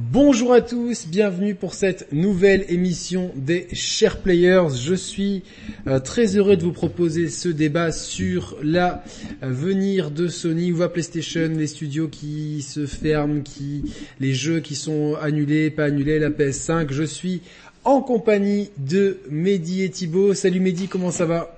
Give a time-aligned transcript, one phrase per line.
[0.00, 4.68] Bonjour à tous, bienvenue pour cette nouvelle émission des Chers Players.
[4.80, 5.42] Je suis
[5.88, 9.02] euh, très heureux de vous proposer ce débat sur la
[9.42, 14.60] euh, venir de Sony, où va PlayStation, les studios qui se ferment, qui, les jeux
[14.60, 16.92] qui sont annulés, pas annulés, la PS5.
[16.92, 17.42] Je suis
[17.82, 20.32] en compagnie de Mehdi et Thibaut.
[20.32, 21.56] Salut Mehdi, comment ça va?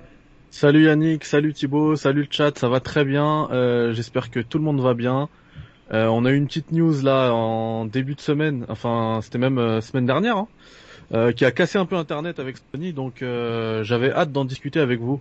[0.49, 3.49] Salut Yannick, salut Thibaut, salut le chat, ça va très bien.
[3.51, 5.29] Euh, j'espère que tout le monde va bien.
[5.93, 9.57] Euh, on a eu une petite news là en début de semaine, enfin c'était même
[9.57, 10.47] euh, semaine dernière, hein,
[11.13, 13.23] euh, qui a cassé un peu Internet avec Sony, donc
[13.83, 15.19] j'avais hâte d'en discuter avec vous.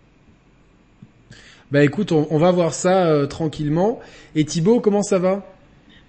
[1.73, 4.01] Bah écoute, on, va voir ça tranquillement.
[4.35, 5.47] Et Thibaut, comment ça va?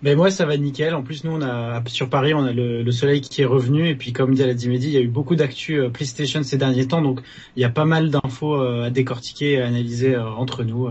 [0.02, 0.96] Ben moi ça va nickel.
[0.96, 3.96] En plus nous on a sur Paris on a le, soleil qui est revenu et
[3.96, 7.04] puis comme dit la Mehdi, il y a eu beaucoup d'actu PlayStation ces derniers temps
[7.04, 7.22] donc
[7.56, 10.90] il y a pas mal d'infos à décortiquer et à analyser entre nous.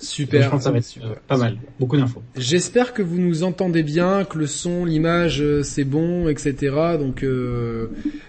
[0.00, 0.42] Super.
[0.42, 1.58] Je pense que ça va être euh, pas mal.
[1.78, 2.22] Beaucoup d'infos.
[2.34, 6.74] J'espère que vous nous entendez bien, que le son, l'image, euh, c'est bon, etc.
[6.98, 7.88] Donc, euh,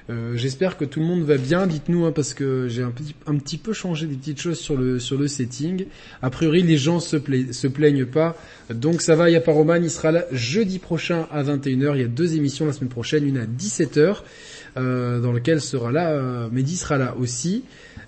[0.10, 1.68] euh, j'espère que tout le monde va bien.
[1.68, 4.76] Dites-nous, hein, parce que j'ai un petit, un petit peu changé des petites choses sur
[4.76, 5.86] le sur le setting.
[6.22, 7.18] A priori, les gens se,
[7.52, 8.36] se plaignent pas.
[8.70, 11.96] Donc ça va, il y a pas Roman, il sera là jeudi prochain à 21h.
[11.96, 14.18] Il y a deux émissions la semaine prochaine, une à 17h,
[14.76, 17.64] euh, dans lequel sera là, Mehdi sera là aussi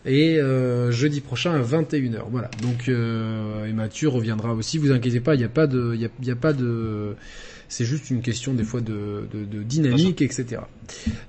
[0.06, 2.24] et euh, jeudi prochain à 21h.
[2.30, 2.50] Voilà.
[2.62, 4.78] Donc euh, et Mathieu reviendra aussi.
[4.78, 7.16] Vous inquiétez pas, il n'y a pas de, il y a, pas de,
[7.70, 9.26] c'est juste une question des fois de,
[9.64, 10.62] dynamique, etc.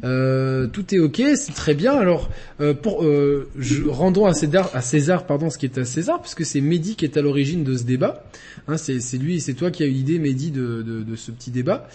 [0.05, 1.95] Euh, tout est ok, c'est très bien.
[1.95, 2.31] Alors
[2.61, 6.21] euh, pour euh, je, rendons à César, à César, pardon, ce qui est à César,
[6.21, 8.25] puisque c'est Mehdi qui est à l'origine de ce débat.
[8.69, 11.51] Hein, c'est, lui, c'est toi qui as eu l'idée, Mehdi, de, de, de ce petit
[11.51, 11.89] débat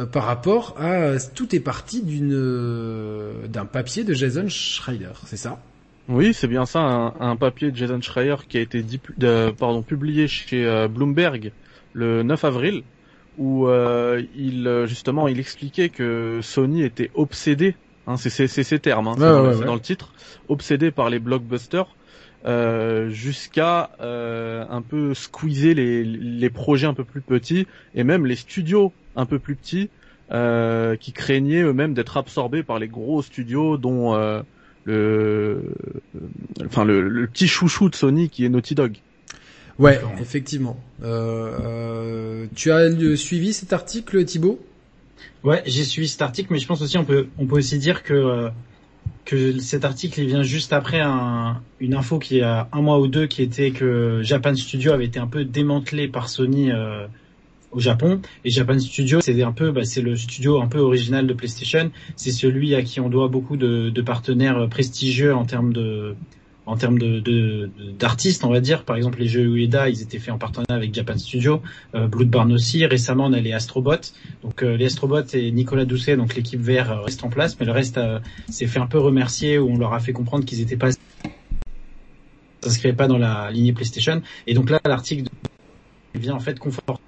[0.00, 2.34] euh, par rapport à tout est parti d'une
[3.48, 5.60] d'un papier de Jason Schreider, c'est ça?
[6.08, 8.84] Oui, c'est bien ça, un, papier de Jason Schreier qui a été
[9.58, 11.52] pardon, publié chez euh, Bloomberg
[11.94, 12.82] le 9 avril,
[13.38, 17.74] où euh, il justement il expliquait que Sony était obsédé,
[18.06, 20.12] hein, c'est ses termes, hein, dans, le titre,
[20.48, 21.86] obsédé par les blockbusters,
[22.44, 28.36] euh, jusqu'à un peu squeezer les, les projets un peu plus petits et même les
[28.36, 29.88] studios un peu plus petits
[31.00, 34.14] qui craignaient eux-mêmes d'être absorbés par les gros studios dont
[34.84, 35.62] le,
[36.64, 38.96] enfin le, petit chouchou de Sony qui est Naughty Dog.
[39.78, 40.78] Ouais, effectivement.
[41.02, 44.64] Euh, euh, tu as suivi cet article, Thibaut?
[45.42, 48.02] Ouais, j'ai suivi cet article, mais je pense aussi on peut on peut aussi dire
[48.02, 48.50] que euh,
[49.24, 53.08] que cet article il vient juste après un, une info qui a un mois ou
[53.08, 57.06] deux qui était que Japan Studio avait été un peu démantelé par Sony euh,
[57.74, 58.20] au Japon.
[58.44, 61.90] Et Japan Studio, c'est un peu, bah, c'est le studio un peu original de PlayStation.
[62.16, 66.16] C'est celui à qui on doit beaucoup de, de partenaires prestigieux en termes de
[66.66, 68.84] en termes de d'artistes, on va dire.
[68.84, 71.60] Par exemple, les jeux Ueda, ils étaient faits en partenariat avec Japan Studio.
[71.94, 72.84] Euh, Bloodborne aussi.
[72.86, 74.12] Récemment, on a les Astrobots.
[74.42, 77.66] Donc euh, les Astrobots et Nicolas Doucet, donc l'équipe vert, euh, reste en place, mais
[77.66, 78.18] le reste euh,
[78.48, 80.90] s'est fait un peu remercier où on leur a fait comprendre qu'ils étaient pas
[82.62, 84.22] s'inscrivaient pas dans la lignée PlayStation.
[84.46, 85.28] Et donc là, l'article
[86.14, 87.03] vient en fait conforter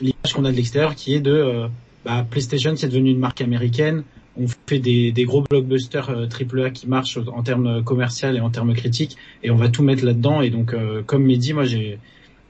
[0.00, 1.68] l'image qu'on a de l'extérieur qui est de euh,
[2.04, 4.02] bah, PlayStation c'est devenu une marque américaine
[4.36, 8.74] on fait des, gros blockbusters euh, AAA qui marchent en termes commercial et en termes
[8.74, 10.74] critiques et on va tout mettre là-dedans et donc
[11.06, 11.98] comme Mehdi moi j'ai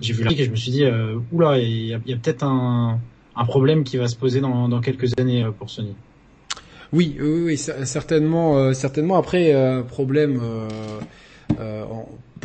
[0.01, 0.84] j'ai vu l'article et je me suis dit
[1.33, 3.01] oula il y a, peut-être un,
[3.47, 5.95] problème qui va se poser dans, quelques années pour Sony.
[6.93, 9.17] Oui, oui, oui certainement, certainement.
[9.17, 9.53] Après,
[9.89, 10.41] problème
[11.61, 11.84] euh,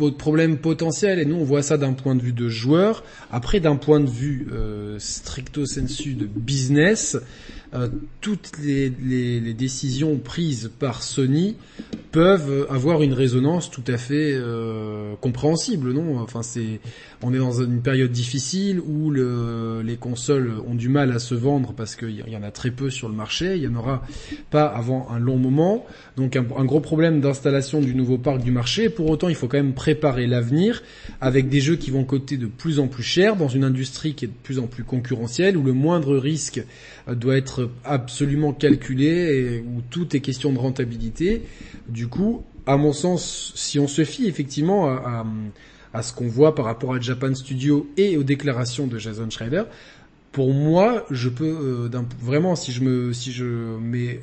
[0.08, 3.04] problème potentiel et nous on voit ça d'un point de vue de joueur.
[3.30, 7.16] Après d'un point de vue euh, stricto sensu de business,
[7.72, 7.88] euh,
[8.20, 8.90] toutes les,
[9.54, 11.56] décisions prises par Sony
[12.10, 16.18] peuvent avoir une résonance tout à fait euh, compréhensible, non?
[16.18, 16.80] Enfin, c'est,
[17.22, 21.34] on est dans une période difficile où le, les consoles ont du mal à se
[21.34, 23.56] vendre parce qu'il y en a très peu sur le marché.
[23.56, 24.02] Il y en aura
[24.50, 28.50] pas avant un long moment, donc un, un gros problème d'installation du nouveau parc du
[28.50, 28.88] marché.
[28.88, 30.82] Pour autant, il faut quand même préparer l'avenir
[31.20, 34.24] avec des jeux qui vont coûter de plus en plus cher dans une industrie qui
[34.24, 36.64] est de plus en plus concurrentielle où le moindre risque
[37.08, 41.42] doit être absolument calculé où tout est question de rentabilité.
[41.88, 45.26] Du coup, à mon sens, si on se fie effectivement à,
[45.92, 49.64] à, ce qu'on voit par rapport à Japan Studio et aux déclarations de Jason Schreider,
[50.32, 54.20] pour moi, je peux euh, vraiment si je me si je mets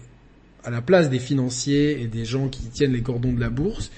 [0.64, 3.92] à la place des financiers et des gens qui tiennent les cordons de la bourse,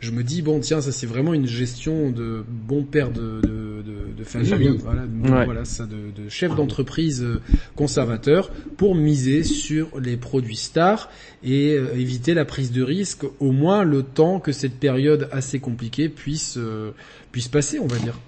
[0.00, 3.82] je me dis bon tiens ça c'est vraiment une gestion de bon père de, de,
[3.82, 5.04] de, de famille, voilà,
[5.44, 7.40] voilà ça de, de chef d'entreprise euh,
[7.76, 11.10] conservateur pour miser sur les produits stars
[11.42, 15.58] et euh, éviter la prise de risque au moins le temps que cette période assez
[15.58, 16.92] compliquée puisse euh,
[17.32, 18.18] puisse passer on va dire.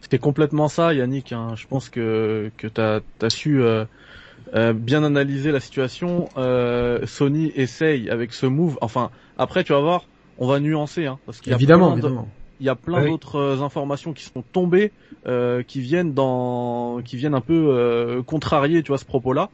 [0.00, 1.54] C'était complètement ça Yannick, hein.
[1.56, 3.62] je pense que que t'as as su
[4.54, 6.28] euh, bien analyser la situation.
[6.36, 8.76] Euh, Sony essaye avec ce move.
[8.82, 10.04] Enfin, après, tu vas voir,
[10.42, 12.26] on va nuancer, hein, parce qu'il y a évidemment, plein
[12.58, 13.10] il y a plein Oui.
[13.10, 14.90] d'autres euh, informations qui sont tombées,
[15.26, 19.50] euh, qui viennent dans, qui viennent un peu euh, contrarier, tu vois, ce propos-là.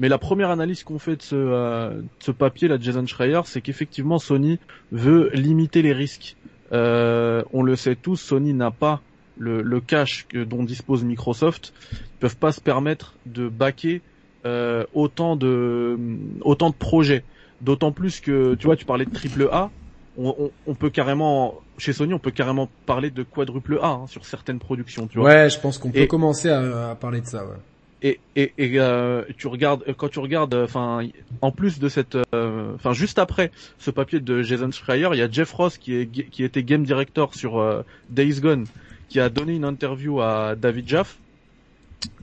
[0.00, 3.06] Mais la première analyse qu'on fait de ce, euh, de ce papier, là, de Jason
[3.06, 4.58] Schreier, c'est qu'effectivement Sony
[4.90, 6.36] veut limiter les risques.
[6.72, 9.00] Euh, on le sait tous, Sony n'a pas
[9.38, 11.72] le, le cash que, dont dispose Microsoft.
[11.92, 14.02] Ils peuvent pas se permettre de baquer
[14.44, 15.96] euh, autant de
[16.40, 17.22] autant de projets.
[17.60, 19.70] D'autant plus que, tu vois, tu parlais de triple A.
[20.18, 24.06] On, on, on peut carrément, chez Sony, on peut carrément parler de quadruple A hein,
[24.08, 25.28] sur certaines productions, tu vois.
[25.28, 27.44] Ouais, je pense qu'on peut Et- commencer à, à parler de ça.
[27.44, 27.56] Ouais.
[28.04, 31.06] Et, et, et euh, tu regardes quand tu regardes, enfin,
[31.40, 35.22] en plus de cette, euh, enfin, juste après ce papier de Jason Schreier, il y
[35.22, 38.66] a Jeff Ross qui est qui était game director sur euh, Days Gone,
[39.08, 41.16] qui a donné une interview à David Jaff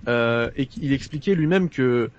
[0.07, 2.09] euh, et il expliquait lui-même que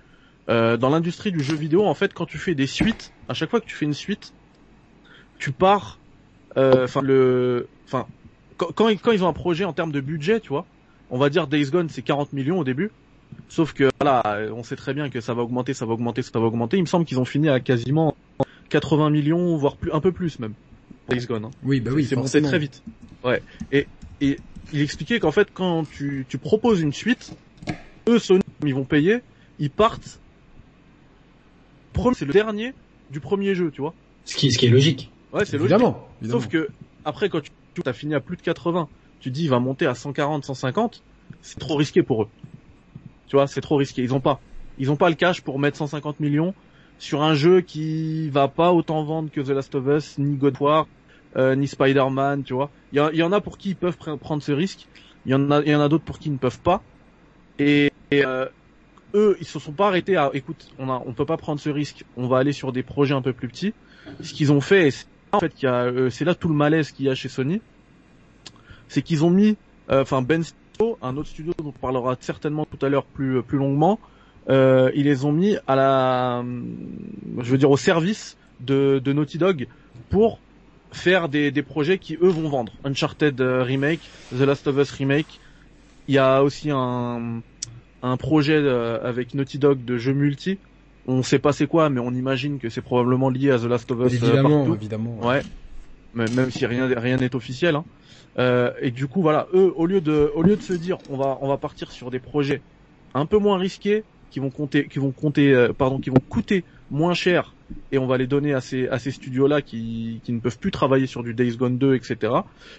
[0.47, 3.61] dans l'industrie du jeu vidéo, en fait, quand tu fais des suites, à chaque fois
[3.61, 4.33] que tu fais une suite,
[5.41, 5.99] tu pars,
[6.57, 8.07] euh, enfin le, enfin
[8.57, 10.65] quand, quand ils- quand ils ont un projet en termes de budget, tu vois,
[11.09, 12.91] on va dire Days Gone c'est 40 millions au début.
[13.49, 16.39] Sauf que voilà, on sait très bien que ça va augmenter, ça va augmenter, ça
[16.39, 16.77] va augmenter.
[16.77, 18.15] Il me semble qu'ils ont fini à quasiment
[18.69, 20.53] 80 millions, voire plus, un peu plus même.
[21.09, 21.45] Days Gone.
[21.45, 21.51] hein.
[21.63, 22.83] Oui, bah oui, c'est monté très vite.
[23.23, 23.43] Ouais.
[23.73, 23.87] Et,
[24.21, 24.39] et
[24.71, 27.33] il expliquait qu'en fait, quand tu, tu proposes une suite,
[28.07, 29.19] eux, Sony, ils vont payer,
[29.59, 30.21] ils partent.
[32.13, 32.73] C'est le dernier
[33.09, 33.93] du premier jeu, tu vois.
[34.23, 35.11] Ce qui, ce qui est logique.
[35.33, 35.71] Ouais, c'est logique.
[35.71, 36.07] Évidemment.
[36.29, 36.69] Sauf que
[37.03, 38.89] après, quand tu as fini à plus de 80,
[39.19, 41.03] tu dis il va monter à 140, 150,
[41.41, 42.29] c'est trop risqué pour eux.
[43.27, 44.03] Tu vois, c'est trop risqué.
[44.03, 44.41] Ils ont pas,
[44.77, 46.53] ils ont pas le cash pour mettre 150 millions
[46.97, 50.53] sur un jeu qui va pas autant vendre que The Last of Us, ni God
[50.55, 50.87] of War,
[51.37, 52.71] euh, ni Spider-Man, tu vois.
[52.91, 54.87] Il y, en a pour qui ils peuvent pre- prendre ce risque.
[55.25, 56.83] Il y en a, il y en a d'autres pour qui ils ne peuvent pas.
[57.57, 58.47] Et, et, euh,
[59.15, 61.69] eux, ils se sont pas arrêtés à, écoute, on a, on peut pas prendre ce
[61.69, 62.03] risque.
[62.15, 63.73] On va aller sur des projets un peu plus petits.
[64.21, 64.91] Ce qu'ils ont fait, et
[65.31, 67.29] en fait qu'il y a, euh, c'est là tout le malaise qu'il y a chez
[67.29, 67.61] Sony,
[68.87, 69.57] c'est qu'ils ont mis,
[69.89, 73.41] euh, enfin Ben Studio, un autre studio dont on parlera certainement tout à l'heure plus
[73.43, 73.99] plus longuement,
[74.49, 76.61] euh, ils les ont mis à la, euh,
[77.39, 79.67] je veux dire au service de, de Naughty Dog
[80.09, 80.39] pour
[80.91, 82.73] faire des, des projets qui eux vont vendre.
[82.83, 84.01] Uncharted euh, remake,
[84.31, 85.39] The Last of Us remake.
[86.07, 87.41] Il y a aussi un
[88.03, 90.57] un projet euh, avec Naughty Dog de jeux multi.
[91.07, 93.89] On sait pas c'est quoi, mais on imagine que c'est probablement lié à The Last
[93.91, 94.75] of Us euh, évidemment, partout.
[94.75, 95.19] évidemment.
[95.21, 95.41] Ouais.
[96.13, 97.75] Mais même si rien rien n'est officiel.
[97.75, 97.85] Hein.
[98.37, 101.17] Euh, et du coup, voilà, eux, au lieu de au lieu de se dire, on
[101.17, 102.61] va on va partir sur des projets
[103.13, 106.63] un peu moins risqués, qui vont compter qui vont compter euh, pardon, qui vont coûter
[106.89, 107.53] moins cher,
[107.91, 110.59] et on va les donner à ces à ces studios là qui qui ne peuvent
[110.59, 112.33] plus travailler sur du Days Gone 2, etc.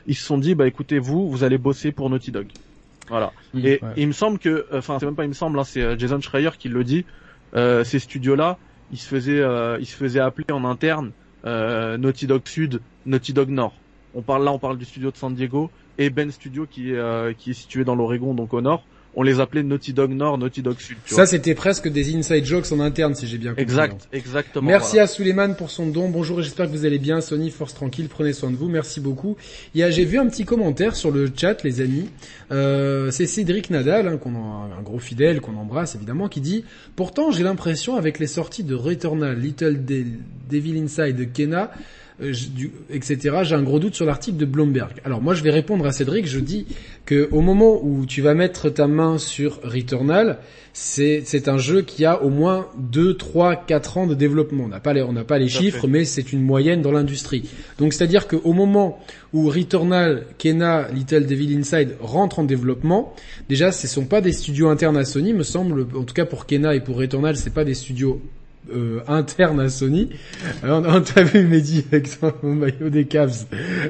[0.07, 2.47] Ils se sont dit, bah écoutez, vous vous allez bosser pour Naughty Dog.
[3.09, 3.33] Voilà.
[3.55, 3.81] Et ouais.
[3.97, 6.21] il me semble que, enfin c'est même pas il me semble, hein, c'est euh, Jason
[6.21, 7.05] Schreier qui le dit.
[7.55, 8.59] Euh, ces studios-là,
[8.93, 11.13] ils se faisaient, euh, ils se faisaient appeler en interne
[11.45, 13.75] euh, Naughty Dog Sud, Naughty Dog Nord.
[14.15, 16.97] On parle là, on parle du studio de San Diego et Ben Studio qui est
[16.97, 18.85] euh, qui est situé dans l'Oregon, donc au nord.
[19.15, 20.97] On les appelait Naughty Dog Nord, Naughty Dog Sud.
[21.05, 23.63] Tu Ça, c'était presque des inside jokes en interne, si j'ai bien compris.
[23.63, 24.67] exact, exactement.
[24.67, 25.03] Merci voilà.
[25.05, 26.09] à Suleiman pour son don.
[26.09, 27.21] Bonjour et j'espère que vous allez bien.
[27.21, 28.69] Sony, force tranquille, prenez soin de vous.
[28.69, 29.37] Merci beaucoup.
[29.75, 32.09] Y a, j'ai vu un petit commentaire sur le chat, les amis.
[32.51, 36.65] Euh, c'est Cédric Nadal, hein, qu'on un gros fidèle, qu'on embrasse évidemment, qui dit
[36.97, 40.05] Pourtant, j'ai l'impression avec les sorties de Returnal, Little De-
[40.51, 41.77] Devil Inside, de Kena, euh,
[42.21, 43.39] du- etc.
[43.43, 45.01] J'ai un gros doute sur l'article de Bloomberg.
[45.05, 46.27] Alors moi, je vais répondre à Cédric.
[46.27, 46.67] Je dis
[47.07, 50.39] que au moment où tu vas mettre ta main sur Returnal,
[50.75, 54.65] c'est un jeu qui a au moins 2, 3, 4 ans de développement.
[54.65, 57.49] On n'a pas les on n'a pas les chiffres, mais c'est une moyenne dans l'industrie.
[57.79, 58.99] Donc c'est-à-dire qu'au moment
[59.35, 63.15] où Returnal, Kena, Little Devil Inside rentrent en développement,
[63.49, 65.87] déjà ce sont pas des studios internes à Sony, me semble.
[65.95, 68.23] En tout cas pour Kena et pour Returnal, c'est pas des studios
[68.75, 70.11] euh, internes à Sony.
[70.63, 73.47] Alors, on t'a vu Mehdi avec son maillot des Cavs.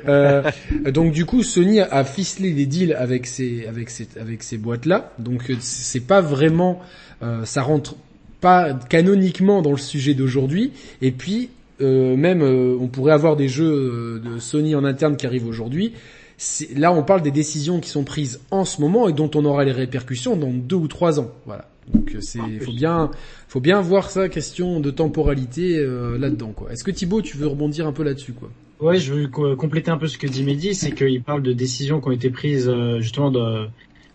[0.09, 0.43] Euh,
[0.87, 4.87] donc du coup, Sony a- ficelé des deals avec ces avec ces avec ces boîtes
[4.87, 5.13] là.
[5.19, 6.81] Donc euh, c'est pas vraiment
[7.23, 7.97] euh, ça rentre
[8.41, 10.73] pas canoniquement dans le sujet d'aujourd'hui.
[11.01, 11.51] Et puis
[11.81, 15.47] euh, même euh, on pourrait avoir des jeux euh, de Sony en interne qui arrivent
[15.47, 15.93] aujourd'hui.
[16.75, 19.65] Là, on parle des décisions qui sont prises en ce moment et dont on aura
[19.65, 21.31] les répercussions dans deux ou trois ans.
[21.47, 21.69] Voilà.
[21.93, 23.11] Donc euh, c'est faut bien
[23.53, 26.55] faut bien voir ça question de temporalité euh, là-dedans.
[26.71, 28.49] Est-ce que Thibaut tu veux rebondir un peu là-dessus quoi?
[28.81, 31.53] Ouais, je veux co- compléter un peu ce que dit Mehdi, c'est qu'il parle de
[31.53, 33.67] décisions qui ont été prises euh, justement de,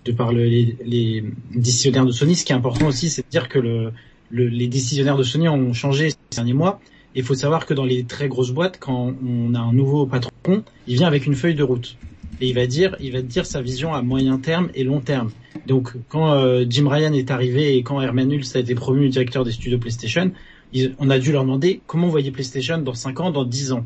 [0.05, 2.33] de par le- les, les décisionnaires de Sony.
[2.33, 3.91] Ce qui est important aussi, c'est de dire que le,
[4.31, 6.79] le- les décisionnaires de Sony ont changé ces derniers mois.
[7.13, 10.63] Il faut savoir que dans les très grosses boîtes, quand on a un nouveau patron,
[10.87, 11.95] il vient avec une feuille de route.
[12.39, 15.31] Et il va dire, il va dire sa vision à moyen terme et long terme.
[15.65, 19.43] Donc, quand euh, Jim Ryan est arrivé et quand Herman Hulst a été promu directeur
[19.43, 20.31] des studios PlayStation,
[20.99, 23.85] on a dû leur demander comment voyez PlayStation dans 5 ans, dans 10 ans?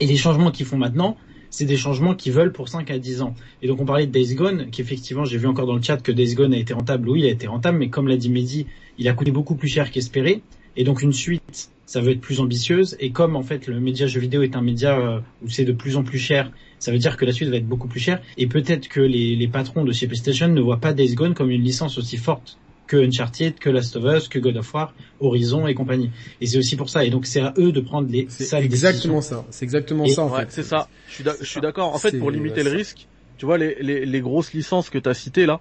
[0.00, 1.16] Et les changements qu'ils font maintenant,
[1.50, 3.34] c'est des changements qu'ils veulent pour 5 à 10 ans.
[3.62, 5.98] Et donc on parlait de Days Gone, qui effectivement, j'ai vu encore dans le chat
[5.98, 7.08] que Days Gone a été rentable.
[7.08, 8.66] Oui, il a été rentable, mais comme l'a dit Mehdi,
[8.98, 10.42] il a coûté beaucoup plus cher qu'espéré.
[10.76, 12.96] Et donc une suite, ça veut être plus ambitieuse.
[13.00, 15.72] Et comme en fait le média jeu vidéo est un média euh, où c'est de
[15.72, 18.20] plus en plus cher, ça veut dire que la suite va être beaucoup plus chère.
[18.36, 21.50] Et peut-être que les, les patrons de chez PlayStation ne voient pas Days Gone comme
[21.50, 25.66] une licence aussi forte que Uncharted, que Last of Us, que God of War, Horizon
[25.66, 26.10] et compagnie.
[26.40, 27.04] Et c'est aussi pour ça.
[27.04, 29.44] Et donc c'est à eux de prendre les C'est exactement ça.
[29.50, 30.50] C'est exactement ça en fait.
[30.50, 30.88] C'est ça.
[31.08, 31.94] Je suis d'accord.
[31.94, 33.06] En fait, pour limiter le risque,
[33.38, 35.60] tu vois les, les, les grosses licences que tu as citées là,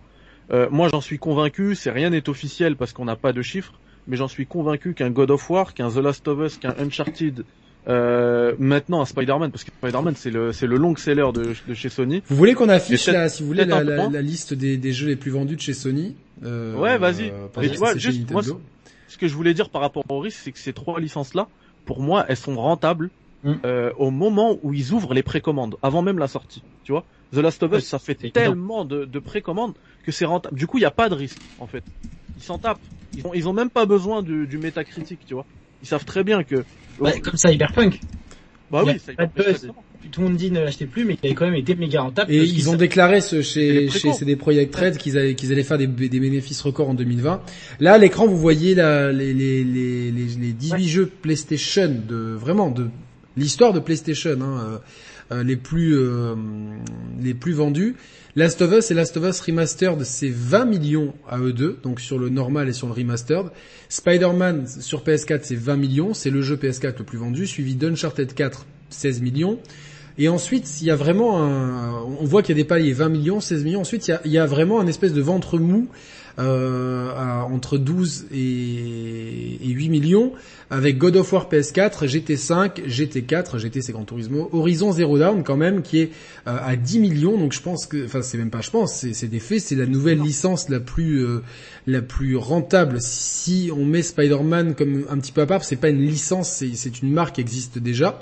[0.52, 1.76] euh, moi j'en suis convaincu.
[1.76, 3.74] C'est rien n'est officiel parce qu'on n'a pas de chiffres,
[4.08, 7.44] mais j'en suis convaincu qu'un God of War, qu'un The Last of Us, qu'un Uncharted,
[7.88, 11.74] euh, maintenant à Spider-Man parce que Spider-Man c'est le c'est le long seller de, de
[11.74, 12.24] chez Sony.
[12.28, 15.08] Vous voulez qu'on affiche là, si vous voulez la, la, la, liste des, des jeux
[15.08, 17.34] les plus vendus de chez Sony euh, Ouais, vas-y.
[17.62, 18.42] Et tu vois, juste moi,
[19.08, 21.48] ce que je voulais dire par rapport au risque, c'est que ces trois licences là,
[21.86, 23.10] pour moi, elles sont rentables
[23.44, 23.54] mm.
[23.66, 26.64] euh, au moment où ils ouvrent les précommandes, avant même la sortie.
[26.84, 29.74] Tu vois, The Last of Us, ça fait tellement de, de précommandes
[30.06, 30.58] que c'est rentable.
[30.58, 31.84] Du coup, il n'y a pas de risque en fait.
[32.38, 32.80] Ils s'en tapent.
[33.16, 35.46] Ils ont, ils ont même pas besoin du, du métacritique, tu vois.
[35.82, 36.64] Ils savent très bien que
[37.00, 38.00] Ouais, comme ça, Cyberpunk.
[38.72, 38.94] Bah oui,
[40.12, 42.32] Tout le monde dit ne l'achetez plus, mais il a quand même été méga rentable.
[42.32, 45.78] Et ils ont déclaré ce, chez, chez CD Projekt Red qu'ils allaient, qu'ils allaient faire
[45.78, 47.42] des, des bénéfices records en 2020.
[47.80, 52.72] Là, à l'écran, vous voyez la, les, les, les, les, 18 jeux PlayStation de, vraiment,
[52.72, 52.90] de
[53.38, 54.78] l'histoire de PlayStation, hein, euh,
[55.32, 56.36] euh, les plus, euh,
[57.22, 57.96] les plus vendus.
[58.36, 62.00] Last of Us et Last of Us Remastered, c'est 20 millions à eux deux, donc
[62.00, 63.52] sur le normal et sur le remastered.
[63.90, 68.34] Spider-Man sur PS4, c'est 20 millions, c'est le jeu PS4 le plus vendu, suivi d'Uncharted
[68.34, 69.60] 4, 16 millions.
[70.18, 73.10] Et ensuite, il y a vraiment un, on voit qu'il y a des paliers 20
[73.10, 73.82] millions, 16 millions.
[73.82, 75.88] Ensuite, il y a, vraiment un espèce de ventre mou
[76.40, 77.12] euh,
[77.42, 80.34] entre 12 et, et, 8 millions
[80.70, 85.58] avec God of War PS4, GT5, GT4, GT c'est Gran Turismo, Horizon Zero Dawn quand
[85.58, 86.12] même qui est
[86.48, 87.38] euh, à 10 millions.
[87.38, 89.86] Donc je pense que, enfin c'est même pas je pense, c'est des faits, c'est la
[89.86, 91.42] nouvelle licence la plus euh,
[91.86, 92.98] la plus rentable.
[93.02, 97.02] Si on met Spider-Man comme un petit peu à part, c'est pas une licence, c'est
[97.02, 98.20] une marque qui existe déjà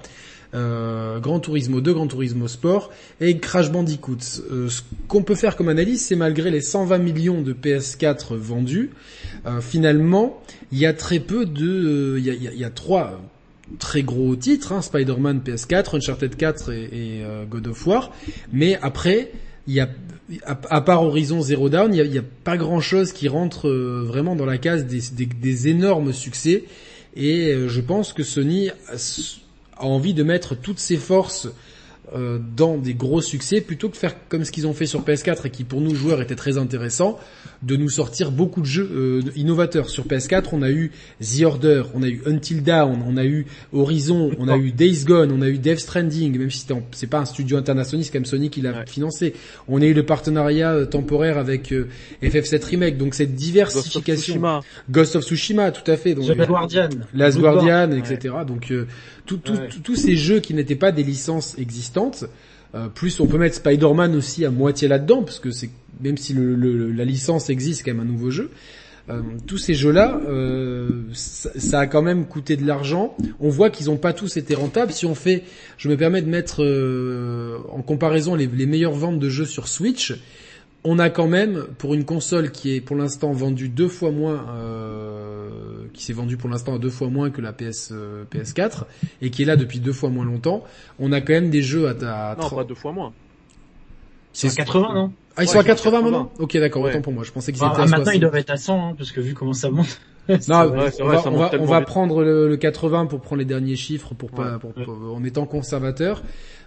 [0.54, 4.18] euh, Gran Turismo 2, Gran Turismo Sport et Crash Bandicoot.
[4.52, 8.92] Euh, ce qu'on peut faire comme analyse, c'est malgré les 120 millions de PS4 vendus,
[9.46, 10.42] euh, finalement,
[10.72, 12.16] il y a très peu de...
[12.18, 13.22] Euh, il y a, trois
[13.80, 18.12] très gros titres, hein, Spider-Man PS4, Uncharted 4 et, et God of War,
[18.52, 19.32] mais après,
[19.68, 19.88] il y a
[20.46, 24.46] à, part Horizon Zero Dawn, il n'y a, pas grand chose qui rentre vraiment dans
[24.46, 26.64] la case des énormes succès.
[27.16, 28.70] Et je pense que Sony
[29.82, 31.50] a envie de mettre toutes ses forces
[32.14, 35.48] euh, dans des gros succès plutôt que faire comme ce qu'ils ont fait sur PS4
[35.48, 37.20] et qui pour nous joueurs était très intéressant
[37.64, 39.90] de nous sortir beaucoup de jeux euh, innovateurs.
[39.90, 40.92] Sur PS4 on a eu
[41.22, 45.06] The Order on a eu Until Dawn on a eu Horizon on a eu Days
[45.06, 48.20] Gone on a eu Death Stranding même si c'est pas un studio international c'est quand
[48.20, 49.34] même Sony qui l'a financé.
[49.68, 51.74] On a eu le partenariat euh, temporaire avec
[52.24, 52.98] FF7 Remake.
[52.98, 54.62] Donc cette diversification.
[54.90, 56.16] Ghost of Tsushima, tout à fait.
[56.16, 56.90] Donc The Guardian.
[57.14, 58.74] Last Guardian etc donc
[59.26, 62.26] tous ces jeux qui n'étaient pas des licences existantes.
[62.74, 65.70] Euh, plus on peut mettre Spider-Man aussi à moitié là-dedans, parce que c'est
[66.02, 68.50] même si le, la licence existe, quand même un nouveau jeu.
[69.10, 73.16] Euh, tous ces jeux-là, euh, ça, a quand même coûté de l'argent.
[73.40, 74.92] On voit qu'ils n'ont pas tous été rentables.
[74.92, 75.44] Si on fait,
[75.78, 76.64] je me permets de mettre
[77.72, 80.14] en comparaison les, les meilleures ventes de jeux sur Switch,
[80.84, 84.46] on a quand même pour une console qui est pour l'instant vendue deux fois moins,
[84.50, 85.50] euh,
[85.94, 88.84] qui s'est vendue pour l'instant à deux fois moins que la PS euh, PS4
[89.22, 90.64] et qui est là depuis deux fois moins longtemps,
[91.00, 93.14] on a quand même des jeux à, à non pas deux fois moins.
[94.34, 95.12] C'est 80 non?
[95.38, 96.32] Ah ils sont à 80, maintenant?
[96.40, 97.24] Ok d'accord autant pour moi.
[97.24, 99.22] Je pensais qu'ils bah, étaient à Maintenant ils doivent être à 100 hein, parce que
[99.22, 100.02] vu comment ça monte.
[100.48, 100.74] non,
[101.60, 104.72] on va, prendre le, 80 pour prendre les derniers chiffres pour pas, pour,
[105.14, 106.24] en étant conservateur.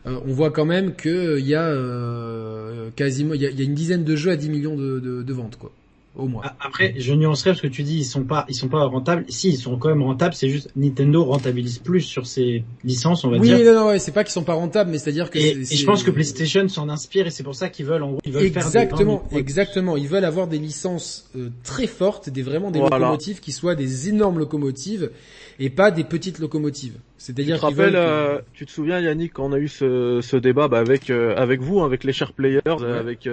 [0.07, 3.65] Euh, on voit quand même qu'il y a euh, quasiment, il y a, y a,
[3.65, 5.73] une dizaine de jeux à 10 millions de, de, de ventes quoi
[6.17, 6.43] au moins.
[6.61, 9.25] Après, je nuancerai parce que tu dis ils sont pas, ils sont pas rentables.
[9.29, 10.35] Si, ils sont quand même rentables.
[10.35, 13.57] C'est juste Nintendo rentabilise plus sur ses licences, on va dire.
[13.57, 15.39] Oui, non, non, ouais, c'est pas qu'ils sont pas rentables, mais c'est-à-dire que.
[15.39, 18.21] Et, je pense que PlayStation s'en inspire et c'est pour ça qu'ils veulent, en gros,
[18.25, 19.97] ils veulent exactement, faire des exactement.
[19.97, 24.09] Ils veulent avoir des licences euh, très fortes, des vraiment des locomotives qui soient des
[24.09, 25.11] énormes locomotives
[25.59, 26.99] et pas des petites locomotives.
[27.19, 30.79] C'est-à-dire tu euh, tu te souviens Yannick quand on a eu ce, ce débat bah,
[30.79, 33.27] avec euh, avec vous, avec les chers players, avec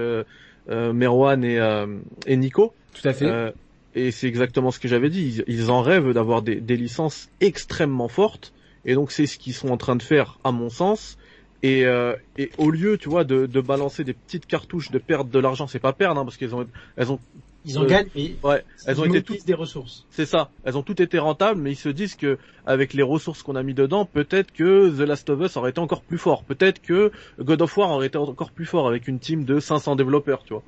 [0.69, 1.87] euh, Merwan et, euh,
[2.25, 2.73] et Nico.
[2.93, 3.25] Tout à fait.
[3.25, 3.51] Euh,
[3.95, 5.43] et c'est exactement ce que j'avais dit.
[5.47, 8.53] Ils, en rêvent d'avoir des, des licences extrêmement fortes.
[8.85, 11.17] Et donc c'est ce qu'ils sont en train de faire, à mon sens.
[11.63, 15.29] Et, euh, et au lieu, tu vois, de, de balancer des petites cartouches, de perdre
[15.29, 17.19] de l'argent, c'est pas perdre, hein, parce qu'elles ont, elles ont,
[17.65, 20.05] Ils en Euh, gagnent, mais ouais, elles ont ils été toutes, des ressources.
[20.09, 23.43] c'est ça, elles ont toutes été rentables, mais ils se disent que avec les ressources
[23.43, 26.43] qu'on a mis dedans, peut-être que The Last of Us aurait été encore plus fort,
[26.43, 29.95] peut-être que God of War aurait été encore plus fort avec une team de 500
[29.95, 30.63] développeurs, tu vois.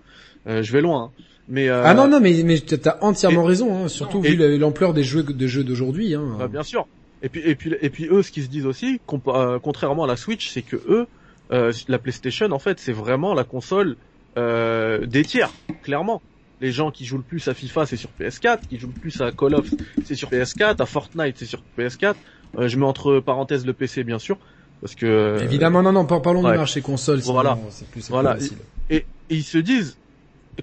[0.47, 1.23] Euh, je vais loin, hein.
[1.47, 4.55] mais euh, Ah non non mais mais t'as entièrement raison, hein, surtout Et- vu la-
[4.57, 6.13] l'ampleur des jeux de jeux d'aujourd'hui.
[6.13, 6.35] Hein.
[6.38, 6.85] Bah, bien sûr.
[7.23, 10.07] Et puis et puis et puis eux, ce qu'ils se disent aussi, euh, contrairement à
[10.07, 11.07] la Switch, c'est que eux,
[11.51, 13.95] euh, la PlayStation, en fait, c'est vraiment la console
[14.38, 15.51] euh, des tiers,
[15.83, 16.21] clairement.
[16.63, 19.20] Les gens qui jouent le plus à FIFA, c'est sur PS4, qui jouent le plus
[19.20, 19.67] à Call of,
[20.05, 22.15] c'est sur PS4, à Fortnite, c'est sur PS4.
[22.58, 24.38] Euh, je mets entre parenthèses le PC, bien sûr,
[24.79, 26.53] parce que euh, Évidemment non non par- parlons ouais.
[26.53, 27.22] du marché console.
[27.22, 27.60] sinon Voilà.
[27.70, 28.36] C'est plus, Voilà.
[28.36, 28.53] plus
[28.89, 29.05] et, et
[29.36, 29.98] ils se disent,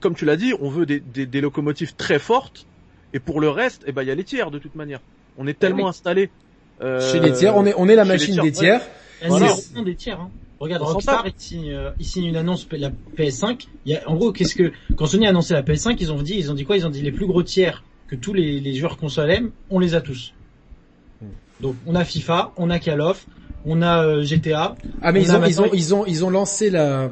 [0.01, 2.65] comme tu l'as dit, on veut des, des, des locomotives très fortes,
[3.13, 5.01] et pour le reste, eh ben il y a les tiers de toute manière.
[5.37, 5.89] On est tellement oui.
[5.91, 6.31] installé.
[6.81, 8.55] euh, Chez les tiers, on est on est la machine tiers, des ouais.
[8.55, 8.81] tiers.
[9.21, 9.49] Elles Voilà.
[9.49, 10.19] sont des tiers.
[10.19, 10.31] Hein.
[10.61, 11.33] Regarde, Rockstar, tape.
[11.39, 13.67] il signe, euh, il signe une annonce la PS5.
[13.87, 16.21] Il y a, en gros, qu'est-ce que quand Sony a annoncé la PS5, ils ont
[16.21, 16.77] dit, ils ont dit quoi?
[16.77, 19.79] Ils ont dit les plus gros tiers que tous les, les joueurs console aiment, on
[19.79, 20.35] les a tous.
[21.23, 21.29] Hmm.
[21.63, 23.27] Donc, on a FIFA, on a Call of,
[23.65, 24.75] on a euh, GTA.
[25.01, 27.11] Ah mais On ils ont, ils ont ils ont ils ont lancé la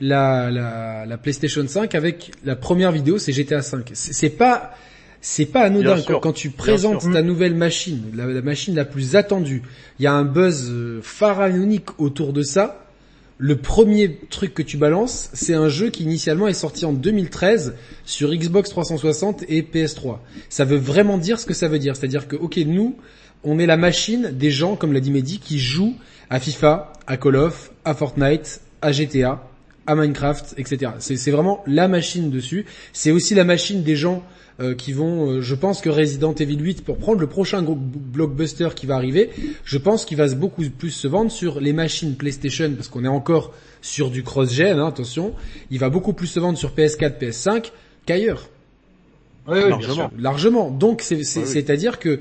[0.00, 3.92] la la, la PlayStation 5 avec la première vidéo, c'est GTA 5.
[3.94, 4.74] C'est c'est pas
[5.26, 9.16] c'est pas anodin quand, quand tu présentes ta nouvelle machine, la, la machine la plus
[9.16, 9.62] attendue.
[9.98, 12.84] Il y a un buzz euh, pharaonique autour de ça.
[13.38, 17.74] Le premier truc que tu balances, c'est un jeu qui initialement est sorti en 2013
[18.04, 20.18] sur Xbox 360 et PS3.
[20.50, 21.96] Ça veut vraiment dire ce que ça veut dire.
[21.96, 22.94] C'est-à-dire que, ok, nous,
[23.44, 25.96] on est la machine des gens, comme l'a dit Mehdi, qui jouent
[26.28, 29.48] à FIFA, à Call of, à Fortnite, à GTA,
[29.86, 30.92] à Minecraft, etc.
[30.98, 32.66] C'est vraiment la machine dessus.
[32.92, 34.22] C'est aussi la machine des gens
[34.60, 37.74] euh, qui vont, euh, je pense que Resident Evil 8, pour prendre le prochain gros
[37.76, 39.30] blockbuster qui va arriver,
[39.64, 43.08] je pense qu'il va beaucoup plus se vendre sur les machines PlayStation, parce qu'on est
[43.08, 45.34] encore sur du cross-gen, hein, attention.
[45.72, 47.72] Il va beaucoup plus se vendre sur PS4, PS5
[48.06, 48.48] qu'ailleurs.
[49.48, 50.10] Bien Largement.
[50.16, 50.70] Largement.
[50.70, 51.24] Donc oui.
[51.24, 52.20] c'est-à-dire que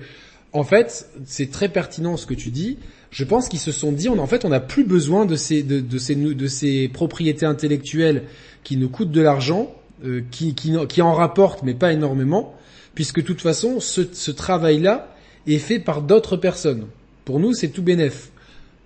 [0.54, 2.78] en fait, c'est très pertinent ce que tu dis.
[3.12, 5.62] Je pense qu'ils se sont dit, on, en fait, on n'a plus besoin de ces
[5.64, 8.24] de, de ces de ces propriétés intellectuelles
[8.64, 9.72] qui nous coûtent de l'argent,
[10.04, 12.56] euh, qui, qui qui en rapportent mais pas énormément,
[12.96, 15.16] puisque de toute façon, ce, ce travail-là
[15.48, 16.86] est fait par d'autres personnes.
[17.26, 18.32] Pour nous, c'est tout bénef.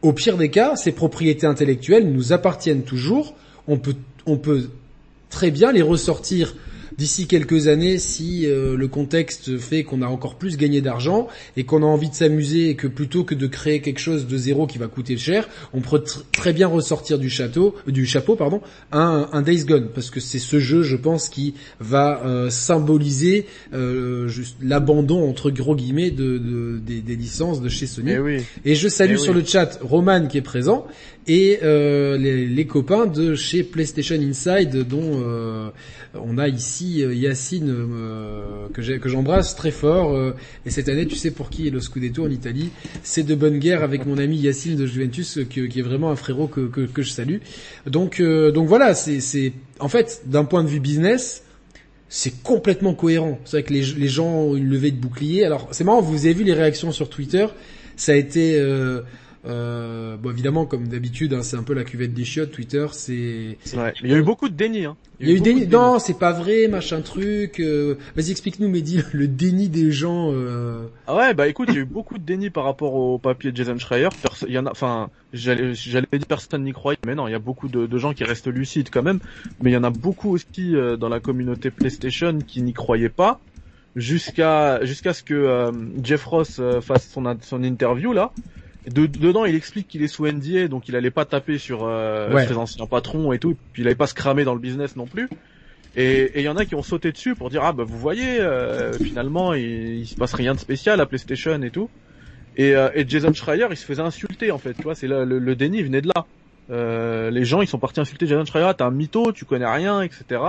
[0.02, 3.36] Au pire des cas, ces propriétés intellectuelles nous appartiennent toujours.
[3.68, 4.70] On peut on peut
[5.30, 6.56] très bien les ressortir
[6.98, 11.64] d'ici quelques années si euh, le contexte fait qu'on a encore plus gagné d'argent et
[11.64, 14.68] qu'on a envie de s'amuser et que plutôt que de créer quelque chose de zéro
[14.68, 18.36] qui va coûter cher, on peut tr- très bien ressortir du château, euh, du chapeau,
[18.36, 22.50] pardon, un, un Days Gone parce que c'est ce jeu, je pense, qui va euh,
[22.50, 23.46] symboliser
[24.62, 28.12] l'abandon entre gros guillemets de, de- des, des licences de chez Sony.
[28.12, 28.38] Eh oui.
[28.66, 29.42] Et je salue Eh sur oui.
[29.42, 30.86] le chat Roman qui est présent
[31.28, 35.70] et euh, les, les copains de chez PlayStation Inside dont euh,
[36.14, 40.32] on a ici euh, Yacine euh, que j'embrasse très fort euh,
[40.66, 42.70] et cette année tu sais pour qui est le Scudetto en Italie
[43.04, 46.12] c'est de bonne guerre avec mon ami Yacine de Juventus euh, que- qui est vraiment
[46.12, 47.38] un frérot que, que, que je salue
[47.86, 51.44] donc donc voilà c'est c'est en fait d'un point de vue business
[52.10, 53.38] c'est complètement cohérent.
[53.44, 55.44] C'est vrai que les, les gens ont une levée de bouclier.
[55.44, 57.46] Alors c'est marrant, vous avez vu les réactions sur Twitter.
[57.98, 58.58] Ça a été,
[59.46, 62.52] euh, bon évidemment comme d'habitude, hein, c'est un peu la cuvette des chiottes.
[62.52, 63.58] Twitter, c'est.
[63.76, 63.94] Ouais.
[64.04, 64.86] Il y a eu beaucoup de déni.
[64.86, 64.96] Hein.
[65.20, 65.62] Il y a eu déni.
[65.62, 65.72] de déni.
[65.82, 67.60] Non, c'est pas vrai, machin truc.
[67.60, 70.32] euh, Vas-y, explique-nous, Mehdi, le déni des gens.
[70.34, 73.18] euh, Ah ouais, bah écoute, il y a eu beaucoup de déni par rapport au
[73.20, 74.10] papier de Jason Schreier.
[74.22, 77.36] Perso- Il y en a, enfin, j'allais, dire personne n'y croyait, mais non, il y
[77.36, 79.20] a beaucoup de, de gens qui restent lucides quand même.
[79.62, 83.10] Mais il y en a beaucoup aussi euh, dans la communauté PlayStation qui n'y croyaient
[83.10, 83.40] pas,
[83.96, 85.72] jusqu'à jusqu'à ce que euh,
[86.04, 88.32] Jeff Ross euh, fasse son son interview là.
[88.90, 92.34] De- dedans, il explique qu'il est sous NDA, donc il allait pas taper sur euh,
[92.34, 92.48] Ouais.
[92.48, 95.06] ses anciens patrons et tout, puis il allait pas se cramer dans le business non
[95.06, 95.28] plus.
[95.96, 97.98] Et et il y en a qui ont sauté dessus pour dire ah bah vous
[97.98, 101.90] voyez euh, finalement il, il se passe rien de spécial à PlayStation et tout.
[102.56, 105.26] Et, euh, et Jason Schreier il se faisait insulter en fait, tu vois, c'est là,
[105.26, 106.26] le, le déni venait de là.
[106.70, 110.02] Euh, les gens ils sont partis insulter Jason Schreier, t'es un mytho, tu connais rien,
[110.02, 110.42] etc.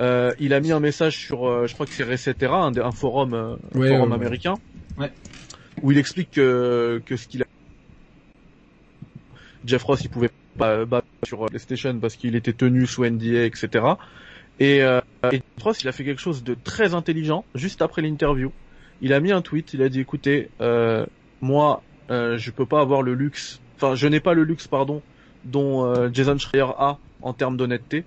[0.00, 2.92] Euh, il a mis un message sur, euh, je crois que c'est Resetera, un, un
[2.92, 4.14] forum, euh, un Ouais, forum ouais, ouais.
[4.14, 4.54] américain,
[4.98, 5.10] Ouais.
[5.82, 7.46] Où il explique que, que ce qu'il a
[9.64, 13.44] Jeff Ross il pouvait pas battre sur euh, PlayStation parce qu'il était tenu sous NDA,
[13.44, 13.68] etc.
[14.58, 18.02] Et, euh, et Jeff Ross il a fait quelque chose de très intelligent juste après
[18.02, 18.52] l'interview.
[19.00, 21.06] Il a mis un tweet, il a dit écoutez, euh,
[21.40, 25.02] moi euh, je peux pas avoir le luxe, enfin je n'ai pas le luxe pardon
[25.44, 28.04] dont euh, Jason Schreier a en termes d'honnêteté.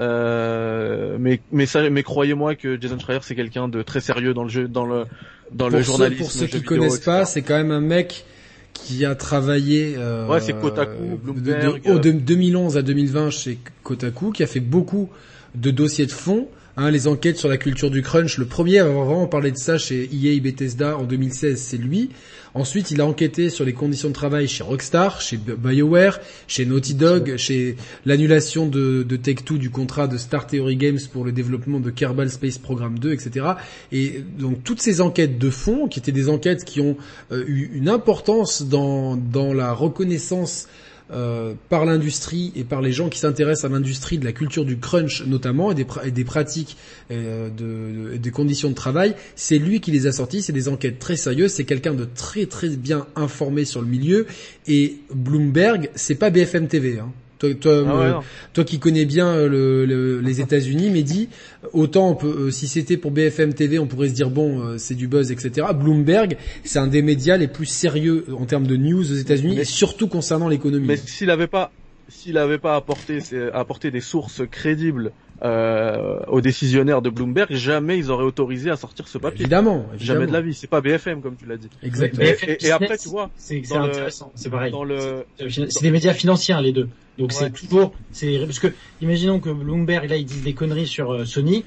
[0.00, 4.44] Euh, mais mais ça, mais croyez-moi que Jason Schreier c'est quelqu'un de très sérieux dans
[4.44, 5.04] le jeu, dans le
[5.52, 6.22] dans le ceux, journalisme.
[6.22, 7.04] pour ceux qui vidéo, connaissent etc.
[7.04, 8.24] pas, c'est quand même un mec
[8.72, 13.58] qui a travaillé euh, Ouais, c'est Kotaku, Bloomberg, de, de, de 2011 à 2020 chez
[13.82, 15.10] Kotaku, qui a fait beaucoup
[15.54, 16.48] de dossiers de fond.
[16.76, 19.56] Hein, les enquêtes sur la culture du crunch, le premier à avoir vraiment parlé de
[19.58, 22.10] ça chez EA et Bethesda en 2016, c'est lui.
[22.54, 26.94] Ensuite, il a enquêté sur les conditions de travail chez Rockstar, chez BioWare, chez Naughty
[26.94, 31.80] Dog, chez l'annulation de, de Take-Two du contrat de Star Theory Games pour le développement
[31.80, 33.46] de Kerbal Space Program 2, etc.
[33.92, 36.96] Et donc toutes ces enquêtes de fond, qui étaient des enquêtes qui ont
[37.32, 40.66] euh, eu une importance dans, dans la reconnaissance
[41.12, 44.78] euh, par l'industrie et par les gens qui s'intéressent à l'industrie de la culture du
[44.78, 46.76] crunch notamment et des, pratiques
[47.10, 50.98] euh, de, des conditions de travail, c'est lui qui les a sortis, c'est des enquêtes
[50.98, 54.26] très sérieuses, c'est quelqu'un de très très bien informé sur le milieu
[54.66, 56.98] et Bloomberg, c'est pas BFM TV.
[56.98, 57.10] Hein.
[57.40, 58.12] Toi, toi, Ah ouais, euh,
[58.52, 61.28] toi qui connais bien euh, le, le- les États-Unis, Mehdi,
[61.72, 64.94] autant on peut, euh, si c'était pour BFM TV, on pourrait se dire bon, c'est
[64.94, 65.66] du buzz, etc.
[65.74, 69.64] Bloomberg, c'est un des médias les plus sérieux en termes de news aux États-Unis, et
[69.64, 70.86] surtout concernant l'économie.
[70.86, 71.72] Mais s'il avait pas,
[72.08, 78.24] s'il avait pas apporté des sources crédibles euh, aux décisionnaires de Bloomberg, jamais ils auraient
[78.24, 79.40] autorisé à sortir ce papier.
[79.42, 80.20] Évidemment, évidemment.
[80.20, 80.54] Jamais de la vie.
[80.54, 81.68] C'est pas BFM comme tu l'as dit.
[81.82, 82.24] Exactement.
[82.60, 84.70] Et, après, tu vois, C'est intéressant, c'est pareil.
[84.72, 86.88] dans le, C'est des médias financiers hein, les deux.
[87.18, 87.36] Donc Ouais.
[87.38, 88.68] c'est toujours, c'est parce que
[89.02, 91.64] imaginons que Bloomberg là ils disent des conneries sur euh, Sony,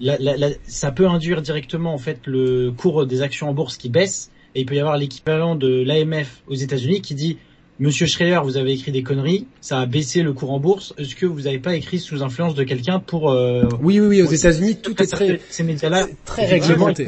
[0.00, 3.76] la- la- la- ça peut induire directement en fait le cours des actions en bourse
[3.76, 7.38] qui baisse et il peut y avoir l'équivalent de l'AMF aux États-Unis qui dit
[7.80, 10.94] Monsieur Schreier, vous avez écrit des conneries, ça a baissé le cours en bourse.
[10.98, 14.22] Est-ce que vous n'avez pas écrit sous influence de quelqu'un pour euh, Oui, oui, oui,
[14.22, 17.06] aux États-Unis, tout est très, ces médias-là c'est très réglementé.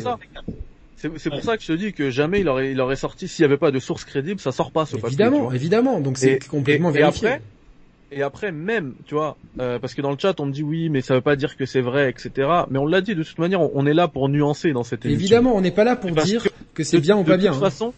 [0.97, 1.43] c'est pour Ouais.
[1.43, 3.57] ça que je te dis que jamais il aurait, il aurait sorti s'il y avait
[3.57, 5.09] pas de source crédible, ça sort pas ce papier.
[5.09, 5.55] Évidemment, vois.
[5.57, 6.01] évidemment.
[6.01, 7.29] Donc c'est Et- complètement et- et vérifié.
[7.29, 7.43] après,
[8.13, 10.89] Et après, même, tu vois, euh, parce que dans le chat, on me dit oui,
[10.89, 12.49] mais ça veut pas dire que c'est vrai, etc.
[12.69, 15.05] Mais on l'a dit, de toute manière, on, on est là pour nuancer dans cette
[15.05, 15.21] émission.
[15.21, 17.43] Évidemment, on n'est pas là pour dire que que c'est De- bien ou pas de
[17.43, 17.53] bien.
[17.53, 17.71] toute hein.
[17.71, 17.93] façon,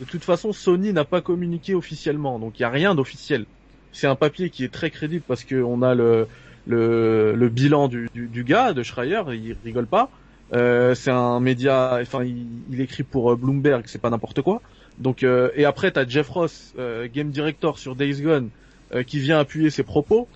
[0.00, 3.46] de toute façon, Sony n'a pas communiqué officiellement, donc il y a rien d'officiel.
[3.92, 6.26] C'est un papier qui est très crédible parce que on a le
[6.66, 10.10] le, le bilan du, du, du gars, de Schreier, il rigole pas.
[10.52, 14.60] Euh, c'est un média, enfin, il, il écrit pour euh, Bloomberg, c'est pas n'importe quoi.
[14.98, 18.50] Donc, euh, et après, t'as Jeff Ross, euh, game director sur Days Gone,
[18.94, 20.28] euh, qui vient appuyer ses propos.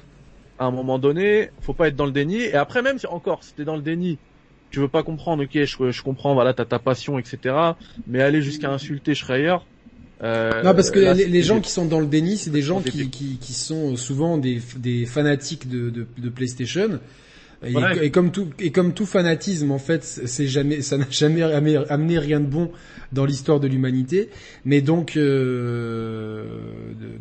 [0.59, 2.40] À un moment donné, faut pas être dans le déni.
[2.40, 4.18] Et après, même si encore, t'es dans le déni,
[4.73, 7.55] tu veux pas comprendre, ok, je, je comprends, voilà, t'as ta passion, etc.
[8.07, 9.57] Mais aller jusqu'à insulter Schreier.
[10.23, 12.81] Euh, Non, parce que là, les, gens qui sont dans le déni, c'est des gens
[12.81, 17.01] qui, qui, qui sont souvent des, des fanatiques de, de, de PlayStation.
[17.64, 22.18] Et, comme tout et comme tout fanatisme en fait, c'est jamais ça n'a jamais amené,
[22.18, 22.70] rien de bon
[23.12, 24.31] dans l'histoire de l'humanité.
[24.64, 26.44] Mais donc euh,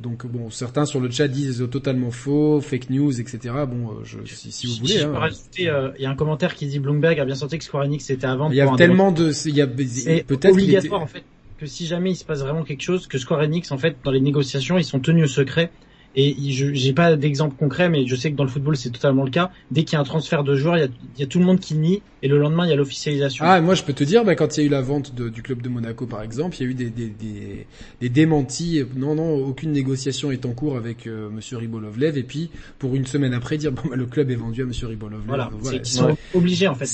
[0.01, 3.39] donc bon, certains sur le chat disent totalement faux, fake news, etc.
[3.67, 4.99] Bon, euh, je, si, si vous voulez.
[4.99, 5.29] peux hein.
[5.59, 8.09] euh, il y a un commentaire qui dit Bloomberg a bien senti que Square Enix
[8.09, 8.49] était avant.
[8.49, 11.23] Il y a tellement de, il y a c'est peut-être obligatoire était- en fait
[11.59, 14.09] que si jamais il se passe vraiment quelque chose, que Square Enix en fait dans
[14.09, 15.69] les négociations ils sont tenus au secret.
[16.13, 19.23] Et je j'ai pas d'exemple concret, mais je sais que dans le football c'est totalement
[19.23, 19.49] le cas.
[19.71, 21.39] Dès qu'il y a un transfert de joueurs, il y a, il y a tout
[21.39, 23.45] le monde qui nie, et le lendemain il y a l'officialisation.
[23.47, 25.29] Ah, moi je peux te dire, bah, quand il y a eu la vente de-
[25.29, 27.65] du club de Monaco par exemple, il y a eu des, des, des,
[28.01, 28.83] des démentis.
[28.95, 32.17] Non, non, aucune négociation est en cours avec euh, Monsieur Ribolovlev.
[32.17, 34.87] Et puis pour une semaine après dire bon bah, le club est vendu à Monsieur
[34.87, 35.25] Ribolovlev.
[35.27, 35.79] voilà, Donc, voilà.
[35.79, 36.85] qu'ils sont obligés en fait.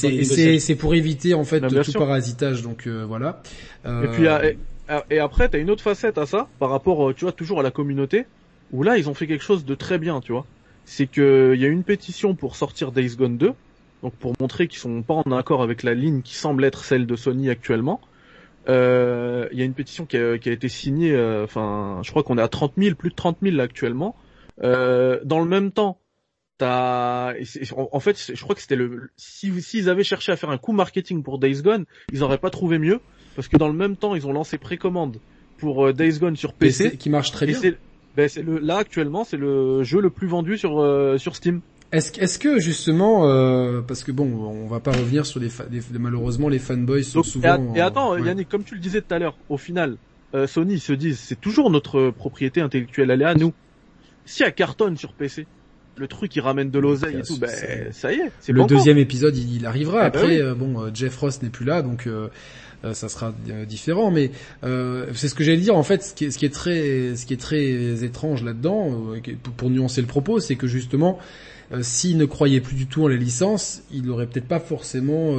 [0.59, 2.61] C'est pour éviter en fait Bah, tout parasitage.
[2.61, 3.41] Donc euh, voilà.
[3.87, 4.51] Euh, Et puis, euh,
[5.09, 7.59] et, et après, t'as une autre facette à ça, par rapport, euh, tu vois, toujours
[7.59, 8.25] à la communauté,
[8.71, 10.45] où là, ils ont fait quelque chose de très bien, tu vois.
[10.85, 13.53] C'est que il y a une pétition pour sortir Days Gone 2,
[14.03, 17.05] donc pour montrer qu'ils sont pas en accord avec la ligne qui semble être celle
[17.05, 17.99] de Sony actuellement.
[18.69, 22.09] Euh, Il y a une pétition qui a, qui a été signée, euh, enfin, je
[22.11, 24.15] crois qu'on est à 30 000, plus de 30 000 là, actuellement.
[24.63, 25.99] Euh, dans le même temps,
[26.57, 27.33] t'as,
[27.75, 30.73] en, fait, je crois que c'était le, si s'ils avaient cherché à faire un coup
[30.73, 32.99] marketing pour Days Gone, ils auraient pas trouvé mieux,
[33.35, 35.17] parce que dans le même temps, ils ont lancé précommande
[35.57, 36.85] pour euh, Days Gone sur PC.
[36.85, 37.59] PC qui marche très bien.
[38.17, 41.61] Ben, c'est le, là actuellement, c'est le jeu le plus vendu sur euh, sur Steam.
[41.93, 45.47] Est-ce que- est-ce que justement, euh, parce que bon, on va pas revenir sur les,
[45.49, 47.73] fa- les- malheureusement les fanboys sont Donc, et, souvent.
[47.73, 48.21] at- et attends, ouais.
[48.23, 49.95] Yannick, comme tu le disais tout à l'heure, au final,
[50.35, 53.53] euh, Sony ils se disent, c'est toujours notre propriété intellectuelle, elle est à nous.
[54.25, 55.45] Si elle cartonne sur PC,
[55.95, 57.49] le truc il ramène de l'oseille et tout, ben
[57.91, 59.99] ça y est, c'est le deuxième épisode, il, il arrivera.
[59.99, 60.41] Eh ben Après, oui.
[60.41, 62.27] euh, bon, euh, Jeff Ross n'est plus là, donc euh,
[62.93, 64.11] ça sera euh, différent.
[64.11, 64.31] Mais
[64.63, 65.75] euh, c'est ce que j'allais dire.
[65.75, 69.21] En fait, ce qui est, très, ce qui est très étrange là-dedans, euh,
[69.57, 71.17] pour, nuancer le propos, c'est que justement,
[71.71, 75.35] euh, s'il ne croyait plus du tout en la licence, il aurait peut-être pas forcément.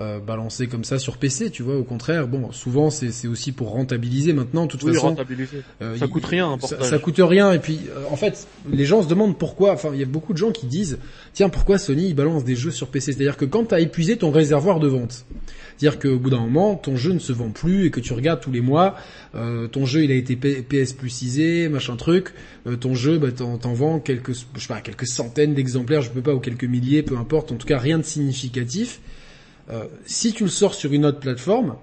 [0.00, 1.76] Euh, balancer comme ça sur PC, tu vois.
[1.76, 4.66] Au contraire, bon, souvent c'est c'est aussi pour rentabiliser maintenant.
[4.66, 5.64] De toute Oui, façon, rentabiliser.
[5.82, 7.50] euh, Ça il- coûte rien, un ça, ça coûte rien.
[7.52, 9.72] Et puis, euh, en fait, les gens se demandent pourquoi.
[9.72, 10.98] Enfin, il y a beaucoup de gens qui disent,
[11.32, 14.16] tiens, pourquoi Sony il balance des jeux sur PC C'est-à-dire que quand tu as épuisé
[14.16, 15.24] ton réservoir de vente,
[15.76, 18.38] c'est-à-dire qu'au bout d'un moment, ton jeu ne se vend plus et que tu regardes
[18.40, 18.94] tous les mois,
[19.34, 22.34] euh, ton jeu il a été P- PS Plusisé, machin truc,
[22.68, 26.10] euh, ton jeu, bah, t'en, t'en vends quelques, je sais pas, quelques centaines d'exemplaires, je
[26.10, 27.50] peux pas, ou quelques milliers, peu importe.
[27.50, 29.00] En tout cas, rien de significatif.
[29.70, 31.76] Euh, si tu le sors sur une autre plateforme,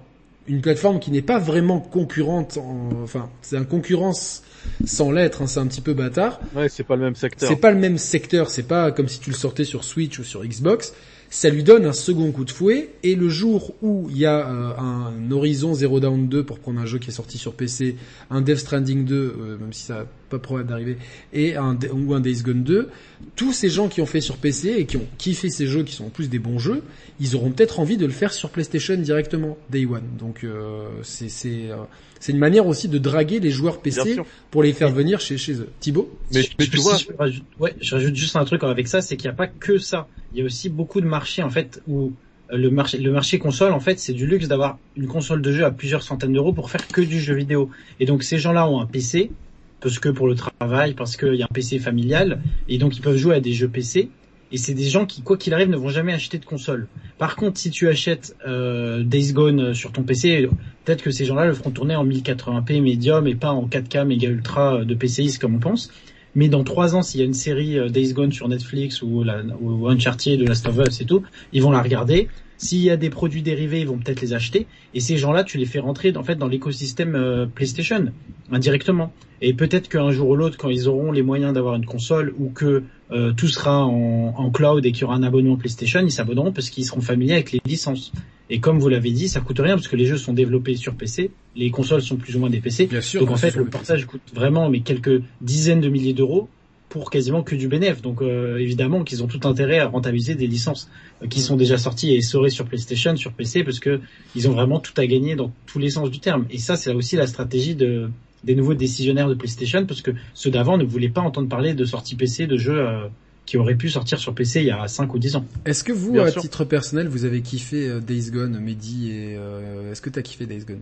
[0.48, 4.44] une plateforme qui n'est pas vraiment concurrente, en, enfin, c'est un concurrence
[4.86, 6.40] sans l'être, hein, c'est un petit peu bâtard.
[6.56, 7.50] Ouais, c'est pas le même secteur.
[7.50, 10.24] C'est pas le même secteur, c'est pas comme si tu le sortais sur Switch ou
[10.24, 10.94] sur Xbox.
[11.30, 14.48] Ça lui donne un second coup de fouet et le jour où il y a
[14.48, 17.98] euh, un Horizon Zero Dawn 2 pour prendre un jeu qui est sorti sur PC,
[18.30, 20.98] un Death Stranding 2, euh, même si ça pas probable d'arriver,
[21.34, 22.90] et un ou un Days Gone 2,
[23.36, 25.94] tous ces gens qui ont fait sur PC et qui ont kiffé ces jeux qui
[25.94, 26.82] sont en plus des bons jeux,
[27.20, 30.04] ils auront peut-être envie de le faire sur PlayStation directement, Day One.
[30.20, 31.76] Donc euh, c'est c'est euh,
[32.20, 34.18] c'est une manière aussi de draguer les joueurs PC
[34.52, 35.70] pour les faire venir chez chez eux.
[35.80, 36.10] Thibaut?
[36.32, 38.64] Mais, Je- mais je- tu si vois, je rajoute, ouais, je rajoute juste un truc
[38.64, 40.08] avec ça, c'est qu'il n'y a pas que ça.
[40.34, 42.14] Il y a aussi beaucoup de marchés en fait où
[42.52, 45.52] euh, le marché, le marché console en fait, c'est du luxe d'avoir une console de
[45.52, 47.70] jeu à plusieurs centaines d'euros pour faire que du jeu vidéo.
[48.00, 49.32] Et donc ces gens-là ont un PC
[49.80, 53.02] parce que pour le travail, parce qu'il y a un PC familial, et donc ils
[53.02, 54.10] peuvent jouer à des jeux PC.
[54.52, 56.88] Et c'est des gens qui, quoi qu'il arrive, ne vont jamais acheter de console.
[57.18, 60.48] Par contre, si tu achètes euh, Days Gone sur ton PC,
[60.86, 64.30] peut-être que ces gens-là le feront tourner en 1080p médium et pas en 4K méga
[64.30, 65.92] ultra de PCIs comme on pense.
[66.36, 69.24] Mais dans trois ans, s'il y a une série euh, Days Gone sur Netflix ou,
[69.24, 72.28] la, ou Uncharted, de Last of Us et tout, ils vont la regarder.
[72.58, 74.68] S'il y a des produits dérivés, ils vont peut-être les acheter.
[74.94, 78.12] Et ces gens-là, tu les fais rentrer en fait dans l'écosystème euh, PlayStation
[78.52, 79.12] indirectement.
[79.42, 82.50] Et peut-être qu'un jour ou l'autre, quand ils auront les moyens d'avoir une console ou
[82.50, 86.12] que euh, tout sera en, en cloud et qu'il y aura un abonnement PlayStation, ils
[86.12, 88.12] s'abonneront parce qu'ils seront familiers avec les licences.
[88.50, 90.94] Et comme vous l'avez dit, ça coûte rien parce que les jeux sont développés sur
[90.94, 92.86] PC, les consoles sont plus ou moins des PC.
[92.86, 93.22] Bien sûr.
[93.22, 96.48] Donc en fait, le portage coûte vraiment mais quelques dizaines de milliers d'euros
[96.90, 98.02] pour quasiment que du bénéf.
[98.02, 100.90] Donc euh, évidemment qu'ils ont tout intérêt à rentabiliser des licences
[101.22, 104.00] euh, qui sont déjà sorties et essorées sur PlayStation, sur PC, parce que
[104.36, 106.46] ils ont vraiment tout à gagner dans tous les sens du terme.
[106.50, 108.10] Et ça, c'est aussi la stratégie de
[108.44, 111.84] des nouveaux décisionnaires de PlayStation, parce que ceux d'avant ne voulaient pas entendre parler de
[111.84, 113.08] sorties PC, de jeux euh,
[113.46, 115.46] qui auraient pu sortir sur PC il y a 5 ou 10 ans.
[115.66, 116.42] Est-ce que vous, Bien à sûr.
[116.42, 120.46] titre personnel, vous avez kiffé euh, Days Gone, Mehdi et euh, est-ce que t'as kiffé
[120.46, 120.82] Days Gone?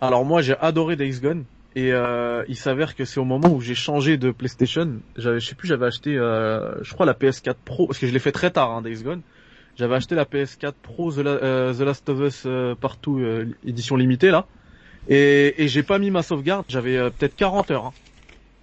[0.00, 1.44] Alors moi j'ai adoré Days Gone
[1.76, 5.48] et euh, il s'avère que c'est au moment où j'ai changé de PlayStation, j'avais je
[5.48, 8.32] sais plus j'avais acheté euh, je crois la PS4 Pro parce que je l'ai fait
[8.32, 9.22] très tard hein, Days Gone.
[9.76, 13.46] J'avais acheté la PS4 Pro The, La- euh, The Last of Us euh, partout euh,
[13.66, 14.46] édition limitée là
[15.08, 17.86] et, et j'ai pas mis ma sauvegarde, j'avais peut-être 40 heures.
[17.86, 17.92] Hein.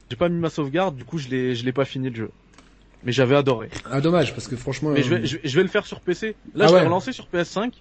[0.09, 2.29] J'ai pas mis ma sauvegarde, du coup je l'ai je l'ai pas fini le jeu.
[3.03, 3.69] Mais j'avais adoré.
[3.89, 4.91] Ah dommage parce que franchement.
[4.91, 6.35] Mais euh, je vais, je, vais, je vais le faire sur PC.
[6.53, 6.85] Là, Ah je l'ai ouais.
[6.85, 7.71] relancé sur PS5.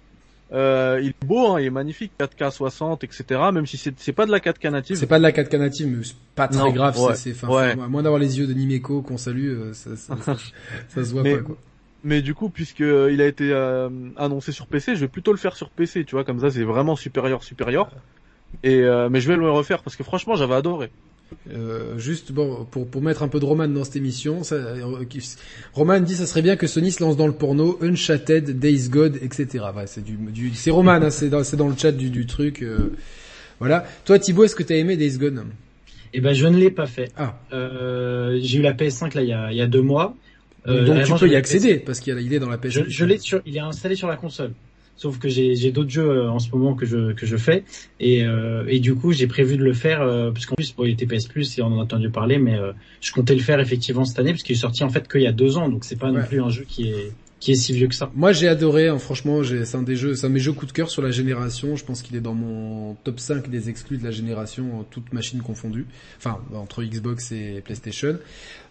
[0.53, 3.23] Euh, il est beau, hein, il est magnifique, 4K 60, etc.
[3.53, 4.97] Même si c'est c'est pas de la 4K native.
[4.97, 6.99] C'est pas de la 4K native, mais c'est pas très Non, grave.
[6.99, 7.71] ouais, c'est, c'est, ouais.
[7.71, 10.35] à moins d'avoir les yeux de Nimeko qu'on salue, euh, ça, ça, ça,
[10.89, 11.57] ça se voit Mais- pas quoi.
[12.03, 13.87] Mais du coup, puisque euh, il a été euh,
[14.17, 16.03] annoncé sur PC, je vais plutôt le faire sur PC.
[16.03, 17.91] Tu vois, comme ça, c'est vraiment supérieur, supérieur.
[18.63, 20.89] Et euh, mais je vais le refaire parce que franchement, j'avais adoré.
[21.53, 25.05] Euh, juste bon pour pour mettre un peu de Roman dans cette émission, ça, euh,
[25.09, 25.35] qui-
[25.73, 29.15] Roman dit ça serait bien que Sony se lance dans le porno, Uncharted, Days Gone,
[29.21, 29.65] etc.
[29.75, 32.25] Ouais, c'est du, du c'est Roman, hein, c'est dans c'est dans le chat du du
[32.25, 32.61] truc.
[32.61, 32.93] euh,
[33.59, 33.85] voilà.
[34.05, 35.45] Toi Thibaut, est-ce que t'as aimé Days Gone?
[36.13, 37.11] Eh ben, je ne l'ai pas fait.
[37.15, 37.39] Ah.
[37.53, 40.15] Euh, j'ai eu la PS5 là il y a, il y a deux mois.
[40.67, 42.69] Euh, Donc tu peux y accéder parce qu'il y a est dans la PS.
[42.69, 44.51] Je, je l'ai sur, il est installé sur la console.
[45.01, 47.63] Sauf que j'ai j'ai d'autres jeux euh, en ce moment que je que je fais.
[47.99, 50.85] Et euh, et du coup j'ai prévu de le faire euh, parce qu'en plus bon,
[50.85, 53.41] il était PS Plus et on en a entendu parler mais euh, je comptais le
[53.41, 55.69] faire effectivement cette année parce qu'il est sorti en fait qu'il y a deux ans.
[55.69, 58.11] Donc c'est pas non plus un jeu qui est qui est si vieux que ça.
[58.15, 60.67] Moi j'ai adoré, hein, franchement, c'est un des jeux, c'est un de mes jeux coup
[60.67, 61.75] de cœur sur la génération.
[61.75, 65.41] Je pense qu'il est dans mon top 5 des exclus de la génération, toutes machines
[65.41, 65.87] confondues.
[66.19, 68.19] Enfin, entre Xbox et PlayStation.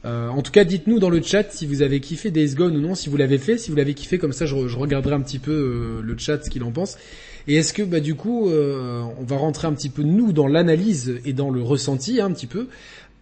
[0.04, 2.80] Euh, en tout cas, dites-nous dans le chat si vous avez kiffé Days Gone ou
[2.80, 5.40] non, si vous l'avez fait, si vous l'avez kiffé, comme ça je regarderai un petit
[5.40, 6.96] peu euh, le chat, ce qu'il en pense.
[7.48, 10.46] Et est-ce que bah du coup, euh, on va rentrer un petit peu nous dans
[10.46, 12.68] l'analyse et dans le ressenti hein, un petit peu.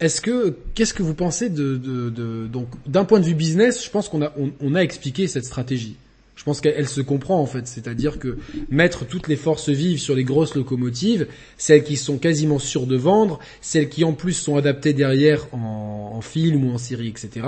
[0.00, 3.84] Est-ce que qu'est-ce que vous pensez de, de, de donc d'un point de vue business,
[3.84, 5.96] je pense qu'on a on, a expliqué cette stratégie.
[6.36, 8.38] Je pense qu'elle elle se comprend en fait, c'est-à-dire que
[8.70, 12.94] mettre toutes les forces vives sur les grosses locomotives, celles qui sont quasiment sûres de
[12.94, 17.46] vendre, celles qui en plus sont adaptées derrière en, en film ou en série, etc.,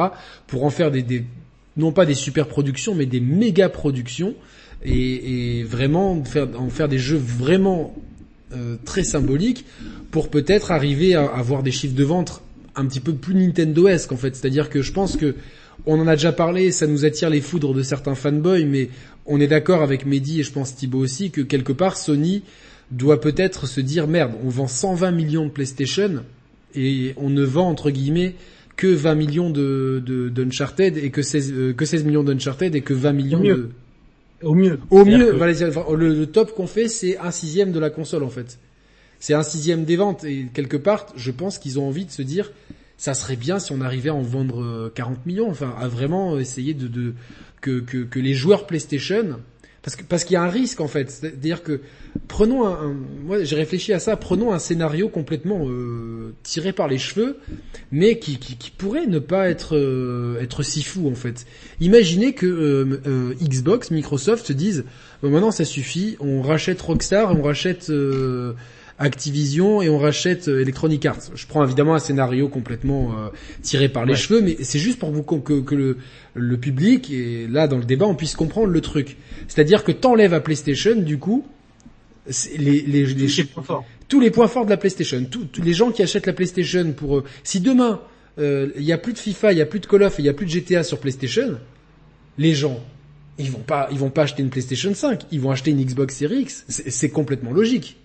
[0.49, 1.25] pour en faire des, des
[1.77, 4.35] non pas des super productions, mais des méga productions
[4.85, 7.95] et, et vraiment faire, en faire des jeux vraiment
[8.53, 9.65] euh, très symboliques
[10.11, 12.43] pour peut-être arriver à avoir des chiffres de vente
[12.77, 14.35] un petit peu plus Nintendo-esque en fait.
[14.35, 15.35] C'est-à-dire que je pense que
[15.87, 18.91] on en a déjà parlé, ça nous attire les foudres de certains fanboys, mais
[19.27, 22.43] on est d'accord avec Mehdi et je pense Thibaut aussi que quelque part Sony
[22.91, 26.25] doit peut-être se dire merde, on vend 120 millions de PlayStation
[26.75, 28.35] et on ne vend entre guillemets
[28.77, 32.95] que 20 millions de d'Uncharted et que 16 euh, que 16 millions d'Uncharted et que
[32.95, 33.71] 20 millions de
[34.43, 34.79] Au mieux.
[34.91, 38.31] au mieux, que- le, le top qu'on fait, c'est un sixième de la console en
[38.31, 38.59] fait.
[39.19, 42.23] C'est un sixième des ventes et quelque part, je pense qu'ils ont envie de se
[42.23, 42.53] dire,
[42.97, 46.39] ça serait bien si on arrivait à en vendre euh, 40 millions, enfin à vraiment
[46.39, 47.15] essayer de, de
[47.61, 49.39] que, que, que les joueurs PlayStation,
[49.83, 51.81] parce que parce qu'il y a un risque en fait, c'est-à-dire que
[52.29, 56.99] prenons un, moi j'ai réfléchi à ça, prenons un scénario complètement euh, tiré par les
[56.99, 57.39] cheveux,
[57.91, 61.47] mais qui, qui, qui pourrait ne pas être euh, être si fou en fait.
[61.81, 64.85] Imaginez que euh, euh, Xbox, Microsoft se disent
[65.23, 68.53] Bon, maintenant ça suffit, on rachète Rockstar, on rachète euh,
[69.01, 71.31] Activision et on rachète euh, Electronic Arts.
[71.35, 73.29] Je prends évidemment un scénario complètement euh,
[73.63, 74.19] tiré par les Ouais.
[74.19, 75.97] cheveux, mais c'est juste pour vous que, que, le,
[76.35, 79.17] le public et là dans le débat on puisse comprendre le truc.
[79.49, 81.47] C'est-à-dire que t'enlèves à PlayStation du coup
[82.59, 83.29] les, les, les,
[84.09, 86.93] tous les points forts de la PlayStation, tous tous les gens qui achètent la PlayStation
[86.93, 87.25] pour eux.
[87.43, 88.01] Si demain
[88.39, 90.23] euh, il y a plus de FIFA, il y a plus de Call of, et
[90.23, 91.59] il y a plus de GTA sur PlayStation,
[92.39, 92.79] les gens
[93.39, 96.15] ils vont pas ils vont pas acheter une PlayStation 5, ils vont acheter une Xbox
[96.17, 96.65] Series X.
[96.69, 97.97] C'est complètement logique.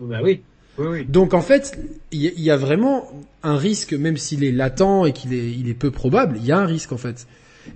[0.00, 0.42] Bah oui.
[0.76, 1.04] Oui, oui.
[1.08, 1.78] Donc en fait,
[2.10, 3.08] il y, a- il y a vraiment
[3.44, 6.50] un risque, même s'il est latent et qu'il est, il est peu probable, il y
[6.52, 7.26] a un risque en fait.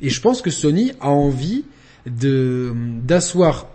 [0.02, 1.64] Et je pense que Sony a envie
[2.06, 2.72] de
[3.04, 3.68] d'asseoir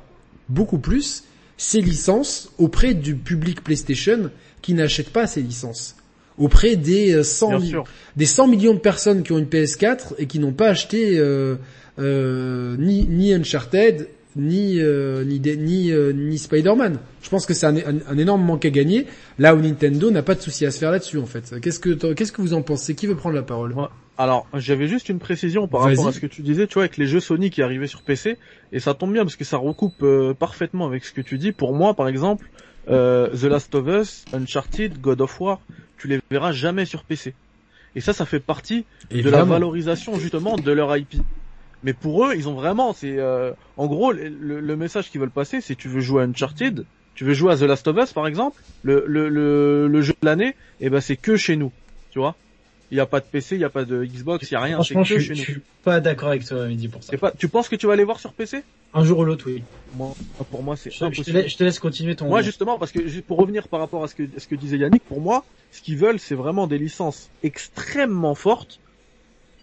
[0.50, 1.24] beaucoup plus
[1.58, 4.30] ses licences auprès du public PlayStation
[4.62, 5.96] qui n'achète pas ces licences.
[6.38, 7.84] Auprès des euh, 100, Bien mi- sûr.
[8.18, 11.56] des 100 millions de personnes qui ont une PS4 et qui n'ont pas acheté euh,
[12.00, 16.98] euh, ni, ni Uncharted, ni euh, ni ni, euh, ni Spider-Man.
[17.22, 19.06] Je pense que c'est un, un- un énorme manque à gagner.
[19.39, 21.56] Là où Nintendo n'a pas de souci à se faire là-dessus en fait.
[21.62, 22.96] Qu'est-ce que qu'est-ce que vous en pensez?
[22.96, 23.74] Qui veut prendre la parole?
[23.74, 23.88] Ouais.
[24.17, 26.98] Alors, j'avais juste une précision par rapport à ce que tu disais, tu vois, avec
[26.98, 28.38] les jeux Sony qui arrivaient sur PC,
[28.72, 31.52] et ça tombe bien parce que ça recoupe euh, parfaitement avec ce que tu dis.
[31.52, 32.48] Pour moi, par exemple,
[32.89, 35.62] euh, The Last of Us, Uncharted, God of War,
[35.98, 37.34] tu les verras jamais sur PC.
[37.96, 38.86] Et ça, ça fait partie
[39.24, 41.15] de la valorisation justement de leur IP.
[41.84, 45.62] Mais pour eux, ils ont vraiment, c'est euh, en gros le, message qu'ils veulent passer,
[45.62, 48.26] c'est tu veux jouer à Uncharted, tu veux jouer à The Last of Us par
[48.28, 51.72] exemple, le le le, le jeu de l'année, et ben c'est que chez nous,
[52.10, 52.36] tu vois.
[52.91, 54.62] Il y a pas de PC, il y a pas de Xbox, il y a
[54.62, 55.46] rien, c'est Franchement, que je, chez je nous.
[55.46, 57.17] suis pas d'accord avec toi, Mehdi, pour ça.
[57.17, 58.62] Pas, tu penses que tu vas aller voir sur PC
[58.93, 59.63] Un jour ou l'autre, oui.
[59.96, 60.13] Moi,
[60.50, 62.28] pour moi, c'est Je, je te je te laisse continuer ton.
[62.28, 64.78] Moi, justement, parce que pour revenir par rapport à ce que, à ce que disait
[64.78, 68.80] Yannick, pour moi, ce qu'ils veulent, c'est vraiment des licences extrêmement fortes,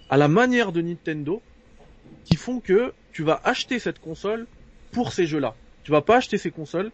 [0.09, 1.41] à la manière de Nintendo,
[2.31, 4.47] qui font que tu vas acheter cette console
[4.93, 5.55] pour ces jeux-là.
[5.85, 6.91] Tu vas pas acheter ces consoles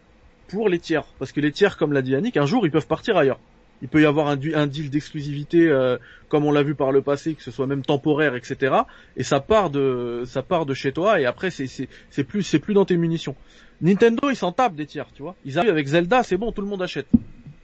[0.47, 2.87] pour les tiers, parce que les tiers, comme l'a dit Yannick, un jour ils peuvent
[2.87, 3.39] partir ailleurs.
[3.83, 5.97] Il peut y avoir un, deal d'exclusivité, euh,
[6.29, 8.75] comme on l'a vu par le passé, que ce soit même temporaire, etc.
[9.15, 12.41] Et ça part de, ça part de chez toi, et après c'est, c'est, c'est plus,
[12.41, 13.35] c'est plus dans tes munitions.
[13.81, 15.35] Nintendo, ils s'en tapent des tiers, tu vois.
[15.45, 17.07] Ils arrivent avec Zelda, c'est bon, tout le monde achète.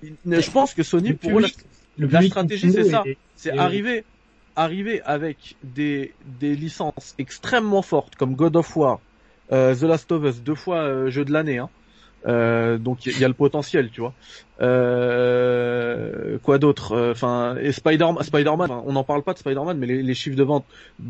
[0.04, 1.42] Je pense que Sony, Le pour eux,
[1.98, 3.02] la- stratégie, c'est ça.
[3.08, 4.04] est- c'est arriver,
[4.56, 9.00] arriver avec des, des licences extrêmement fortes comme God of War,
[9.52, 11.58] euh, The Last of Us, deux fois euh, jeu de l'année.
[11.58, 11.70] Hein.
[12.26, 14.13] Euh, donc il y, a le potentiel, tu vois.
[14.62, 18.72] Euh, quoi d'autre Enfin, et Spider-Man, Spider-Man.
[18.72, 20.66] enfin, on n'en parle pas de Spider-Man, mais les, les chiffres de vente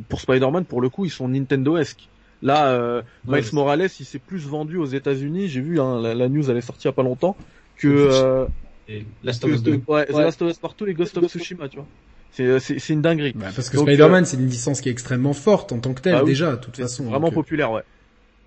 [0.09, 2.09] pour Spider-Man, pour le coup, ils sont Nintendo-esques.
[2.41, 5.47] Là, euh, Ouais, Miles Morales, il s'est plus vendu aux États-Unis.
[5.47, 7.37] J'ai vu hein, la, la news, elle est sortie il y a pas longtemps
[7.77, 8.45] que euh,
[8.87, 9.81] et Last of Us 2.
[9.87, 10.11] ouais, The.
[10.11, 11.87] Last of Us partout et Ghost of Tsushima, tu vois.
[12.33, 13.33] C'est c'est c'est une dinguerie.
[13.35, 16.13] Bah, parce que Spider-Man c'est une licence qui est extrêmement forte en tant que telle
[16.13, 16.29] Bah oui.
[16.29, 17.03] déjà, de toute façon.
[17.05, 17.83] vraiment donc, euh, populaire, ouais.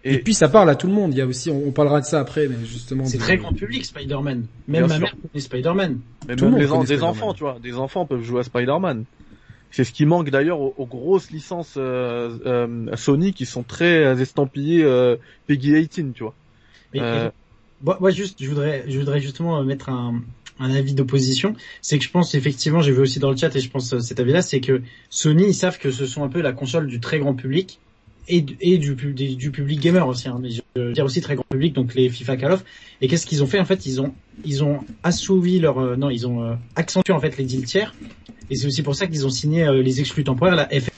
[0.04, 1.12] Et, Et, puis ça parle à tout le monde.
[1.14, 3.04] Il y a aussi, on, on parlera de ça après, mais justement.
[3.06, 4.46] C'est très grand public, Spider-Man.
[4.68, 5.02] Bien Même ma sûr.
[5.04, 5.98] mère connaît Spider-Man.
[6.28, 7.10] mais tout le même monde les des Spider-Man.
[7.10, 9.04] enfants, tu vois, des enfants peuvent jouer à Spider-Man.
[9.72, 14.04] C'est ce qui manque d'ailleurs aux, aux grosses licences euh, euh, Sony qui sont très
[14.04, 15.16] euh, estampillées euh,
[15.48, 16.34] Peggy 18, tu vois.
[16.94, 17.30] Mais, Euh,
[17.82, 20.22] moi, moi, juste, je voudrais, je voudrais justement euh, mettre un,
[20.58, 21.54] un avis d'opposition.
[21.82, 24.00] C'est que je pense effectivement, j'ai vu aussi dans le chat et je pense euh,
[24.00, 27.00] cet avis-là, c'est que Sony, ils savent que ce sont un peu la console du
[27.00, 27.80] très grand public
[28.28, 28.56] et, du-
[29.14, 30.28] du, public gamer aussi.
[30.28, 32.64] Hein, mais je veux dire aussi très grand public, donc les FIFA Call of.
[33.00, 34.14] Et qu'est-ce qu'ils ont fait en fait Ils ont,
[34.44, 37.94] ils ont assouvi leur, euh, non, ils ont euh, accentué en fait les deals tiers.
[38.50, 40.88] Et c'est aussi pour ça qu'ils ont signé les exclus temporaires, la F.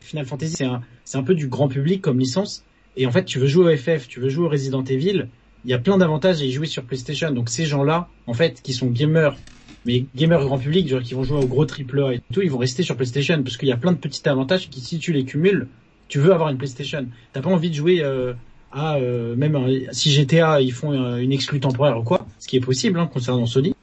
[0.00, 2.64] Final Fantasy, c'est un, c'est un peu du grand public comme licence.
[2.96, 5.28] Et en fait, tu veux jouer au FF, tu veux jouer au Resident Evil,
[5.64, 7.30] il y a plein d'avantages à y jouer sur PlayStation.
[7.30, 9.36] Donc ces gens-là, en fait, qui sont gamers,
[9.84, 12.50] mais gamers grand public, genre qui vont jouer au gros triple A et tout, ils
[12.50, 15.12] vont rester sur PlayStation parce qu'il y a plein de petits avantages qui, si tu
[15.12, 15.68] les cumules,
[16.08, 17.06] tu veux avoir une PlayStation.
[17.32, 18.34] T'as pas envie de jouer euh,
[18.72, 22.48] à euh, même euh, si GTA ils font euh, une exclue temporaire ou quoi, ce
[22.48, 23.74] qui est possible hein, concernant Sony.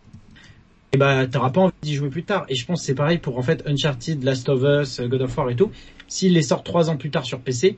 [0.91, 2.45] Et bah t'auras pas envie d'y jouer plus tard.
[2.49, 5.49] Et je pense c'est pareil pour en fait Uncharted, Last of Us, God of War
[5.51, 5.71] et tout.
[6.07, 7.77] S'ils les sortent trois ans plus tard sur PC,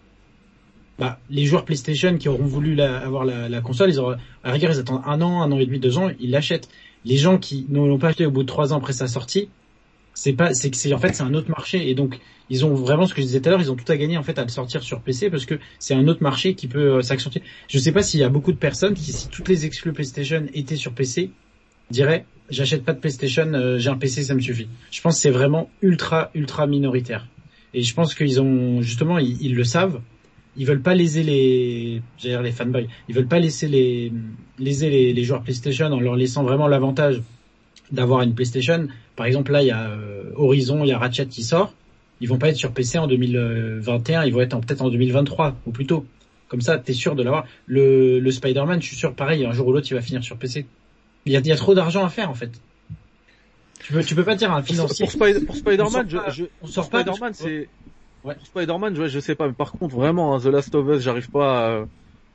[1.02, 4.52] bah, les joueurs PlayStation qui auront voulu la, avoir la, la, console, ils auront, à
[4.52, 6.70] rigueur, ils attendent un an, un an et demi, deux ans, ils l'achètent.
[7.06, 9.50] Les gens qui ne l'ont pas acheté au bout de trois ans après sa sortie,
[10.14, 12.20] c'est pas, c'est que c'est en fait c'est un autre marché et donc
[12.52, 14.16] ils ont vraiment ce que je disais tout à l'heure, ils ont tout à gagner
[14.16, 16.98] en fait à le sortir sur PC parce que c'est un autre marché qui peut
[16.98, 17.42] euh, s'accentuer.
[17.68, 20.46] Je sais pas s'il y a beaucoup de personnes qui, si toutes les exclus PlayStation
[20.54, 21.32] étaient sur PC,
[21.90, 24.68] diraient j'achète pas de PlayStation, euh, j'ai un PC, ça me suffit.
[24.92, 27.26] Je pense que c'est vraiment ultra ultra minoritaire
[27.74, 30.00] et je pense qu'ils ont justement ils le savent
[30.58, 34.12] ils veulent pas léser les, dire les fanboys, ils veulent pas laisser les,
[34.60, 37.22] léser les, les, joueurs PlayStation en leur laissant vraiment l'avantage
[37.92, 38.88] d'avoir une PlayStation.
[39.16, 41.74] Par exemple, là, il y a euh, Horizon, il y a Ratchet qui sort.
[42.20, 45.72] Ils vont pas être sur PC en 2021, ils vont être peut-être en 2023 ou
[45.72, 46.06] plus tôt.
[46.48, 47.46] Comme ça, t'es sûr de l'avoir.
[47.66, 50.38] Le, le Spider-Man, je suis sûr, pareil, un jour ou l'autre, il va finir sur
[50.38, 50.66] PC.
[51.26, 52.52] Il y a, il y a trop d'argent à faire en fait.
[53.80, 55.06] Tu peux, tu peux pas dire un financier.
[55.06, 57.68] Pour, Spider, pour Spider-Man, je, je, on sort Spider-Man, c'est
[58.24, 58.36] Ouais.
[58.44, 61.30] Spider-Man, ouais, je sais pas, mais par contre, vraiment, hein, The Last of Us, j'arrive
[61.30, 61.86] pas à...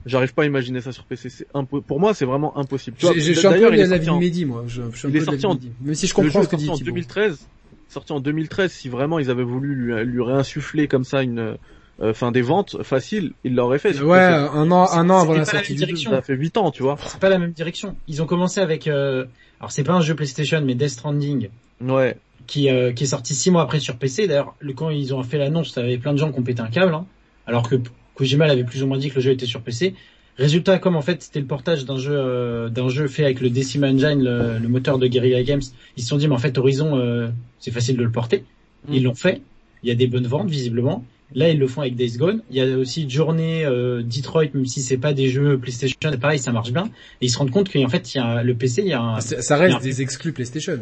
[0.04, 1.30] J'arrive pas à imaginer ça sur PC.
[1.30, 1.80] C'est impo...
[1.80, 2.96] Pour moi, c'est vraiment impossible.
[3.00, 4.64] Je suis un peu la vie de Mehdi, moi.
[4.68, 5.58] Je, je suis un il est sorti en...
[5.80, 7.48] Même si je comprends ce que dit en 2013.
[7.88, 8.70] Sorti en 2013.
[8.70, 11.56] Si vraiment ils avaient voulu lui, lui réinsuffler comme ça une,
[12.00, 14.00] enfin euh, des ventes faciles, ils l'auraient fait.
[14.00, 16.10] Ouais, un an, un an avant la sortie du jeu.
[16.10, 16.96] Ça fait 8 ans, tu vois.
[17.04, 17.96] C'est pas la même direction.
[18.06, 19.24] Ils ont commencé avec, euh...
[19.60, 21.48] alors c'est pas un jeu PlayStation, mais Death Stranding.
[21.80, 22.16] Ouais
[22.46, 24.26] qui, euh, qui est sorti six mois après sur PC.
[24.26, 26.42] D'ailleurs, le, quand ils ont fait l'annonce, il y avait plein de gens qui ont
[26.42, 27.06] pété un câble, hein,
[27.46, 27.76] alors que
[28.14, 29.94] Kojima avait plus ou moins dit que le jeu était sur PC.
[30.38, 33.48] Résultat, comme en fait c'était le portage d'un jeu euh, d'un jeu fait avec le
[33.48, 35.62] Decima Engine, le, le, moteur de Guerrilla Games,
[35.96, 37.28] ils se sont dit mais en fait Horizon euh,
[37.58, 38.44] c'est facile de le porter.
[38.86, 38.94] Mm.
[38.94, 39.40] Ils l'ont fait.
[39.82, 41.04] Il y a des bonnes ventes visiblement.
[41.34, 42.42] Là ils le font avec Days Gone.
[42.50, 46.38] Il y a aussi Journey, euh, Detroit, même si c'est pas des jeux PlayStation, pareil
[46.38, 46.84] ça marche bien.
[47.22, 49.00] Et ils se rendent compte qu'en fait il y a le PC, il y a
[49.00, 50.80] un, ça reste des exclus PlayStation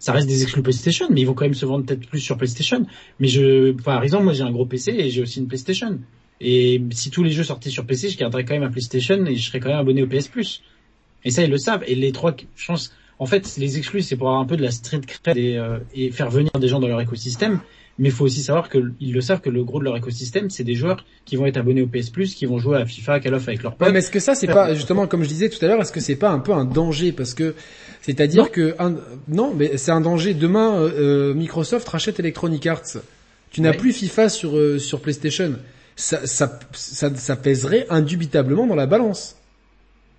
[0.00, 2.36] ça reste des exclus PlayStation, mais ils vont quand même se vendre peut-être plus sur
[2.36, 2.86] PlayStation.
[3.20, 6.00] Mais je, par exemple, moi j'ai un gros PC et j'ai aussi une PlayStation.
[6.40, 9.36] Et si tous les jeux sortaient sur PC, je garderais quand même un PlayStation et
[9.36, 10.62] je serais quand même abonné au PS Plus.
[11.22, 11.84] Et ça, ils le savent.
[11.86, 14.62] Et les trois, je pense, en fait, les exclus, c'est pour avoir un peu de
[14.62, 17.60] la street cred et, euh, et faire venir des gens dans leur écosystème.
[18.00, 20.64] Mais il faut aussi savoir qu'ils le savent que le gros de leur écosystème, c'est
[20.64, 23.20] des joueurs qui vont être abonnés au PS Plus, qui vont jouer à FIFA, à
[23.20, 23.86] Call of avec leurs potes.
[23.86, 25.92] Ouais, mais est-ce que ça, c'est pas justement comme je disais tout à l'heure, est-ce
[25.92, 27.12] que c'est pas un peu un danger?
[27.12, 27.54] Parce que
[28.00, 28.96] c'est-à-dire que un,
[29.28, 30.32] non, mais c'est un danger.
[30.32, 30.90] Demain, euh,
[31.30, 32.96] euh, Microsoft rachète Electronic Arts.
[33.50, 35.56] Tu n'as plus FIFA sur euh, sur PlayStation.
[35.96, 39.36] Ça, ça, ça, ça, pèserait indubitablement dans la balance.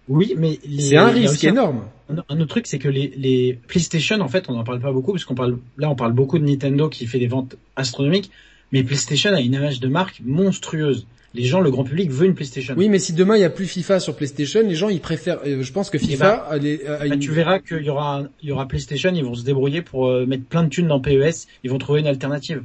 [0.08, 1.86] Oui, mais c'est un risque énorme.
[2.10, 5.14] Un, autre truc, c'est que les, les PlayStation, en fait, on n'en parle pas beaucoup
[5.14, 8.32] parce qu'on parle là, on parle beaucoup de Nintendo qui fait des ventes astronomiques,
[8.74, 12.36] mais PlayStation a une image de marque monstrueuse les gens, le grand public veut une
[12.36, 12.74] PlayStation.
[12.78, 15.39] Oui, mais si demain il y a plus FIFA sur PlayStation, les gens ils préfèrent.
[15.45, 16.49] Euh, je pense que FIFA.
[16.56, 19.43] Eh ben, bah, tu verras qu'il y aura, il y aura PlayStation, ils vont se
[19.43, 21.47] débrouiller pour euh, mettre plein de thunes dans PES.
[21.64, 22.64] Ils vont trouver une alternative.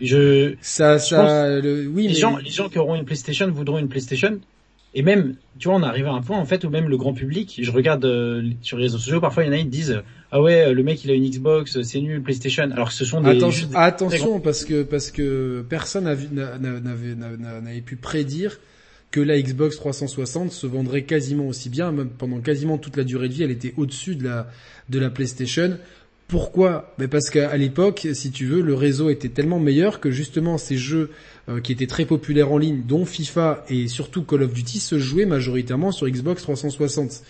[0.00, 0.54] Je.
[0.62, 1.60] Ça, ça.
[1.60, 1.86] le...
[1.86, 2.14] Oui, les mais...
[2.14, 4.38] gens, les gens qui auront une PlayStation voudront une PlayStation.
[4.94, 7.12] Et même, tu vois, on arrive à un point en fait où même le grand
[7.12, 10.02] public, je regarde euh, sur les réseaux sociaux, parfois il y en a qui disent
[10.32, 12.70] ah ouais, le mec il a une Xbox, c'est nul, PlayStation.
[12.70, 18.58] Alors que ce sont des attention, attention parce que parce que personne n'avait pu prédire
[19.10, 23.28] que la Xbox 360 se vendrait quasiment aussi bien, même pendant quasiment toute la durée
[23.28, 24.48] de vie, elle était au-dessus de la
[24.88, 25.76] de la PlayStation.
[26.28, 26.92] Pourquoi?
[26.98, 30.76] Ben Parce qu'à l'époque, si tu veux, le réseau était tellement meilleur que justement ces
[30.76, 31.10] jeux
[31.48, 34.98] euh, qui étaient très populaires en ligne, dont FIFA et surtout Call of Duty, se
[34.98, 37.22] jouaient majoritairement sur Xbox 360.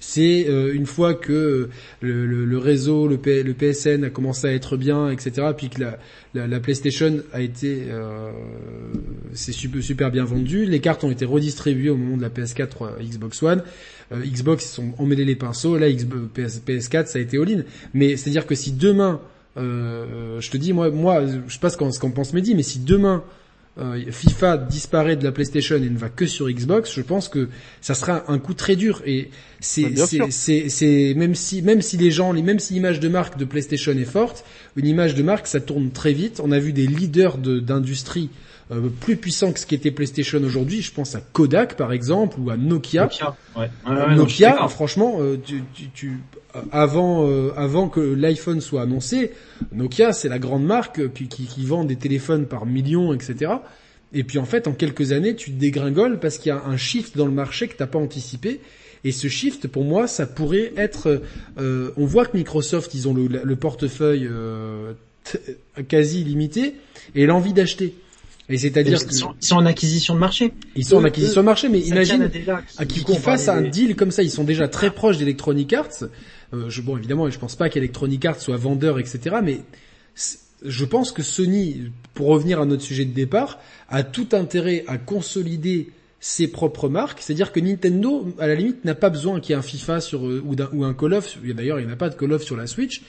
[0.00, 1.68] C'est euh, une fois que
[2.00, 5.98] le, le, réseau, le, PSN a commencé à être bien, etc., puis que la,
[6.34, 8.30] la, la PlayStation a été, euh,
[9.32, 13.02] c'est super, bien vendu, les cartes ont été redistribuées au moment de la PS4, euh,
[13.02, 13.62] Xbox One.
[14.12, 17.62] Euh, Xbox ils sont emmêlés les pinceaux, là PS, PS4 ça a été all-in.
[17.94, 19.20] Mais c'est-à-dire que si demain,
[19.56, 22.80] euh, je te dis moi, moi, je sais pas ce qu'en pense Mehdi, mais si
[22.80, 23.22] demain
[23.76, 27.48] euh, FIFA disparaît de la PlayStation et ne va que sur Xbox, je pense que
[27.80, 29.02] ça sera un coup très dur.
[29.04, 33.36] Et c'est bah, c'est même si même si les gens, même si l'image de marque
[33.36, 34.44] de PlayStation est forte,
[34.76, 36.40] une image de marque ça tourne très vite.
[36.42, 38.30] On a vu des leaders d'industrie
[38.70, 40.80] euh, plus puissants que ce qui était PlayStation aujourd'hui.
[40.80, 43.02] Je pense à Kodak par exemple ou à Nokia.
[43.02, 43.70] Nokia, ouais.
[44.14, 46.20] Nokia franchement, euh, tu, tu, tu,
[46.72, 49.32] avant avant que l'iPhone soit annoncé,
[49.72, 53.52] Nokia c'est la grande marque qui, qui, qui, vend des téléphones par millions, etc.
[54.12, 56.76] Et puis en fait, en quelques années, tu te dégringoles parce qu'il y a un
[56.76, 58.60] shift dans le marché que t'as pas anticipé.
[59.02, 61.20] Et ce shift, pour moi, ça pourrait être.
[61.58, 64.94] Euh, on voit que Microsoft, ils ont le, le portefeuille euh,
[65.88, 66.76] quasi illimité
[67.14, 67.94] et l'envie d'acheter.
[68.48, 70.52] Et c'est-à-dire qu'ils sont, ils sont en acquisition de marché.
[70.76, 72.30] Ils sont en acquisition de marché, mais imagine
[72.88, 74.22] qu'ils fassent un deal comme ça.
[74.22, 76.04] Ils sont déjà très proches d'Electronic Arts.
[76.54, 79.36] Euh, je, bon, évidemment, je pense pas qu'Electronic Arts soit vendeur, etc.
[79.42, 79.60] Mais
[80.64, 84.98] je pense que Sony, pour revenir à notre sujet de départ, a tout intérêt à
[84.98, 85.90] consolider
[86.20, 87.20] ses propres marques.
[87.20, 90.26] C'est-à-dire que Nintendo, à la limite, n'a pas besoin qu'il y ait un FIFA sur
[90.26, 90.42] euh,
[90.72, 91.38] ou, un Call of.
[91.42, 93.02] D'ailleurs, il n'y a pas de Call of sur la Switch.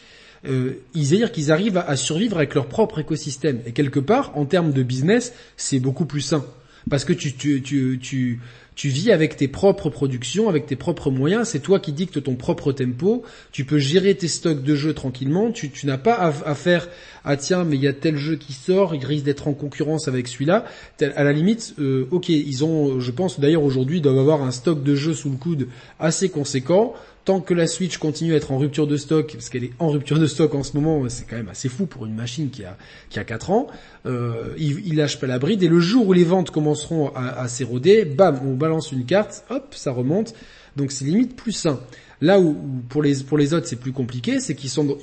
[0.45, 3.61] Euh, ils dire qu'ils arrivent à, survivre avec leur propre écosystème.
[3.65, 6.45] Et quelque part, en termes de business, c'est beaucoup plus sain.
[6.89, 8.39] Parce que tu, tu, tu, tu,
[8.75, 12.35] tu vis avec tes propres productions, avec tes propres moyens, c'est toi qui dictes ton
[12.35, 16.89] propre tempo, tu peux gérer tes stocks de jeux tranquillement, tu, n'as pas à, faire
[17.23, 20.07] ah tiens mais il y a tel jeu qui sort, il risque d'être en concurrence
[20.07, 20.65] avec celui-là.
[21.01, 24.83] À la limite, euh, ok, ils ont, je pense d'ailleurs aujourd'hui, doivent avoir un stock
[24.83, 25.67] de jeux sous le coude
[25.99, 26.93] assez conséquent
[27.25, 29.89] tant que la Switch continue à être en rupture de stock, parce qu'elle est en
[29.89, 32.63] rupture de stock en ce moment, c'est quand même assez fou pour une machine qui
[32.63, 32.77] a
[33.09, 33.67] qui a 4 ans,
[34.05, 37.41] euh, il, il lâche pas la bride, et le jour où les ventes commenceront à,
[37.41, 40.35] à s'éroder, bam, on balance une carte, hop, ça remonte,
[40.75, 41.79] donc c'est limite plus sain.
[42.21, 42.55] Là où,
[42.89, 44.97] pour les pour les autres c'est plus compliqué, c'est qu'ils sont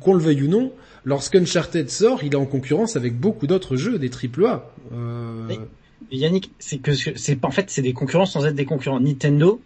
[0.00, 0.72] qu'on le veuille ou non,
[1.04, 4.72] lorsqu'Uncharted sort, il est en concurrence avec beaucoup d'autres jeux, des triple A.
[4.94, 5.48] Euh...
[6.10, 9.00] Yannick, c'est que c'est en fait c'est des concurrents sans être des concurrents.
[9.00, 9.60] Nintendo,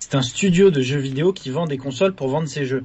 [0.00, 2.82] c'est un studio de jeux vidéo qui vend des consoles pour vendre ses jeux.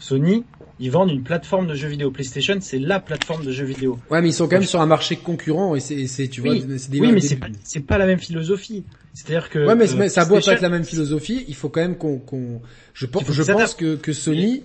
[0.00, 0.44] Sony,
[0.80, 2.10] ils vendent une plateforme de jeux vidéo.
[2.10, 3.98] PlayStation, c'est la plateforme de jeux vidéo.
[4.10, 6.60] Ouais, mais ils sont quand même sur un marché concurrent et c'est, tu oui.
[6.60, 8.84] vois, c'est des Oui, mais c'est pas, c'est pas la même philosophie.
[9.14, 9.64] C'est-à-dire que.
[9.64, 11.44] Ouais, mais, euh, ça doit pas être la même philosophie.
[11.48, 12.60] Il faut quand même qu'on, qu'on,
[12.94, 14.62] je pense, je pense que, que Sony,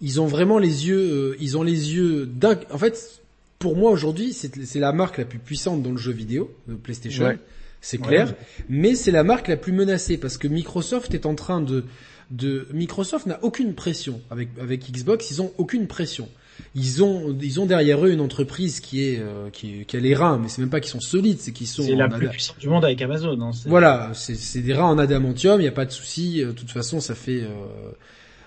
[0.00, 3.22] ils ont vraiment les yeux, euh, ils ont les yeux d'un, en fait,
[3.58, 7.24] pour moi aujourd'hui, c'est, la marque la plus puissante dans le jeu vidéo, de PlayStation.
[7.24, 7.38] Ouais
[7.80, 8.34] c'est clair,
[8.68, 11.84] mais c'est la marque la plus menacée parce que Microsoft est en train de
[12.30, 16.28] de Microsoft n'a aucune pression avec avec Xbox, ils ont aucune pression.
[16.74, 20.14] Ils ont ils ont derrière eux une entreprise qui est euh, qui, qui a les
[20.14, 22.58] reins, mais c'est même pas qu'ils sont solides, c'est qu'ils sont C'est la plus puissante
[22.58, 23.40] du monde avec Amazon.
[23.40, 26.42] Hein, voilà, c'est des reins en adamantium, il y a pas de souci.
[26.42, 27.48] Euh, de toute façon, ça fait euh...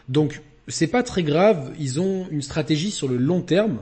[0.10, 1.74] donc c'est pas très grave.
[1.80, 3.80] Ils ont une stratégie sur le long terme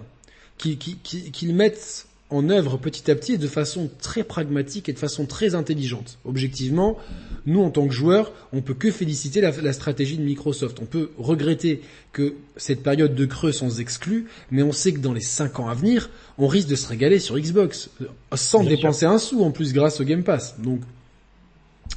[0.58, 4.90] qu'ils qui, qui, qui mettent en œuvre petit à petit et de façon très pragmatique
[4.90, 6.18] et de façon très intelligente.
[6.26, 6.98] Objectivement,
[7.46, 10.80] nous en tant que joueurs, on peut que féliciter la, stratégie de Microsoft.
[10.82, 11.82] On peut regretter
[12.14, 15.68] que cette période de creux sans exclut, mais on sait que dans les cinq ans
[15.68, 19.52] à venir, on risque de se régaler sur Xbox euh, sans dépenser un sou en
[19.52, 20.56] plus grâce au Game Pass.
[20.60, 20.82] Donc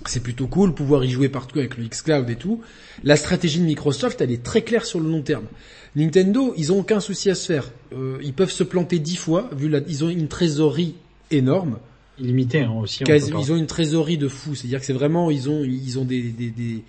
[0.07, 2.61] c'est plutôt cool, pouvoir y jouer partout avec le xCloud et tout.
[3.05, 5.47] La stratégie de Microsoft, elle est très claire sur le long terme.
[5.97, 7.71] Nintendo, ils ont aucun souci à se faire.
[7.93, 10.95] Euh, ils peuvent se planter dix fois, vu la, ils ont une trésorerie
[11.31, 11.79] énorme.
[12.19, 13.03] Illimitée hein, aussi.
[13.09, 14.55] ils ont une trésorerie de fou.
[14.55, 16.85] C'est-à-dire que c'est vraiment, ils ont, ils ont des, des, des,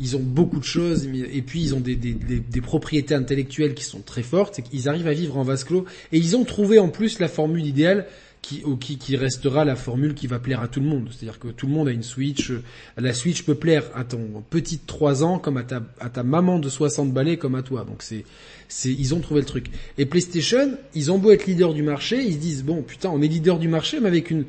[0.00, 3.84] ils ont beaucoup de choses, et puis ils ont des, des, des, propriétés intellectuelles qui
[3.84, 4.60] sont très fortes.
[4.72, 7.66] Ils arrivent à vivre en vase clos, et ils ont trouvé en plus la formule
[7.66, 8.06] idéale
[8.42, 11.08] qui, qui, qui restera la formule qui va plaire à tout le monde.
[11.10, 12.52] C'est-à-dire que tout le monde a une Switch.
[12.96, 16.22] La Switch peut plaire à ton petit de 3 ans comme à ta, à ta
[16.22, 17.84] maman de 60 balais comme à toi.
[17.84, 18.24] Donc c'est,
[18.68, 19.66] c'est, ils ont trouvé le truc.
[19.96, 23.20] Et PlayStation, ils ont beau être leader du marché, ils se disent bon putain, on
[23.22, 24.44] est leader du marché, mais avec une,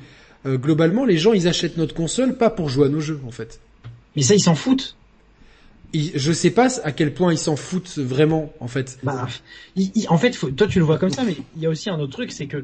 [0.46, 3.32] euh, globalement, les gens ils achètent notre console pas pour jouer à nos jeux en
[3.32, 3.60] fait.
[4.16, 4.96] Mais ça ils s'en foutent.
[5.94, 9.00] je sais pas à quel point ils s'en foutent vraiment en fait.
[9.04, 9.28] Bah,
[10.08, 12.14] en fait, toi tu le vois comme ça, mais il y a aussi un autre
[12.14, 12.64] truc, c'est que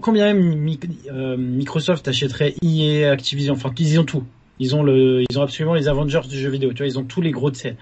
[0.00, 0.76] combien même
[1.10, 4.24] euh, Microsoft achèterait EA, Activision, enfin ils ont tout.
[4.58, 7.04] Ils ont le, ils ont absolument les Avengers du jeu vidéo, tu vois, ils ont
[7.04, 7.74] tous les gros de ces.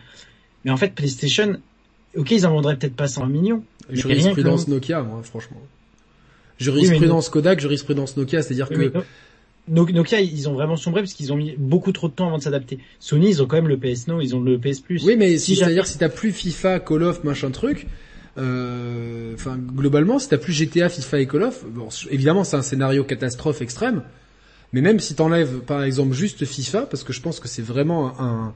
[0.65, 1.59] Mais en fait, PlayStation,
[2.17, 3.65] ok, ils en vendraient peut-être pas 120 millions.
[3.91, 5.61] Jurisprudence Nokia, moi, franchement.
[6.59, 8.93] Jurisprudence Kodak, jurisprudence Nokia, c'est-à-dire que
[9.69, 12.43] Nokia, ils ont vraiment sombré parce qu'ils ont mis beaucoup trop de temps avant de
[12.43, 12.79] s'adapter.
[12.99, 15.05] Sony, ils ont quand même le PS No, ils ont le PS Plus.
[15.05, 17.87] Oui, mais si, c'est-à-dire si t'as plus FIFA, Call of, machin truc,
[19.35, 23.05] enfin globalement, si t'as plus GTA, FIFA et Call of, bon, évidemment c'est un scénario
[23.05, 24.03] catastrophe extrême,
[24.73, 28.21] mais même si t'enlèves par exemple juste FIFA, parce que je pense que c'est vraiment
[28.21, 28.55] un,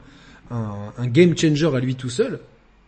[0.51, 2.39] un, un, game changer à lui tout seul.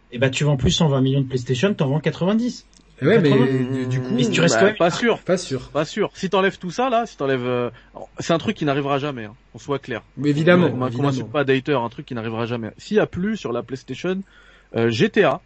[0.10, 2.66] Et eh bah ben, tu vends plus 120 millions de PlayStation, t'en vends 90.
[3.02, 6.10] Ouais, mais du, coup, tu restes bah, pas sûr, pas sûr, pas sûr.
[6.16, 7.70] Si t'enlèves tout ça là, si t'enlèves, euh...
[8.20, 9.26] c'est un truc qui n'arrivera jamais.
[9.26, 10.02] Hein, on soit clair.
[10.18, 11.26] Mais évidemment, on, évidemment.
[11.26, 12.72] pas d'hater, un truc qui n'arrivera jamais.
[12.78, 14.24] S'il y a plus sur la PlayStation,
[14.76, 15.42] euh, GTA,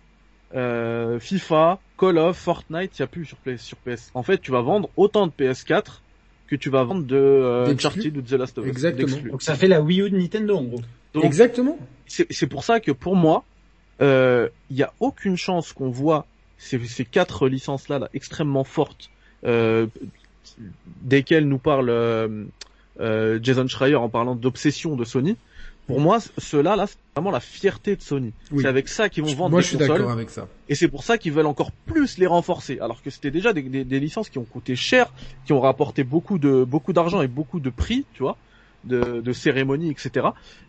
[0.55, 4.11] euh, FIFA, Call of, Fortnite, il y a plus sur PS, sur PS.
[4.13, 6.01] En fait, tu vas vendre autant de PS4
[6.47, 8.71] que tu vas vendre de euh, Uncharted ou de The Last of Us.
[8.71, 9.17] Exactement.
[9.29, 10.81] Donc ça fait la Wii U de Nintendo en gros.
[11.23, 11.77] Exactement.
[12.07, 13.45] C'est pour ça que pour moi,
[14.01, 16.25] euh, il n'y a aucune chance qu'on voit
[16.57, 19.09] ces, ces quatre licences là, là extrêmement fortes,
[19.45, 19.87] euh,
[21.01, 22.45] desquelles nous parle euh,
[22.99, 25.37] euh, Jason Schreier en parlant d'obsession de Sony.
[25.91, 28.33] Pour moi, cela là, c'est vraiment la fierté de Sony.
[28.57, 30.47] C'est avec ça qu'ils vont vendre moi, des je suis d'accord avec ça.
[30.69, 32.79] Et c'est pour ça qu'ils veulent encore plus les renforcer.
[32.79, 35.11] Alors que c'était déjà des, des, des, licences qui ont coûté cher,
[35.45, 38.37] qui ont rapporté beaucoup de beaucoup d'argent et beaucoup de prix, tu vois,
[38.85, 40.27] de, de cérémonies, etc.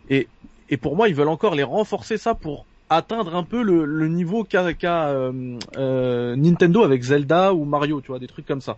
[0.09, 0.27] Et
[0.69, 4.07] et pour moi, ils veulent encore les renforcer ça pour atteindre un peu le, le
[4.07, 8.61] niveau qu'a qu'a, euh, euh, Nintendo avec Zelda ou Mario, tu vois, des trucs comme
[8.61, 8.77] ça.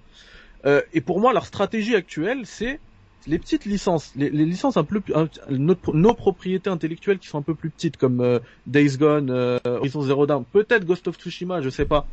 [0.65, 2.79] Euh, et pour moi, leur stratégie actuelle, c'est
[3.28, 5.13] les petites licences, les, licences un peu plus,
[5.49, 10.01] nos propriétés intellectuelles qui sont un peu plus petites, comme euh, Days Gone, euh, Horizon
[10.01, 12.07] Zero Dawn, peut-être Ghost of Tsushima, je sais pas.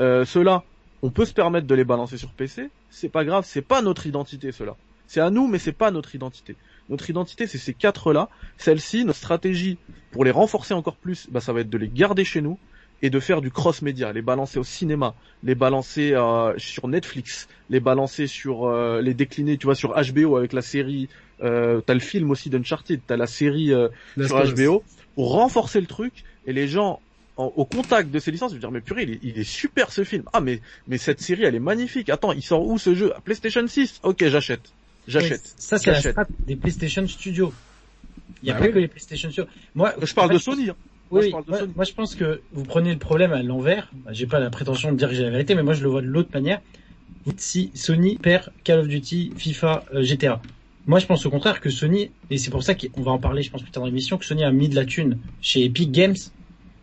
[0.00, 0.64] Euh, ceux-là,
[1.02, 2.70] on peut se permettre de les balancer sur PC.
[2.90, 4.76] C'est pas grave, c'est pas notre identité, ceux-là.
[5.06, 6.56] C'est à nous, mais c'est pas notre identité.
[6.88, 8.28] Notre identité, c'est ces quatre-là.
[8.58, 9.78] Celle-ci, notre stratégie
[10.10, 12.58] pour les renforcer encore plus, bah, ça va être de les garder chez nous
[13.02, 17.80] et de faire du cross-média, les balancer au cinéma, les balancer euh, sur Netflix, les
[17.80, 21.08] balancer sur euh, les décliner, tu vois, sur HBO avec la série.
[21.42, 23.88] Euh, t'as le film aussi d'Uncharted, t'as la série euh,
[24.26, 24.36] sur.
[24.54, 24.82] HBO
[25.14, 27.00] pour renforcer le truc et les gens
[27.36, 29.44] en- au contact de ces licences, je veux dire mais purée, il est, il est
[29.44, 30.24] super ce film.
[30.32, 32.10] Ah mais mais cette série elle est magnifique.
[32.10, 33.12] Attends, il sort où ce jeu?
[33.24, 34.72] PlayStation 6 OK, j'achète.
[35.06, 35.40] J'achète.
[35.44, 37.52] Mais Ça, c'est la strat des PlayStation Studios.
[38.42, 38.72] Il n'y a Bah pas oui.
[38.72, 39.48] que les PlayStation Studios.
[39.74, 40.68] Moi, Je parle de Sony.
[40.70, 40.76] hein.
[41.10, 43.90] Moi, Oui, je parle de moi, je pense que vous prenez le problème à l'envers.
[43.94, 45.88] Bah, J'ai pas la prétention de dire que j'ai la vérité, mais moi je le
[45.88, 46.60] vois de l'autre manière.
[47.38, 50.42] Si Sony perd Call of Duty, FIFA, euh, GTA.
[50.86, 53.42] Moi je pense au contraire que Sony, et c'est pour ça qu'on va en parler
[53.42, 55.92] je pense plus tard dans l'émission, que Sony a mis de la thune chez Epic
[55.92, 56.16] Games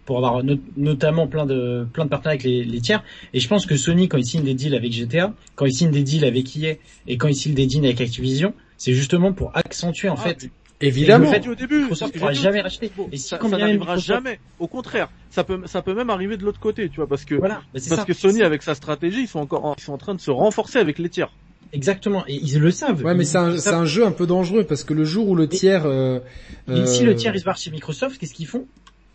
[0.05, 3.03] pour avoir no- notamment plein de plein de partenaires avec les, les tiers.
[3.33, 5.91] Et je pense que Sony, quand il signe des deals avec GTA, quand il signe
[5.91, 6.75] des deals avec EA
[7.07, 10.51] et quand il signe des deals avec Activision, c'est justement pour accentuer en Ah, fait
[10.81, 11.29] Évidemment.
[11.31, 11.79] Et J'ai dit au début.
[11.79, 12.39] Microsoft pourra dit.
[12.41, 12.91] jamais racheter.
[13.11, 14.39] Et si ça, n'arrivera Microsoft- jamais.
[14.59, 17.35] Au contraire, ça peut ça peut même arriver de l'autre côté, tu vois, parce que
[17.35, 18.03] Voilà, bah, parce ça.
[18.05, 20.31] que Sony avec sa stratégie, ils sont encore en- ils sont en train de se
[20.31, 21.31] renforcer avec les tiers.
[21.73, 23.03] Exactement, et ils le savent.
[23.03, 25.47] Ouais, mais c'est un, un jeu un peu dangereux parce que le jour où le
[25.49, 26.19] tiers, euh,
[26.67, 28.65] Mais si euh, le tiers il se barre chez Microsoft, qu'est-ce qu'ils font?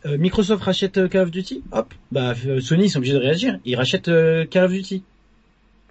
[0.07, 3.19] Euh, Microsoft rachète euh, Call of Duty, hop, bah euh, Sony ils sont obligés de
[3.19, 5.03] réagir, ils rachètent euh, Call of Duty.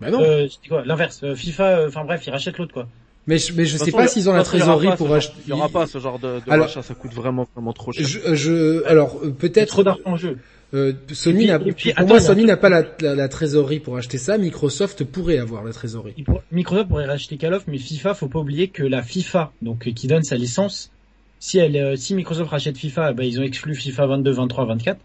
[0.02, 0.22] bah non.
[0.22, 0.84] Euh, c'était quoi?
[0.86, 2.88] L'inverse, euh, FIFA, euh, enfin bref, ils rachètent l'autre quoi.
[3.28, 5.34] Mais je, mais je sais pas s'ils ont la façon, trésorerie pour acheter.
[5.46, 7.92] Il y aura pas ce genre de, de Alors- rachat, ça coûte vraiment vraiment trop
[7.92, 8.06] cher.
[8.08, 10.38] Je, je, alors euh, peut-être trop d'argent en jeu.
[10.74, 14.38] euh, Sony n'a, pour attends, moi Sony pas la, la, la trésorerie pour acheter ça.
[14.38, 16.14] Microsoft pourrait avoir la trésorerie.
[16.24, 19.88] Pour- Microsoft pourrait racheter Call of, mais FIFA, faut pas oublier que la FIFA, donc
[19.88, 20.92] euh, qui donne sa licence,
[21.40, 25.00] si elle, euh, si Microsoft rachète FIFA, bah, ils ont exclu FIFA 22, 23, 24.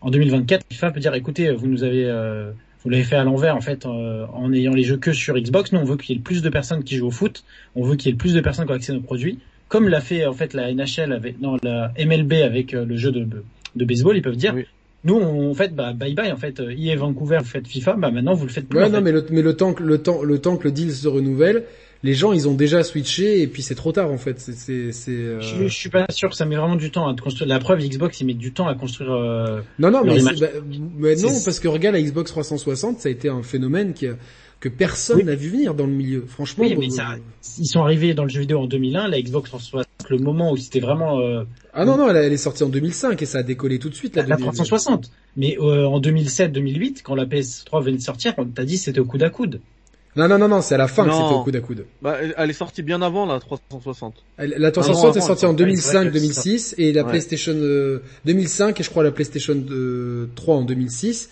[0.00, 2.50] En 2024, FIFA peut dire, écoutez, vous nous avez, euh,
[2.84, 5.72] vous l'avez fait à l'envers en fait, euh, en ayant les jeux que sur Xbox.
[5.72, 7.44] Nous, on veut qu'il y ait le plus de personnes qui jouent au foot.
[7.74, 9.38] On veut qu'il y ait le plus de personnes qui ont accès à nos produits,
[9.68, 13.10] comme l'a fait en fait la NHL avec, non, la MLB avec euh, le jeu
[13.12, 13.26] de,
[13.76, 14.16] de baseball.
[14.16, 14.64] Ils peuvent dire, Oui.
[15.04, 16.60] nous, on fait, bah, bye bye en fait.
[16.60, 18.78] euh, EA Vancouver, vous faites FIFA, bah maintenant vous le faites plus.
[18.78, 19.00] Ouais, non, fait.
[19.02, 21.64] mais le, mais le temps que le temps, le temps que le deal se renouvelle,
[22.02, 24.38] les gens ils ont déjà switché et puis c'est trop tard en fait.
[24.40, 27.08] C'est, c'est, c'est, euh, Je, je suis pas sûr que ça met vraiment du temps
[27.08, 27.48] à construire.
[27.48, 29.12] La preuve, Xbox, ils mettent du temps à construire.
[29.12, 30.30] euh, Non, non, mais, bah,
[30.98, 34.16] mais non, parce que regarde la Xbox 360, ça a été un phénomène qui a-
[34.60, 35.24] que personne Oui.
[35.24, 36.24] n'a vu venir dans le milieu.
[36.26, 37.14] Franchement, Oui, mais euh, ça,
[37.58, 39.06] ils sont arrivés dans le jeu vidéo en 2001.
[39.06, 41.44] La Xbox 360, le moment où c'était vraiment euh,
[41.74, 43.94] ah non, non, elle, elle est sortie en 2005 et ça a décollé tout de
[43.94, 44.16] suite.
[44.16, 44.46] la, La, la 2000.
[44.52, 45.12] 360.
[45.36, 49.04] Mais euh, en 2007-2008, quand la PS3 venait de sortir, on t'a dit c'était au
[49.04, 49.60] coude à coude.
[50.18, 51.84] Non, non, non, non, c'est à la fin que c'était au coude à coude.
[52.02, 54.14] Bah, elle est sortie bien avant la 360.
[54.36, 56.92] Elle- La 360 Ah non, est sortie en avant, ouais, c'est vrai que 2005-2006 et
[56.92, 57.08] la Ouais.
[57.10, 61.30] PlayStation euh, 2005 et je crois la PlayStation euh, 3 en 2006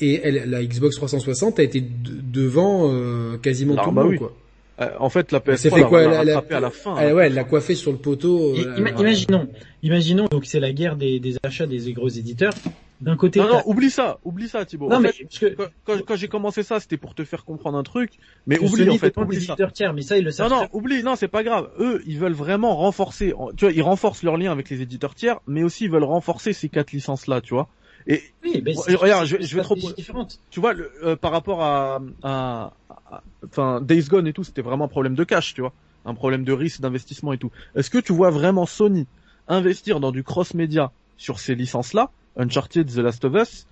[0.00, 1.86] et elle, la Xbox 360 a été de-
[2.32, 4.18] devant euh, quasiment Ah, tout bah le monde oui.
[4.18, 4.32] quoi.
[4.78, 6.54] Euh, en fait, la Elle s'est PS3 fait l'a- quoi l'a elle, elle a- rattrapé
[6.54, 6.96] à la fin.
[6.98, 7.14] elle- hein.
[7.14, 8.54] ouais, elle l'a coiffé sur le poteau.
[8.54, 9.48] Et euh, ima- euh, imaginons,
[9.82, 12.52] imaginons donc c'est la guerre des, des achats des gros éditeurs.
[13.00, 14.88] D'un côté, Non, non, oublie ça, oublie ça, Thibaut.
[14.88, 17.24] non En mais fait, parce que quand, quand- quand j'ai commencé ça, c'était pour te
[17.24, 18.12] faire comprendre un truc,
[18.46, 19.54] mais oublie en fait, oublie ça.
[19.74, 20.50] tiers, mais ça ils le Non, savent.
[20.50, 21.70] non, oublie, non, c'est pas grave.
[21.78, 25.14] Eux, ils veulent vraiment renforcer, en- tu vois, ils renforcent leur lien avec les éditeurs
[25.14, 27.68] tiers, mais aussi ils veulent renforcer ces quatre licences-là, tu vois.
[28.06, 30.38] Et Oui, c'est- regarde, je- je vais reposer- différente.
[30.48, 34.62] tu vois, le- euh, par rapport à, à, à- enfin, Days Gone et tout, c'était
[34.62, 35.74] vraiment un problème de cash, tu vois,
[36.06, 37.50] un problème de risque d'investissement et tout.
[37.74, 39.06] Est-ce que tu vois vraiment Sony
[39.48, 43.66] investir dans du cross-média sur ces licences-là, Uncharted, The Last of Us,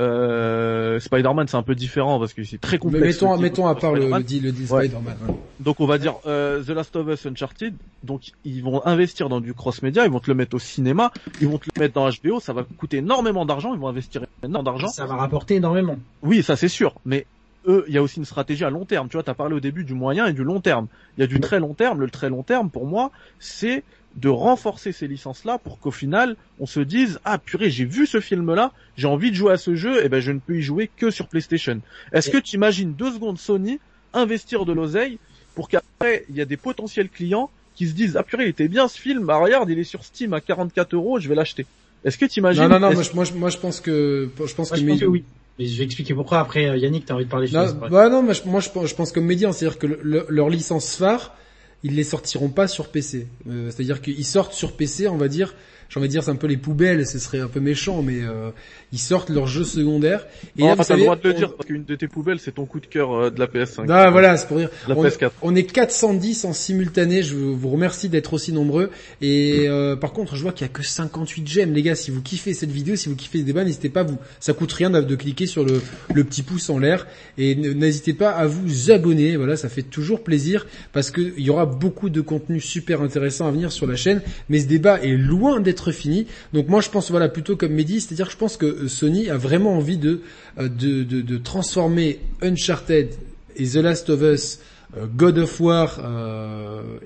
[0.00, 3.20] euh, Spider-Man, c'est un peu différent parce que c'est très mais complexe.
[3.20, 4.18] mettons, le type mettons à part le, Spider-Man.
[4.20, 4.86] le deal, le deal Ouais.
[4.88, 5.16] Spider-Man.
[5.28, 5.34] ouais.
[5.60, 9.40] Donc on va dire euh, The Last of Us Uncharted, donc ils vont investir dans
[9.40, 11.12] du cross-média, ils vont te le mettre au cinéma,
[11.42, 14.22] ils vont te le mettre dans HBO, ça va coûter énormément d'argent, ils vont investir
[14.42, 14.88] énormément d'argent.
[14.88, 15.96] Ça va rapporter énormément.
[16.22, 17.26] Oui, ça c'est sûr, mais
[17.68, 19.08] eux, il y a aussi une stratégie à long terme.
[19.10, 20.86] Tu vois, tu as parlé au début du moyen et du long terme.
[21.18, 22.00] Il y a du très long terme.
[22.00, 23.84] Le très long terme, pour moi, c'est
[24.16, 28.20] de renforcer ces licences-là pour qu'au final, on se dise, ah purée, j'ai vu ce
[28.20, 30.90] film-là, j'ai envie de jouer à ce jeu, et ben je ne peux y jouer
[30.96, 31.80] que sur PlayStation.
[32.12, 33.78] Est-ce que tu imagines deux secondes Sony
[34.12, 35.18] investir de l'oseille
[35.54, 38.68] pour qu'après, il y a des potentiels clients qui se disent, ah purée, il était
[38.68, 41.66] bien ce film, ah regarde, il est sur Steam à 44 euros, je vais l'acheter.
[42.04, 44.28] Est-ce que tu imagines Non, non, non, moi, je- moi, je- moi, je pense que,
[44.36, 45.24] je pense Moi, que, je pense Mehdi- que oui.
[45.58, 48.08] Mais je vais expliquer pourquoi après, euh, Yannick, t'as envie de parler de Non, bah
[48.08, 50.48] non, moi je, moi, je pense, je pense comme Median, c'est-à-dire que le- le- leur
[50.48, 51.34] licence phare,
[51.82, 53.26] ils les sortiront pas sur PC.
[53.48, 55.54] Euh, c'est-à-dire qu'ils sortent sur PC, on va dire,
[55.90, 58.20] j'ai envie de dire c'est un peu les poubelles, ce serait un peu méchant, mais
[58.22, 58.50] euh,
[58.92, 60.24] ils sortent leurs jeux secondaires.
[60.56, 62.64] Et là, t'as le droit de le dire parce qu'une de tes poubelles c'est ton
[62.64, 63.86] coup de cœur euh, de la PS5.
[63.88, 64.70] Ah voilà, c'est pour dire.
[64.86, 65.30] La on, PS4.
[65.42, 67.24] on est 410 en simultané.
[67.24, 68.90] Je vous remercie d'être aussi nombreux.
[69.20, 71.96] Et euh, par contre, je vois qu'il y a que 58 j'aime, les gars.
[71.96, 74.04] Si vous kiffez cette vidéo, si vous kiffez ce débat, n'hésitez pas.
[74.04, 75.82] Vous, ça coûte rien de, de cliquer sur le,
[76.14, 79.36] le petit pouce en l'air et n'hésitez pas à vous abonner.
[79.36, 83.48] Voilà, ça fait toujours plaisir parce que il y aura beaucoup de contenu super intéressant
[83.48, 84.22] à venir sur la chaîne.
[84.48, 86.26] Mais ce débat est loin d'être fini.
[86.52, 89.30] Donc moi, je pense voilà plutôt comme Mehdi, c'est-à-dire que je pense que euh, Sony
[89.30, 90.20] a vraiment envie de
[90.58, 93.08] euh, de, de, de transformer Uncharted
[93.56, 94.58] et The Last of Us,
[94.96, 95.98] euh, God of War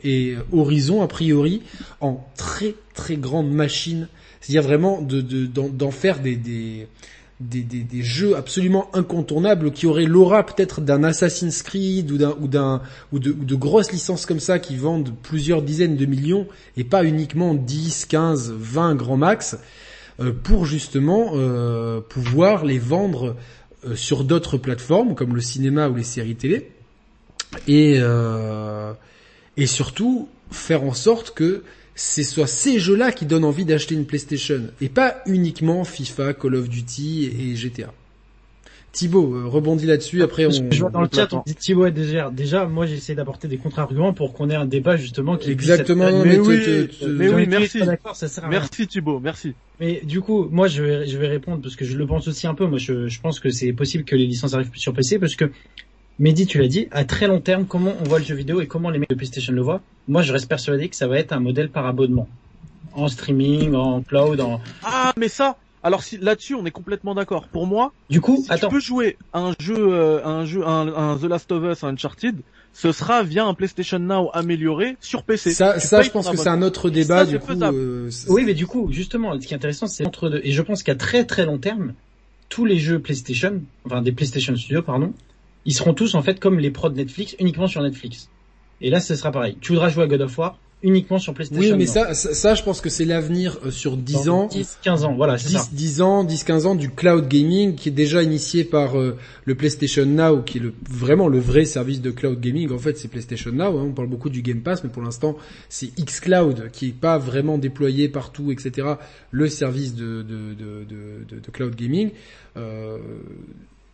[0.03, 1.63] et Horizon a priori
[2.01, 4.09] en très très grandes machines.
[4.41, 6.87] C'est-à-dire vraiment de de- d'en d'en faire des, des
[7.49, 12.83] des, jeux absolument incontournables qui auraient l'aura peut-être d'un Assassin's Creed ou d'un
[13.13, 16.85] ou de, ou de grosses licences comme ça qui vendent plusieurs dizaines de millions et
[16.85, 19.57] pas uniquement 10, 15, 20 grands max
[20.21, 23.37] euh, pour justement euh, pouvoir les vendre
[23.87, 26.71] euh, sur d'autres plateformes comme le cinéma ou les séries télé
[27.69, 28.01] et
[29.57, 31.63] et surtout faire en sorte que
[31.95, 36.57] ce soit ces jeux-là qui donnent envie d'acheter une PlayStation et pas uniquement FIFA, Call
[36.57, 37.93] of Duty et GTA.
[38.93, 40.23] Thibaut, euh, rebondis là-dessus.
[40.23, 40.51] Après, on.
[40.51, 43.57] Je vois dans le chat, on dit Thibaut est déjà, déjà, moi j'essaie d'apporter des
[43.57, 46.23] contre-arguments pour qu'on ait un débat justement qui puisse Exactement.
[46.25, 47.81] Mais te- oui, te- te- mais merci.
[48.15, 48.61] ça sert à rien.
[48.61, 49.55] Merci Thibaut, merci.
[49.81, 52.47] Mais du coup, moi je vais, je vais répondre parce que je le pense aussi
[52.47, 52.67] un peu.
[52.67, 55.47] Moi je, je pense que c'est possible que les licences arrivent sur PC parce que
[56.19, 58.67] Mehdi, tu l'as dit, à très long terme, comment on voit le jeu vidéo et
[58.67, 59.81] comment les mecs de PlayStation le voient?
[60.07, 62.29] Moi je reste persuadé que ça va être un modèle par abonnement.
[62.93, 64.61] En streaming, en cloud, en...
[64.85, 67.49] Ah, mais ça, alors si là-dessus on est complètement d'accord.
[67.49, 68.69] Pour moi, Du coup, si attends.
[68.69, 71.83] tu peux jouer à un jeu, euh, un jeu, un, un The Last of Us,
[71.83, 72.37] un Uncharted,
[72.73, 75.51] ce sera via un PlayStation Now amélioré sur PC.
[75.53, 77.53] Ça, je pense que c'est un autre débat ça, du coup.
[77.61, 80.41] euh, Oui, mais du coup, justement, ce qui est intéressant, c'est entre deux.
[80.45, 81.95] Et je pense qu'à très très long terme,
[82.49, 85.13] tous les jeux PlayStation, enfin des PlayStation Studios, pardon,
[85.67, 88.29] ils seront tous en fait comme les pros de Netflix, uniquement sur Netflix.
[88.81, 89.57] Et là, ce sera pareil.
[89.61, 91.63] Tu voudras jouer à God of War uniquement sur PlayStation.
[91.73, 94.47] Oui, mais ça, ça, ça, je pense que c'est l'avenir euh, sur 10 Dans ans.
[94.49, 95.67] 10, 15 ans, voilà, c'est ça.
[95.71, 99.17] 10, 10 ans, 10, 15 ans du cloud gaming qui est déjà initié par euh,
[99.47, 102.71] le PlayStation Now, qui est le, vraiment le vrai service de cloud gaming.
[102.71, 103.79] En fait, c'est PlayStation Now.
[103.79, 103.85] hein.
[103.89, 105.39] On parle beaucoup du Game Pass, mais pour l'instant,
[105.71, 108.87] c'est xCloud qui est pas vraiment déployé partout, etc.
[109.31, 112.11] Le service de, de, de, de, de- de cloud gaming.
[112.59, 112.99] Euh,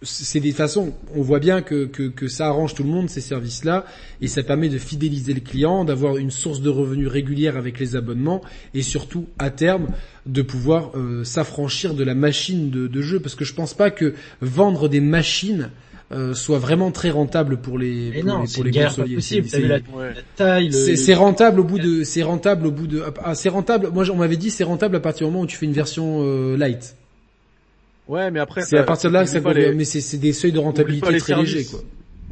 [0.02, 3.20] c'est des façons, on voit bien que, que, que ça arrange tout le monde ces
[3.20, 3.84] services-là
[4.22, 7.96] et ça permet de fidéliser le client, d'avoir une source de revenus régulière avec les
[7.96, 8.40] abonnements
[8.72, 9.88] et surtout à terme
[10.24, 13.90] de pouvoir euh, s'affranchir de la machine de, de jeu parce que je pense pas
[13.90, 15.70] que vendre des machines
[16.12, 19.16] euh, soit vraiment très rentable pour les Mais pour non, les, c'est pour les consoliers.
[19.94, 20.14] Ouais.
[20.96, 24.16] c'est rentable au bout de c'est rentable au bout de ah c'est rentable moi on
[24.16, 26.96] m'avait dit c'est rentable à partir du moment où tu fais une version euh, light
[28.10, 30.32] Ouais, mais après, c'est à partir de là que ça les- mais c'est c'est des
[30.32, 31.80] seuils de rentabilité très légers quoi.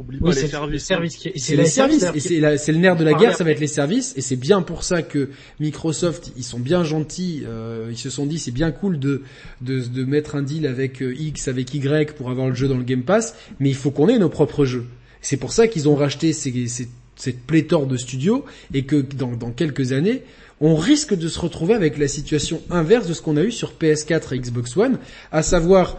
[0.01, 0.85] Oublie Oui, pas les c'est le services.
[0.85, 2.05] service qui est, c'est les services.
[2.15, 4.15] et c'est la- c'est le nerf de la Parler guerre ça va être les services
[4.17, 8.25] et c'est bien pour ça que Microsoft ils sont bien gentils euh, ils se sont
[8.27, 9.23] dit c'est bien cool de,
[9.61, 12.77] de de mettre un deal avec euh, X avec Y pour avoir le jeu dans
[12.79, 14.87] le Game Pass mais il faut qu'on ait nos propres jeux.
[15.21, 19.33] C'est pour ça qu'ils ont racheté ces, ces- cette pléthore de studios et que dans,
[19.35, 20.23] dans quelques années
[20.61, 23.73] on risque de se retrouver avec la situation inverse de ce qu'on a eu sur
[23.81, 24.99] PS4 et Xbox One
[25.31, 25.99] à savoir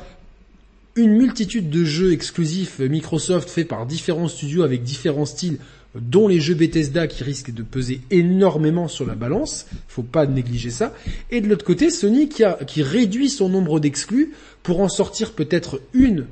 [0.95, 5.59] une multitude de jeux exclusifs Microsoft faits par différents studios avec différents styles,
[5.95, 9.65] dont les jeux Bethesda qui risquent de peser énormément sur la balance.
[9.87, 10.93] Faut pas négliger ça.
[11.31, 15.31] Et de l'autre côté, Sony qui a, qui réduit son nombre d'exclus pour en sortir
[15.31, 16.25] peut-être une,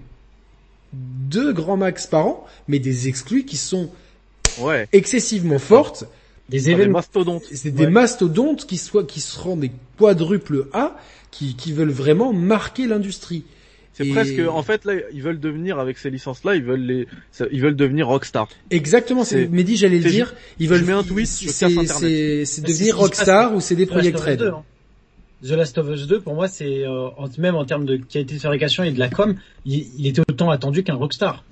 [0.93, 3.89] deux grands max par an, mais des exclus qui sont
[4.59, 4.87] Ouais.
[4.91, 6.05] excessivement fortes.
[6.49, 7.43] Des mastodontes.
[7.51, 7.89] C'est des Ouais.
[7.91, 10.95] mastodontes qui soient, qui seront des quadruples A,
[11.31, 13.43] qui, qui veulent vraiment marquer l'industrie.
[13.93, 17.07] C'est Et- presque, en fait, là, ils veulent devenir, avec ces licences-là, ils veulent les,
[17.51, 18.47] ils veulent devenir Rockstar.
[18.69, 20.35] Exactement, c'est Mehdi, j'allais le dire.
[20.59, 24.39] Ils veulent mets un tweet, je c'est c'est devenir Rockstar ou c'est des Project Red.
[24.39, 24.63] 2, hein.
[25.43, 28.39] The Last of Us 2, pour moi, c'est euh, même en termes de qualité de
[28.39, 29.35] fabrication et de la com,
[29.65, 31.43] il, il était autant attendu qu'un Rockstar.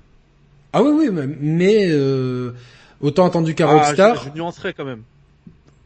[0.73, 2.51] Ah oui oui, mais- mais euh,
[3.01, 4.23] autant attendu qu'un Ah, Rockstar.
[4.23, 5.01] je, je nuancerais quand même.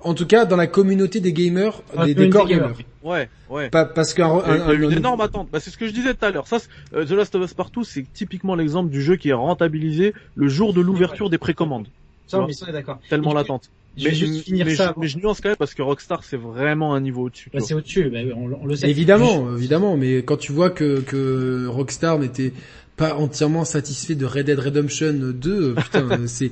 [0.02, 2.74] En tout cas, dans la communauté des gamers, Ah, des, des core gamers.
[3.04, 3.70] Ouais, ouais.
[3.70, 5.50] Pas parce qu'un Il y a, eu un- une un- énorme attente.
[5.52, 6.48] Bah, c'est ce que je disais tout à l'heure.
[6.48, 6.58] Ça,
[6.94, 10.48] euh, The Last of Us Partout, c'est typiquement l'exemple du jeu qui est rentabilisé le
[10.48, 11.88] jour de l'ouverture des précommandes.
[12.28, 13.00] Ça, on est d'accord.
[13.10, 13.70] Tellement l'attente.
[13.98, 14.94] Je Mais, juste finir mais, ça.
[14.96, 17.50] je, mais je nuance quand même parce que Rockstar, c'est vraiment un niveau au-dessus.
[17.52, 18.90] Bah, c'est au-dessus, bah, on, on le sait.
[18.90, 22.54] Évidemment, évidemment, mais quand tu vois que, que Rockstar n'était
[23.00, 26.52] pas entièrement satisfait de Red Dead Redemption 2, euh, putain, euh, c'est,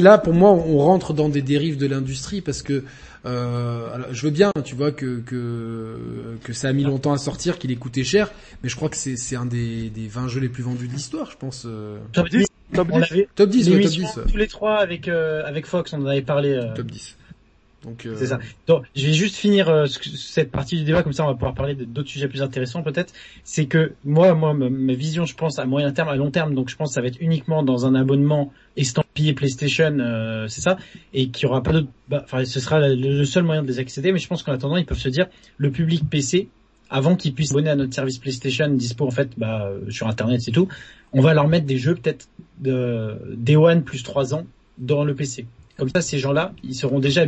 [0.00, 2.82] là pour moi on rentre dans des dérives de l'industrie parce que
[3.26, 5.96] Euh, alors, je veux bien, tu vois, que, que,
[6.44, 8.30] que ça a mis longtemps à sortir, qu'il ait coûté cher,
[8.62, 10.92] mais je crois que c'est, c'est un des, des 20 jeux les plus vendus de
[10.92, 11.64] l'histoire, je pense.
[11.64, 11.96] euh.
[12.12, 12.44] Top 10,
[12.74, 13.10] Top on 10.
[13.10, 14.16] l'avait- Top 10, ouais, top l'émission, 10.
[14.18, 14.24] ouais.
[14.30, 16.50] tous les trois avec euh, avec Fox, on en avait parlé.
[16.50, 17.16] euh, Top 10.
[18.06, 18.38] Euh, C'est ça.
[18.66, 21.34] Donc, je vais juste finir euh, ce- cette partie du débat, comme ça on va
[21.34, 23.12] pouvoir parler d'autres sujets plus intéressants peut-être.
[23.44, 26.68] C'est que moi, moi, ma, vision, je pense à moyen terme, à long terme, donc
[26.70, 30.76] je pense que ça va être uniquement dans un abonnement estampillé PlayStation, euh, c'est ça,
[31.12, 31.88] et qu'il y aura pas d'autre.
[32.08, 34.12] bah, Enfin, ce sera le, seul moyen de les accéder.
[34.12, 35.26] Mais je pense qu'en attendant, ils peuvent se dire
[35.58, 36.48] le public PC,
[36.90, 40.50] avant qu'ils puissent abonner à notre service PlayStation dispo en fait bah, sur Internet, c'est
[40.52, 40.68] tout.
[41.12, 42.28] On va leur mettre des jeux peut-être
[42.60, 44.44] de Day One plus 3 ans
[44.78, 45.46] dans le PC.
[45.76, 47.24] Comme ça, ces gens-là, ils seront déjà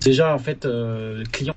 [0.00, 1.54] déjà en fait euh, client.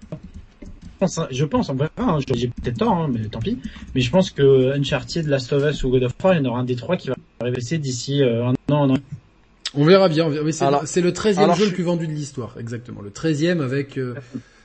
[1.31, 3.57] Je pense, hein, on verra, hein, j'ai peut-être tort, hein, mais tant pis.
[3.93, 6.45] Mais je pense que Uncharted, Last of Us ou God of War, il y en
[6.49, 8.97] aura un des trois qui va arriver d'ici euh, un an, un an.
[9.73, 10.25] On verra bien.
[10.25, 13.01] on verra- mais c'est, le 13e alors jeu je le plus vendu de l'histoire, exactement.
[13.01, 14.15] Le 13e avec euh,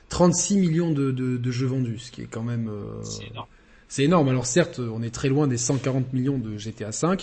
[0.09, 2.69] 36 millions de, de, de jeux vendus, ce qui est quand même...
[2.69, 3.47] euh, C'est énorme.
[3.89, 4.29] C'est énorme.
[4.29, 7.17] Alors certes, on est très loin des 140 millions de GTA V,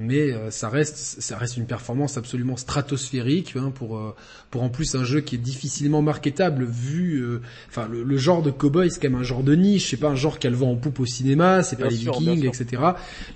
[0.00, 4.14] mais euh, ça reste, ça reste une performance absolument stratosphérique hein, pour euh,
[4.50, 8.42] pour en plus un jeu qui est difficilement marketable vu, euh, enfin le, le genre
[8.42, 10.70] de cowboy c'est quand même un genre de niche, c'est pas un genre qu'elle vend
[10.72, 12.82] en poupe au cinéma, c'est pas les sûr, Vikings, etc.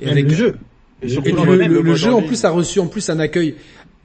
[0.00, 0.56] Et Même avec le jeu.
[1.02, 3.56] Et et le, le- jeu en plus a reçu en plus un accueil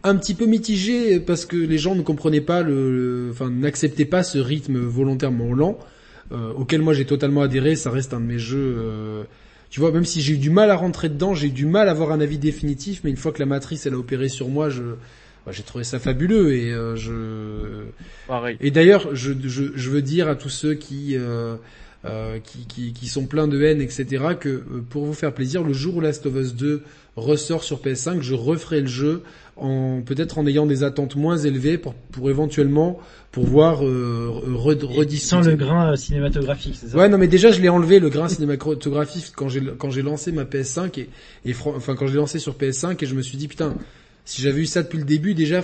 [0.04, 4.06] un petit peu mitigé parce que les gens ne comprenaient pas le, le- enfin n'acceptaient
[4.06, 5.78] pas ce rythme volontairement lent
[6.32, 7.76] euh, auquel moi j'ai totalement adhéré.
[7.76, 8.76] Ça reste un de mes jeux.
[8.78, 9.24] euh,
[9.70, 11.88] tu vois, même si j'ai eu du mal à rentrer dedans, j'ai eu du mal
[11.88, 13.02] à avoir un avis définitif.
[13.04, 14.82] Mais une fois que la matrice elle a opéré sur moi, je
[15.46, 17.86] bah, j'ai trouvé ça fabuleux et euh, je
[18.28, 18.58] Pareil.
[18.60, 21.56] et d'ailleurs, je, je, je veux dire à tous ceux qui, euh,
[22.06, 24.06] euh, qui, qui, qui sont pleins de haine, etc.,
[24.40, 26.82] que euh, pour vous faire plaisir, le jour où Last of Us 2
[27.18, 29.22] ressort sur PS5, je referai le jeu
[29.62, 33.00] en peut-être en ayant des attentes moins élevées pour, pour éventuellement
[33.32, 35.52] pouvoir euh, re, rediscuter.
[35.52, 36.98] le grain euh, cinématographique, c'est ça?
[36.98, 40.32] Ouais, non, mais déjà, je l'ai enlevé le grain cinématographique quand j'ai quand j'ai lancé
[40.32, 41.10] ma PS5 et,
[41.46, 43.76] et enfin quand je l'ai lancé sur PS5 et je me suis dit putain,
[44.26, 45.62] si j'avais eu ça depuis le début, déjà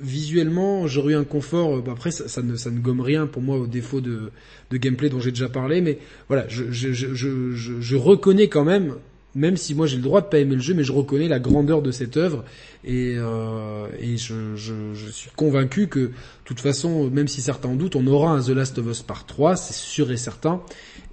[0.00, 1.76] visuellement, j'aurais eu un confort.
[1.76, 4.30] euh, bon, après, ça, ça ne ça ne gomme rien pour moi au défaut de
[4.70, 8.64] de gameplay dont j'ai déjà parlé, mais voilà, je je je, je, je reconnais quand
[8.64, 8.94] même.
[9.34, 11.38] Même si moi j'ai le droit de pas aimer le jeu, mais je reconnais la
[11.38, 12.44] grandeur de cette œuvre
[12.84, 16.12] et, euh, je, suis convaincu que, de
[16.44, 19.26] toute façon, même si certains en doutent, on aura un The Last of Us par
[19.26, 20.62] 3, c'est sûr et certain.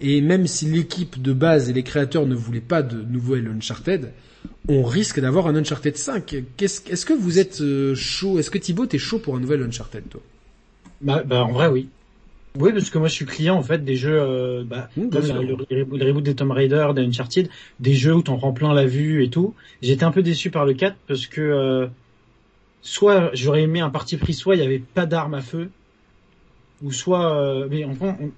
[0.02, 4.12] Et même si l'équipe de base et les créateurs ne voulaient pas de nouvelles Uncharted,
[4.68, 6.44] on risque d'avoir un Uncharted 5.
[6.56, 8.40] Qu'est-ce, est-ce que vous êtes euh, chaud?
[8.40, 10.22] Est-ce que Thibaut t'es chaud pour un nouvel Uncharted, toi?
[11.02, 11.90] Bah, bah, en vrai, oui.
[12.60, 15.28] Oui, parce que moi je suis client en fait des jeux, euh, bah, Mmh, comme
[15.28, 15.56] le, le
[16.12, 17.50] reboot- des Tomb Raider, des Uncharted,
[17.80, 19.56] des jeux où t'en prends plein la vue et tout.
[19.82, 21.88] J'étais un peu déçu par le 4 parce que euh,
[22.82, 25.74] soit j'aurais aimé un parti pris, soit il y avait pas d'armes à feu,
[26.82, 28.34] ou soit, euh, mais enfin, on-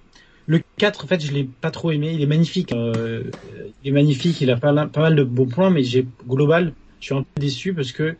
[0.45, 2.11] le 4 en fait je l'ai pas trop aimé.
[2.13, 3.31] Il est magnifique, euh,
[3.81, 7.05] il est magnifique, il a pas, pas mal de bons points, mais j'ai global, je
[7.07, 8.17] suis un peu déçu parce que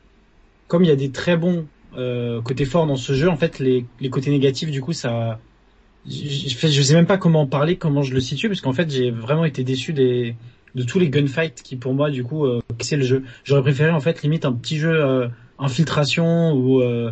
[0.67, 3.59] comme il y a des très bons euh, côtés forts dans ce jeu, en fait
[3.59, 5.43] les, les côtés négatifs du coup ça
[6.07, 8.89] je, je, sais même pas comment en parler, comment je le situe, parce qu'en fait
[8.91, 10.35] j'ai vraiment été déçu des
[10.75, 13.23] de tous les gunfights qui pour moi du coup euh, c'est le jeu.
[13.43, 15.27] J'aurais préféré en fait limite un petit jeu euh,
[15.57, 17.11] infiltration ou euh,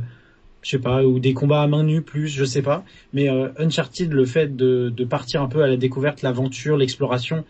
[0.61, 2.83] je sais pas ou des combats à main nue plus, je sais pas.
[3.13, 7.43] Mais Uncharted, le fait de, de partir un peu à la découverte, l'aventure, l'exploration,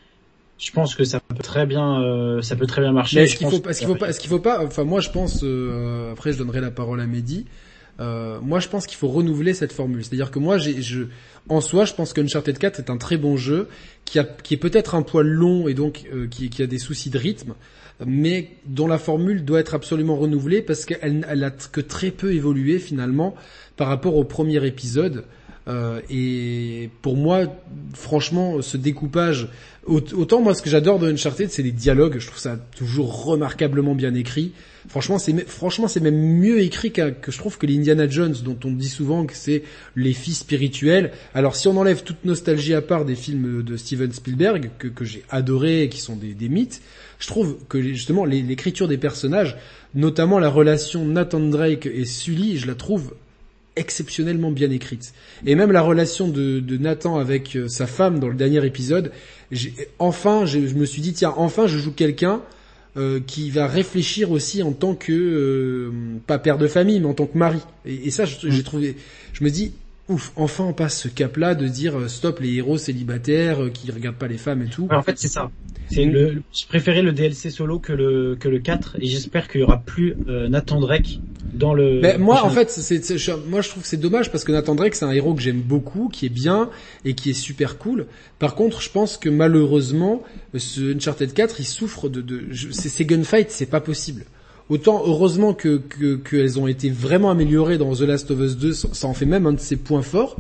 [0.57, 3.21] je pense que ça peut très bien euh, ça peut très bien marcher.
[3.21, 5.41] Est-ce qu'il faut, est-ce qu'il faut pas, est-ce qu'il faut pas, enfin moi je pense,
[5.43, 7.45] euh, après je donnerai la parole à Mehdi.
[7.99, 10.03] Euh, moi je pense qu'il faut renouveler cette formule.
[10.03, 11.05] C'est-à-dire que moi je,
[11.49, 13.67] en soi je pense qu'Uncharted 4 est un très bon jeu
[14.05, 16.77] qui a, qui est peut-être un poil long et donc euh, qui, qui a des
[16.77, 17.55] soucis de rythme,
[18.05, 22.33] mais dont la formule doit être absolument renouvelée parce qu'elle elle a que très peu
[22.33, 23.35] évolué finalement
[23.75, 25.23] par rapport au premier épisode.
[25.67, 27.41] Euh, et pour moi,
[27.93, 29.49] franchement, ce découpage,
[29.85, 32.17] aut- autant moi ce que j'adore de Uncharted, c'est les dialogues.
[32.19, 34.53] Je trouve ça toujours remarquablement bien écrit.
[34.87, 38.07] Franchement, c'est me- franchement c'est même mieux écrit qu'un- que je trouve que les Indiana
[38.07, 39.63] Jones, dont on dit souvent que c'est
[39.97, 41.11] les filles spirituelles.
[41.33, 45.03] Alors si on enlève toute nostalgie à part des films de Steven Spielberg que, que
[45.03, 46.81] j'ai adoré qui sont des, des mythes,
[47.19, 49.57] je trouve que justement l'écriture des personnages,
[49.95, 53.13] notamment la relation Nathan Drake et Sully, je la trouve
[53.77, 55.13] exceptionnellement bien écrite.
[55.45, 59.11] Et même la relation de, de Nathan avec euh, sa femme dans le dernier épisode,
[59.99, 62.41] enfin, je me suis dit tiens, enfin, je joue quelqu'un
[62.97, 65.91] euh, qui va réfléchir aussi en tant que euh,
[66.25, 67.59] pas père de famille, mais en tant que mari.
[67.85, 68.95] Et, et ça, j'ai trouvé,
[69.33, 69.73] je me dis
[70.09, 73.91] ouf, enfin on passe ce cap-là de dire euh, stop les héros célibataires euh, qui
[73.91, 74.87] regardent pas les femmes et tout.
[74.89, 75.51] Ouais, en fait, c'est ça.
[75.89, 79.61] C'est le, je préférais le DLC solo que le que le 4 et j'espère qu'il
[79.61, 81.21] y aura plus euh, Nathan Drake
[81.53, 82.01] dans le.
[82.01, 82.99] Mais moi, en fait, c'est,
[83.47, 85.61] moi je trouve que c'est dommage parce que Nathan Drake c'est un héros que j'aime
[85.61, 86.69] beaucoup, qui est bien
[87.05, 88.05] et qui est super cool.
[88.37, 90.23] Par contre, je pense que malheureusement,
[90.57, 94.25] ce Uncharted 4, il souffre de, de je- ces gunfights, c'est pas possible.
[94.69, 98.73] Autant heureusement que que- qu'elles ont été vraiment améliorées dans The Last of Us 2,
[98.73, 100.35] ça en fait même un de ses points forts.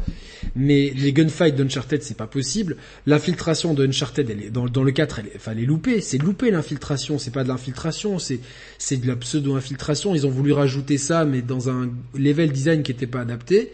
[0.55, 2.77] Mais les gunfights d'Uncharted, c'est pas possible.
[3.05, 3.83] L'infiltration de
[4.17, 6.01] elle est, dans, dans le 4, elle est, enfin, elle est loupée.
[6.01, 7.19] C'est loupé l'infiltration.
[7.19, 8.39] C'est pas de l'infiltration, c'est
[8.79, 10.15] c'est de la pseudo-infiltration.
[10.15, 13.71] Ils ont voulu rajouter ça, mais dans un level design qui était pas adapté.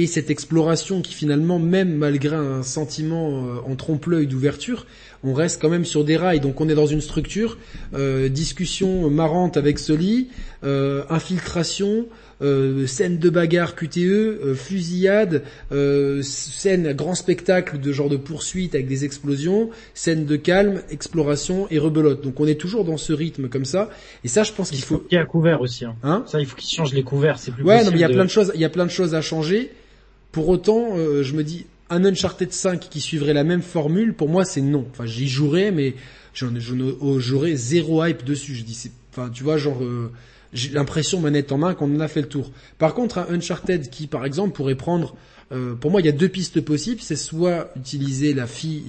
[0.00, 4.86] Et cette exploration qui finalement, même malgré un sentiment euh, en trompe-l'œil d'ouverture,
[5.24, 6.38] on reste quand même sur des rails.
[6.38, 7.58] Donc on est dans une structure,
[7.94, 10.28] euh, discussion marrante avec Soli,
[10.62, 12.06] euh, infiltration,
[12.42, 15.42] euh, scène de bagarre QTE, euh, fusillade,
[15.72, 20.80] euh, scène à grand spectacle de genre de poursuite avec des explosions, scène de calme,
[20.90, 22.22] exploration et rebelote.
[22.22, 23.90] Donc on est toujours dans ce rythme comme ça.
[24.22, 25.00] Et ça, je pense qu'il Il faut faut...
[25.00, 25.84] qu'il y ait un couvert aussi.
[25.84, 25.96] Hein.
[26.04, 26.22] Hein?
[26.28, 27.40] Ça, il faut qu'ils changent les couverts.
[27.40, 28.70] C'est plus Ouais, non, mais il y a de- plein de choses, il y a
[28.70, 29.72] plein de choses à changer.
[30.32, 34.28] Pour autant, euh, je me dis, un Uncharted 5 qui suivrait la même formule, pour
[34.28, 34.86] moi, c'est non.
[34.90, 35.94] Enfin, j'y jouerais, mais
[37.00, 38.54] oh, j'aurais zéro hype dessus.
[38.54, 40.12] Je dis, enfin, tu vois, genre, euh,
[40.52, 42.50] j'ai l'impression manette en main qu'on en a fait le tour.
[42.78, 45.16] Par contre, un Uncharted qui, par exemple, pourrait prendre,
[45.52, 47.00] euh, pour moi, il y a deux pistes possibles.
[47.02, 48.82] C'est soit utiliser la fille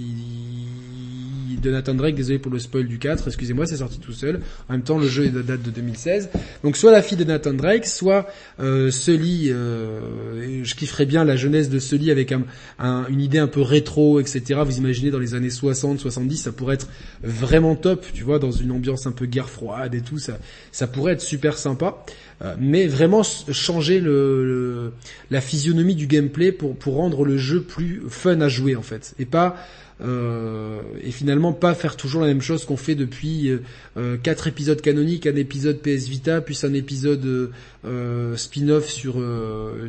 [1.61, 4.39] de Nathan Drake, désolé pour le spoil du 4, excusez-moi, c'est sorti tout seul.
[4.69, 6.29] En même temps, le jeu date de 2016.
[6.63, 8.27] Donc soit la fille de Nathan Drake, soit
[8.61, 13.47] euh, Sully, euh, je kifferais bien la jeunesse de Sully avec un- une idée un
[13.47, 14.61] peu rétro, etc.
[14.65, 16.87] Vous imaginez dans les années 60, 70, ça pourrait être
[17.23, 20.37] vraiment top, tu vois, dans une ambiance un peu guerre froide et tout, ça,
[20.71, 22.05] ça pourrait être super sympa.
[22.41, 24.91] Euh, mais vraiment changer le, le-
[25.29, 29.13] la physionomie du gameplay pour, pour rendre le jeu plus fun à jouer en fait.
[29.19, 29.57] Et pas
[30.01, 33.61] euh, et finalement pas faire toujours la même chose qu'on fait depuis euh,
[33.97, 37.51] euh, quatre épisodes canoniques, un épisode PS Vita, puis un épisode euh,
[37.85, 39.21] euh, spin-off sur,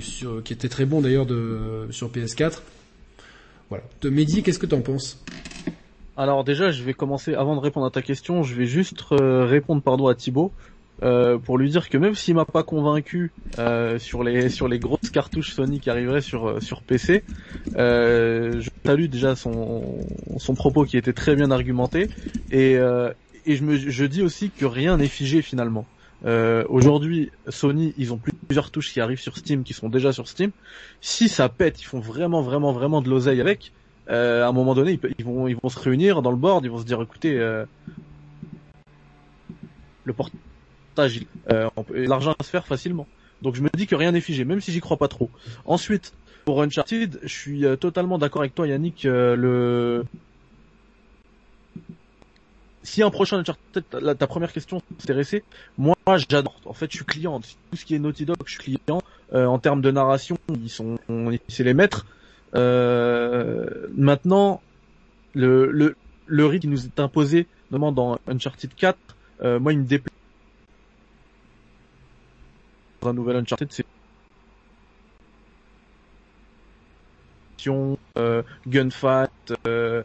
[0.01, 2.55] sur qui était très bon d'ailleurs de sur PS4.
[3.69, 3.85] Voilà.
[4.03, 5.23] De Mehdi, qu'est-ce que t'en penses?
[6.17, 9.81] Alors déjà, je vais commencer, avant de répondre à ta question, je vais juste répondre
[9.81, 10.51] pardon à Thibaut
[11.03, 14.79] euh, pour lui dire que même s'il m'a pas convaincu euh, sur les sur les
[14.79, 17.25] grosses cartouches Sony qui arriveraient sur euh, sur PC,
[17.77, 19.99] euh, je salue déjà son
[20.39, 22.09] son propos qui était très bien argumenté
[22.51, 22.77] et
[23.47, 25.87] et je me je dis aussi que rien n'est figé finalement.
[26.25, 30.29] Euh, Aujourd'hui, Sony, ils ont plusieurs touches qui arrivent sur Steam, qui sont déjà sur
[30.29, 30.51] Steam.
[31.01, 33.73] Si ça pète, ils font vraiment, vraiment, vraiment de l'oseille avec.
[34.11, 36.71] Euh, à un moment donné, ils, vont, ils vont se réunir dans le board, ils
[36.71, 37.65] vont se dire, écoutez, euh,
[40.05, 40.41] le portage,
[41.09, 43.07] il- euh, l'argent va se faire facilement.
[43.43, 45.31] Donc je me dis que rien n'est figé, même si j'y crois pas trop.
[45.65, 46.13] Ensuite,
[46.45, 49.05] pour Uncharted, je suis euh, totalement d'accord avec toi, Yannick.
[49.07, 50.05] euh, le
[52.83, 53.85] si un prochain Uncharted,
[54.19, 55.45] ta, première question s'intéressait,
[55.77, 55.95] moi
[56.31, 56.61] j'adore.
[56.65, 57.39] En fait, je suis client.
[57.41, 59.01] Tout ce qui est Naughty Dog, je suis client.
[59.33, 60.99] En termes de narration, ils sont,
[61.49, 62.07] c'est les maîtres.
[62.55, 64.63] Maintenant,
[65.35, 65.95] le, le,
[66.27, 68.99] le rythme qui nous est imposé, notamment dans Uncharted 4,
[69.43, 70.11] euh, moi il me déplaît.
[73.03, 73.85] Dans un nouvel Uncharted, c'est
[78.19, 79.31] euh, gunfight,
[79.67, 80.03] euh,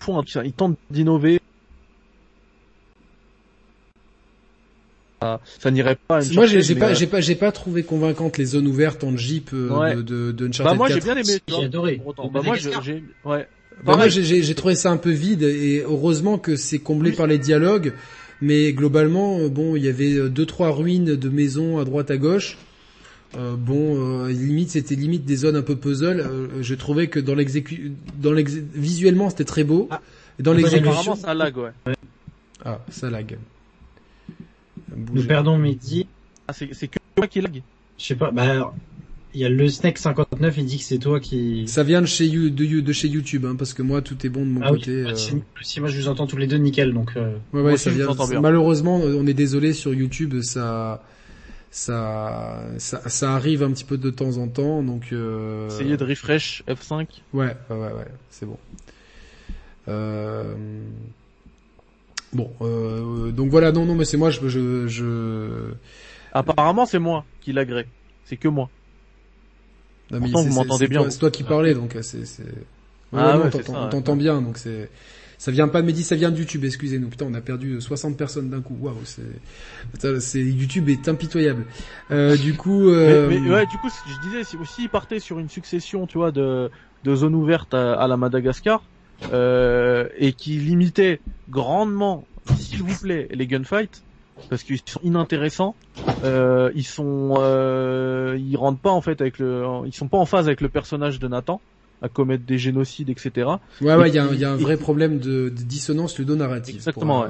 [0.00, 1.38] font un- ils tentent d'innover.
[5.20, 6.20] Ah, Ça n'irait pas.
[6.34, 9.70] Moi, j'ai pas, euh, pas, j'ai pas trouvé convaincantes les zones ouvertes en jeep euh,
[9.70, 9.94] Ouais.
[9.96, 11.04] de, de, de Uncharted Bah moi j'ai 4.
[11.04, 11.40] bien aimé.
[11.48, 12.00] J'ai adoré.
[12.32, 12.70] Bah moi j'ai
[13.24, 13.48] ouais.
[13.84, 17.12] Bah, moi, j'ai- j'ai j'ai trouvé ça un peu vide et heureusement que c'est comblé
[17.12, 17.92] par les dialogues.
[18.42, 22.10] Mais globalement, euh, bon, il y avait euh, deux trois ruines de maisons à droite
[22.10, 22.58] à gauche.
[23.36, 26.20] Euh, bon, euh, limite, c'était limite des zones un peu puzzle.
[26.20, 29.88] Euh, je trouvais que dans l'exécu, dans l'exé, visuellement, c'était très beau.
[29.90, 30.00] Ah.
[30.38, 31.70] Et dans Bah, l'exécution, ça lag ouais.
[32.64, 33.36] ah, ça lag.
[35.12, 36.06] Nous perdons Mehdi.
[36.48, 37.62] Ah, c'est c'est que moi qui lag.
[37.98, 38.30] Je sais pas.
[38.30, 38.74] Bah, alors,
[39.36, 40.54] il y a le Snake 59.
[40.56, 41.68] Il dit que c'est toi qui.
[41.68, 44.26] Ça vient de chez, You- de, You- de chez YouTube, hein, parce que moi, tout
[44.26, 44.78] est bon de mon Ah oui.
[44.78, 44.92] côté.
[44.92, 45.14] euh.
[45.14, 46.94] Si, si moi je vous entends tous les deux nickel.
[46.94, 47.10] Donc.
[47.18, 48.08] euh, Ouais, ouais, ça vient.
[48.14, 48.40] bien.
[48.40, 51.02] Malheureusement, on est désolé sur YouTube, ça,
[51.70, 55.08] ça, ça, ça arrive un petit peu de temps en temps, donc.
[55.12, 55.66] Euh...
[55.68, 57.06] Essayez de refresh F5.
[57.34, 58.56] Ouais, ouais, ouais, ouais, c'est bon.
[59.88, 60.54] Euh...
[62.32, 65.72] Bon, euh, donc voilà, non, non, mais c'est moi, je, je, je...
[66.32, 67.86] Apparemment c'est moi qui lagrais.
[68.24, 68.68] C'est que moi.
[70.10, 71.02] Non, mais Pourtant, vous m'entendez bien.
[71.02, 72.18] toi- C'est toi qui parlais, donc euh, c'est.
[72.18, 72.24] Ouais,
[73.12, 74.18] Ah ouais, non, ouais, on t'entend- ouais.
[74.18, 74.88] bien, donc c'est.
[75.38, 77.08] Ça vient pas de Mehdi, ça vient de YouTube, excusez-nous.
[77.08, 78.74] Putain, on a perdu 60 personnes d'un coup.
[78.80, 81.66] Waouh, c'est, c'est YouTube est impitoyable.
[82.10, 83.28] Euh, du coup, euh...
[83.28, 86.32] mais, ouais, du coup, je disais, si aussi il partait sur une succession, tu vois,
[86.32, 86.70] de
[87.04, 88.82] de zones ouvertes à, la Madagascar
[89.32, 92.24] euh, et qui limitait grandement,
[92.58, 94.02] s'il vous plaît, les gunfights
[94.48, 95.74] parce qu'ils sont inintéressants.
[96.24, 100.26] Euh, ils sont, euh, ils rentrent pas en fait avec le, ils sont pas en
[100.26, 101.60] phase avec le personnage de Nathan
[102.02, 103.48] à commettre des génocides, etc.
[103.80, 106.76] Ouais, ouais, il y a, y a, un vrai problème de, de dissonance ludo-narrative.
[106.76, 107.22] Exactement.
[107.22, 107.28] ouais.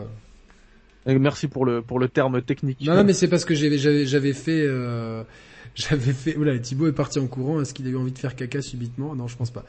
[1.09, 2.81] Euh, merci pour le pour le terme technique.
[2.81, 5.23] Non, non mais c'est parce que j'avais j'avais fait euh,
[5.75, 6.37] j'avais fait.
[6.37, 7.61] Oula, Thibaut est parti en courant.
[7.61, 9.15] Est-ce qu'il a eu envie de faire caca subitement?
[9.15, 9.65] Non, je pense pas.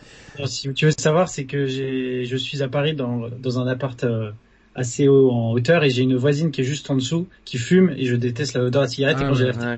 [0.45, 4.03] si tu veux savoir, c'est que j'ai je suis à Paris dans dans un appart.
[4.03, 4.31] Euh,
[4.77, 7.89] assez haut en hauteur et j'ai une voisine qui est juste en dessous qui fume
[7.97, 9.77] et je déteste l'odeur de cigarette et ah quand j'ai la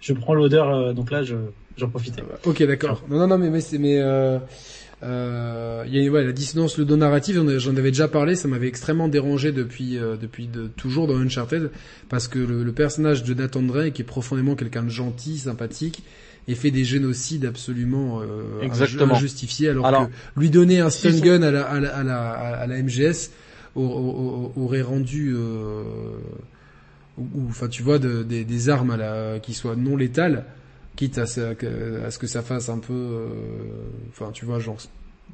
[0.00, 1.36] je prends l'odeur euh, donc là je
[1.78, 2.22] j'en profitais.
[2.44, 3.02] Ok d'accord.
[3.08, 4.38] Non non non mais mais c'est mais euh,
[5.04, 8.66] euh, il y a ouais, la dissonance le narrative j'en avais déjà parlé ça m'avait
[8.66, 11.70] extrêmement dérangé depuis euh, depuis de, toujours dans Uncharted
[12.08, 16.02] parce que le, le personnage de Nathan Drake est profondément quelqu'un de gentil sympathique
[16.48, 21.42] et fait des génocides absolument euh, injustifiés alors, alors, que lui donner un stun gun
[21.42, 23.30] à la, à la, à la, à la MGS
[23.76, 25.82] aurait rendu euh,
[27.18, 30.44] ou enfin tu vois des armes à la, qui soient non létales
[30.96, 33.28] quitte à, ce que ça fasse un peu euh,
[34.10, 34.78] enfin tu vois genre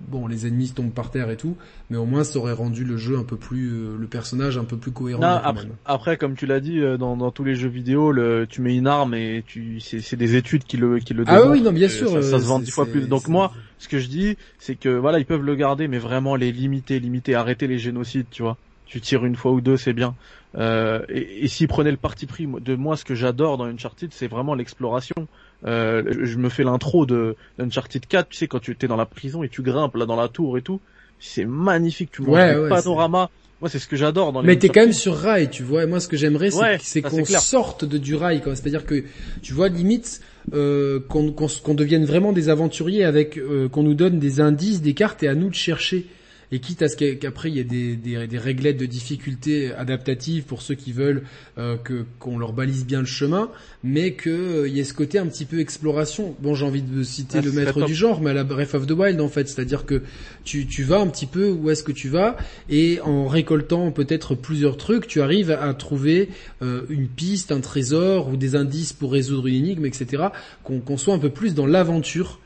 [0.09, 1.57] bon les ennemis tombent par terre et tout
[1.91, 4.65] mais au moins ça aurait rendu le jeu un peu plus euh, le personnage un
[4.65, 8.13] peu plus cohérent après, après, comme tu l'as dit dans, dans tous les jeux vidéo
[8.13, 11.47] le tu mets une arme et tu c'est des études qui le qui le ah
[11.47, 13.99] oui non bien sûr ça, ça se vend dix fois plus donc moi ce que
[13.99, 17.67] je dis, c'est que voilà, ils peuvent le garder, mais vraiment les limiter, limiter, arrêter
[17.67, 18.57] les génocides, tu vois.
[18.87, 20.15] Tu tires une fois ou deux, c'est bien.
[20.57, 24.13] Euh, et, et s'ils prenaient le parti pris de moi, ce que j'adore dans Uncharted,
[24.13, 25.27] c'est vraiment l'exploration.
[25.65, 29.07] Euh, je me fais l'intro de Uncharted 4, tu sais, quand tu étais dans la
[29.07, 30.81] prison et tu grimpes là dans la tour et tout,
[31.19, 32.11] c'est magnifique.
[32.13, 33.31] Tu vois le panorama.
[33.61, 34.49] Moi, c'est ce que j'adore dans les.
[34.49, 35.85] Mais t'es quand même sur rail, tu vois.
[35.85, 36.51] Et moi, ce que j'aimerais,
[36.81, 39.05] c'est qu'on sorte de du rail, C'est-à-dire que,
[39.41, 40.21] tu vois, limite,
[40.53, 45.23] euh, qu'on devienne vraiment des aventuriers avec, euh, qu'on nous donne des indices, des cartes,
[45.23, 46.07] et à nous de chercher
[46.53, 50.45] et quitte à ce qu'après il y ait des, des, des, réglettes de difficultés adaptatives
[50.45, 51.23] pour ceux qui veulent
[51.59, 53.51] euh, que qu'on leur balise bien le chemin,
[53.83, 56.37] mais qu'il euh, y ait ce côté un petit peu exploration.
[56.41, 58.87] Bon, j'ai envie de citer ah, le maître du genre, mais à la Breath of
[58.87, 60.03] the Wild en fait, c'est-à-dire que
[60.45, 62.37] tu, tu vas un petit peu où est-ce que tu vas,
[62.69, 66.29] et en récoltant peut-être plusieurs trucs, tu arrives à trouver
[66.63, 70.25] euh, une piste, un trésor ou des indices pour résoudre une énigme, etc.
[70.63, 72.41] Qu'on soit un peu plus dans l'aventure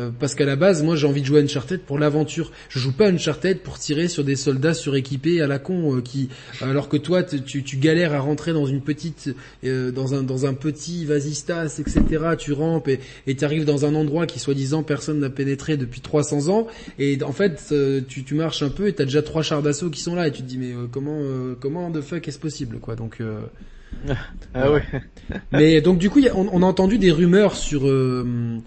[0.00, 2.50] euh, parce qu'à la base, moi j'ai envie de jouer à Uncharted pour l'aventure.
[2.68, 6.00] Je joue pas à Uncharted pour tirer sur des soldats suréquipés à la con, euh,
[6.00, 6.28] qui,
[6.60, 9.34] alors que toi tu, galères à rentrer dans une petite,
[9.64, 12.34] euh, dans un dans un petit vasistas, etc.
[12.38, 16.48] Tu rampes et tu arrives dans un endroit qui soi-disant personne n'a pénétré depuis 300
[16.48, 16.66] ans.
[16.98, 17.72] Et en fait,
[18.08, 20.32] tu, tu marches un peu et t'as déjà trois chars d'assaut qui sont là et
[20.32, 21.20] tu te dis mais comment
[21.60, 22.96] comment de fuck est-ce possible quoi?
[22.96, 23.18] Donc
[24.54, 24.82] ah ouais.
[25.52, 28.58] Mais donc du coup, on, a entendu des rumeurs sur euh,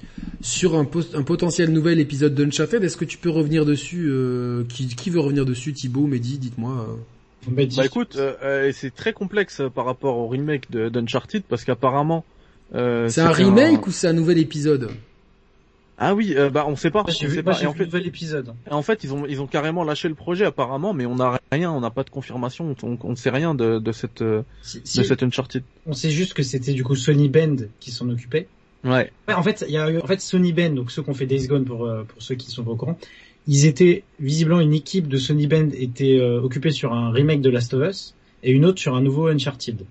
[0.41, 2.83] sur un, un, potentiel nouvel épisode d'Uncharted.
[2.83, 6.87] Est-ce que tu peux revenir dessus euh, qui, qui, veut revenir dessus Thibaut, Mehdi, dites-moi.
[6.89, 6.95] Euh.
[7.49, 8.19] Bah écoute,
[8.73, 12.25] c'est très complexe par rapport au remake d'Uncharted parce qu'apparemment.
[12.73, 14.89] c'est un remake ou c'est un nouvel épisode?
[15.99, 17.03] Ah oui, euh, bah on sait pas.
[17.07, 17.53] J'ai vu, pas.
[17.65, 18.53] en fait, nouvel épisode.
[18.69, 21.71] En fait, ils ont ils ont carrément lâché le projet apparemment, mais on n'a rien,
[21.71, 24.43] on n'a pas de confirmation, on, ne sait rien de, de cette euh,
[24.73, 25.63] de cette Uncharted.
[25.87, 28.47] On sait juste que c'était du coup Sony Bend qui s'en occupait.
[28.83, 29.11] Ouais.
[29.27, 29.33] ouais.
[29.33, 31.47] En fait, il y a en fait Sony Bend, donc ceux qui ont fait Days
[31.47, 32.99] Gone pour euh, pour ceux qui sont pas au courant,
[33.47, 37.49] ils étaient visiblement une équipe de Sony Bend était euh, occupée sur un remake de
[37.49, 39.83] Last of Us et une autre sur un nouveau Uncharted.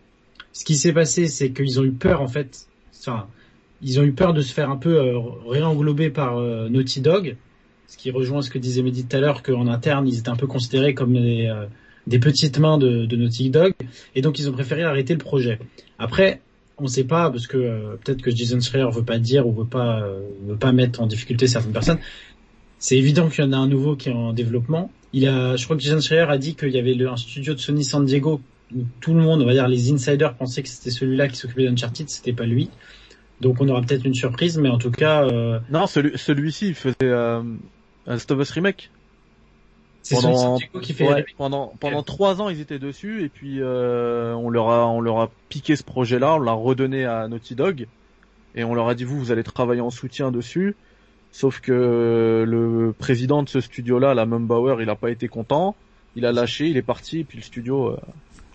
[0.53, 2.67] Ce qui s'est passé, c'est qu'ils ont eu peur en fait.
[3.01, 3.27] Enfin,
[3.87, 7.37] ils ont eu peur de se faire un peu euh, réenglober par euh, Naughty Dog,
[7.87, 10.37] ce qui rejoint ce que disait Mehdi tout à l'heure, qu'en interne, ils étaient un
[10.37, 11.67] peu considérés comme des, euh,
[12.09, 13.75] des petites mains de, Naughty Dog,
[14.17, 15.61] et donc ils ont préféré arrêter le projet.
[16.01, 16.41] Après,
[16.79, 19.65] on ne sait pas, parce que peut-être que Jason Schreier veut pas dire ou veut
[19.65, 20.05] pas,
[20.47, 22.01] veut pas mettre en difficulté certaines personnes.
[22.81, 24.91] C'est évident qu'il y en a un nouveau qui est en développement.
[25.13, 27.61] Il a, je crois que Jason Schreier a dit qu'il y avait un studio de
[27.61, 28.41] Sony San Diego
[28.75, 31.65] où tout le monde, on va dire les insiders, pensaient que c'était celui-là qui s'occupait
[31.65, 32.69] d'Uncharted, c'était pas lui.
[33.41, 35.25] Donc on aura peut-être une surprise, mais en tout cas.
[35.25, 35.61] Euh...
[35.71, 37.43] Non, celui, celui-ci, il faisait euh,
[38.07, 38.91] un Stovus remake.
[40.03, 44.35] C'est pendant, qui fait ouais, pendant pendant trois ans ils étaient dessus et puis euh,
[44.35, 47.89] on leur a on leur a piqué ce projet-là, on l'a redonné à Naughty Dog
[48.55, 50.77] et on leur a dit vous vous allez travailler en soutien dessus.
[51.33, 55.75] Sauf que le président de ce studio-là, la Mumbauer, il a pas été content.
[56.15, 57.95] Il a lâché, il est parti, et puis le studio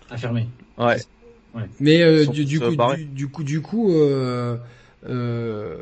[0.10, 0.48] a fermé.
[0.80, 0.98] Ouais.
[1.80, 2.72] Mais euh, du, du, coup,
[3.14, 4.58] du, coup, du coup, euh,
[5.08, 5.76] euh,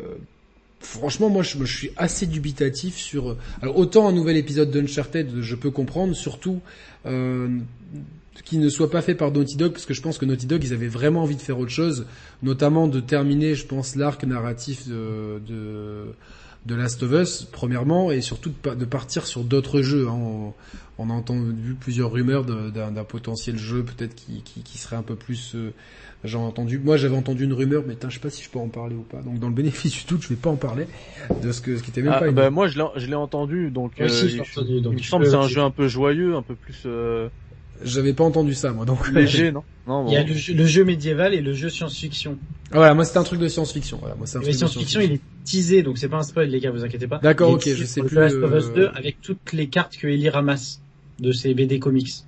[0.80, 3.38] franchement, moi, je, je, suis assez dubitatif sur.
[3.62, 6.62] Alors, autant un nouvel épisode d'Uncharted, je peux comprendre, surtout
[7.06, 7.60] euh,
[8.46, 10.64] qu'il ne soit pas fait par Naughty Dog, parce que je pense que Naughty Dog,
[10.64, 12.06] ils avaient vraiment envie de faire autre chose,
[12.42, 16.06] notamment de terminer, je pense, l'arc narratif de, de,
[16.66, 20.08] de Last of Us, premièrement, et surtout de, de partir sur d'autres jeux.
[20.08, 20.18] Hein.
[20.18, 20.54] On,
[21.00, 25.16] on, a entendu plusieurs rumeurs d'un potentiel jeu, peut-être qui, qui, qui, serait un peu
[25.16, 25.72] plus euh,
[26.26, 28.68] j'ai entendu, moi j'avais entendu une rumeur, mais je sais pas si je peux en
[28.68, 29.22] parler ou pas.
[29.22, 30.86] Donc dans le bénéfice du doute, je vais pas en parler
[31.42, 32.32] de ce que ce qui était même ah, pas.
[32.32, 35.38] Bah, moi je l'ai je entendu, donc, euh, entendu, donc il me semble que c'est
[35.38, 36.84] un jeu un peu joyeux, un peu plus.
[36.86, 37.30] Euh...
[37.82, 39.10] J'avais pas entendu ça moi donc.
[39.14, 39.64] Léger non?
[39.88, 40.10] non bon.
[40.10, 42.38] Il y a le jeu, le jeu, médiéval et le jeu science-fiction.
[42.72, 44.00] Ah, voilà, moi c'était un truc de science-fiction.
[44.02, 45.00] Voilà, moi c'est un truc science-fiction.
[45.00, 47.20] il est teasé, donc c'est pas un spoil les gars, vous inquiétez pas.
[47.20, 48.16] D'accord, ok, je sais plus.
[48.16, 50.82] Last of Us 2 avec toutes les cartes que Ellie ramasse
[51.20, 52.24] de ses BD comics.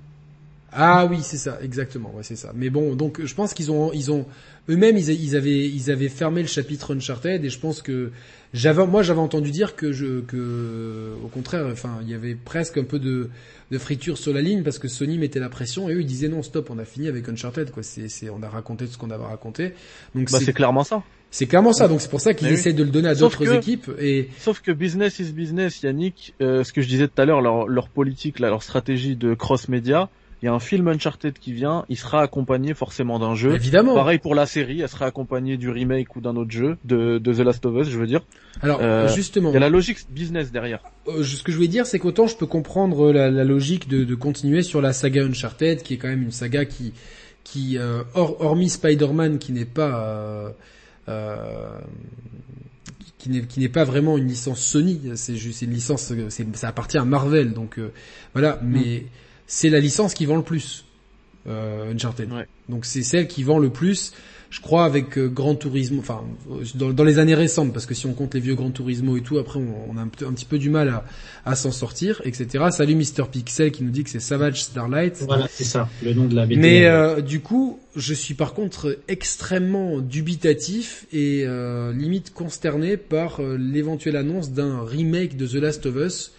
[0.74, 2.52] Ah oui, c'est ça, exactement, ouais, c'est ça.
[2.54, 4.24] Mais bon, donc je pense qu'ils ont, ils ont,
[4.70, 8.10] eux-mêmes, ils, ils, avaient, ils avaient fermé le chapitre Uncharted et je pense que
[8.54, 12.78] j'avais, moi, j'avais entendu dire que je, que, au contraire, enfin, il y avait presque
[12.78, 13.28] un peu de,
[13.70, 16.28] de friture sur la ligne parce que Sony mettait la pression et eux ils disaient
[16.28, 17.82] non, stop, on a fini avec Uncharted, quoi.
[17.82, 19.74] C'est, c'est, on a raconté tout ce qu'on avait raconté.
[20.14, 21.02] Donc bah, c'est clairement ça.
[21.32, 23.90] C'est clairement ça, donc c'est pour ça qu'ils essaient de le donner à d'autres équipes.
[23.98, 26.34] Et sauf que business is business, Yannick.
[26.42, 29.32] Euh, ce que je disais tout à l'heure, leur, leur politique, là, leur stratégie de
[29.32, 30.10] cross média,
[30.42, 33.54] il y a un film Uncharted qui vient, il sera accompagné forcément d'un jeu.
[33.54, 33.94] Évidemment.
[33.94, 37.32] Pareil pour la série, elle sera accompagnée du remake ou d'un autre jeu, de, de,
[37.32, 38.20] The Last of Us, je veux dire.
[38.60, 39.50] Alors, euh, justement.
[39.52, 40.80] Il y a la logique business derrière.
[41.08, 44.04] Euh, ce que je voulais dire, c'est qu'autant je peux comprendre la, la logique de,
[44.04, 46.92] de, continuer sur la saga Uncharted, qui est quand même une saga qui,
[47.42, 50.52] qui euh, hormis Spider-Man, qui n'est pas...
[51.08, 51.36] Euh,
[51.68, 51.80] euh
[53.18, 56.12] qui n'est pas vraiment une licence Sony, c'est juste une licence,
[56.54, 57.78] ça appartient à Marvel, donc
[58.34, 58.58] voilà.
[58.64, 59.06] Mais mm
[59.52, 60.86] c'est la licence qui vend le plus.
[61.46, 62.28] Euh, Uncharted.
[62.68, 64.12] Donc c'est celle qui vend le plus,
[64.52, 66.20] je crois, avec euh, Grand Turismo, enfin
[66.74, 69.38] dans, les années récentes, parce que si on compte les vieux Grand Turismo et tout,
[69.38, 71.04] après on, a un, petit peu du mal à,
[71.46, 72.66] à s'en sortir, etc.
[72.70, 75.22] Salut Mister Pixel qui nous dit que c'est Savage Starlight.
[75.26, 76.60] Voilà, c'est ça, le nom de la BD.
[76.60, 83.40] Mais euh, du coup, je suis par contre extrêmement dubitatif et euh, limite consterné par
[83.40, 86.32] euh, l'éventuelle annonce d'un remake de The Last of Us,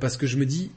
[0.00, 0.70] parce que je me dis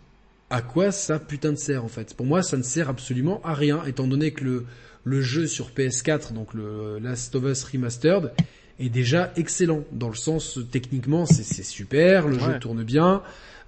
[0.50, 2.14] à quoi ça putain de sert en fait?
[2.16, 4.66] Pour moi, ça ne sert absolument à rien, étant donné que le,
[5.04, 8.32] le jeu sur PS4, donc le Last of Us Remastered,
[8.80, 9.84] est déjà excellent.
[9.92, 13.22] Dans le sens, techniquement, c'est super, le jeu tourne bien.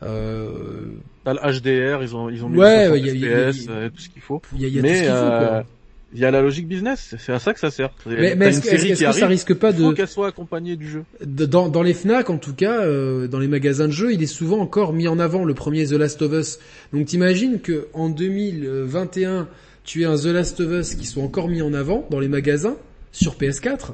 [0.03, 0.85] Euh...
[1.25, 4.21] le HDR, ils ont, ils ont mis ouais, il y a, FPS, tout ce qu'il
[4.21, 4.41] faut.
[4.55, 5.57] Il y a, y a tout ce qu'il faut, quoi.
[5.57, 5.63] Euh,
[6.13, 7.91] il y a la logique business, c'est à ça que ça sert.
[8.05, 9.77] Mais, mais est-ce est que ça risque pas de...
[9.77, 11.05] Il faut qu'elle soit accompagnée du jeu.
[11.25, 14.27] Dans, dans les Fnac, en tout cas, euh, dans les magasins de jeux, il est
[14.27, 16.59] souvent encore mis en avant le premier The Last of Us.
[16.91, 19.47] Donc t'imagines que en 2021,
[19.91, 22.29] tu es un The Last of Us qui soit encore mis en avant dans les
[22.29, 22.77] magasins
[23.11, 23.87] sur PS4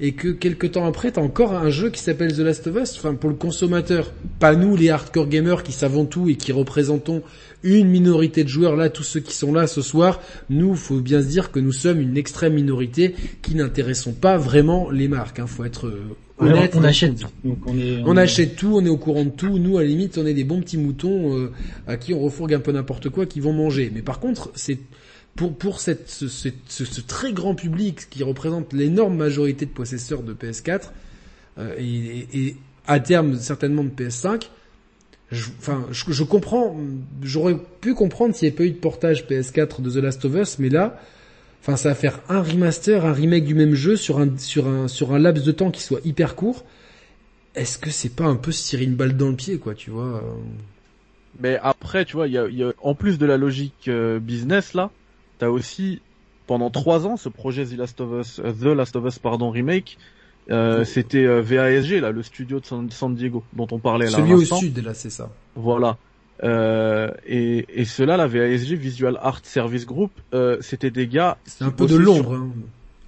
[0.00, 2.96] et que quelques temps après, t'as encore un jeu qui s'appelle The Last of Us.
[2.96, 7.22] Enfin, pour le consommateur, pas nous les hardcore gamers qui savons tout et qui représentons
[7.62, 10.20] une minorité de joueurs là, tous ceux qui sont là ce soir,
[10.50, 14.90] nous, faut bien se dire que nous sommes une extrême minorité qui n'intéressons pas vraiment
[14.90, 15.38] les marques.
[15.38, 15.46] Hein.
[15.46, 16.74] Faut être euh, honnête.
[16.74, 17.56] on achète tout.
[17.66, 19.60] on, est, on, achète tout, on est au courant de tout.
[19.60, 21.52] Nous, à la limite, on est des bons petits moutons euh,
[21.86, 23.92] à qui on refourgue un peu n'importe quoi, qui vont manger.
[23.94, 24.80] Mais par contre, c'est
[25.36, 30.22] pour pour cette, ce, ce, ce, très grand public qui représente l'énorme majorité de possesseurs
[30.22, 30.90] de PS4
[31.58, 32.56] euh, et, et,
[32.86, 34.48] à terme certainement de PS5,
[35.32, 36.76] je, enfin, je, je comprends,
[37.22, 40.34] j'aurais pu comprendre s'il n'y avait pas eu de portage PS4 de The Last of
[40.36, 41.00] Us, mais là,
[41.62, 44.88] enfin, ça va faire un remaster, un remake du même jeu sur un sur un
[44.88, 46.64] sur un laps de temps qui soit hyper court.
[47.56, 49.90] Est-ce que c'est pas un peu se tirer une balle dans le pied, quoi, tu
[49.90, 50.22] vois
[51.40, 54.20] Mais après, tu vois, il y a, y a, en plus de la logique euh,
[54.20, 54.90] business là,
[55.38, 56.00] t'as aussi
[56.46, 59.50] pendant trois ans ce projet The Last of Us, euh, The Last of Us pardon
[59.50, 59.98] remake.
[60.48, 64.12] Euh, c'était euh, VASG là, le studio de San, Diego dont on parlait là.
[64.12, 65.28] Celui au sud là, c'est ça.
[65.56, 65.96] Voilà.
[66.44, 71.38] Euh, et, et cela, la VASG Visual Art Service Group, euh, c'était des gars.
[71.46, 72.34] C'était un peu de l'ombre.
[72.34, 72.50] Hein.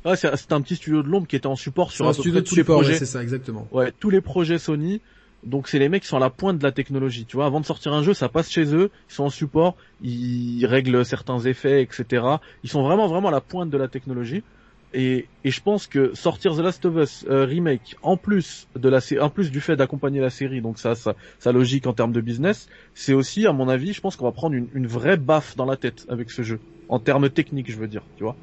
[0.05, 2.43] Ouais, c'était un petit studio de l'ombre qui était en support sur un peu près
[2.43, 2.99] tous les projets.
[2.99, 3.69] c'est ça, exactement.
[3.73, 5.01] Ouais, tous les projets Sony.
[5.43, 7.27] Donc c'est les mecs qui sont à la pointe de la technologie.
[7.27, 9.77] Tu vois, avant de sortir un jeu, ça passe chez eux, ils sont en support,
[10.01, 12.25] ils règlent certains effets, etc.
[12.63, 14.45] Ils sont vraiment vraiment à la pointe de la technologie.
[14.93, 18.89] Et, et je pense que sortir The Last of Us euh, remake en plus de
[18.89, 22.13] la en plus du fait d'accompagner la série, donc ça, ça, ça logique en termes
[22.13, 25.19] de business, c'est aussi à mon avis, je pense qu'on va prendre une, une vraie
[25.19, 28.39] baffe dans la tête avec ce jeu, en termes techniques, je veux dire, tu vois.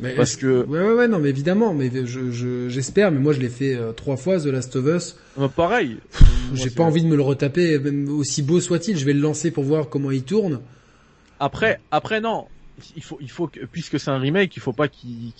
[0.00, 3.40] Mais Parce que ouais, ouais ouais non mais évidemment mais je j'espère mais moi je
[3.40, 5.16] l'ai fait euh, trois fois The Last of Us.
[5.38, 5.96] Euh, pareil.
[6.54, 9.50] J'ai pas envie de me le retaper même aussi beau soit-il, je vais le lancer
[9.50, 10.60] pour voir comment il tourne.
[11.40, 12.46] Après après non,
[12.96, 15.32] il faut il faut que puisque c'est un remake, il faut pas qu'il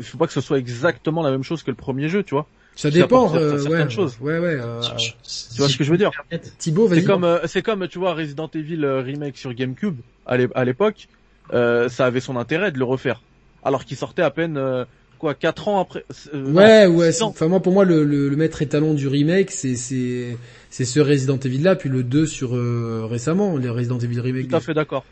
[0.00, 2.46] faut pas que ce soit exactement la même chose que le premier jeu, tu vois.
[2.76, 4.16] Ça dépend, euh, certaines ouais, choses.
[4.20, 4.58] ouais, ouais.
[4.60, 6.10] euh, Tu vois ce que je veux dire?
[6.58, 7.00] Thibaut, vas-y.
[7.00, 9.96] C'est comme, euh, c'est comme, tu vois, Resident Evil euh, remake sur GameCube
[10.26, 11.06] à l'époque,
[11.52, 13.22] euh, ça avait son intérêt de le refaire,
[13.64, 14.84] alors qu'il sortait à peine euh,
[15.18, 16.04] quoi, quatre ans après.
[16.34, 17.10] euh, Ouais, ouais.
[17.22, 20.36] Enfin moi, pour moi, le, le, le maître étalon du remake, c'est c'est
[20.70, 24.48] c'est ce Resident Evil là, puis le 2 sur euh, récemment, les Resident Evil remake.
[24.48, 25.04] Tout à fait d'accord.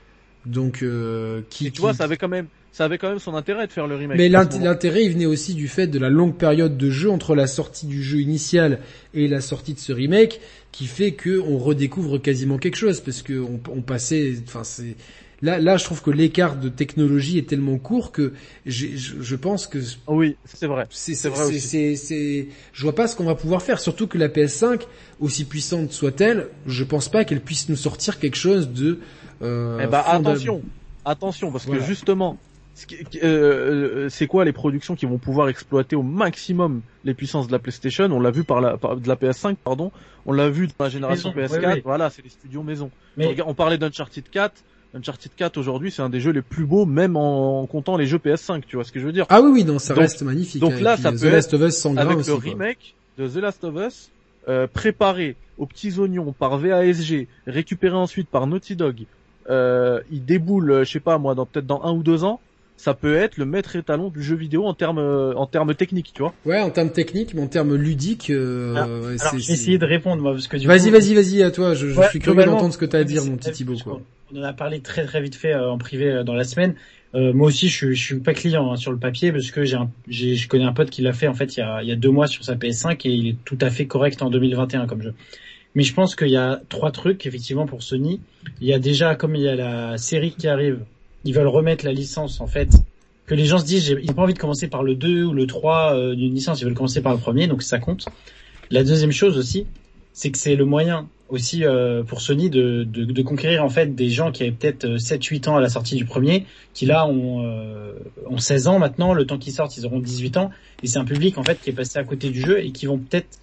[0.44, 3.20] Donc euh, qui, Et tu qui- vois, ça avait quand même, ça avait quand même
[3.20, 4.18] son intérêt de faire le remake.
[4.18, 7.46] Mais l'intérêt, il venait aussi du fait de la longue période de jeu entre la
[7.46, 8.80] sortie du jeu initial
[9.14, 10.40] et la sortie de ce remake,
[10.72, 14.96] qui fait que on redécouvre quasiment quelque chose, parce que on, on passait, enfin c'est
[15.42, 18.32] là, là, je trouve que l'écart de technologie est tellement court que
[18.64, 20.86] je, je pense que Oui, c'est vrai.
[20.90, 21.60] c'est vrai c'est- aussi.
[21.60, 24.82] c'est c'est je vois pas ce qu'on va pouvoir faire surtout que la PS5
[25.20, 29.00] aussi puissante soit-elle je pense pas qu'elle puisse nous sortir quelque chose de
[29.42, 30.62] euh, Eh ben fonda- attention,
[31.04, 31.80] attention, parce Voilà.
[31.80, 32.38] que justement,
[32.92, 37.52] euh, euh, c'est quoi les productions qui vont pouvoir exploiter au maximum les puissances de
[37.52, 38.04] la PlayStation?
[38.04, 39.90] On l'a vu par la par- de la PS5, pardon.
[40.26, 41.66] On l'a vu dans la génération Maison, PS4.
[41.66, 41.82] oui, oui.
[41.84, 42.90] Voilà, c'est les studios maison.
[43.16, 44.54] Mais Regarde, On parlait d'Uncharted 4.
[44.94, 48.06] Uncharted 4 aujourd'hui, c'est un des jeux les plus beaux, même en, en comptant les
[48.06, 48.62] jeux PS5.
[48.66, 50.60] Tu vois ce que je veux dire ah oui oui non ça Donc- reste magnifique
[50.60, 52.44] donc Et là, ça The peut Last of Us sans Avec aussi le quoi.
[52.50, 54.10] remake de The Last of Us,
[54.48, 59.04] euh, préparé aux petits oignons par VASG, récupéré ensuite par Naughty Dog,
[59.50, 62.40] euh, il déboule, euh, je sais pas moi, dans peut-être dans un ou deux ans,
[62.76, 66.22] ça peut être le maître étalon du jeu vidéo en termes en termes techniques, tu
[66.22, 66.32] vois.
[66.46, 69.52] ouais en termes techniques mais en termes ludiques euh, Alors- ouais, alors c'est- j'ai c'est-
[69.52, 72.18] essayé de répondre moi parce que vas-y vas-y vas-y à toi je, je Ouais, suis
[72.18, 74.00] curieux d'entendre ce que tu as à dire mon petit Thibaut quoi
[74.34, 76.74] On en a parlé très très vite fait euh, en privé euh, dans la semaine.
[77.14, 80.48] Euh, moi aussi, je, je suis pas client hein, sur le papier parce que je
[80.48, 82.54] connais un pote qui l'a fait en fait il y, a, deux mois sur sa
[82.54, 85.14] PS5 et il est tout à fait correct en 2021 comme jeu.
[85.74, 88.20] Mais je pense qu'il y a trois trucs effectivement pour Sony.
[88.62, 90.80] Il y a déjà comme il y a la série qui arrive,
[91.24, 92.70] ils veulent remettre la licence en fait.
[93.26, 95.32] Que les gens se disent, ils n'ont pas envie de commencer par le 2 ou
[95.32, 98.06] le 3 euh, d'une licence, ils veulent commencer par le premier, donc ça compte.
[98.70, 99.66] La deuxième chose aussi,
[100.12, 103.94] c'est que c'est le moyen aussi euh, pour Sony de, de, de conquérir en fait
[103.94, 106.44] des gens qui avaient peut-être 7-8 ans à la sortie du premier,
[106.74, 107.94] qui là ont, euh,
[108.26, 110.50] ont 16 ans maintenant, le temps qu'ils sortent ils auront 18 ans,
[110.82, 112.84] et c'est un public en fait qui est passé à côté du jeu et qui
[112.86, 113.38] vont peut-être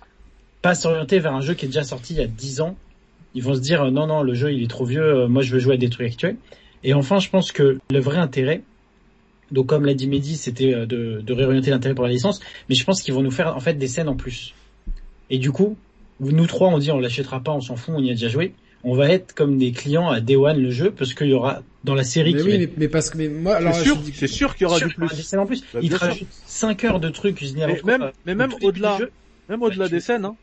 [0.61, 2.75] pas s'orienter vers un jeu qui est déjà sorti il y a 10 ans.
[3.33, 5.41] Ils vont se dire euh, non non le jeu il est trop vieux, euh, moi
[5.41, 6.37] je veux jouer à des trucs actuels.
[6.83, 8.61] Et enfin je pense que le vrai intérêt,
[9.51, 12.39] donc comme l'a dit Mehdi, c'était euh, de, de réorienter l'intérêt pour la licence,
[12.69, 14.53] mais je pense qu'ils vont nous faire en fait des scènes en plus.
[15.29, 15.77] Et du coup,
[16.19, 18.53] nous trois, on dit on l'achètera pas, on s'en fout, on y a déjà joué.
[18.83, 21.63] On va être comme des clients à Day One le jeu parce qu'il y aura
[21.83, 23.97] dans la série mais qui oui va mais, parce que mais moi alors C'est sûr,
[24.13, 25.23] c'est sûr qu'il y aura sûr du qu'il y aura plus.
[25.23, 25.63] scènes en plus.
[25.73, 28.99] Bah, il te rajoute 5 heures de trucs, je Mais même, mais même au-delà,
[29.49, 30.35] même au-delà des scènes, hein,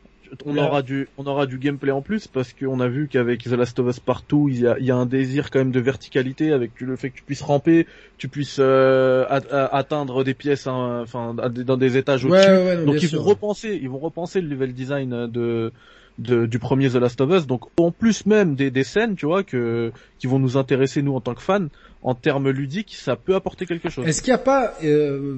[0.45, 3.51] on aura du, on aura du gameplay en plus parce qu'on a vu qu'avec The
[3.53, 5.79] Last of Us partout, il y a, il y a un désir quand même de
[5.79, 7.87] verticalité avec le fait que tu puisses ramper,
[8.17, 12.49] tu puisses euh, a- atteindre des pièces, hein, enfin dans des étages au-dessus.
[12.49, 13.19] ouais, ouais, Donc ils sûr.
[13.21, 15.71] vont repenser, ils vont repenser le level design de,
[16.17, 17.47] de du premier The Last of Us.
[17.47, 21.13] Donc en plus même des, des scènes, tu vois, que qui vont nous intéresser nous
[21.15, 21.67] en tant que fans,
[22.01, 24.07] en termes ludiques, ça peut apporter quelque chose.
[24.07, 25.37] Est-ce qu'il n'y a pas euh,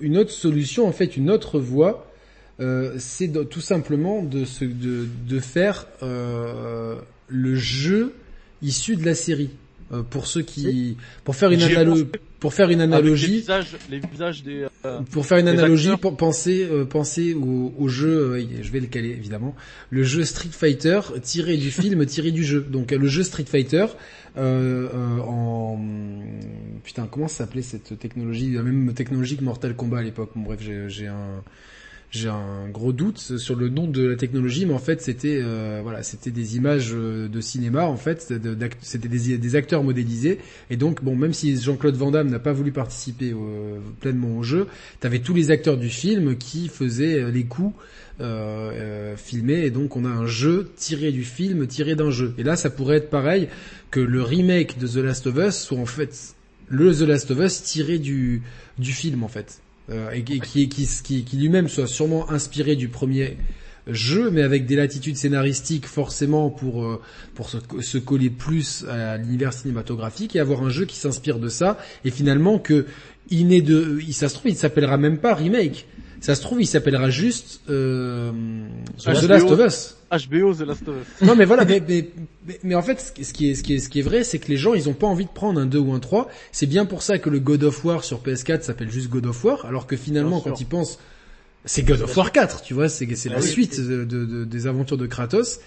[0.00, 2.06] une autre solution, en fait, une autre voie
[2.60, 6.96] euh, C'est de- tout simplement de, se, de, de faire euh,
[7.28, 8.12] le jeu
[8.62, 9.50] issu de la série.
[9.92, 12.06] Euh, pour ceux qui, pour faire une analogie,
[12.38, 14.66] pour faire une Avec les analogie, visages, les visages des.
[14.84, 18.70] euh, pour faire une des analogie, pour penser, euh, penser au, au jeu, euh, je
[18.70, 19.52] vais le caler évidemment,
[19.90, 22.60] le jeu Street Fighter tiré du film, tiré du jeu.
[22.70, 23.86] Donc euh, le jeu Street Fighter
[24.38, 25.80] euh, euh, en
[26.84, 30.30] putain comment s'appelait cette technologie, la même technologie que Mortal Kombat à l'époque.
[30.36, 31.42] Bon bref, j'ai j'ai un
[32.10, 35.80] j'ai un gros doute sur le nom de la technologie, mais en fait c'était euh,
[35.82, 38.20] voilà, c'était des images euh, de cinéma en fait,
[38.80, 40.38] c'était des, acteurs modélisés,
[40.70, 43.34] et donc bon, même si Jean-Claude Van Damme n'a pas voulu participer
[44.00, 44.66] pleinement au jeu,
[45.00, 47.74] t'avais tous les acteurs du film qui faisaient euh, les coups
[48.20, 52.34] euh, euh, filmés, et donc on a un jeu tiré du film, tiré d'un jeu.
[52.38, 53.48] Et là, ça pourrait être pareil
[53.90, 56.34] que le remake de The Last of Us soit en fait
[56.68, 58.42] le The Last of Us tiré du
[58.78, 59.60] du film en fait
[59.90, 63.36] euh, et qui, lui-même soit sûrement inspiré du premier
[63.86, 67.00] jeu, mais avec des latitudes scénaristiques forcément pour euh,
[67.34, 71.78] pour se, coller plus à l'univers cinématographique et avoir un jeu qui s'inspire de ça.
[72.04, 72.86] Et finalement que
[73.30, 75.86] il n'est de, il ça s'appellera même pas remake,
[76.20, 78.30] ça se trouve il s'appellera juste euh,
[79.04, 79.06] The.
[79.28, 79.96] Last of Us.
[80.28, 81.26] HBO The Last of Us.
[81.26, 82.08] Non mais voilà, mais, mais,
[82.62, 84.48] mais, en fait, ce qui- est, ce qui est, ce qui est vrai, c'est que
[84.48, 86.28] les gens, ils ont pas envie de prendre un 2 ou un 3.
[86.52, 89.44] C'est bien pour ça que le God of War sur PS4 s'appelle juste God of
[89.44, 90.98] War, alors que finalement, quand ils pensent,
[91.64, 93.48] c'est God of War 4, tu vois, c'est, c'est la Ah oui.
[93.48, 95.60] suite de- de- des aventures de Kratos.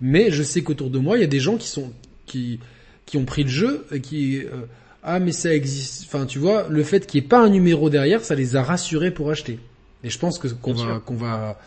[0.00, 1.90] Mais je sais qu'autour de moi, il y a des gens qui sont,
[2.26, 2.60] qui,
[3.06, 4.66] qui ont pris le jeu et qui, euh,
[5.02, 6.04] ah mais ça existe.
[6.06, 8.62] Enfin, tu vois, le fait qu'il n'y ait pas un numéro derrière, ça les a
[8.62, 9.58] rassurés pour acheter.
[10.04, 11.58] Et je pense que qu'on va qu'on va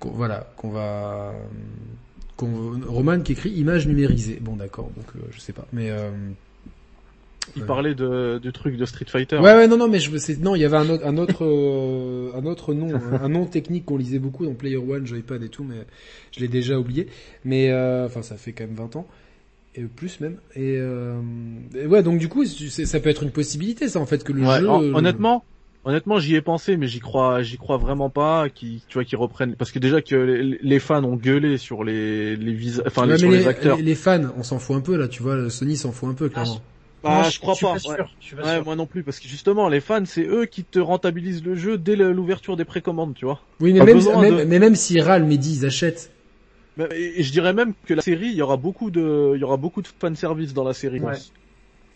[0.00, 1.34] voilà qu'on va
[2.36, 4.38] qu'on Roman qui écrit image numérisée.
[4.40, 6.10] Bon d'accord, donc euh, je sais pas, mais euh,
[7.56, 7.66] Il Ouais.
[7.66, 9.36] parlait de, du truc de Street Fighter.
[9.36, 10.10] ouais ouais non non mais je
[10.42, 13.46] non il y avait un autre un autre euh, un autre nom un, un nom
[13.46, 15.86] technique qu'on lisait beaucoup dans Player One, Joypad et tout, mais
[16.32, 17.08] je l'ai déjà oublié.
[17.44, 19.06] Mais euh, enfin ça fait quand même 20 ans
[19.74, 20.36] et plus même.
[20.56, 21.20] Et, euh,
[21.74, 24.42] et ouais donc du coup ça peut être une possibilité ça en fait que le
[24.46, 24.68] Ouais, jeu.
[24.68, 25.44] hon- honnêtement,
[25.84, 28.48] honnêtement, j'y ai pensé, mais j'y crois, j'y crois vraiment pas.
[28.50, 31.84] Qui, tu vois, qu'ils reprennent, parce que déjà que les, les fans ont gueulé sur
[31.84, 33.76] les, les vis, enfin, Ouais, les- sur les, acteurs.
[33.76, 36.14] les, les fans, on s'en fout un peu là, tu vois, Sony s'en fout un
[36.14, 36.60] peu clairement.
[37.02, 37.72] Bah, Moi, je crois suis pas.
[37.74, 37.90] pas sûr.
[37.90, 38.06] ouais.
[38.20, 38.64] Je suis pas Ouais, sûr.
[38.64, 41.78] moi non plus, parce que justement, les fans, c'est eux qui te rentabilisent le jeu
[41.78, 43.40] dès l'ouverture des précommandes, tu vois.
[43.60, 46.10] oui, mais pas même, même, de- mais même s'ils râlent, Mehdi, ils achètent.
[46.92, 49.56] Et, je dirais même que la série, il y aura beaucoup de, il y aura
[49.56, 51.00] beaucoup de fan service dans la série.
[51.00, 51.14] Ouais.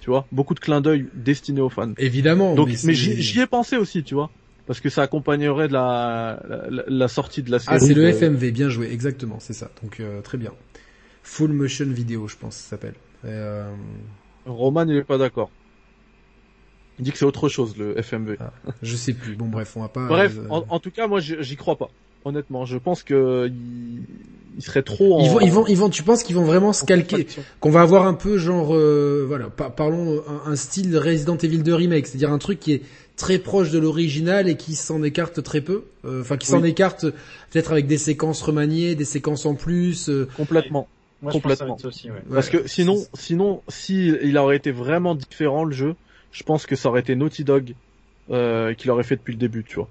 [0.02, 1.92] Tu vois, beaucoup de clins d'œil destinés aux fans.
[1.96, 2.56] Évidemment.
[2.56, 4.32] Donc, mais, mais, j'y ai pensé aussi, tu vois,
[4.66, 7.76] parce que ça accompagnerait de la, la, la sortie de la série.
[7.76, 9.70] Ah, c'est le de- FMV, bien joué, exactement, c'est ça.
[9.80, 10.50] Donc euh, très bien.
[11.22, 12.94] Full motion vidéo, je pense, ça s'appelle.
[13.24, 13.70] Euh,
[14.44, 15.52] Roman, il est pas d'accord.
[16.98, 18.38] Il dit que c'est autre chose, le FMV.
[18.82, 19.36] je sais plus.
[19.36, 20.08] Bon, bref, on va pas.
[20.08, 21.90] Bref, euh, en, en tout cas, moi, j'y crois pas.
[22.24, 23.48] Honnêtement, je pense que
[24.52, 25.18] il, il serait trop.
[25.18, 25.88] En, ils vont, ils vont, ils vont.
[25.90, 27.26] Tu penses qu'ils vont vraiment se calquer,
[27.60, 31.58] qu'on va avoir un peu genre, euh, voilà, par- parlons un, un style Resident Evil
[31.62, 32.82] 2 remake, c'est-à-dire un truc qui est
[33.16, 35.84] très proche de l'original et qui s'en écarte très peu.
[36.04, 37.06] Euh, Enfin, qui s'en écarte
[37.50, 40.08] peut-être avec des séquences remaniées, des séquences en plus.
[40.08, 40.88] euh, complètement.
[41.22, 41.88] Moi, je pense que ça complètement.
[41.88, 42.22] aussi, ouais.
[42.32, 45.94] Parce que sinon, sinon, si il aurait été vraiment différent le jeu,
[46.32, 47.74] je pense que ça aurait été Naughty Dog
[48.30, 49.88] euh, qui l'aurait fait depuis le début, tu vois.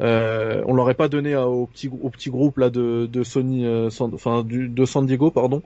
[0.00, 3.66] Euh, on l'aurait pas donné à- au petit au petit groupe là de, de Sony,
[3.66, 5.62] euh, San- enfin du, de San Diego, pardon,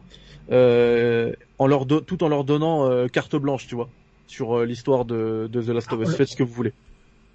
[0.51, 3.89] euh, en leur do- tout en leur donnant euh, carte blanche, tu vois,
[4.27, 6.09] sur euh, l'histoire de, de The Last of Us.
[6.12, 6.73] Ah, Faites ce que vous voulez.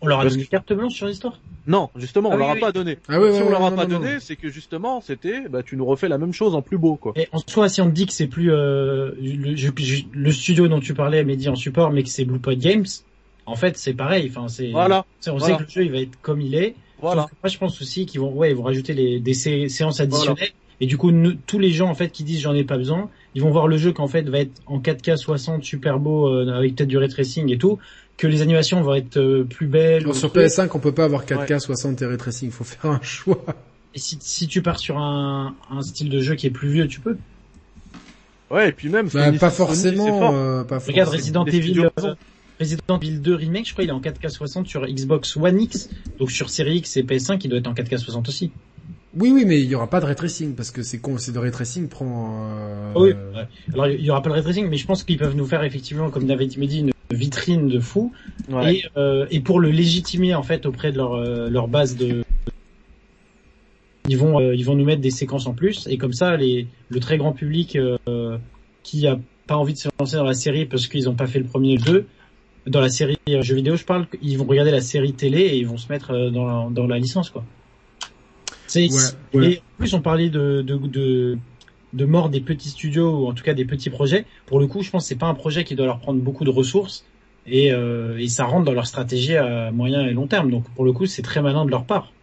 [0.01, 1.39] On leur a donné carte blanche sur l'histoire?
[1.68, 2.59] Non, justement, Ah on oui, leur a oui.
[2.59, 2.97] pas donné.
[3.07, 5.77] Ah si on leur a non, pas non, donné, c'est que justement, c'était, bah, tu
[5.77, 7.13] nous refais la même chose en plus beau, quoi.
[7.15, 10.93] Et en soi, si on te dit que c'est plus euh, le, studio dont tu
[10.95, 12.85] parlais, Mehdi en support, mais que c'est Blue Point Games,
[13.45, 14.27] en fait, c'est pareil.
[14.30, 14.72] Enfin, c'est.
[14.72, 15.45] Voilà, On voilà.
[15.45, 16.76] sait que le jeu il va être comme il est.
[16.99, 17.27] voilà.
[17.43, 20.49] Moi, je pense aussi qu'ils vont, ouais, ils vont rajouter les, des sé- séances additionnelles.
[20.80, 23.09] Et du coup, nous- tous les gens en fait qui disent j'en ai pas besoin,
[23.35, 26.51] ils vont voir le jeu qu'en fait va être en 4K 60 super beau euh,
[26.57, 27.77] avec peut-être du ray tracing et tout,
[28.18, 30.01] que les animations vont être euh, plus belles.
[30.03, 30.43] Alors, sur truc.
[30.45, 33.43] PS5, on peut pas avoir 4K 60 et ray tracing, il faut faire un choix.
[33.93, 36.88] Et si, si tu pars sur un, un style de jeu qui est plus vieux,
[36.88, 37.18] tu peux.
[38.49, 41.11] Ouais, et puis même, Bah, pas forcément, euh, pas Regarde forcément.
[41.11, 42.15] Resident les Evil, euh.
[42.61, 45.89] Resident Evil 2 remake, je crois il est en 4K 60 sur Xbox One X,
[46.19, 48.51] donc sur Series X et PS5 il doit être en 4K 60 aussi.
[49.17, 51.33] Oui, oui, mais il y aura pas de ray tracing parce que c'est con, c'est
[51.33, 52.47] de ray tracing prend.
[52.49, 53.09] euh, Oui.
[53.09, 53.47] ouais.
[53.73, 55.63] Alors il y aura pas le ray tracing, mais je pense qu'ils peuvent nous faire
[55.65, 58.13] effectivement, comme l'avait dit une vitrine de fou.
[58.49, 58.75] Ouais.
[58.77, 62.23] Et, euh, et pour le légitimer en fait auprès de leur, euh, leur base de
[64.07, 66.67] ils vont euh, ils vont nous mettre des séquences en plus et comme ça les
[66.89, 68.38] le très grand public euh,
[68.83, 71.39] qui a pas envie de se lancer dans la série parce qu'ils ont pas fait
[71.39, 72.07] le premier jeu
[72.67, 75.67] dans la série jeux vidéo je parle ils vont regarder la série télé et ils
[75.67, 77.43] vont se mettre euh, dans la, dans la licence quoi
[78.67, 78.99] c'est Ouais,
[79.33, 79.53] ouais.
[79.53, 81.38] et en plus on parlait de de, de
[81.93, 84.81] de mort des petits studios ou en tout cas des petits projets pour le coup
[84.81, 87.05] je pense que c'est pas un projet qui doit leur prendre beaucoup de ressources
[87.47, 90.51] et, euh, et ça rentre dans leur stratégie à moyen et long terme.
[90.51, 92.13] Donc pour le coup, c'est très malin de leur part.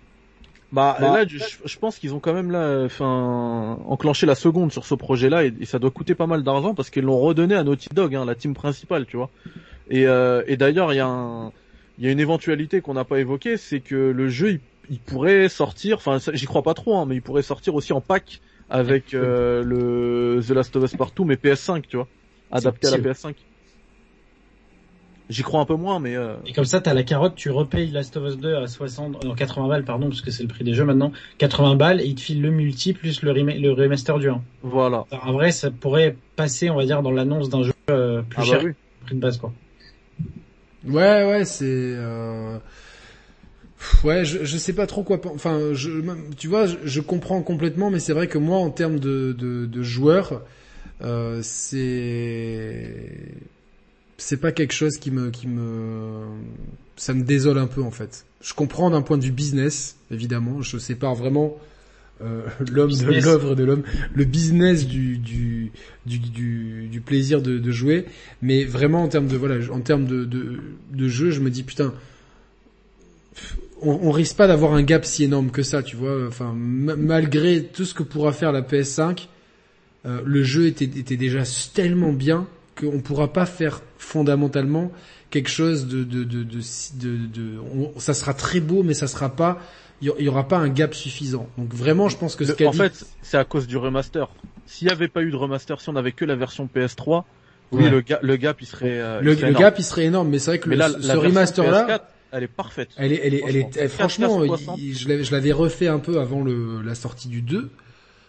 [0.71, 4.71] Bah, Bah, là, je, je pense qu'ils ont quand même là, enfin, enclenché la seconde
[4.71, 7.55] sur ce projet-là et, et ça doit coûter pas mal d'argent parce qu'ils l'ont redonné
[7.57, 9.31] à Naughty Dog, hein, la team principale, tu vois.
[9.89, 11.03] Et, euh, et d'ailleurs, il y
[11.97, 15.03] il y a une éventualité qu'on n'a pas évoquée, c'est que le jeu, il, il
[15.03, 18.41] pourrait sortir, enfin, j'y crois pas trop, hein, mais il pourrait sortir aussi en pack
[18.69, 22.09] avec euh, le The Last of Us Partout, mais PS5, tu vois,
[22.51, 23.09] adapté à la possible.
[23.09, 23.37] PS5.
[25.29, 27.91] J'y crois un peu moins, mais euh, Et comme ça, t'as la carotte, tu repayes
[27.91, 30.65] Last of Us 2 à 60, non 80 balles pardon, parce que c'est le prix
[30.65, 31.13] des jeux maintenant.
[31.39, 34.43] 80 balles et ils te filent le multi plus le, rema- le remaster du 1.
[34.63, 35.07] voilà.
[35.11, 38.47] En vrai, ça pourrait passer, on va dire, dans l'annonce d'un jeu euh, plus Ah
[38.47, 38.73] bah cher oui.
[39.05, 39.53] prix de base quoi.
[40.87, 41.65] Ouais, ouais, c'est.
[41.67, 42.59] Euh...
[44.05, 45.21] Ouais, je, je sais pas trop quoi.
[45.35, 45.73] Enfin,
[46.37, 50.43] tu vois, je, comprends complètement, mais c'est vrai que moi, en termes de, de, joueurs,
[51.03, 53.35] euh, c'est
[54.17, 56.25] c'est pas quelque chose qui me qui me
[56.97, 58.27] ça me désole un peu en fait.
[58.41, 60.61] Je comprends d'un point de vue business, évidemment.
[60.61, 61.57] Je sépare vraiment
[62.23, 62.43] euh,
[62.73, 63.25] l'homme de Business.
[63.25, 63.83] l'œuvre de l'homme,
[64.15, 65.71] le business du du
[66.07, 68.07] du, du, du plaisir de, de jouer,
[68.43, 70.59] mais vraiment en termes de voilà, en termes de, de
[70.93, 71.93] de jeu, je me dis putain,
[73.83, 76.27] on, on risque pas d'avoir un gap si énorme que ça, tu vois.
[76.27, 79.29] Enfin, ma- malgré tout ce que pourra faire la PS5,
[80.07, 81.43] euh, le jeu était, était déjà
[81.75, 82.47] tellement bien
[82.79, 84.93] qu'on pourra pas faire fondamentalement
[85.31, 86.61] quelque chose de de de de,
[87.01, 89.61] de, de- on- ça sera très beau, mais ça sera pas
[90.01, 91.49] il y aura pas un gap suffisant.
[91.59, 92.79] Donc vraiment, je pense que ce qu'a En dit...
[92.79, 94.29] fait, c'est à cause du remaster.
[94.67, 97.25] S'il y avait pas eu de remaster, si on avait que la version PS3,
[97.73, 97.91] oui, Ouais.
[97.91, 99.01] le, ga- le gap il serait.
[99.01, 99.63] euh, il le, serait le énorme.
[99.65, 101.87] gap, il serait énorme, mais c'est vrai que Mais le- là, ce la version remaster-là,
[101.87, 102.01] PS4,
[102.33, 102.89] elle est parfaite.
[102.97, 104.79] elle est, elle est, elle est, elle- franchement, Franchement, 4K60.
[104.79, 107.71] il- je l'avais- refait un peu avant le, la sortie du 2.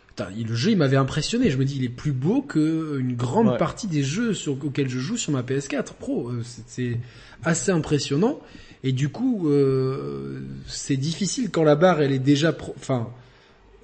[0.07, 1.49] Putain, il- le jeu, il m'avait impressionné.
[1.51, 3.57] Je me dis, il est plus beau que une grande Ouais.
[3.57, 6.29] partie des jeux sur, auxquels je joue sur ma PS4 Pro.
[6.29, 6.97] Euh, C'est
[7.43, 8.39] assez impressionnant.
[8.83, 13.09] Et du coup, euh, c'est difficile quand la barre, elle est déjà, enfin,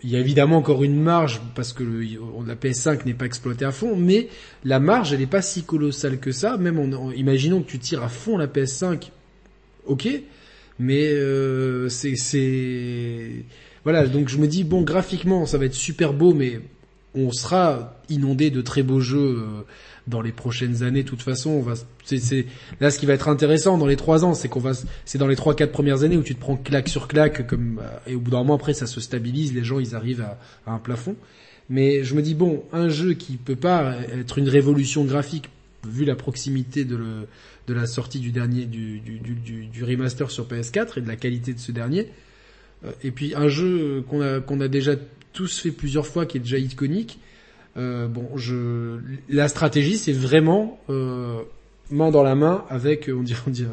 [0.03, 1.83] il y a évidemment encore une marge parce que
[2.45, 4.29] la PS5 n'est pas exploitée à fond, mais
[4.63, 6.57] la marge, elle n'est pas si colossale que ça.
[6.57, 9.11] Même en, en- imaginons que tu tires à fond la PS5,
[9.85, 10.07] ok,
[10.79, 12.13] mais euh, c'est
[13.83, 14.07] voilà.
[14.07, 16.61] Donc je me dis bon, graphiquement, ça va être super beau, mais
[17.15, 19.63] on sera inondé de très beaux jeux euh,
[20.07, 21.03] dans les prochaines années.
[21.03, 21.73] De toute façon, on va.
[22.03, 22.45] C'est,
[22.79, 24.71] là ce qui va être intéressant dans les trois ans, c'est qu'on va.
[25.05, 27.81] C'est dans les trois quatre premières années où tu te prends claque sur claque, comme
[27.81, 29.53] euh, et au bout d'un moment après ça se stabilise.
[29.53, 30.37] Les gens ils arrivent à,
[30.71, 31.15] un plafond.
[31.69, 35.49] Mais je me dis bon, un jeu qui peut pas être une révolution graphique
[35.87, 37.27] vu la proximité de le
[37.67, 41.15] de la sortie du dernier du, du, du, du remaster sur PS4 et de la
[41.15, 42.11] qualité de ce dernier.
[42.85, 44.95] Euh, Et puis un jeu qu'on a qu'on a déjà
[45.33, 47.19] tous fait plusieurs fois, qui est déjà iconique.
[47.77, 48.99] Euh, bon, je
[49.29, 51.41] la stratégie, c'est vraiment euh,
[51.91, 53.69] main dans la main avec, on dirait, on dirait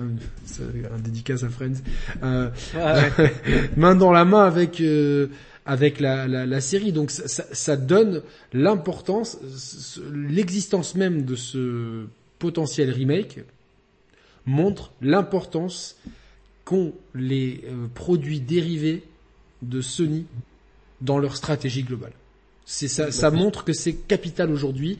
[0.92, 1.74] un, dédicace à Friends,
[2.22, 2.50] euh,
[3.76, 5.28] main dans la main avec euh,
[5.64, 6.92] avec la, la, la série.
[6.92, 8.22] Donc ça, ça, ça donne
[8.52, 12.04] l'importance, ce- l'existence même de ce
[12.40, 13.40] potentiel remake
[14.46, 15.96] montre l'importance
[16.64, 19.04] qu'ont les euh, produits dérivés
[19.62, 20.26] de Sony
[21.00, 22.12] dans leur stratégie globale.
[22.64, 24.98] C'est ça, ça montre que c'est capital aujourd'hui.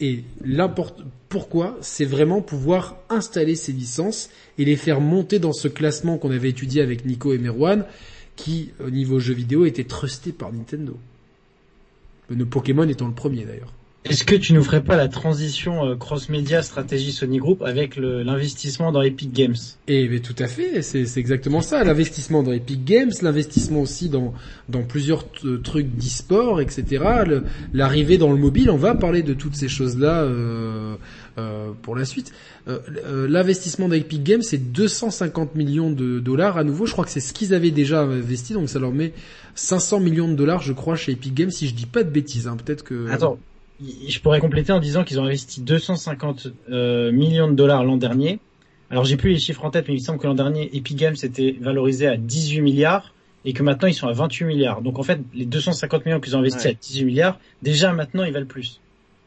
[0.00, 1.76] Et l'importe, pourquoi?
[1.82, 6.48] C'est vraiment pouvoir installer ces licences et les faire monter dans ce classement qu'on avait
[6.48, 7.84] étudié avec Nico et Merwan,
[8.36, 10.96] qui, au niveau jeux vidéo, était trusté par Nintendo.
[12.30, 13.74] Le Pokémon étant le premier d'ailleurs.
[14.06, 18.92] Est-ce que tu nous ferais pas la transition euh, cross-média stratégie Sony Group avec l'investissement
[18.92, 19.54] dans Epic Games?
[19.88, 21.84] Et mais tout à fait, c'est exactement ça.
[21.84, 24.32] L'investissement dans Epic Games, l'investissement aussi dans
[24.70, 27.04] dans plusieurs t- trucs d'e-sport, etc.
[27.74, 30.96] L'arrivée dans le mobile, on va parler de toutes ces choses-là euh,
[31.36, 32.32] euh, pour la suite.
[32.68, 36.86] Euh, euh, L'investissement d'Epic Games, c'est 250 millions de dollars à nouveau.
[36.86, 39.12] Je crois que c'est ce qu'ils avaient déjà investi, donc ça leur met
[39.56, 42.46] 500 millions de dollars, je crois, chez Epic Games, si je dis pas de bêtises.
[42.48, 42.56] Hein.
[42.56, 43.38] Peut-être que Attends,
[44.08, 48.38] je pourrais compléter en disant qu'ils ont investi 250 euh, millions de dollars l'an dernier.
[48.90, 50.96] Alors j'ai plus les chiffres en tête, mais il me semble que l'an dernier, Epic
[50.96, 54.82] Games était valorisé à 18 milliards et que maintenant ils sont à 28 milliards.
[54.82, 56.70] Donc en fait, les 250 millions qu'ils ont investis Ouais.
[56.72, 58.80] à 18 milliards, déjà maintenant ils valent plus.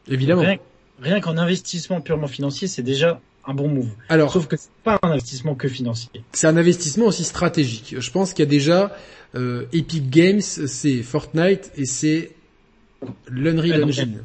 [0.08, 0.42] évidemment.
[0.42, 0.58] Rien,
[1.00, 3.88] rien qu'en investissement purement financier, c'est déjà un bon move.
[4.08, 6.10] Alors, Sauf que c'est pas un investissement que financier.
[6.32, 7.96] c'est un investissement aussi stratégique.
[7.98, 8.94] Je pense qu'il y a déjà
[9.34, 12.30] euh, Epic Games, c'est Fortnite et c'est
[13.28, 13.84] l'Unreal Unreal.
[13.84, 14.22] Engine.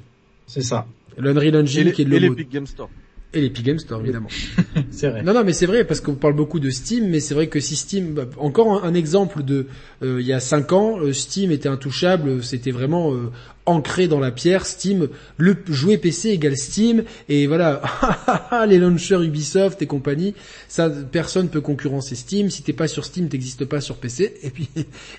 [0.50, 0.86] C'est ça.
[1.18, 2.90] L'Unreal Et Engine les- qui est et le mot- l'Epic Game Store.
[3.34, 4.30] et l'Epic Games Store évidemment.
[4.92, 5.22] C'est vrai.
[5.22, 7.60] Non non mais c'est vrai parce qu'on parle beaucoup de Steam mais c'est vrai que
[7.60, 9.68] si Steam bah, encore un, un exemple de
[10.02, 13.30] euh, il y a cinq ans euh, Steam était intouchable c'était vraiment euh,
[13.70, 17.82] ancré dans la pierre Steam le jouet PC égale Steam et voilà
[18.68, 20.34] les launchers Ubisoft et compagnie
[20.68, 24.50] ça personne peut concurrencer Steam si t'es pas sur Steam t'existes pas sur PC et
[24.50, 24.68] puis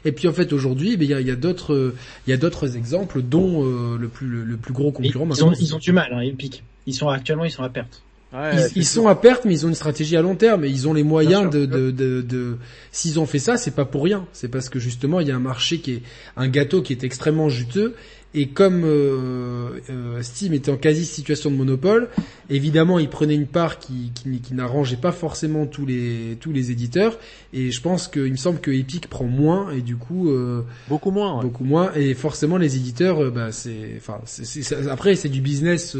[0.04, 1.94] et puis en fait aujourd'hui ben, il y a, il y a d'autres
[2.26, 5.44] il y a d'autres exemples dont euh, le plus le, le plus gros concurrent Ils
[5.44, 6.62] ont, ils ont du mal, hein, Epic.
[6.86, 8.02] Ils sont actuellement, ils sont à perte.
[8.32, 10.68] Ouais, ils, ils sont à perte, mais ils ont une stratégie à long terme et
[10.68, 12.56] ils ont les moyens de, de, de, de-
[12.92, 14.26] S'ils ont fait ça, c'est pas pour rien.
[14.32, 16.02] C'est parce que justement, il y a un marché qui est
[16.36, 17.94] un gâteau qui est extrêmement juteux.
[18.32, 22.08] Et comme euh, euh, Steam était en quasi situation de monopole,
[22.48, 26.70] évidemment, ils prenaient une part qui, qui, qui n'arrangeait pas forcément tous les tous les
[26.70, 27.18] éditeurs.
[27.52, 31.10] Et je pense qu'il me semble que Epic prend moins et du coup euh, Beaucoup
[31.10, 31.36] moins.
[31.38, 31.42] ouais.
[31.42, 31.92] beaucoup moins.
[31.94, 34.20] Et forcément, les éditeurs, euh, bah, c'est, enfin,
[34.88, 35.96] après, c'est du business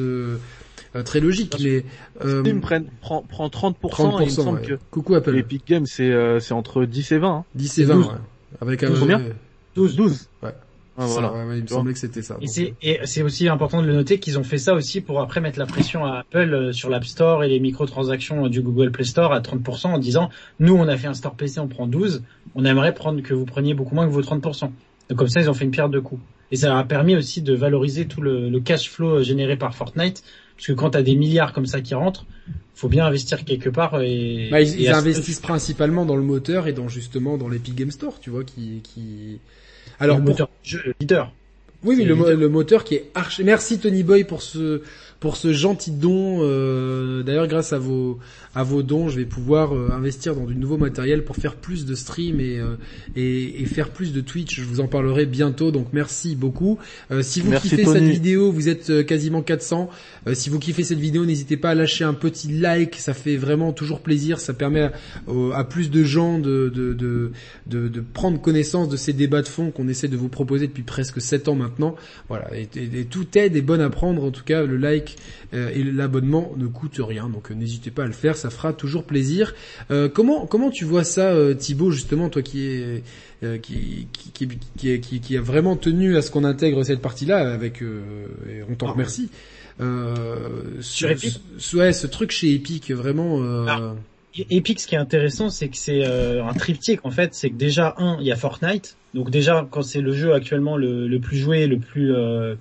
[0.97, 1.57] euh, très logique.
[1.62, 1.85] Mais
[2.24, 4.66] euh, Steam prend, prend, prend 30%, 30%, et il me semble ouais.
[4.66, 5.36] que Coucou Apple.
[5.36, 7.28] Epic Games c'est euh, c'est entre 10 et 20.
[7.28, 7.44] Hein.
[7.55, 8.07] 10 et 20, 12.
[8.07, 8.12] ouais.
[8.61, 8.93] Avec un...
[8.98, 9.32] Combien ouais,
[9.77, 9.97] 12.
[9.97, 10.28] 12.
[10.43, 10.51] Ouais.
[11.01, 11.32] Ah, voilà.
[11.32, 12.36] ouais, ouais, il me semblait que c'était ça.
[12.43, 15.20] Et c'est, et c'est aussi important de le noter qu'ils ont fait ça aussi pour
[15.20, 18.60] après mettre la pression à Apple euh, sur l'App Store et les microtransactions euh, du
[18.60, 20.28] Google Play Store à 30% en disant,
[20.59, 22.22] nous, on a fait un store PC, on prend 12,
[22.55, 24.70] on aimerait prendre que vous preniez beaucoup moins que vos 30%.
[25.09, 26.20] Donc comme ça, ils ont fait une pierre de coups.
[26.52, 29.56] Et ça leur a permis aussi de valoriser tout le, le cash flow euh, généré
[29.56, 30.22] par Fortnite,
[30.56, 32.27] parce que quand t'as des milliards comme ça qui rentrent,
[32.74, 34.48] faut bien investir quelque part et...
[34.51, 38.20] Bah, ils, et investissent principalement dans le moteur et dans justement dans l'Epic Game Store,
[38.20, 39.39] tu vois, qui, qui.
[40.01, 40.48] Alors le moteur
[41.01, 41.32] leader.
[41.82, 43.43] Oui, oui, le, mo- le moteur qui est archi.
[43.43, 44.82] Merci Tony Boy pour ce
[45.18, 46.39] pour ce gentil don.
[46.43, 48.18] Euh, D'ailleurs, grâce à vos
[48.55, 51.86] à vos dons, je vais pouvoir euh, investir dans du nouveau matériel pour faire plus
[51.86, 52.74] de streams et, euh,
[53.14, 54.56] et et faire plus de Twitch.
[54.60, 55.70] Je vous en parlerai bientôt.
[55.70, 56.78] Donc merci beaucoup.
[57.12, 57.98] Euh, si vous Merci, kiffez Tony.
[58.01, 59.89] cette vidéo, vous êtes euh, quasiment 400.
[60.27, 62.97] Euh, si vous kiffez cette vidéo, n'hésitez pas à lâcher un petit like.
[62.97, 64.40] Ça fait vraiment toujours plaisir.
[64.40, 64.93] Ça permet à,
[65.55, 67.31] à plus de gens de de, de
[67.68, 70.82] de de prendre connaissance de ces débats de fond qu'on essaie de vous proposer depuis
[70.82, 71.94] presque 7 ans maintenant.
[72.28, 74.24] Voilà, et, et- et tout aide est bon à prendre.
[74.24, 75.16] En tout cas, le like
[75.52, 79.05] et l'abonnement ne coûtent rien, donc euh, n'hésitez pas à le faire, ça fera toujours
[79.05, 79.55] plaisir.
[79.90, 83.02] Euh, comment comment tu vois ça, euh, Thibaut, justement, toi qui est
[83.43, 84.48] euh, qui, qui,
[85.01, 88.01] qui, qui, a vraiment tenu à ce qu'on intègre cette partie-là avec euh,
[88.48, 88.93] et on t'en Ah.
[88.93, 89.28] remercie.
[89.81, 93.43] Euh, Sur ce- Epic ce- ouais, ce truc chez Epic, vraiment.
[93.43, 93.94] Euh, Ah.
[94.51, 97.35] Epic, ce qui est intéressant, c'est que c'est euh, un triptyque en fait.
[97.35, 98.97] C'est que déjà un, il y a Fortnite.
[99.14, 102.55] Donc déjà, quand c'est le jeu actuellement le, le plus joué, le plus euh,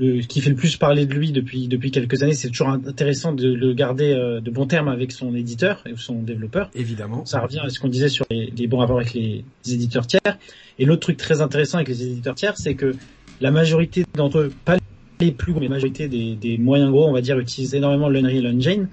[0.00, 3.32] le, qui fait le plus parler de lui depuis depuis quelques années, c'est toujours intéressant
[3.32, 6.70] de le garder euh, de bon terme avec son éditeur et son développeur.
[6.74, 7.24] évidemment.
[7.26, 10.06] Ça revient à ce qu'on disait sur les, les bons rapports avec les, les éditeurs
[10.06, 10.38] tiers.
[10.78, 12.94] Et l'autre truc très intéressant avec les éditeurs tiers, c'est que
[13.40, 14.78] la majorité d'entre eux, pas
[15.20, 18.08] les plus gros, mais la majorité des, des moyens gros, on va dire, utilisent énormément
[18.08, 18.88] l'Unreal Engine.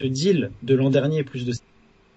[0.00, 1.52] Le deal de l'an dernier plus de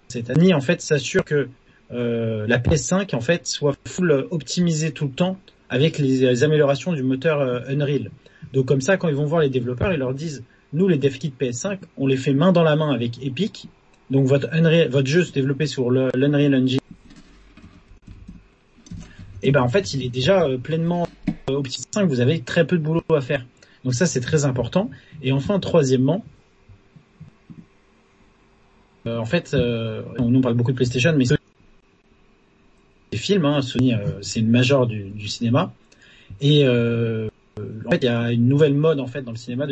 [0.08, 1.48] cette année, en fait, s'assure que
[1.92, 5.38] euh, la PS5, en fait, soit full optimisée tout le temps
[5.72, 8.10] avec les, améliorations du moteur euh, Unreal.
[8.52, 10.44] Donc comme ça, quand ils vont voir les développeurs, ils leur disent,
[10.74, 13.68] nous, les dev kits PS5, on les fait main dans la main avec Epic.
[14.10, 14.48] Donc votre,
[15.06, 16.78] jeu se développé sur l'Unreal Engine.
[19.42, 21.08] Et ben en fait, il est déjà euh, pleinement
[21.48, 21.88] euh, optimisé.
[22.06, 23.44] Vous avez très peu de boulot à faire.
[23.82, 24.90] Donc ça, c'est très important.
[25.22, 26.22] Et enfin, troisièmement,
[29.06, 31.24] euh, en fait, euh, on nous parle beaucoup de PlayStation, mais
[33.22, 35.72] des films, hein, Sony, euh, c'est une major du, du cinéma.
[36.40, 37.28] Et euh,
[37.86, 39.66] en fait, il y a une nouvelle mode en fait dans le cinéma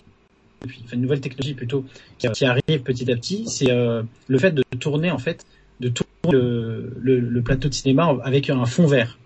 [0.64, 1.84] enfin, une nouvelle technologie plutôt
[2.18, 5.46] qui, arrive petit à petit, c'est euh, le fait de tourner en fait,
[5.80, 9.18] de tourner le, le, le plateau de cinéma avec un fond vert.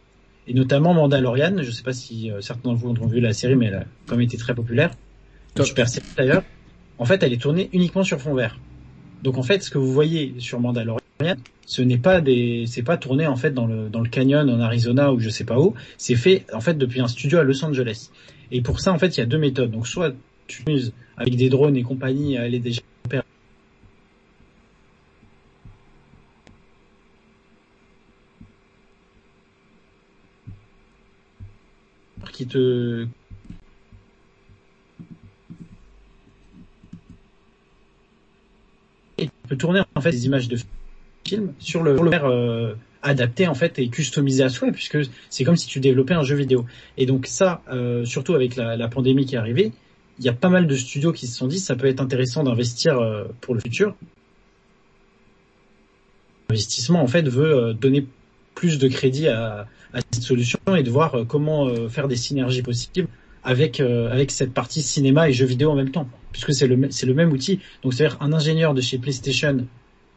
[0.47, 3.57] Et notamment Mandalorian, je sais pas si euh, certains d'entre vous ont vu la série,
[3.57, 4.91] mais elle a quand même été très populaire.
[5.55, 5.67] Top.
[5.67, 6.43] Super série d'ailleurs.
[6.99, 8.59] En fait, elle est tournée uniquement sur fond vert.
[9.23, 11.01] Donc en fait, ce que vous voyez sur Mandalorian,
[11.67, 14.61] ce n'est pas des, c'est pas tourné en fait dans le dans le canyon en
[14.61, 15.75] Arizona ou je sais pas où.
[15.97, 18.11] C'est fait en fait depuis un studio à Los Angeles.
[18.51, 19.71] Et pour ça, en fait, il y a deux méthodes.
[19.71, 20.15] Donc soit
[20.47, 22.83] tu uses avec des drones et compagnie à aller déjà
[32.35, 33.07] qui te
[39.19, 40.57] et tu peux tourner en fait des images de
[41.59, 44.99] sur le, sur euh, adapté en fait et customisé à souhait puisque
[45.31, 46.67] c'est comme si tu développais un jeu vidéo.
[46.97, 49.73] Et donc ça, euh, surtout avec la, pandémie qui est arrivée,
[50.19, 52.45] il y a pas mal de studios qui se sont dit ça peut être intéressant
[52.45, 53.95] d'investir euh, pour le futur.
[56.51, 58.07] L'investissement en fait veut donner
[58.55, 59.67] plus de crédit à,
[60.13, 63.09] cette solution et de voir comment faire des synergies possibles
[63.45, 67.07] avec avec cette partie cinéma et jeux vidéo en même temps puisque c'est le c'est
[67.07, 67.61] le même outil.
[67.83, 69.67] Donc c'est-à-dire un ingénieur de chez PlayStation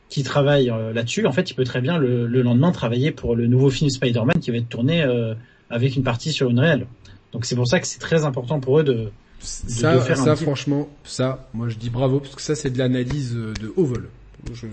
[0.10, 3.36] qui travaille euh, là-dessus, en fait, il peut très bien le, le lendemain travailler pour
[3.36, 5.34] le nouveau film Spider-Man qui va être tourné euh,
[5.70, 6.88] avec une partie sur une réelle.
[7.34, 10.24] Donc c'est pour ça que c'est très important pour eux de Ça, de faire un
[10.26, 13.54] ça petit- franchement, ça, moi je dis bravo parce que ça c'est de l'analyse euh,
[13.62, 14.08] de haut vol.
[14.54, 14.66] Je...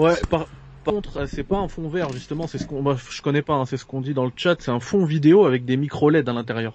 [0.00, 0.46] Ouais, par,
[0.84, 3.54] par contre, c'est pas un fond vert justement, c'est ce qu'on, moi, je connais pas,
[3.54, 6.08] hein, c'est ce qu'on dit dans le chat, c'est un fond vidéo avec des micro
[6.08, 6.72] LED à l'intérieur.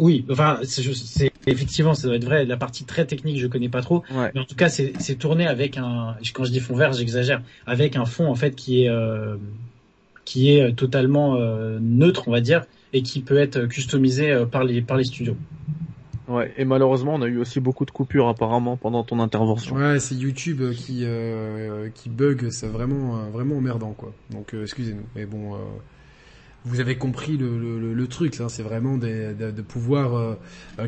[0.00, 2.44] Oui, enfin c'est effectivement ça doit être vrai.
[2.44, 4.30] La partie très technique je connais pas trop, Ouais.
[4.34, 7.96] mais en tout cas c'est tourné avec un quand je dis fond vert j'exagère avec
[7.96, 9.36] un fond en fait qui est euh,
[10.24, 14.64] qui est totalement euh, neutre on va dire et qui peut être customisé euh, par
[14.64, 15.36] les par les studios.
[16.28, 16.52] Ouais.
[16.56, 19.74] Et malheureusement, on a eu aussi beaucoup de coupures apparemment pendant ton intervention.
[19.74, 24.12] Ouais, c'est YouTube euh, qui euh, qui bug, c'est vraiment euh, vraiment emmerdant quoi.
[24.30, 25.58] Donc euh, excusez-nous, mais bon, euh,
[26.64, 30.36] vous avez compris le, truc, hein, c'est vraiment de, pouvoir euh,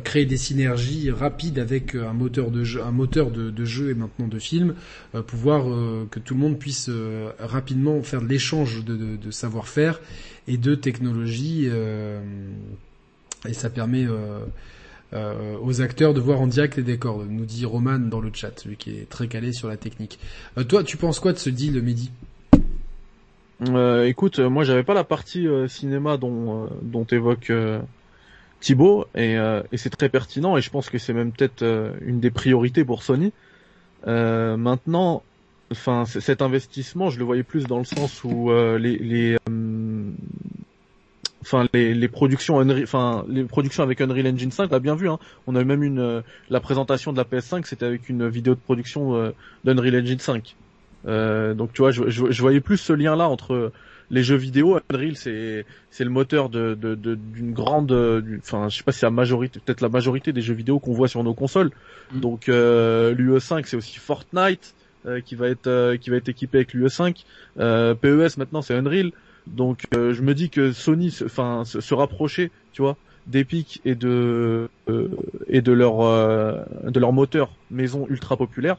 [0.01, 3.95] créer des synergies rapides avec euh, un moteur de jeu, un moteur de, jeu et
[3.95, 4.75] maintenant de film,
[5.15, 5.65] euh, pouvoir
[6.11, 6.91] que tout le monde puisse
[7.39, 10.01] rapidement faire de l'échange de, savoir-faire
[10.47, 11.69] et de technologie,
[13.49, 14.07] et ça permet
[15.15, 18.77] aux acteurs de voir en direct les décors, nous dit Roman dans le chat, lui
[18.77, 20.19] qui est très calé sur la technique.
[20.69, 22.11] Toi, tu penses quoi de ce deal, Mehdi?
[23.69, 27.53] Euh, écoute, euh, moi j'avais pas la partie euh, cinéma dont euh, dont évoque
[28.61, 31.65] Thibaut et, et c'est très pertinent et je pense que c'est même peut-être
[32.01, 33.33] une des priorités pour Sony.
[34.07, 35.23] Maintenant,
[35.71, 39.37] enfin cet investissement, je le voyais plus dans le sens où les les
[41.41, 45.09] enfin les, les productions enfin les productions avec Unreal Engine 5, on l'a bien vu.
[45.09, 45.19] Hein.
[45.49, 48.55] On a eu même une euh, la présentation de la PS5, c'était avec une vidéo
[48.55, 49.33] de production
[49.65, 50.55] d'Unreal Engine 5.
[51.07, 53.73] Euh, donc tu vois, je, je, je, voyais plus ce lien-là entre
[54.11, 54.79] les jeux vidéo.
[54.91, 57.93] Unreal, c'est c'est le moteur de d'une de, d'une grande,
[58.39, 61.09] enfin je sais pas si la majorité, peut-être la majorité des jeux vidéo qu'on voit
[61.09, 61.71] sur nos consoles.
[62.13, 62.21] Mm.
[62.21, 64.75] Donc euh, l'UE5, c'est aussi Fortnite
[65.25, 67.25] qui va être qui va être équipé avec l'UE5.
[67.57, 69.11] PES maintenant, c'est Unreal.
[69.47, 72.97] Donc euh, je me dis que Sony, enfin se, se, rapprocher, tu vois,
[73.27, 75.09] d'Epic et de euh,
[75.49, 78.79] et de leur euh, de leur moteur maison ultra populaire,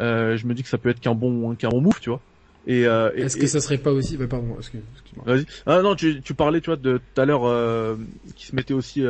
[0.00, 2.20] je me dis que ça peut être qu'un bon qu'un bon move, tu vois.
[2.66, 6.32] Et, est-ce que ça serait pas aussi bah, pardon excuse-moi vas-y ah non tu, tu
[6.32, 7.98] parlais tu vois de tout à l'heure
[8.36, 9.02] qui se mettait aussi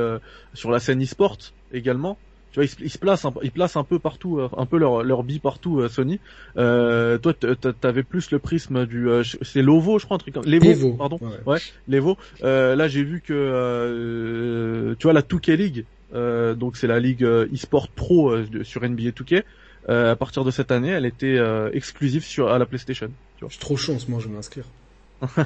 [0.55, 1.37] sur la scène e-sport
[1.73, 2.17] également
[2.53, 5.03] tu vois, ils, se placent, un, ils placent un peu partout, euh, un peu leur
[5.03, 5.81] leur bille partout.
[5.81, 6.21] Euh, Sony.
[6.59, 10.37] Euh, toi, t'avais plus le prisme du, euh, c'est Lovo, je crois, un truc.
[10.45, 11.19] Levo, pardon.
[11.47, 12.19] Ouais, Levo.
[12.43, 15.87] là, j'ai vu que, tu vois, la 2K League,
[16.59, 19.45] donc c'est la ligue e-sport pro sur NBA 2K.
[19.89, 21.39] À partir de cette année, elle était
[21.73, 23.09] exclusive sur à la PlayStation.
[23.37, 23.49] Tu vois.
[23.49, 24.65] Je suis trop chance, moi, je vais m'inscrire.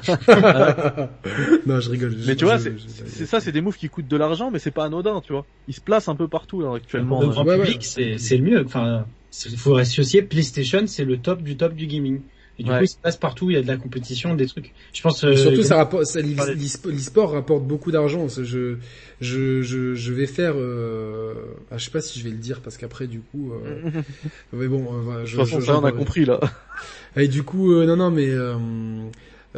[1.67, 2.15] non, je rigole.
[2.25, 4.85] Mais tu vois, c'est ça, c'est des moves qui coûtent de l'argent, mais c'est pas
[4.85, 5.45] anodin, tu vois.
[5.67, 7.21] Ils se placent un peu partout là, actuellement.
[7.21, 8.65] Le grand public, c'est le mieux.
[8.65, 9.05] Enfin,
[9.45, 12.21] il faut associer PlayStation, c'est le top du top du gaming.
[12.59, 14.73] Et du coup, il se passe partout, il y a de la compétition, des trucs.
[14.93, 15.23] Je pense.
[15.23, 18.27] Euh, surtout, ça rapporte, l'e-sport rapporte beaucoup d'argent.
[18.27, 18.77] Je,
[19.21, 20.53] je, je, je vais faire.
[20.55, 21.33] Euh...
[21.69, 23.53] Ah, je sais pas si je vais le dire parce qu'après, du coup.
[23.53, 23.91] Euh...
[24.53, 26.39] mais bon, euh, je, de toute façon, ça, on a compris là.
[27.15, 28.31] Et du coup, euh, non, non, mais.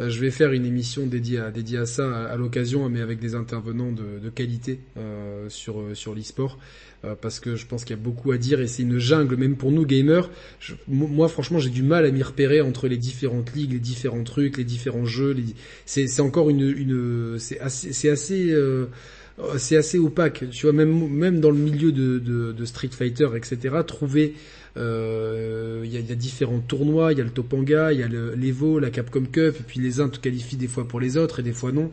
[0.00, 3.18] Euh, je vais faire une émission dédiée à, dédiée à ça à, l'occasion, mais avec
[3.18, 6.58] des intervenants de, de qualité euh, sur euh, sur l'e-sport.
[7.22, 9.56] Parce que je pense qu'il y a beaucoup à dire et c'est une jungle même
[9.56, 10.28] pour nous gamers.
[10.86, 14.58] Moi franchement j'ai du mal à m'y repérer entre les différentes ligues, les différents trucs,
[14.58, 15.32] les différents jeux.
[15.32, 15.44] Les...
[15.86, 18.54] C'est encore une, une c'est assez c'est assez
[19.56, 20.44] c'est assez opaque.
[20.50, 23.76] Tu vois même même dans le milieu de, de, de Street Fighter etc.
[23.86, 24.34] Trouver
[24.76, 28.02] euh, il y, a, y, a, différents tournois, il y a le Topanga, il y
[28.02, 31.16] a l'Evo, la Capcom Cup, et puis les uns te qualifient des fois pour les
[31.16, 31.90] autres et des fois non.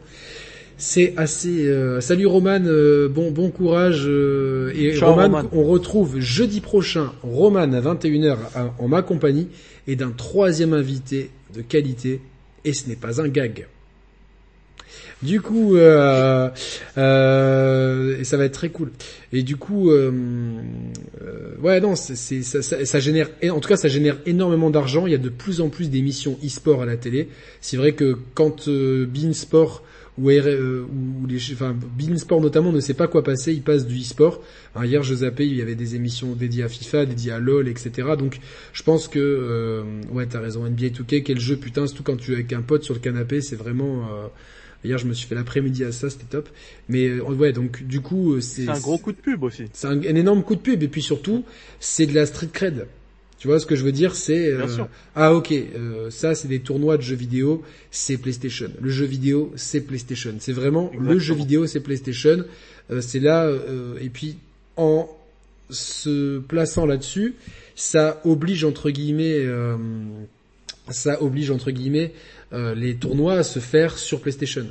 [0.80, 1.68] C'est assez.
[1.68, 2.02] Euh...
[2.02, 7.82] Salut Roman, euh, bon bon courage euh, et Roman, on retrouve jeudi prochain Roman à
[7.82, 8.38] 21h
[8.78, 9.48] en ma compagnie
[9.88, 12.22] et d'un troisième invité de qualité
[12.64, 13.66] et ce n'est pas un gag.
[15.24, 16.50] Du coup, euh,
[16.98, 18.92] euh, ça va être très cool.
[19.34, 20.12] Et du coup, euh,
[21.24, 25.08] euh ouais, non, c'est ça, ça, ça, génère, en tout cas, ça génère énormément d'argent.
[25.08, 27.30] Il y a de plus en plus d'émissions e-sport à la télé.
[27.62, 29.84] C'est vrai que quand euh, Beansport
[30.18, 34.00] ou, euh, ou les, enfin, Beansport notamment ne sait pas quoi passer, il passe du
[34.00, 34.42] e-sport.
[34.84, 38.10] hier, je zappais, il y avait des émissions dédiées à FIFA, dédiées à LoL, etc.
[38.18, 38.40] Donc,
[38.74, 40.66] je pense que, euh, ouais, t'as raison.
[40.66, 43.42] NBA 2K, quel jeu, putain, surtout quand tu es avec un pote sur le canapé,
[43.42, 44.06] c'est vraiment.
[44.06, 44.28] Euh,
[44.84, 46.50] Hier, je me suis fait l'après-midi à ça, c'était top.
[46.88, 48.70] Mais euh, ouais, donc du coup, euh, c'est...
[48.70, 49.66] Un gros coup de pub aussi.
[49.74, 50.84] C'est un, énorme coup de pub.
[50.84, 51.44] Et puis surtout,
[51.80, 52.88] c'est de la street cred.
[53.40, 54.16] Tu vois ce que je veux dire?
[54.16, 54.66] C'est euh,
[55.16, 59.54] ah ok euh, ça c'est des tournois de jeux vidéo c'est PlayStation le jeu vidéo
[59.56, 62.46] c'est PlayStation c'est vraiment le jeu vidéo c'est PlayStation
[63.00, 63.48] c'est là
[64.02, 64.38] et puis
[64.76, 65.08] en
[65.70, 67.36] se plaçant là-dessus
[67.76, 69.46] ça oblige entre guillemets
[70.90, 72.14] ça oblige entre guillemets
[72.52, 74.66] les tournois à se faire sur PlayStation.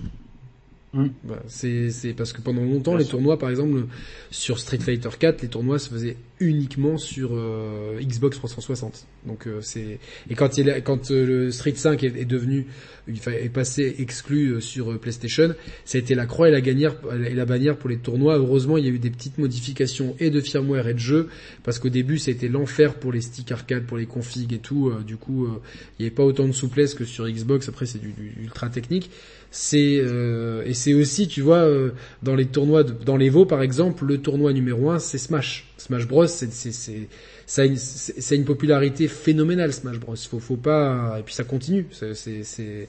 [0.96, 1.08] Mm.
[1.24, 3.86] Bah, c'est parce que pendant longtemps, les tournois, par exemple,
[4.30, 9.06] sur Street Fighter 4, les tournois se faisaient uniquement sur euh, Xbox 360.
[9.26, 9.98] Donc euh, c'est
[10.28, 12.66] et quand il quand euh, le Street 5 est, devenu
[13.08, 15.54] il est passé exclu sur PlayStation,
[15.84, 18.36] ça a été la croix et la et la bannière pour les tournois.
[18.36, 21.28] Heureusement, il y a eu des petites modifications et de firmware et de jeu
[21.62, 24.92] parce qu'au début, c'était l'enfer pour les sticks arcade, pour les configs et tout.
[25.06, 27.68] du coup, il n'y avait pas autant de souplesse que sur Xbox.
[27.68, 29.10] Après, c'est du, du, ultra technique
[29.58, 31.92] c'est euh, et c'est aussi tu vois euh,
[32.22, 35.72] dans les tournois de, dans les par exemple le tournoi numéro un c'est Smash.
[35.78, 37.08] Smash Bros c'est c'est c'est
[37.46, 40.14] ça a une, a une popularité phénoménale Smash Bros.
[40.14, 41.86] Faut faut pas et puis ça continue.
[41.90, 42.88] C'est c'est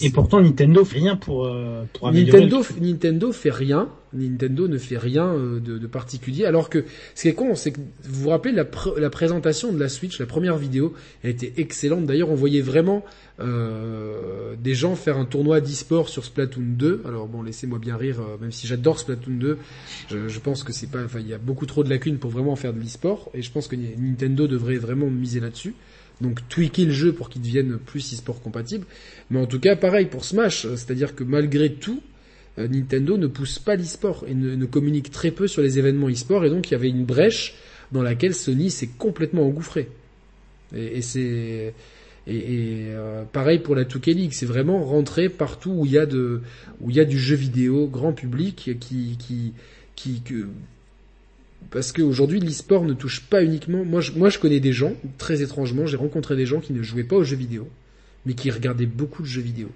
[0.00, 3.88] et pourtant Nintendo fait rien pour, euh, pour Nintendo Nintendo fait rien.
[4.12, 6.44] Nintendo ne fait rien euh, de, de, particulier.
[6.44, 6.84] Alors que
[7.14, 8.64] ce qui est con c'est que vous vous rappelez la,
[8.96, 12.06] la présentation de la Switch la première vidéo elle était excellente.
[12.06, 13.04] D'ailleurs on voyait vraiment
[13.40, 17.02] euh, des gens faire un tournoi d'e-sport sur Splatoon 2.
[17.04, 19.58] Alors bon, laissez-moi bien rire, euh, même si j'adore Splatoon 2,
[20.08, 22.54] je, je, pense que c'est pas, il y a beaucoup trop de lacunes pour vraiment
[22.54, 25.74] faire de l'e-sport, et je pense que Nintendo devrait vraiment miser là-dessus.
[26.20, 28.86] Donc tweaker le jeu pour qu'il devienne plus e-sport compatible.
[29.30, 32.02] Mais en tout cas, pareil pour Smash, c'est-à-dire que malgré tout,
[32.58, 36.44] euh, Nintendo ne pousse pas l'e-sport et ne, communique très peu sur les événements e-sport,
[36.44, 37.54] et donc il y avait une brèche
[37.92, 39.88] dans laquelle Sony s'est complètement engouffré.
[40.74, 41.74] Et, c'est
[42.26, 46.06] Et, euh, pareil pour la 2K League, c'est vraiment rentrer partout où il y a
[46.06, 46.40] de
[46.80, 49.52] où il y a du jeu vidéo grand public qui qui
[49.94, 50.48] qui que
[51.70, 55.42] parce qu'aujourd'hui l'e-sport ne touche pas uniquement moi je, moi je connais des gens très
[55.42, 57.68] étrangement j'ai rencontré des gens qui ne jouaient pas aux jeux vidéo
[58.26, 59.68] mais qui regardaient beaucoup de jeux vidéo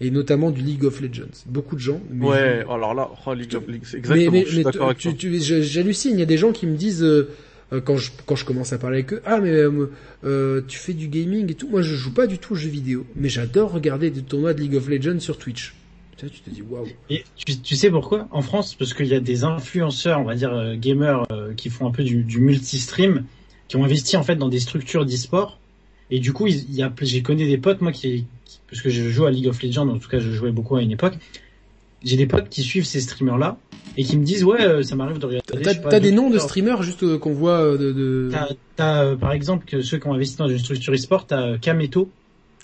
[0.00, 3.54] et notamment du League of Legends beaucoup de gens mais Ouais, alors là, oh, League
[3.54, 6.12] of Legends, exactement, mais, mais, je suis mais d'accord avec tu- tu- j'hallucine.
[6.14, 7.28] Il y a des gens qui me disent euh,
[7.72, 9.90] euh, quand je quand je commence à parler avec eux, ah mais euh,
[10.24, 11.68] euh, tu fais du gaming et tout.
[11.68, 14.60] Moi, je joue pas du tout aux jeux vidéo, mais j'adore regarder des tournois de
[14.60, 15.74] League of Legends sur Twitch.
[16.22, 16.86] Tu sais, tu te dis waouh.
[17.10, 18.28] Et tu, tu sais pourquoi?
[18.30, 21.68] En France, parce qu'il y a des influenceurs, on va dire euh, gamers, euh, qui
[21.68, 23.24] font un peu du, du multi-stream,
[23.68, 25.58] qui ont investi en fait dans des structures d'e-sport.
[26.10, 28.90] Et du coup, il y a, j'ai connu des potes, moi, qui, qui- parce que
[28.90, 31.14] je joue à League of Legends, en tout cas, je jouais beaucoup à une époque.
[32.04, 33.58] J'ai des potes qui suivent ces streamers-là
[33.96, 35.62] et qui me disent, ouais, euh, ça m'arrive de regarder.
[35.62, 36.76] T'as pas, des noms de streamers.
[36.78, 37.92] streamers juste euh, qu'on voit de.
[37.92, 38.28] de...
[38.30, 41.42] T'as, t'as, euh, par exemple, que ceux qui ont investi dans une structure e-sport, t'as
[41.52, 42.08] euh, Kameto,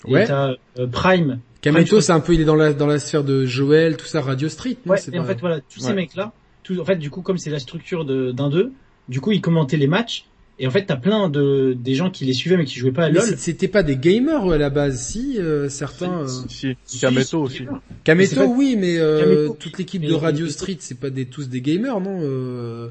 [0.05, 0.23] Ouais.
[0.23, 1.39] et t'as euh, Prime.
[1.61, 4.21] Kameto, c'est un peu, il est dans la dans la sphère de Joël, tout ça,
[4.21, 4.77] Radio Street.
[4.85, 5.87] Non, Ouais, c'est et pas- en fait, voilà, tous Ouais.
[5.89, 6.31] ces mecs-là,
[6.63, 8.71] tout, en fait, du coup, comme c'est la structure de- d'un d'eux,
[9.09, 10.25] du coup, ils commentaient les matchs,
[10.57, 13.05] et en fait, t'as plein de, des gens qui les suivaient mais qui jouaient pas
[13.05, 13.35] à LoL.
[13.37, 16.21] c'était pas des gamers eux, à la base, si euh, certains.
[16.21, 17.63] euh, Si, Si, Kameto si, aussi.
[18.05, 19.57] Kameto, pas- oui, mais euh, Kameto.
[19.59, 22.89] toute l'équipe Mais- de Radio mais- Street, c'est pas des tous des gamers, non euh...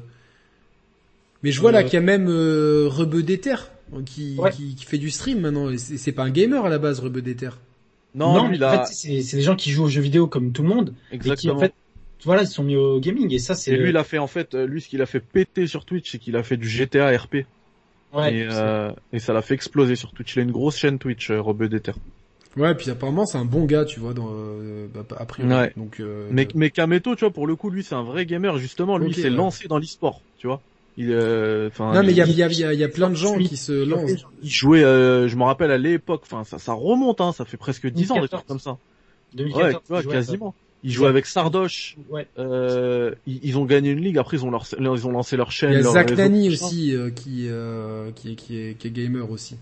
[1.41, 3.23] Mais je vois Euh, là qu'il y a même euh, Rebeu
[4.05, 4.51] qui, Ouais.
[4.51, 5.69] qui, qui fait du stream maintenant.
[5.69, 7.51] et C'est c'est pas un gamer à la base, Rebeu d'Ether.
[8.15, 10.63] Non, lui, il en fait, c'est, des gens qui jouent aux jeux vidéo comme tout
[10.63, 11.55] le monde, et qui, exactement.
[11.55, 11.73] en fait,
[12.23, 14.17] voilà, ils se sont mis au gaming, et ça, c'est, Et lui, il a fait
[14.17, 16.57] en fait, euh, lui, ce qu'il a fait péter sur Twitch, c'est qu'il a fait
[16.57, 17.45] du GTA RP.
[18.13, 20.35] ouais, et, euh, et ça l'a fait exploser sur Twitch.
[20.35, 21.93] Il a une grosse chaîne Twitch, euh, Rebeu d'Ether.
[22.57, 25.53] Ouais, puis apparemment c'est un bon gars, tu vois, dans, euh, bah, a priori.
[25.53, 25.73] Ouais.
[25.77, 28.57] Donc, euh, Mais, mais Kameto, tu vois, pour le coup, lui, c'est un vrai gamer.
[28.57, 29.29] Justement, lui, il s'est ouais.
[29.29, 30.61] lancé dans l'e-sport, tu vois.
[31.01, 32.73] Il, euh, enfin, non, mais il y a, il, il y, a, il y a-
[32.73, 34.25] il y a plein de gens qui se lancent.
[34.43, 37.55] il jouait, euh, je me rappelle à l'époque, enfin, ça, ça remonte, hein, ça fait
[37.57, 38.29] presque 10 ans, des 2014.
[38.43, 38.77] trucs comme ça.
[39.33, 40.55] 2014, Ouais, tu vois, ils jouaient quasiment.
[41.09, 41.95] Avec Sardoche.
[42.09, 42.27] Ouais.
[42.37, 44.17] Euh, ils, ils ont gagné une ligue.
[44.17, 45.71] Après, ils ont leur, ils ont lancé leur chaîne.
[45.71, 48.87] Il y a leur Zach Nani aussi euh, qui, euh, qui, est- qui, est, qui
[48.87, 49.55] est gamer aussi.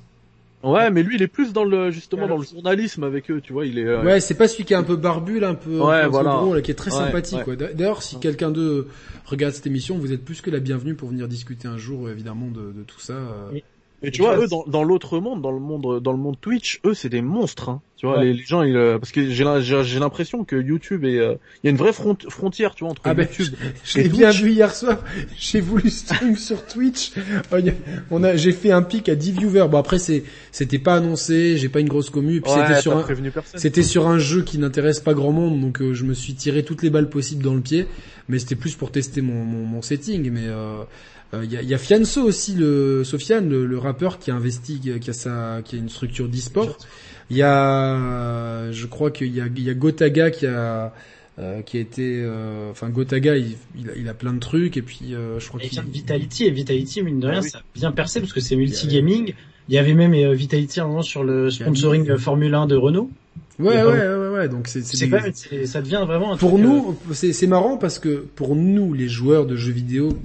[0.64, 3.54] Ouais, mais lui, il est plus dans le, justement, dans le journalisme avec eux, tu
[3.54, 3.66] vois.
[3.68, 3.86] Il est.
[3.86, 6.38] euh, Ouais, c'est pas celui qui est un peu barbu, là, un peu, Ouais, voilà.
[6.42, 7.38] gros, là, qui est très Ouais, sympathique.
[7.40, 7.44] ouais.
[7.44, 7.56] quoi.
[7.56, 8.88] D'ailleurs, si quelqu'un d'eux
[9.26, 12.48] regarde cette émission, vous êtes plus que la bienvenue pour venir discuter un jour, évidemment,
[12.48, 13.14] de, de tout ça.
[13.14, 13.50] euh.
[13.54, 13.64] Oui.
[14.04, 16.12] Mais Et tu tu vois, vois, eux, dans, dans l'autre monde, dans le monde, dans
[16.12, 17.70] le monde Twitch, eux, c'est des monstres.
[17.70, 17.82] Hein.
[17.96, 18.26] Tu vois, Ouais.
[18.26, 21.18] les, les gens, ils, euh, parce que j'ai la- j'ai j'ai l'impression que YouTube est,
[21.18, 21.34] euh,
[21.64, 23.56] il y a une vraie front- frontière, tu vois, entre Ah ben, YouTube.
[23.84, 25.00] Je l'ai Et bien vu hier soir.
[25.40, 27.14] J'ai voulu stream sur Twitch.
[27.52, 27.56] Oh,
[28.12, 29.68] On a, j'ai fait un pic à 10 viewers.
[29.68, 31.58] Bon après c'est, c'était pas annoncé.
[31.58, 32.36] J'ai pas une grosse commu.
[32.36, 33.60] Et puis Ouais, c'était sur un, prévenu personne.
[33.60, 35.60] c'était sur un jeu qui n'intéresse pas grand monde.
[35.60, 37.88] Donc euh, je me suis tiré toutes les balles possibles dans le pied.
[38.30, 40.30] Mais c'était plus pour tester mon, mon, mon setting.
[40.30, 40.84] Mais euh,
[41.34, 44.32] euh, il y, a, il y a Fianso aussi, le Sofiane, le, le rappeur qui
[44.32, 46.78] a investi, qui a, sa, qui a une structure d'e-sport.
[47.30, 50.94] Il y a, euh, je crois qu'il y a, il y a Gotaga qui a,
[51.40, 54.78] euh, qui a été, euh, enfin Gotaga, il, il, a, il a plein de trucs
[54.78, 57.28] et puis euh, je crois Et il qu'il vient de Vitality, et Vitality, mine de
[57.28, 57.50] rien, Ah oui.
[57.50, 59.34] ça a bien percé parce que c'est multi-gaming.
[59.70, 62.68] Il y avait même euh, Vitality à un moment sur le sponsoring euh, Formule 1
[62.68, 63.12] de Renault.
[63.60, 65.82] Ouais, ouais, a ouais, ouais, ouais, donc c'est, c'est C'est des- quand même, c'est- ça
[65.82, 69.10] devient vraiment un pour truc, euh, nous, c'est, c'est marrant parce que pour nous, les
[69.10, 70.18] joueurs de jeux vidéo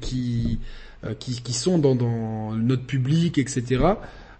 [0.00, 0.58] qui,
[1.04, 3.84] euh, qui, qui sont dans, dans notre public, etc.,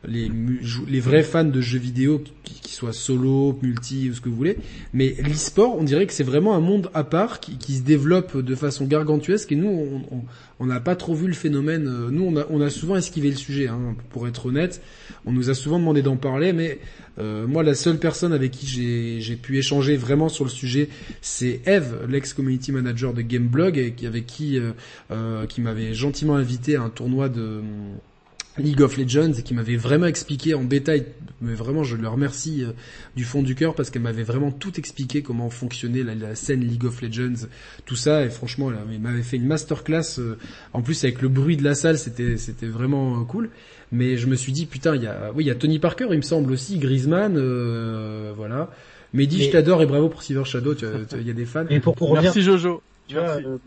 [0.07, 4.57] les, vrais fans de jeux vidéo, qui, soient solo, multi ou ce que vous voulez,
[4.93, 8.55] mais l'e-sport, on dirait que c'est vraiment un monde à part qui, se développe de
[8.55, 10.03] façon gargantuesque et nous,
[10.61, 11.87] on- n'a pas trop vu le phénomène.
[11.89, 14.83] euh, Nous, on a, souvent esquivé le sujet, hein, pour être honnête.
[15.25, 16.79] On nous a souvent demandé d'en parler, mais
[17.19, 18.66] euh, moi, la seule personne avec qui
[19.20, 20.89] j'ai pu échanger vraiment sur le sujet,
[21.23, 24.73] c'est Eve, l'ex-community manager de Gameblog, avec qui, euh,
[25.11, 27.62] euh, qui m'avait gentiment invité à un tournoi de
[28.59, 31.07] League of Legends et qui m'avait vraiment expliqué en détail,
[31.41, 32.73] mais vraiment je le remercie euh,
[33.17, 36.61] du fond du cœur parce qu'elle m'avait vraiment tout expliqué comment fonctionnait la, la scène
[36.61, 37.47] League of Legends,
[37.87, 40.37] tout ça et franchement elle m'avait fait une masterclass euh,
[40.73, 43.51] en plus avec le bruit de la salle c'était c'était vraiment euh, cool.
[43.91, 46.09] Mais je me suis dit putain il y a oui il y a Tony Parker
[46.11, 48.71] il me semble aussi Griezmann euh, voilà.
[49.15, 51.65] Mehdi Mais- je t'adore et bravo pour Silver Shadow il y a des fans.
[51.71, 52.83] Mais pour, pour revenir, Merci Jojo.
[53.09, 53.59] Tu vois, euh,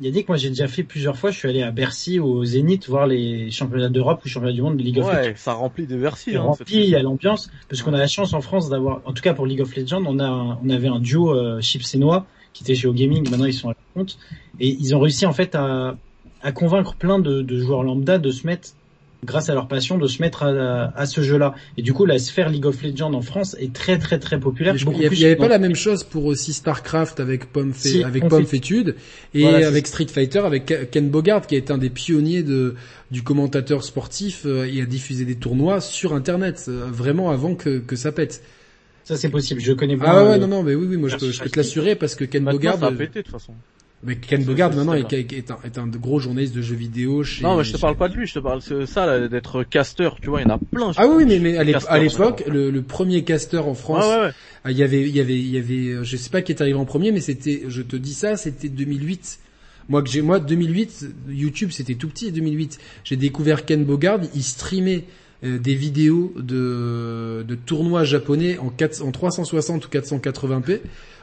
[0.00, 2.88] Yannick, moi j'ai déjà fait plusieurs fois, je suis allé à Bercy ou au Zénith
[2.88, 5.28] voir les championnats d'Europe ou championnats du monde de League of Legends.
[5.28, 6.30] Ouais, ça remplit versets.
[6.32, 9.02] C'est Hein, rempli, il y a l'ambiance, parce qu'on a la chance en France d'avoir,
[9.04, 11.60] en tout cas pour League of Legends, on a, un- on avait un duo euh,
[11.60, 14.16] Chips et Noix qui était chez O Gaming, maintenant ils sont à la compte,
[14.60, 15.98] et ils ont réussi en fait à,
[16.40, 18.70] à convaincre plein de, de joueurs lambda de se mettre
[19.24, 21.54] grâce à leur passion, de se mettre à, à ce jeu-là.
[21.76, 24.74] Et du coup, la sphère League of Legends en France est très très très populaire.
[24.76, 27.72] Il n'y avait, pas la même chose pour aussi Starcraft avec Pomme,
[28.04, 28.96] avec Pomme Fétude
[29.32, 32.74] et avec Street Fighter avec Ken Bogard qui est un des pionniers de
[33.10, 37.78] du commentateur sportif euh, et a diffusé des tournois sur Internet euh, vraiment avant que,
[37.78, 38.42] que ça pète.
[39.04, 40.06] Ça c'est possible, je connais pas.
[40.06, 42.14] Ah ouais, non, non, mais oui, oui, moi je peux, je peux te l'assurer parce
[42.14, 42.78] que Ken Bogard...
[42.78, 43.52] Ça a pété de toute façon.
[44.04, 47.42] Mais Ken Bogard maintenant est, est, un, est un gros journaliste de jeux vidéo chez.
[47.42, 50.10] Non, mais je te parle pas de lui, je te parle de ça d'être caster.
[50.20, 50.92] Tu vois, il y en a plein.
[50.96, 51.64] Ah oui, mais, mais à
[51.98, 54.30] l'époque, le, le, premier caster en France, ouais,
[54.66, 56.60] ouais, il y avait, il y avait, il y avait, je sais pas qui est
[56.60, 59.38] arrivé en premier, mais c'était, je te dis ça, c'était 2008.
[59.88, 62.32] Moi que j'ai, moi 2008, YouTube c'était tout petit.
[62.32, 65.04] 2008, j'ai découvert Ken Bogard, il streamait
[65.44, 70.80] euh, des vidéos de, de tournois japonais en, 4, en 360 ou 480p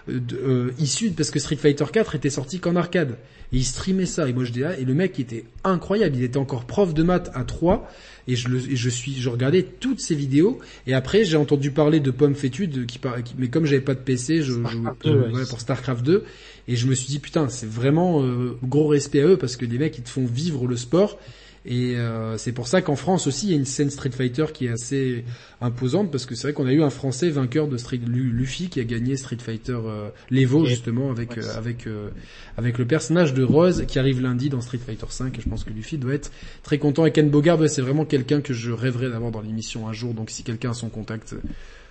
[0.09, 3.17] euh, euh, issu parce que Street Fighter 4 était sorti qu'en arcade.
[3.53, 4.29] Et il streamait ça.
[4.29, 7.03] Et moi je dis ah, et le mec était incroyable, il était encore prof de
[7.03, 7.89] maths à 3
[8.27, 10.59] et je le je suis je regardais toutes ces vidéos.
[10.87, 13.99] Et après j'ai entendu parler de Pomme Fétude qui, qui mais comme j'avais pas de
[13.99, 14.63] PC, je jouais
[15.05, 16.23] ouais, pour Starcraft 2
[16.67, 19.65] et je me suis dit putain, c'est vraiment euh, gros respect à eux parce que
[19.65, 21.19] les mecs ils te font vivre le sport
[21.65, 24.45] et euh, c'est pour ça qu'en France aussi, il y a une scène Street Fighter
[24.53, 25.23] qui est assez
[25.61, 28.79] imposante parce que c'est vrai qu'on a eu un Français vainqueur de Street Luffy qui
[28.79, 32.09] a gagné Street Fighter euh, l'Evo justement avec euh, avec euh,
[32.57, 35.63] avec le personnage de Rose qui arrive lundi dans Street Fighter 5 et je pense
[35.63, 36.31] que Luffy doit être
[36.63, 37.05] très content.
[37.05, 40.15] Et Ken Bogard, c'est vraiment quelqu'un que je rêverais d'avoir dans l'émission un jour.
[40.15, 41.35] Donc si quelqu'un a son contact,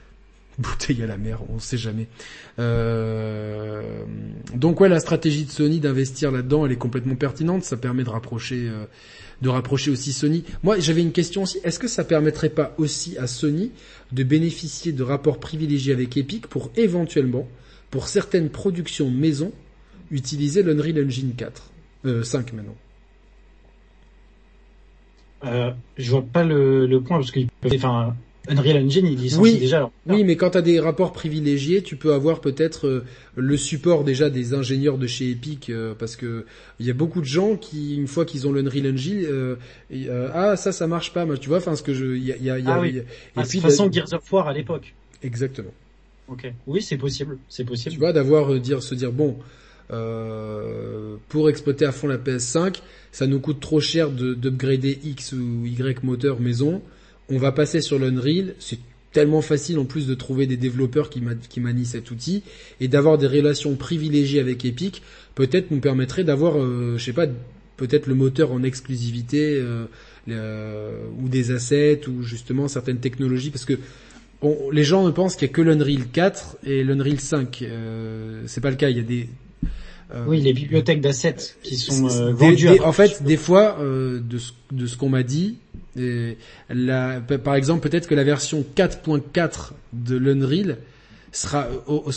[0.58, 2.08] bouteille à la mer, on sait jamais.
[2.58, 4.02] Euh...
[4.52, 7.62] Donc ouais, la stratégie de Sony d'investir là-dedans, elle est complètement pertinente.
[7.62, 8.68] Ça permet de rapprocher
[9.42, 10.44] de rapprocher aussi Sony.
[10.62, 11.58] Moi, j'avais une question aussi.
[11.64, 13.72] Est-ce que ça permettrait pas aussi à Sony
[14.12, 17.48] de bénéficier de rapports privilégiés avec Epic pour éventuellement,
[17.90, 19.52] pour certaines productions maison,
[20.10, 21.70] utiliser l'Unreal Engine 4,
[22.06, 22.76] euh, 5 maintenant?
[25.44, 28.14] Euh, Je vois pas le, point parce qu'il enfin,
[28.48, 29.90] Unreal Engine, il licencie oui, déjà.
[30.06, 33.04] Oui, mais quand tu as des rapports privilégiés, tu peux avoir peut-être euh,
[33.36, 36.46] le support déjà des ingénieurs de chez Epic, euh, parce que
[36.78, 39.56] il y a beaucoup de gens qui, une fois qu'ils ont l'Unreal Engine, euh,
[40.32, 41.26] ah ça, ça marche pas.
[41.26, 42.80] Moi, tu vois, enfin ce que je, il y a, y a, y a ah
[42.80, 42.96] oui.
[42.96, 43.04] et
[43.36, 44.94] ah, puis de façon Gears of War à l'époque.
[45.22, 45.72] Exactement.
[46.28, 46.50] Ok.
[46.66, 47.92] Oui, c'est possible, c'est possible.
[47.92, 49.36] Tu vois, d'avoir dire, se dire bon.
[51.28, 52.80] pour exploiter à fond la PS5,
[53.12, 56.80] ça nous coûte trop cher de d'upgrader X ou Y moteur maison
[57.30, 58.78] on va passer sur l'Unreal, c'est
[59.12, 62.42] tellement facile en plus de trouver des développeurs qui, qui manient cet outil
[62.80, 65.02] et d'avoir des relations privilégiées avec Epic,
[65.34, 67.26] peut-être nous permettrait d'avoir, euh, je sais pas,
[67.80, 69.86] peut-être le moteur en exclusivité euh,
[70.28, 73.78] euh, ou des assets ou justement certaines technologies parce que
[74.70, 77.62] les gens ne pensent qu'il y a que l'Unreal 4 et l'Unreal 5.
[77.62, 78.90] Euh, c'est pas le cas.
[78.90, 79.28] Il y a des
[80.26, 82.80] oui, les bibliothèques d'assets qui sont vendues.
[82.80, 85.58] en fait, des fois, de ce, de ce qu'on m'a dit,
[85.96, 90.78] par exemple, peut-être que la version 4.4 de l'Unreal
[91.32, 91.68] sera,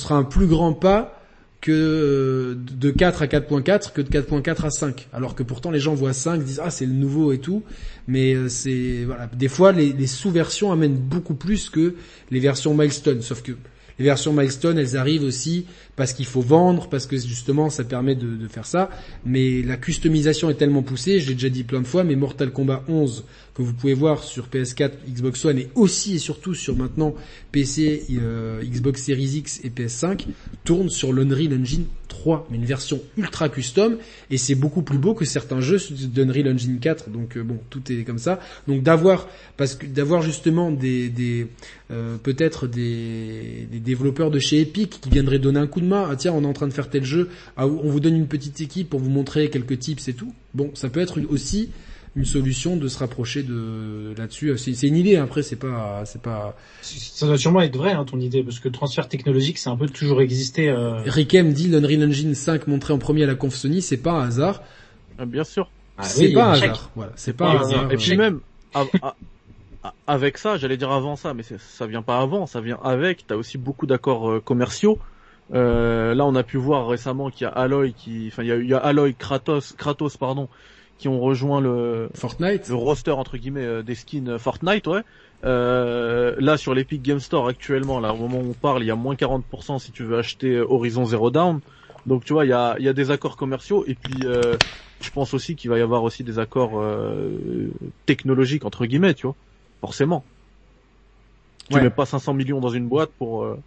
[0.09, 1.19] un plus grand pas
[1.61, 5.07] que de 4 à 4.4 que de 4.4 à 5.
[5.13, 7.63] Alors que pourtant les gens voient 5, disent ah c'est le nouveau et tout,
[8.05, 9.27] mais euh, c'est voilà.
[9.27, 11.95] Des fois les, les sous-versions amènent beaucoup plus que
[12.31, 13.21] les versions milestone.
[13.21, 13.53] Sauf que
[13.99, 15.65] les versions milestone, elles arrivent aussi
[15.95, 18.89] parce qu'il faut vendre, parce que justement ça permet de, faire ça.
[19.25, 22.51] Mais la customisation est tellement poussée, je l'ai déjà dit plein de fois, mais Mortal
[22.51, 26.75] Kombat 11 que vous pouvez voir sur PS4, Xbox One et aussi et surtout sur
[26.75, 27.13] maintenant
[27.51, 30.25] PC, euh, Xbox Series X et PS5
[30.63, 31.85] tourne sur l'Unreal Engine
[32.23, 33.97] 3, mais une version ultra custom
[34.31, 37.09] et c'est beaucoup plus beau que certains jeux d'Unreal Engine 4.
[37.09, 38.39] Donc euh, bon, tout est comme ça.
[38.65, 39.27] Donc d'avoir
[39.57, 41.47] parce que d'avoir justement des, des
[41.91, 46.07] euh, peut-être des, des, développeurs de chez Epic qui viendraient donner un coup de main.
[46.09, 47.27] Ah tiens, on est en train de faire tel jeu.
[47.57, 50.33] Ah, on vous donne une petite équipe pour vous montrer quelques tips et tout.
[50.53, 51.71] Bon, ça peut être aussi
[52.15, 54.55] une solution de se rapprocher de là-dessus.
[54.57, 55.15] C'est une idée.
[55.15, 56.55] Après, c'est pas, c'est pas.
[56.81, 59.77] Ça doit sûrement être vrai hein, ton idée, parce que le transfert technologique, c'est un
[59.77, 60.69] peu toujours existé.
[60.69, 61.01] Euh...
[61.05, 64.27] Rikem dit l'Unreal Engine 5 montré en premier à la Conf Sony, c'est pas un
[64.27, 64.61] hasard.
[65.17, 65.69] Ah, bien sûr.
[65.97, 66.91] Ah, c'est pas un hasard.
[66.95, 67.91] Voilà, c'est pas un hasard.
[67.91, 68.39] Et puis même.
[70.07, 73.25] avec ça, j'allais dire avant ça, mais ça vient pas avant, ça vient avec.
[73.27, 74.99] T'as aussi beaucoup d'accords euh, commerciaux.
[75.53, 78.51] Euh, là, on a pu voir récemment qu'il y a Aloy qui, enfin, il y
[78.51, 80.47] a, il y a Aloy Kratos, Kratos, pardon,
[80.97, 85.01] qui ont rejoint le Fortnite, le roster entre guillemets euh, des skins Fortnite, ouais.
[85.43, 88.91] Euh, là sur l'Epic Game Store actuellement, là au moment où on parle, il y
[88.91, 91.61] a moins 40% si tu veux acheter Horizon Zero Dawn.
[92.05, 94.57] Donc tu vois, il y a, il y a des accords commerciaux et puis euh,
[95.01, 97.73] je pense aussi qu'il va y avoir aussi des accords euh,
[98.05, 99.35] technologiques entre guillemets, tu vois,
[99.81, 100.25] forcément.
[101.69, 103.57] Tu mets pas 500 millions dans une boîte pour euh,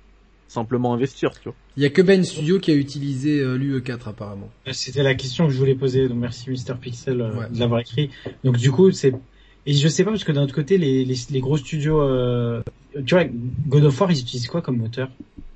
[0.48, 1.55] simplement investir, tu vois.
[1.77, 4.48] Il y a que Ben Studio qui a utilisé euh, l'UE4 apparemment.
[4.73, 8.10] C'était la question que je voulais poser, donc merci Mister Pixel euh, de l'avoir écrit.
[8.44, 9.12] Donc du coup, c'est
[9.66, 12.62] Et je sais pas parce que d'un autre côté, les, les, les gros studios, euh,
[13.05, 15.10] tu vois, God of War, ils utilisent quoi comme moteur?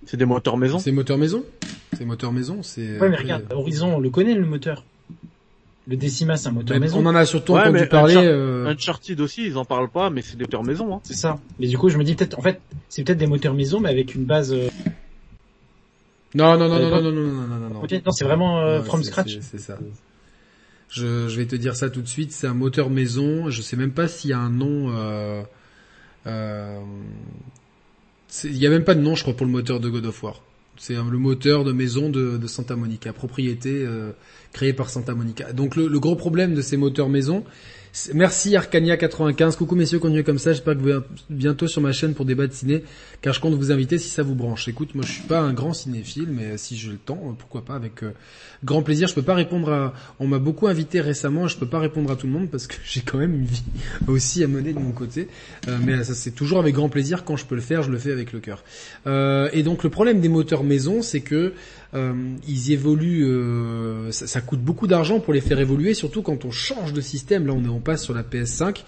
[0.07, 0.79] C'est des moteurs maison?
[0.79, 1.45] C'est moteur maison?
[1.93, 2.63] C'est moteur maison.
[2.63, 2.99] C'est.
[2.99, 4.85] Ouais, mais regarde, Horizon, on le connaît le moteur.
[5.87, 6.99] Le Decima, c'est un moteur maison.
[7.01, 8.15] on en a surtout Ouais, entendu parler.
[8.15, 10.95] Unchar- euh, Uncharted aussi, ils en parlent pas, mais c'est des moteurs maison.
[10.95, 11.01] Hein.
[11.03, 11.41] C'est ça.
[11.59, 13.89] Mais du coup, je me dis peut-être, en fait, c'est peut-être des moteurs maison, mais
[13.89, 14.53] avec une base.
[14.53, 14.69] Euh...
[16.35, 17.83] Non, non, non, non, pas- non, non, non, non, non, non.
[18.05, 19.39] Non, c'est vraiment euh, Ouais, from scratch.
[19.41, 19.79] c'est- ça.
[20.91, 22.31] Je, je vais te dire ça tout de suite.
[22.33, 23.49] C'est un moteur maison.
[23.51, 24.93] Je sais même pas s'il y a un nom.
[24.95, 25.43] Euh,
[26.27, 26.79] euh,
[28.29, 30.07] c'est- il y a même pas de nom, je crois, pour le moteur de God
[30.07, 30.43] of War.
[30.81, 34.13] C'est euh, le moteur de maison de, Santa Monica, propriété euh,
[34.51, 35.53] créée par Santa Monica.
[35.53, 37.45] Donc le, le gros problème de ces moteurs maison,
[38.15, 42.15] merci Arcania95, coucou messieurs continuez comme ça, j'espère que vous êtes bientôt sur ma chaîne
[42.15, 42.85] pour débat de ciné,
[43.23, 44.69] car je compte vous inviter si ça vous branche.
[44.69, 47.65] Écoute, moi je suis pas un grand cinéphile, mais si j'ai le temps, euh, pourquoi
[47.65, 48.13] pas, avec euh,
[48.65, 49.09] grand plaisir.
[49.09, 52.17] Je peux pas répondre à, on m'a beaucoup invité récemment, je peux pas répondre à
[52.17, 53.63] tout le monde parce que j'ai quand même une vie
[54.07, 55.29] aussi à mener de mon côté,
[55.69, 57.99] Euh, mais ça c'est toujours avec grand plaisir quand je peux le faire, je le
[57.99, 58.63] fais avec le cœur.
[59.53, 61.55] Et donc le problème des moteurs maison, c'est que
[61.95, 66.51] euh, ils évoluent, euh, ça, coûte beaucoup d'argent pour les faire évoluer, surtout quand on
[66.51, 67.47] change de système.
[67.47, 68.85] Là, on, passe sur la PS5,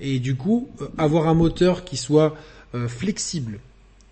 [0.00, 2.34] et du coup, euh, avoir un moteur qui soit
[2.74, 3.60] euh, flexible,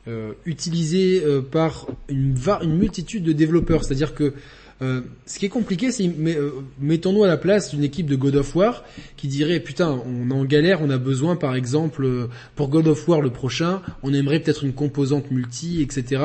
[0.06, 4.34] euh, utilisé par une multitude de développeurs, c'est-à-dire que
[4.80, 6.50] euh, ce qui est compliqué, c'est mais, euh,
[6.80, 8.84] mettons-nous à la place d'une équipe de God of War
[9.16, 12.86] qui dirait putain, on est en galère, on a besoin par exemple euh, pour God
[12.86, 16.22] of War le prochain, on aimerait peut-être une composante multi, etc.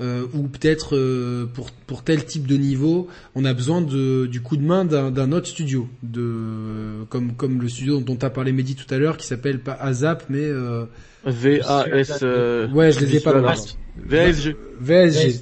[0.00, 4.40] euh, ou peut-être euh, pour pour tel type de niveau, on a besoin de du
[4.40, 8.30] coup de main d'un d'un autre studio, de comme comme le studio dont tu as
[8.30, 10.86] parlé Mehdi tout à l'heure, qui s'appelle pas Azap mais euh,
[11.24, 14.56] VAS, euh, ouais, je les ai pas VASG.
[14.80, 15.40] VSG.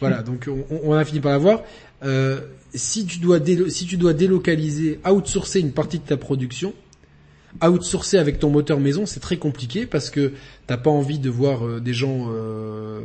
[0.00, 1.62] Voilà, donc on, on a fini par l'avoir.
[2.04, 2.40] Euh,
[2.74, 6.74] si tu dois si tu dois délocaliser, outsourcer une partie de ta production,
[7.66, 10.32] outsourcer avec ton moteur maison, c'est très compliqué parce que
[10.66, 13.00] t'as pas envie de voir euh, des gens euh,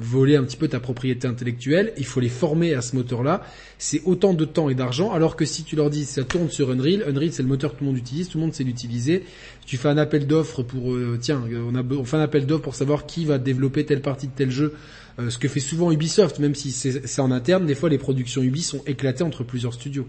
[0.00, 1.92] voler un petit peu ta propriété intellectuelle.
[1.98, 3.42] Il faut les former à ce moteur-là.
[3.78, 5.12] C'est autant de temps et d'argent.
[5.12, 7.78] Alors que si tu leur dis ça tourne sur Unreal, Unreal c'est le moteur que
[7.78, 9.24] tout le monde utilise, tout le monde sait l'utiliser.
[9.66, 13.06] Tu fais un appel d'offres pour tiens, on on fait un appel d'offres pour savoir
[13.06, 14.74] qui va développer telle partie de tel jeu.
[15.18, 18.42] Euh, ce que fait souvent Ubisoft, même si c'est en interne, des fois les productions
[18.42, 20.06] Ubi sont éclatées entre plusieurs studios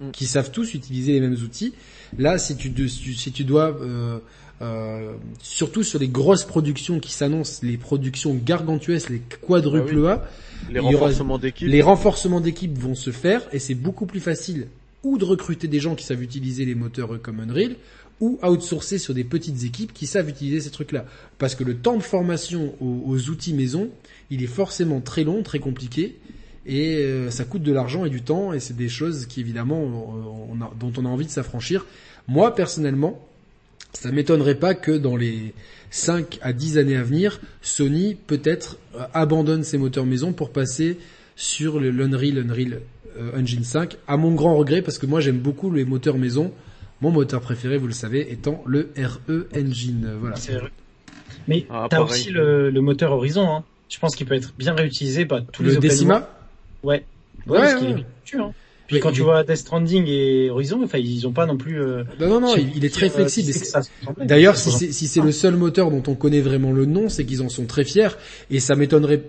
[0.00, 0.10] Mm.
[0.12, 1.74] qui savent tous utiliser les mêmes outils.
[2.18, 4.18] Là, si tu, de- si tu- si tu dois, euh,
[4.62, 5.12] euh,
[5.42, 10.26] surtout sur les grosses productions qui s'annoncent, les productions gargantuesques, les quadruples A,
[10.70, 11.68] Les renforcements d'équipe.
[11.68, 14.68] les renforcements d'équipe vont se faire et c'est beaucoup plus facile
[15.04, 17.76] ou de recruter des gens qui savent utiliser les moteurs comme Unreal
[18.20, 21.06] ou outsourcer sur des petites équipes qui savent utiliser ces trucs-là.
[21.38, 23.88] Parce que le temps de formation aux, aux outils maison,
[24.30, 26.16] il est forcément très long, très compliqué
[26.66, 29.80] et euh, ça coûte de l'argent et du temps et c'est des choses qui évidemment
[29.82, 31.86] on- on a- dont on a envie de s'affranchir.
[32.28, 33.26] Moi personnellement,
[33.92, 35.52] ça m'étonnerait pas que dans les
[35.90, 40.98] 5 à 10 années à venir, Sony peut-être euh, abandonne ses moteurs maison pour passer
[41.36, 42.80] sur le l'Unreal Unreal
[43.18, 46.52] euh, Engine 5 à mon grand regret parce que moi j'aime beaucoup les moteurs maison.
[47.00, 50.10] Mon moteur préféré, vous le savez, étant le RE Engine.
[50.20, 50.36] Voilà.
[50.36, 50.70] Vrai.
[51.48, 53.48] Mais Ah, t'as aussi le, le moteur Horizon.
[53.48, 53.64] Hein.
[53.90, 56.30] Je pense qu'il peut être bien réutilisé par tous les Le open Decima.
[56.82, 57.04] Ouais.
[57.46, 57.90] Ouais, Ouais, parce ouais.
[57.90, 58.52] est tue, hein.
[58.86, 61.56] Puis Mais quand tu est- vois Death Stranding et Horizon, enfin ils ont pas non
[61.56, 61.80] plus.
[61.80, 63.52] Euh, Non, non, non, il, il est très euh, flexible.
[64.24, 67.42] D'ailleurs, c'est si c'est le seul moteur dont on connaît vraiment le nom, c'est qu'ils
[67.42, 68.08] en sont très fiers.
[68.50, 69.22] Et ça m'étonnerait.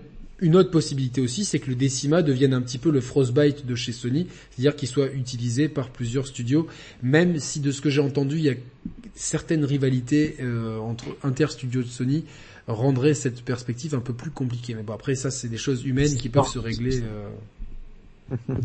[0.44, 3.76] Une autre possibilité aussi, c'est que le Decima devienne un petit peu le Frostbite de
[3.76, 6.66] chez Sony, c'est-à-dire qu'il soit utilisé par plusieurs studios,
[7.04, 8.56] même si de ce que j'ai entendu, il y a
[9.14, 12.24] certaines rivalités euh, entre interstudios de Sony
[12.68, 14.74] rendraient cette perspective un peu plus compliquée.
[14.74, 17.02] Mais bon, après ça, c'est des choses humaines qui peuvent se régler.
[17.02, 18.56] euh.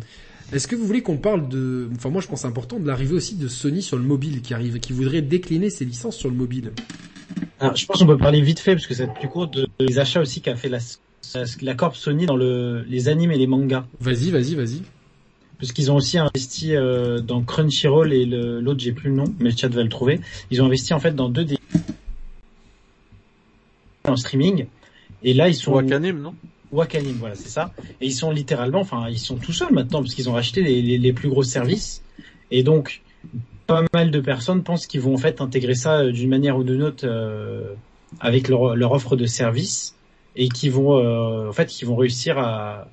[0.52, 3.34] Est-ce que vous voulez qu'on parle de, enfin moi je pense important de l'arrivée aussi
[3.34, 6.70] de Sony sur le mobile qui arrive, qui voudrait décliner ses licences sur le mobile?
[7.58, 9.98] Alors, je pense qu'on peut parler vite fait parce que c'est plus court de, des
[9.98, 10.78] achats aussi qu'a fait la,
[11.62, 13.86] la Corp Sony dans le, les animes et les mangas.
[13.98, 14.82] Vas-y, vas-y, vas-y.
[15.58, 19.50] Parce qu'ils ont aussi investi euh, dans Crunchyroll et l'autre j'ai plus le nom, mais
[19.50, 20.20] le chat va le trouver.
[20.50, 21.56] Ils ont investi en fait dans deux des
[24.08, 24.66] en streaming.
[25.22, 26.34] Et là ils sont Wakanim, non?
[26.72, 27.72] Wakanim, voilà, c'est ça.
[28.00, 30.82] Et ils sont littéralement, enfin, ils sont tout seuls maintenant parce qu'ils ont racheté les,
[30.82, 32.02] les, les plus gros services.
[32.50, 33.02] Et donc,
[33.66, 36.64] pas mal de personnes pensent qu'ils vont en fait intégrer ça euh, d'une manière ou
[36.64, 37.74] d'une autre euh,
[38.20, 39.94] avec leur, leur offre de service
[40.34, 42.88] et qui vont, euh, en fait, qui vont réussir à,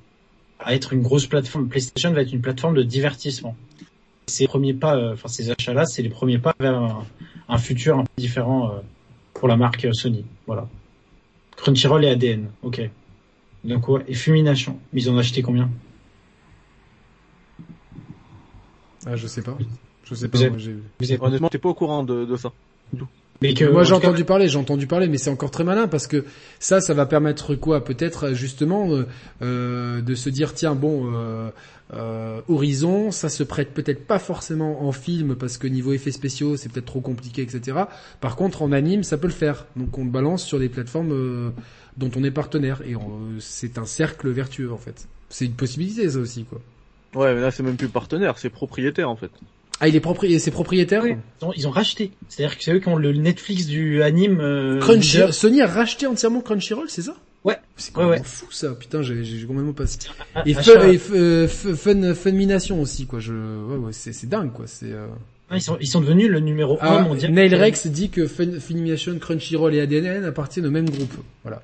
[0.60, 1.68] à être une grosse plateforme.
[1.68, 3.56] PlayStation va être une plateforme de divertissement.
[4.26, 7.04] Ces premiers pas, euh, enfin, ces achats-là, c'est les premiers pas vers un,
[7.48, 8.80] un futur un peu différent euh,
[9.34, 10.24] pour la marque Sony.
[10.46, 10.68] Voilà.
[11.56, 12.48] Crunchyroll et ADN.
[12.62, 12.80] Ok.
[13.64, 14.78] Donc ouais, et Fumination.
[14.92, 15.70] Mais ils en ont acheté combien?
[19.06, 19.56] Ah, je sais pas.
[20.04, 20.38] Je sais pas.
[20.38, 22.52] Vous moi, j'ai- Vous êtes- Honnêtement, t'es pas au courant de, de ça.
[23.42, 25.88] Mais que, Moi j'ai cas, entendu parler, j'ai entendu parler, mais c'est encore très malin
[25.88, 26.24] parce que
[26.60, 27.84] ça, ça va permettre quoi?
[27.84, 29.06] Peut-être justement euh,
[29.42, 31.12] euh, de se dire tiens bon,
[31.92, 36.12] euh, euh, Horizon, ça se prête peut-être pas forcément en film parce que niveau effets
[36.12, 37.78] spéciaux c'est peut-être trop compliqué, etc.
[38.20, 41.12] Par contre en anime ça peut le faire, donc on le balance sur les plateformes
[41.12, 41.50] euh,
[41.96, 45.06] dont on est partenaire et on- c'est un cercle vertueux en fait.
[45.28, 46.60] C'est une possibilité ça aussi quoi.
[47.14, 49.30] Ouais, mais là c'est même plus partenaire, c'est propriétaire en fait.
[49.80, 52.12] Ah il est propri c'est propriétaire Oui, ils ont, ils ont racheté.
[52.28, 54.40] C'est-à-dire que c'est eux qui ont le Netflix du anime.
[54.40, 55.34] euh, Crunchy, leader.
[55.34, 57.14] Sony a racheté entièrement Crunchyroll, c'est ça?
[57.44, 57.58] Ouais.
[57.76, 58.28] C'est Ouais, complètement ouais.
[58.28, 59.98] fou ça, putain, j'ai complètement passé.
[60.34, 63.20] Ah, Et, achat- fun, et f- euh, fun, Funmination aussi quoi.
[63.20, 64.66] Je, ouais, ouais, c'est dingue quoi.
[64.66, 64.92] C'est.
[64.92, 65.06] Euh...
[65.50, 67.32] Ah, ils sont, ils sont devenus le numéro Ah, 1 mondial.
[67.32, 71.12] Nail Rex dit que Fun, Funimation, Crunchyroll et ADN appartiennent au même groupe.
[71.42, 71.62] Voilà.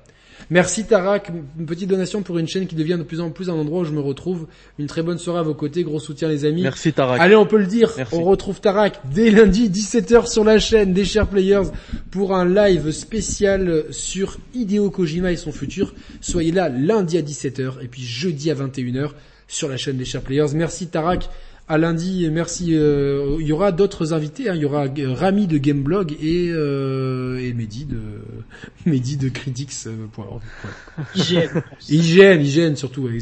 [0.51, 3.53] Merci Tarak, une petite donation pour une chaîne qui devient de plus en plus un
[3.53, 4.47] endroit où je me retrouve.
[4.79, 6.61] Une très bonne soirée à vos côtés, gros soutien les amis.
[6.61, 7.21] Merci Tarak.
[7.21, 7.93] Allez, on peut le dire.
[7.95, 8.13] Merci.
[8.13, 11.69] On retrouve Tarak dès lundi 17h sur la chaîne des Chers Players
[12.11, 15.93] pour un live spécial sur Hideo Kojima et son futur.
[16.19, 19.11] Soyez là lundi à 17h et puis jeudi à 21h
[19.47, 20.53] sur la chaîne des Chers Players.
[20.53, 21.29] Merci Tarak.
[21.71, 22.75] À lundi, merci.
[22.75, 24.49] euh, il y aura d'autres invités.
[24.49, 24.55] hein.
[24.55, 27.95] Il y aura euh, Rami de Gameblog et euh, et Mehdi de
[28.85, 30.41] Mehdi de Critics.org.
[31.15, 31.61] IGN.
[31.89, 33.03] IGN, IGN surtout.
[33.03, 33.17] ouais.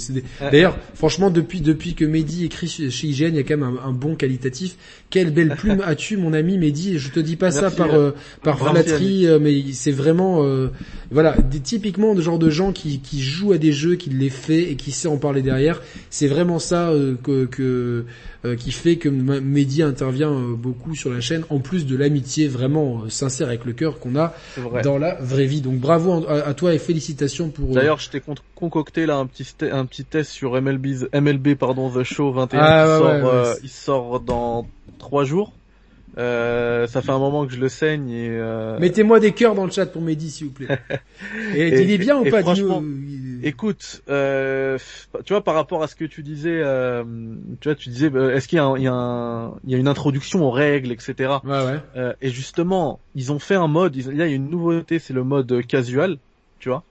[0.52, 3.90] D'ailleurs, franchement, depuis depuis que Mehdi écrit chez IGN, il y a quand même un,
[3.90, 4.78] un bon qualitatif.
[5.12, 6.98] Quelle belle plume as-tu, mon ami Mehdi?
[6.98, 10.70] Je te dis pas ça par euh, par Merci, flatterie, euh, mais c'est vraiment euh,
[11.12, 14.32] voilà, des, typiquement le genre de gens qui qui jouent à des jeux, qui les
[14.32, 15.84] fait et qui sait en parler derrière.
[16.10, 18.06] C'est vraiment ça euh, que que
[18.46, 22.48] euh, qui fait que Mehdi intervient euh, beaucoup sur la chaîne, en plus de l'amitié
[22.48, 24.34] vraiment euh, sincère avec le cœur qu'on a
[24.84, 25.62] dans la vraie vie.
[25.62, 27.72] Donc bravo à, à toi et félicitations pour.
[27.72, 31.56] euh, D'ailleurs, je t'ai con- concocté là un petit un petit test sur MLB MLB
[31.56, 34.68] pardon The Show 21 Ah, qui ouais, sort ouais, il sort dans
[35.00, 35.54] trois jours.
[36.18, 39.64] Euh, ça fait un moment que je le saigne et euh, Mettez-moi des cœurs dans
[39.66, 40.68] le chat pour Mehdi, s'il vous plaît.
[41.56, 42.82] Et, Et- il est bien ou pas franchement.
[43.44, 44.78] Écoute, euh,
[45.26, 47.04] tu vois par rapport à ce que tu disais, euh,
[47.62, 50.92] tu vois, tu disais, euh, est-ce qu'il y a, y, y une introduction aux règles,
[50.92, 51.14] etc.
[51.44, 51.80] Ouais, ouais.
[51.96, 55.00] Euh, et justement, ils ont fait un mode, ils- là il y a une nouveauté,
[55.00, 56.18] c'est le mode casual,
[56.60, 56.84] tu vois,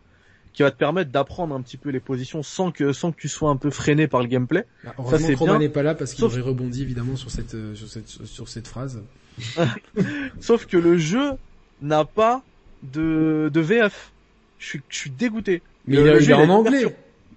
[0.53, 3.29] qui va te permettre d'apprendre un petit peu les positions sans que sans que tu
[3.29, 4.65] sois un peu freiné par le gameplay.
[4.85, 5.59] Bah, heureusement c'est bien.
[5.59, 8.49] n'est pas là parce qu'il Sauf- aurait rebondi évidemment sur cette, euh, sur cette, sur
[8.49, 9.03] cette phrase.
[10.41, 11.33] Sauf que le jeu
[11.81, 12.43] n'a pas
[12.83, 14.13] de, de VF.
[14.59, 15.63] Je suis, je suis dégoûté.
[15.89, 16.71] Mais Le- il, jeu, est en anglais.
[16.83, 16.93] version-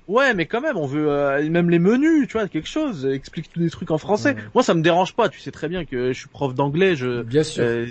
[0.08, 3.06] Ouais, mais quand même, on veut euh, même les menus, tu vois, quelque chose.
[3.06, 4.32] Explique tous des trucs en français.
[4.36, 4.42] Ouais.
[4.54, 5.30] Moi, ça me dérange pas.
[5.30, 6.96] Tu sais très bien que je suis prof d'anglais.
[6.96, 7.64] Je, Bien sûr.
[7.66, 7.86] euh,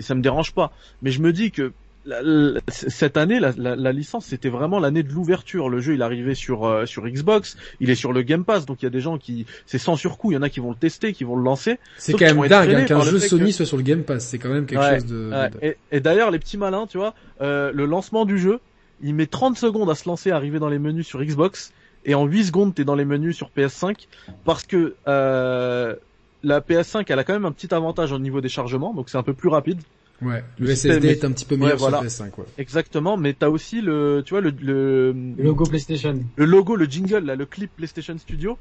[0.00, 0.72] ça me dérange pas.
[1.00, 1.72] Mais je me dis que
[2.04, 5.70] la- la- cette année, la, licence, c'était vraiment l'année de l'ouverture.
[5.70, 8.82] Le jeu, il arrivait sur euh, sur Xbox, il est sur le Game Pass, donc
[8.82, 10.32] il y a des gens qui, c'est sans surcoût.
[10.32, 11.78] Il y en a qui vont le tester, qui vont le lancer.
[11.96, 14.26] c'est quand même dingue hein, qu'un jeu Sony que- soit sur le Game Pass.
[14.26, 15.30] C'est quand même quelque Ouais, chose de.
[15.30, 15.50] Ouais,
[15.90, 18.58] Et, et d'ailleurs, les petits malins, tu vois, euh, le lancement du jeu,
[19.02, 21.72] il met 30 secondes à se lancer, à arriver dans les menus sur Xbox,
[22.04, 24.06] et en 8 secondes, t'es dans les menus sur PS5,
[24.44, 25.94] parce que euh,
[26.42, 29.18] la PS5, elle a quand même un petit avantage au niveau des chargements, donc c'est
[29.18, 29.80] un peu plus rapide.
[30.20, 30.42] Ouais.
[30.58, 31.98] Le SSD est- est un petit peu meilleur Ouais, voilà.
[32.08, 32.30] sur PS5.
[32.38, 32.44] Ouais.
[32.58, 36.18] Exactement, mais t'as aussi le, tu vois, le, le, Le logo PlayStation.
[36.36, 38.58] le logo, le jingle, là, le clip PlayStation Studio,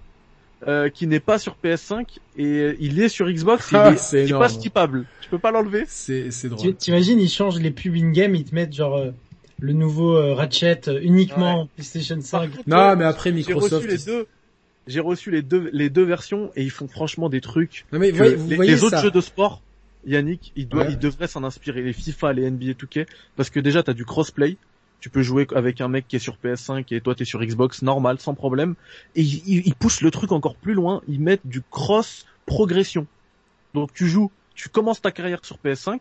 [0.67, 4.33] euh, qui n'est pas sur PS5, et il est sur Xbox, Ah, il est, est
[4.33, 5.05] pas skippable.
[5.21, 5.85] Tu peux pas l'enlever.
[5.87, 6.75] C'est drôle.
[6.75, 9.11] T'imagines, ils changent les pubs in-game, ils te mettent genre euh,
[9.59, 12.51] le nouveau euh, Ratchet euh, uniquement PlayStation 5.
[12.51, 13.87] contre, Non, mais après J'ai reçu Microsoft.
[13.89, 14.27] les deux.
[14.87, 17.85] J'ai reçu les deux les deux versions et ils font franchement des trucs.
[17.91, 19.01] Non mais que voyez- vous les, voyez les autres ça.
[19.03, 19.61] jeux de sport,
[20.05, 20.93] Yannick, ils, doivent, Ouais.
[20.93, 21.81] ils devraient s'en inspirer.
[21.81, 23.05] Les FIFA, les NBA 2K,
[23.35, 24.55] parce que déjà t'as du crossplay.
[24.99, 27.81] Tu peux jouer avec un mec qui est sur PS5 et toi t'es sur Xbox,
[27.81, 28.75] normal, sans problème.
[29.15, 31.01] Et ils, ils- ils poussent le truc encore plus loin.
[31.07, 33.05] Ils mettent du cross progression.
[33.73, 35.99] Donc tu joues, tu commences ta carrière sur PS5.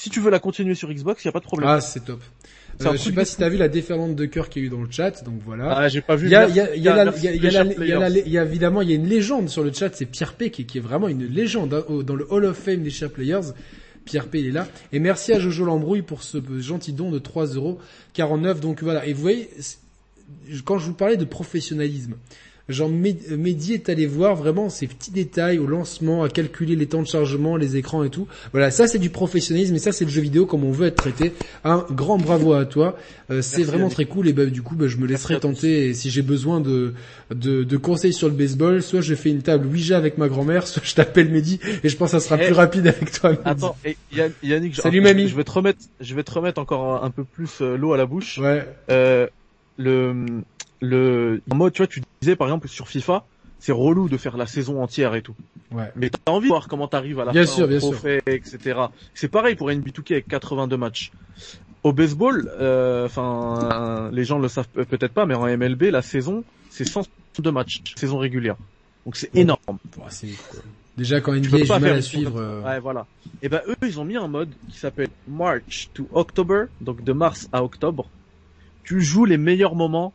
[0.00, 1.68] Si tu veux la continuer sur Xbox, y a pas de problème.
[1.68, 2.22] Ah, c'est top.
[2.80, 4.70] Euh, je sais pas si t'as vu la déferlante de cœur qu'il y a eu
[4.70, 5.76] dans le chat, donc voilà.
[5.76, 6.28] Ah, j'ai pas vu.
[6.28, 9.50] Il y a, il il il il il il évidemment, il y a une légende
[9.50, 12.26] sur le chat, c'est Pierre P qui, qui est vraiment une légende hein, dans le
[12.32, 13.52] Hall of Fame des Share Players.
[14.06, 14.66] Pierre P, il est là.
[14.94, 18.58] Et merci à Jojo Lambrouille pour ce gentil don de 3,49€.
[18.60, 19.04] Donc voilà.
[19.04, 19.50] Et vous voyez,
[20.64, 22.14] quand je vous parlais de professionnalisme,
[22.70, 27.02] Genre Mehdi est allé voir vraiment ces petits détails au lancement, à calculer les temps
[27.02, 28.26] de chargement, les écrans et tout.
[28.52, 30.96] Voilà, ça c'est du professionnalisme et ça c'est le jeu vidéo comme on veut être
[30.96, 31.32] traité.
[31.64, 32.96] Un grand bravo à toi.
[33.30, 35.94] Euh, c'est vraiment très cool et bah, du coup bah, je me laisserai tenter et
[35.94, 36.94] si j'ai besoin de,
[37.34, 40.66] de de conseils sur le baseball, soit je fais une table Ouija avec ma grand-mère,
[40.66, 42.46] soit je t'appelle Mehdi et je pense que ça sera Eh.
[42.46, 43.30] plus rapide avec toi.
[43.30, 43.42] Mehdi.
[43.44, 43.96] Attends, et
[44.42, 45.28] Yannick, je- Salut, mamie.
[45.28, 47.92] Je vais te remettre, je vais te remettre encore un, un peu plus euh, l'eau
[47.92, 48.38] à la bouche.
[48.38, 48.66] Ouais.
[48.90, 49.26] Euh,
[49.78, 50.14] le,
[50.80, 53.24] le, en mode, tu vois, tu disais par exemple sur FIFA,
[53.58, 55.34] c'est relou de faire la saison entière et tout.
[55.72, 55.90] Ouais.
[55.96, 58.80] Mais t'as envie de voir comment t'arrives à la Bien fin sûr, bien trophée, etc.
[59.14, 61.12] C'est pareil pour NBA2K avec 82 matchs.
[61.82, 66.02] Au baseball, euh, enfin, les gens le savent pe- peut-être pas, mais en MLB, la
[66.02, 68.56] saison, c'est 162 matchs, saison régulière.
[69.06, 69.58] Donc c'est énorme.
[70.08, 70.28] C'est.
[70.96, 72.38] Déjà quand NBA j'ai du mal à suivre.
[72.38, 72.62] euh.
[72.62, 73.06] Ouais, voilà.
[73.40, 77.12] Et ben eux, ils ont mis un mode qui s'appelle March to October, donc de
[77.12, 78.10] mars à octobre.
[78.84, 80.12] Tu joues les meilleurs moments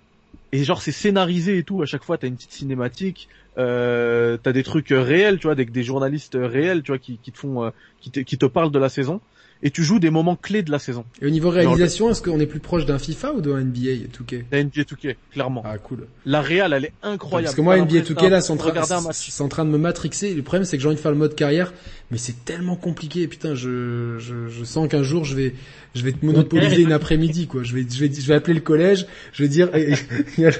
[0.55, 1.81] et genre c'est scénarisé et tout.
[1.81, 3.27] À chaque fois, t'as une petite cinématique,
[3.57, 7.17] euh, t'as des trucs euh, réels, tu vois, des journalistes euh, réels, tu vois, qui,
[7.17, 7.69] te font, euh,
[7.99, 9.19] qui te parlent de la saison.
[9.63, 11.05] Et tu joues des moments clés de la saison.
[11.21, 14.43] Et au niveau réalisation, est-ce qu'on est plus proche d'un FIFA ou d'un NBA 2K
[14.51, 15.63] La NBA 2K, clairement.
[15.65, 16.07] Ah cool.
[16.25, 17.45] La réal, elle est incroyable.
[17.45, 20.33] Parce que moi NBA l'impression 2K là, c'est en, en train de me matrixer.
[20.33, 21.73] Le problème c'est que j'ai envie de faire le mode carrière,
[22.11, 23.27] mais c'est tellement compliqué.
[23.27, 25.55] Putain, je, je, je sens qu'un jour je vais,
[25.95, 27.63] je vais te monopoliser une après-midi quoi.
[27.63, 29.07] Je vais, je vais, je vais appeler le collège.
[29.33, 29.93] Je vais dire, Eh,
[30.37, 30.55] il y a, le,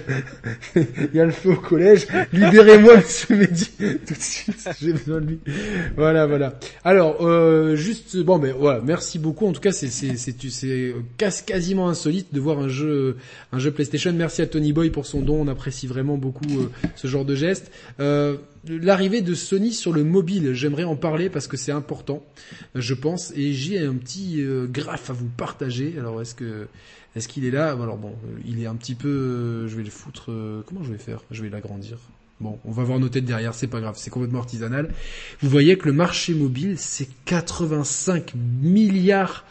[1.13, 2.07] il y a le feu au collège.
[2.33, 3.69] Libérez-moi Monsieur Mehdi
[4.07, 4.69] tout de suite.
[4.81, 5.39] J'ai besoin de lui.
[5.95, 6.57] Voilà, voilà.
[6.83, 9.45] Alors, euh, juste, bon, mais voilà, merci beaucoup.
[9.47, 10.15] En tout cas, c'est, c'est,
[10.65, 13.17] euh, quas- quasiment insolite de voir un jeu,
[13.51, 14.11] un jeu PlayStation.
[14.13, 15.41] Merci à Tony Boy pour son don.
[15.41, 17.71] On apprécie vraiment beaucoup euh, ce genre de geste.
[17.99, 22.25] Euh, L'arrivée de Sony sur le mobile, j'aimerais en parler parce que c'est important,
[22.73, 23.31] je pense.
[23.35, 25.93] Et j'ai un petit graphe à vous partager.
[25.99, 26.65] Alors, est-ce que,
[27.15, 27.71] est-ce qu'il est là?
[27.73, 28.13] Alors bon,
[28.43, 29.67] il est un petit peu.
[29.67, 30.31] je vais le foutre.
[30.65, 31.21] comment je vais faire?
[31.29, 31.99] Je vais l'agrandir.
[32.41, 34.89] Bon, on va voir nos têtes derrière, c'est pas grave, c'est complètement artisanal.
[35.41, 39.45] Vous voyez que le marché mobile, c'est 85 milliards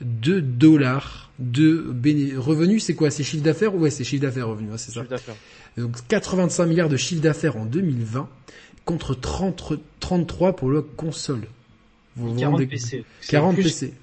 [0.00, 2.84] de dollars de béné- revenus.
[2.84, 3.74] C'est quoi C'est chiffre d'affaires?
[3.74, 5.00] Ouais, c'est chiffre d'affaires revenus, hein, c'est ça.
[5.76, 8.28] Donc 85 milliards de chiffre d'affaires en 2020
[8.84, 11.42] contre 30, 33 pour le console.
[12.16, 13.04] Vous vous 40 rendez- PC.
[13.20, 13.94] C'est 40 plus, PC.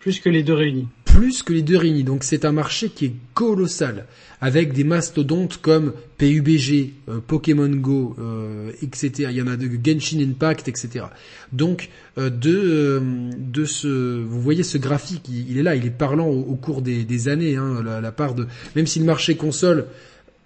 [0.00, 0.88] Plus que les deux réunis.
[1.04, 2.04] plus que les deux réunis.
[2.04, 4.06] Donc c'est un marché qui est colossal,
[4.40, 9.28] avec des mastodontes comme PUBG, euh, Pokémon Go, euh, etc.
[9.30, 11.06] Il y en a de Genshin Impact, etc.
[11.52, 13.00] Donc euh, de euh,
[13.36, 16.54] de ce, vous voyez ce graphique, il, il est là, il est parlant au, au
[16.56, 17.56] cours des, des années.
[17.56, 18.46] Hein, la, la part de,
[18.76, 19.86] même si le marché console,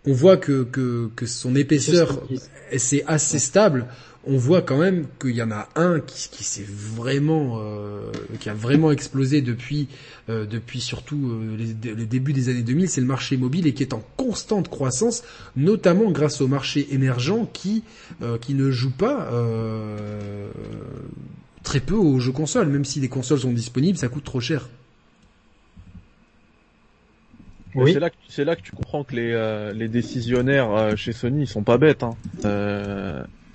[0.07, 2.23] on voit que que, que son épaisseur
[2.77, 3.87] c'est assez stable.
[4.27, 8.11] On voit quand même qu'il y en a un qui, qui s'est vraiment, euh,
[8.41, 9.87] qui a vraiment explosé depuis,
[10.31, 13.75] euh, depuis surtout euh, les, les débuts des années 2000, c'est le marché mobile et
[13.75, 15.25] qui est en constante croissance,
[15.57, 17.85] notamment grâce au marché émergent qui,
[18.23, 20.49] euh, qui ne joue pas euh,
[21.63, 24.69] très peu aux jeux consoles, même si les consoles sont disponibles, ça coûte trop cher.
[27.75, 27.93] Oui.
[27.93, 31.13] C'est là, que- c'est là que tu comprends que les, euh, les décisionnaires euh, chez
[31.13, 32.05] Sony, ils sont pas bêtes.
[32.05, 32.17] Hein.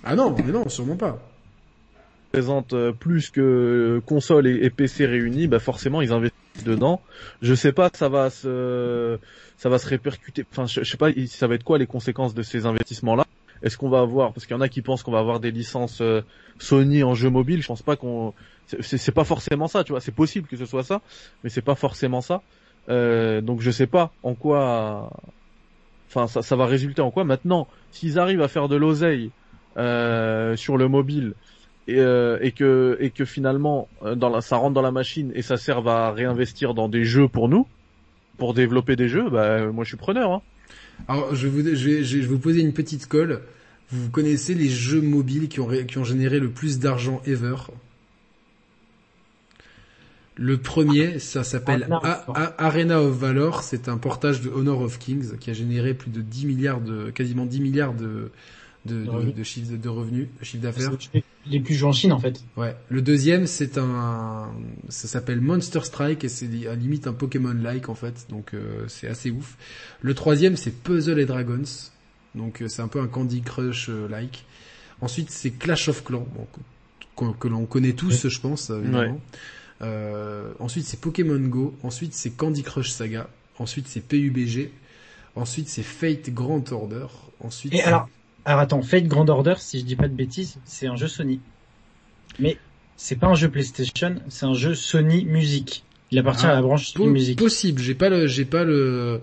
[0.03, 1.19] Euh, Ah non, mais non, sûrement pas.
[2.27, 7.01] ils présentent euh, plus que console et, PC réunis, bah forcément ils investissent dedans.
[7.41, 9.17] Je sais pas, ça va se,
[9.57, 10.45] ça va se répercuter.
[10.51, 13.25] Enfin, je, je sais pas, ça va être quoi les conséquences de ces investissements-là?
[13.61, 15.51] Est-ce qu'on va avoir, parce qu'il y en a qui pensent qu'on va avoir des
[15.51, 16.21] licences euh,
[16.59, 17.61] Sony en jeu mobile.
[17.61, 18.33] Je pense pas qu'on,
[18.67, 19.99] c'est- pas forcément ça, tu vois.
[20.01, 21.01] C'est possible que ce soit ça,
[21.43, 22.41] mais c'est pas forcément ça.
[22.89, 25.09] Euh, donc je sais pas en quoi,
[26.07, 27.23] enfin ça va résulter en quoi.
[27.23, 29.31] Maintenant, s'ils arrivent à faire de l'oseille
[29.77, 31.33] euh, sur le mobile
[31.87, 35.31] et, euh, et que et que finalement euh, dans la, ça rentre dans la machine
[35.35, 37.67] et ça serve à réinvestir dans des jeux pour nous,
[38.37, 40.31] pour développer des jeux, bah moi je suis preneur.
[40.31, 40.41] Hein.
[41.07, 43.41] Alors, je vais, vous, je, vais, je vais vous poser une petite colle.
[43.91, 47.55] Vous connaissez les jeux mobiles qui ont, qui ont généré le plus d'argent ever?
[50.35, 52.37] Le premier, ça s'appelle Arena of A- Valor.
[52.37, 53.63] A- Arena of Valor.
[53.63, 57.09] C'est un portage de Honor of Kings qui a généré plus de 10 milliards de,
[57.09, 58.31] quasiment 10 milliards de,
[58.89, 59.35] de, de, revenus.
[59.35, 60.91] de chiffre de revenus, de chiffre d'affaires.
[61.45, 62.43] Les plus joués en Chine en fait.
[62.57, 62.75] Ouais.
[62.89, 64.51] Le deuxième, c'est un,
[64.89, 69.07] ça s'appelle Monster Strike et c'est à limite un Pokémon-like en fait, donc euh, c'est
[69.07, 69.57] assez ouf.
[70.01, 71.63] Le troisième, c'est Puzzle et Dragons,
[72.35, 74.45] donc euh, c'est un peu un Candy Crush euh, like.
[75.01, 76.47] Ensuite, c'est Clash of Clans, bon,
[77.15, 79.19] que, que l'on connaît tous, je pense, évidemment.
[79.81, 81.75] Euh, ensuite, c'est Pokémon Go.
[81.83, 83.29] Ensuite, c'est Candy Crush Saga.
[83.57, 84.71] Ensuite, c'est PUBG.
[85.35, 87.07] Ensuite, c'est Fate Grand Order.
[87.39, 88.09] Ensuite, Et alors,
[88.49, 91.39] alors attends, Fate Grand Order, si je dis pas de bêtises, c'est un jeu Sony.
[92.39, 92.57] Mais
[92.97, 95.83] c'est pas un jeu PlayStation, c'est un jeu Sony Music.
[96.11, 97.37] Il appartient Ah, à la branche po- Sony Music.
[97.37, 97.81] possible.
[97.81, 99.21] J'ai pas le, j'ai pas le.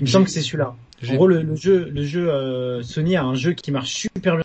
[0.00, 0.74] Il me semble que c'est celui-là.
[1.08, 4.36] En gros, le, le jeu, le jeu euh, Sony a un jeu qui marche super
[4.36, 4.44] bien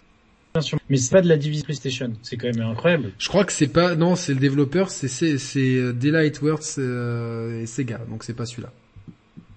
[0.89, 2.11] mais c'est pas de la division PlayStation.
[2.23, 3.11] C'est quand même incroyable.
[3.18, 6.64] Je crois que c'est pas, non, c'est le développeur, c'est c'est c'est euh, Daylight Works
[6.80, 8.72] euh, et Sega, donc c'est pas celui-là.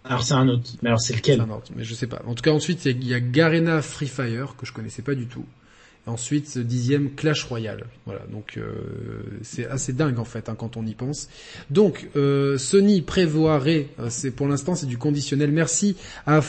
[0.05, 0.70] Alors c'est un autre.
[0.83, 2.23] Mais alors c'est C'est lequel un autre, mais je sais pas.
[2.27, 5.27] En tout cas, ensuite il y a- Garena Free Fire que je connaissais pas du
[5.27, 5.45] tout.
[6.07, 7.85] Et ensuite dixième Clash Royale.
[8.07, 8.73] Voilà, donc euh,
[9.43, 11.29] c'est assez dingue en fait hein, quand on y pense.
[11.70, 15.53] Donc euh, Sony prévoirait, euh, c'est pour l'instant c'est du conditionnel.
[15.53, 15.97] Merci
[16.27, 16.41] à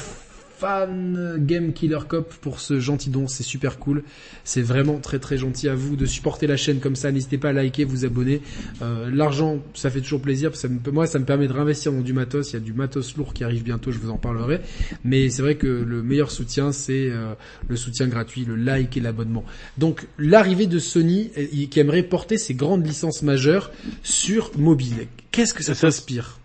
[0.63, 4.01] fan Game Killer Cop pour ce gentil don, c'est super cool.
[4.45, 7.11] C'est vraiment très très gentil à vous de supporter la chaîne comme ça.
[7.11, 8.41] N'hésitez pas à liker, vous abonner.
[8.81, 10.55] Euh, L'argent, ça fait toujours plaisir.
[10.55, 12.51] Ça me, moi, ça me permet de réinvestir dans du matos.
[12.51, 14.61] Il y a du matos lourd qui arrive bientôt, je vous en parlerai.
[15.03, 17.33] Mais c'est vrai que le meilleur soutien, c'est euh,
[17.67, 19.43] le soutien gratuit, le like et l'abonnement.
[19.77, 23.69] Donc l'arrivée de Sony euh, qui aimerait porter ses grandes licences majeures
[24.01, 25.07] sur mobile.
[25.31, 26.39] Qu'est-ce que ça s'inspire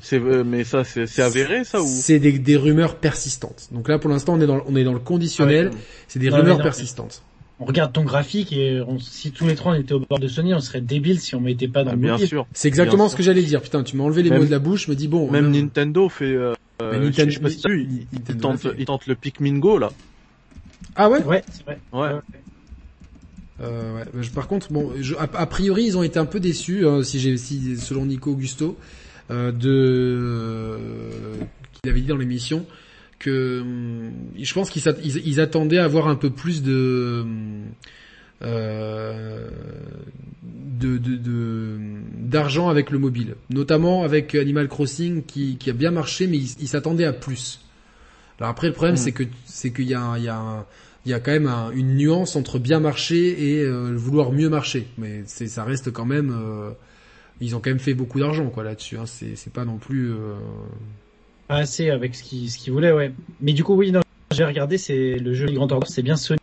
[0.00, 1.86] c'est euh, mais ça c'est avéré ça ou?
[1.86, 3.68] C'est des, des, rumeurs persistantes.
[3.72, 5.70] Donc là pour l'instant on est dans on est dans le conditionnel.
[5.72, 5.76] Ah
[6.08, 7.22] c'est des rumeurs persistantes.
[7.58, 10.52] On regarde ton graphique et si tous les trois on était au bord de Sony,
[10.52, 12.46] on serait débile si on mettait pas dans ah, le Bien sûr.
[12.52, 13.62] C'est exactement ce que j'allais dire.
[13.62, 14.86] Putain, tu m'as enlevé les mots de la bouche.
[14.86, 15.30] Je me dis bon.
[15.30, 16.34] Même Nintendo fait.
[16.34, 19.90] Euh, Nintendo, je, sais pas il, il, tente, il tente le Pikmin Go là.
[20.94, 21.22] Ah ouais?
[21.22, 21.78] Ouais, c'est vrai.
[21.92, 22.20] Ouais.
[23.62, 24.28] Euh, ouais.
[24.34, 27.36] Par contre, bon, je, a, priori, ils ont été un peu déçus, hein, si j'ai,
[27.36, 28.82] si, selon Nico Augusto, euh,
[29.30, 30.78] de euh,
[31.72, 32.66] qu'il avait dit dans l'émission
[33.18, 37.24] que hum, je pense qu'ils ils, attendaient à avoir un peu plus de
[38.42, 39.48] euh,
[40.42, 41.78] de, de,
[42.18, 46.68] d'argent avec le mobile, notamment avec Animal Crossing qui, qui a bien marché, mais ils
[46.68, 47.60] s'attendaient à plus.
[48.38, 48.98] Alors après, le problème, mmh.
[48.98, 50.66] c'est que c'est qu'il y a, il y a
[51.06, 54.88] il y a quand même une nuance entre bien marcher et euh, vouloir mieux marcher.
[54.98, 56.72] Mais c'est, ça reste quand même, euh,
[57.40, 58.96] ils ont quand même fait beaucoup d'argent quoi là-dessus.
[58.96, 59.06] Hein.
[59.06, 60.12] C'est, pas non plus.
[60.12, 60.36] Euh...
[61.48, 63.12] assez avec ce qu'ils, ce voulaient, ouais.
[63.40, 63.92] Mais du coup, oui,
[64.32, 66.38] j'ai regardé, c'est le jeu Grand Order, c'est bien Sony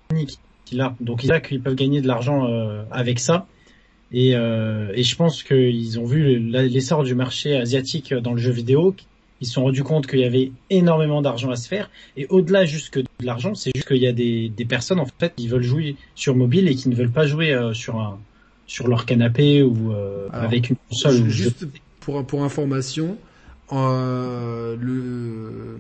[0.65, 0.95] qui l'a.
[0.99, 3.48] Donc il a qu'ils peuvent gagner de l'argent euh, avec ça.
[4.15, 8.95] Et, et je pense qu'ils ont vu l'essor du marché asiatique dans le jeu vidéo
[9.44, 11.90] ils se sont rendus compte qu'il y avait énormément d'argent à se faire.
[12.15, 15.06] Et au-delà juste que de l'argent, c'est juste qu'il y a des, des, personnes en
[15.20, 18.20] fait qui veulent jouer sur mobile et qui ne veulent pas jouer euh, sur un
[18.68, 21.30] sur leur canapé ou euh, avec une console.
[21.30, 21.65] Juste
[21.99, 23.18] pour pour information,
[23.72, 25.77] euh, le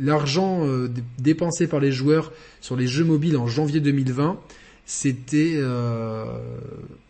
[0.00, 4.38] l'argent euh, dépensé par les joueurs sur les jeux mobiles en janvier 2020
[4.84, 6.24] c'était euh,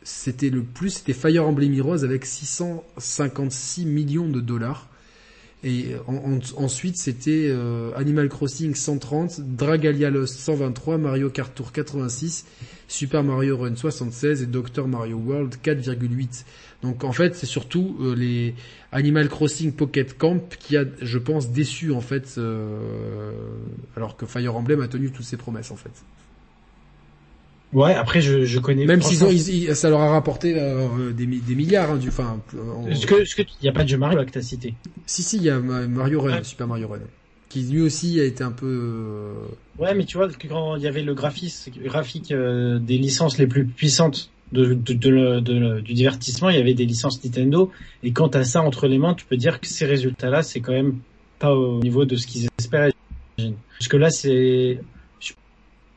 [0.02, 4.86] c'était le plus c'était Fire Emblem Heroes avec 656 millions de dollars
[5.64, 5.96] et
[6.58, 12.44] ensuite, c'était euh, Animal Crossing 130, Dragalia Lost 123, Mario Kart Tour 86,
[12.86, 16.44] Super Mario Run 76 et Doctor Mario World 4,8.
[16.82, 18.54] Donc en fait, c'est surtout euh, les
[18.92, 23.32] Animal Crossing Pocket Camp qui a, je pense, déçu en fait, euh,
[23.96, 26.04] alors que Fire Emblem a tenu toutes ses promesses en fait.
[27.74, 28.86] Ouais, après je, je connais.
[28.86, 32.40] Même s'ils ont, ça leur a rapporté euh, des, des, milliards, hein, du, enfin.
[32.88, 34.74] Est-ce que, est-ce que il y a pas de jeu Mario là que t'as cité
[35.06, 37.00] Si si, il y a Mario Run, Super Mario Run,
[37.48, 38.66] qui lui aussi a été un peu.
[38.66, 43.38] Euh, ouais, mais tu vois quand il y avait le graphisme, graphique euh, des licences
[43.38, 47.72] les plus puissantes de, de, de, de, du divertissement, il y avait des licences Nintendo,
[48.04, 50.72] et quand t'as ça entre les mains, tu peux dire que ces résultats-là, c'est quand
[50.72, 50.98] même
[51.40, 52.92] pas au niveau de ce qu'ils espéraient.
[53.36, 54.78] Parce que là, c'est,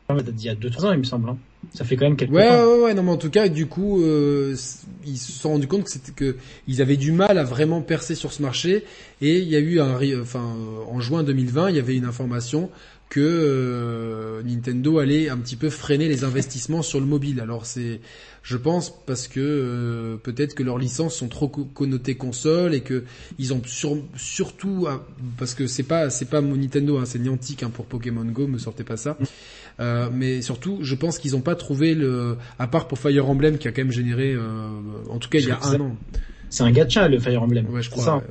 [0.09, 1.29] il y a deux trois ans, il me semble.
[1.29, 1.37] Hein.
[1.73, 4.01] Ça fait quand même quelques ouais, Ouais, ouais, non, mais en tout cas, du coup,
[4.01, 4.55] euh,
[5.05, 6.37] ils se sont rendus compte que c'était que
[6.67, 8.83] ils avaient du mal à vraiment percer sur ce marché.
[9.21, 10.55] Et il y a eu un, enfin,
[10.89, 12.69] en juin 2020, il y avait une information
[13.09, 17.39] que euh, Nintendo allait un petit peu freiner les investissements sur le mobile.
[17.39, 18.01] Alors c'est,
[18.43, 23.05] je pense, parce que euh, peut-être que leurs licences sont trop connotées console et que
[23.39, 23.61] ils ont
[24.15, 24.87] surtout,
[25.37, 28.57] parce que c'est pas c'est pas Nintendo, hein, c'est Niantic hein, pour Pokémon Go, me
[28.57, 29.17] sortez pas ça.
[29.79, 33.57] Euh, mais surtout, je pense qu'ils n'ont pas trouvé le, à part pour Fire Emblem
[33.57, 34.69] qui a quand même généré, euh,
[35.09, 35.95] en tout cas il y a un an.
[36.49, 37.67] C'est un gacha le Fire Emblem.
[37.69, 38.23] Ouais, je crois.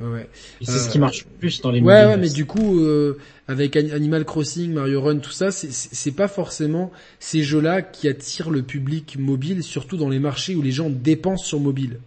[0.61, 1.81] C'est ce qui marche plus dans les.
[1.81, 3.17] Ouais, ouais, mais du coup, euh,
[3.47, 8.63] avec Animal Crossing, Mario Run, tout ça, c'est pas forcément ces jeux-là qui attirent le
[8.63, 11.99] public mobile, surtout dans les marchés où les gens dépensent sur mobile.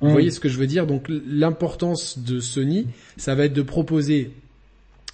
[0.00, 0.12] Vous mm.
[0.12, 0.86] voyez ce que je veux dire?
[0.86, 2.86] Donc l'importance de Sony,
[3.16, 4.32] ça va être de proposer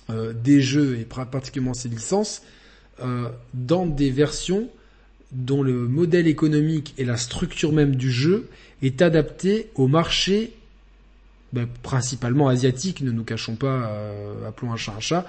[0.09, 2.60] euh, des jeux et pratiquement ces licences euh,
[3.55, 4.69] dans des versions
[5.33, 8.49] dont le modèle économique et la structure même du jeu
[8.83, 10.53] est adapté au marché
[11.53, 15.27] ben, principalement asiatique, ne nous cachons pas, euh, appelons un chat un chat,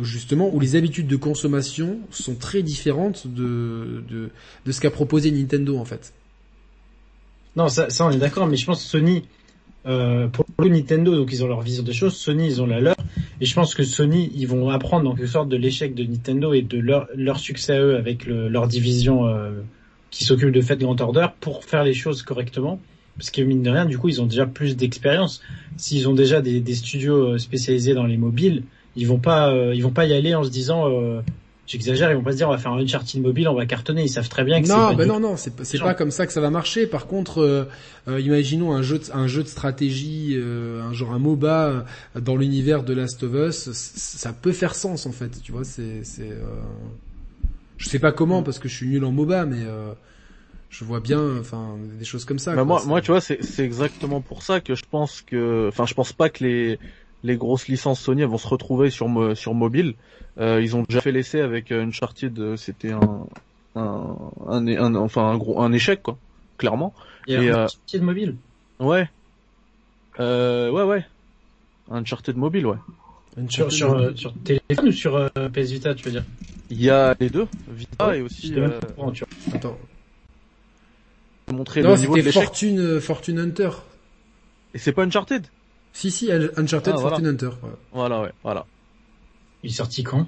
[0.00, 4.30] justement, où les habitudes de consommation sont très différentes de, de,
[4.66, 6.12] de ce qu'a proposé Nintendo en fait.
[7.54, 9.24] Non, ça, ça on est d'accord, mais je pense que Sony,
[9.86, 12.80] euh, pour le Nintendo, donc ils ont leur vision des choses, Sony ils ont la
[12.80, 12.96] leur,
[13.40, 16.52] et je pense que Sony ils vont apprendre en quelque sorte de l'échec de Nintendo
[16.52, 19.52] et de leur, leur succès à eux avec le, leur division euh,
[20.10, 22.78] qui s'occupe de faire Grand Order pour faire les choses correctement.
[23.16, 25.42] Parce que mine de rien, du coup, ils ont déjà plus d'expérience.
[25.76, 28.62] S'ils ont déjà des, studios euh, spécialisés dans les mobiles,
[28.96, 30.88] ils vont pas, ils vont pas y aller en se disant,
[31.70, 34.02] j'exagère, ils vont pas se dire on va faire un Uncharted mobile, on va cartonner.
[34.02, 35.78] Ils savent très bien que c'est Non, pas bah du- non, non, c'est pas- c'est
[35.78, 36.86] pas comme ça que ça va marcher.
[36.86, 37.64] Par contre, euh,
[38.08, 41.68] euh, imaginons un jeu, de, un jeu de stratégie, euh, un genre un MOBA
[42.16, 45.40] euh, dans l'univers de Last of Us, ça peut faire sens en fait.
[45.42, 46.44] Tu vois, c'est, c'est, euh,
[47.78, 49.92] je sais pas comment parce que je suis nul en MOBA, mais euh,
[50.68, 52.50] je vois bien, enfin, des choses comme ça.
[52.52, 52.64] Bah, quoi.
[52.64, 55.86] moi, C'est- moi, tu vois, c'est c'est exactement pour ça que je pense que, enfin,
[55.86, 56.78] je pense pas que les
[57.22, 59.94] les grosses licences Sony elles vont se retrouver sur mo- sur mobile.
[60.38, 63.26] Euh, ils ont déjà fait l'essai avec euh, Uncharted, euh, c'était un,
[63.74, 64.16] un
[64.48, 66.18] un un enfin un gros un échec quoi,
[66.56, 66.94] clairement.
[67.26, 68.36] Il y a et, un euh, Uncharted mobile.
[68.78, 69.08] Ouais.
[70.18, 71.04] Euh, ouais, ouais.
[71.90, 72.76] Uncharted mobile, ouais.
[73.48, 76.24] Sur, sur, euh, sur téléphone ou sur euh, PS Vita, tu veux dire?
[76.70, 78.78] Il y a les deux, Vita et aussi euh,
[79.12, 79.24] tu.
[79.52, 79.76] Attends.
[81.52, 82.44] montrer Non, le niveau de c'était l'échec.
[82.44, 83.70] Fortune, euh, Fortune Hunter.
[84.74, 85.46] Et c'est pas Uncharted?
[85.92, 87.16] Si, si, Uncharted Ah, voilà.
[87.16, 87.46] Fortune Hunter.
[87.62, 87.70] ouais.
[87.92, 88.66] Voilà, ouais, voilà.
[89.62, 90.26] Il est sorti quand?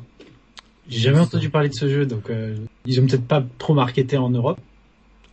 [0.88, 4.16] J'ai jamais entendu parler de ce jeu, donc euh, ils ont peut-être pas trop marketé
[4.16, 4.58] en Europe.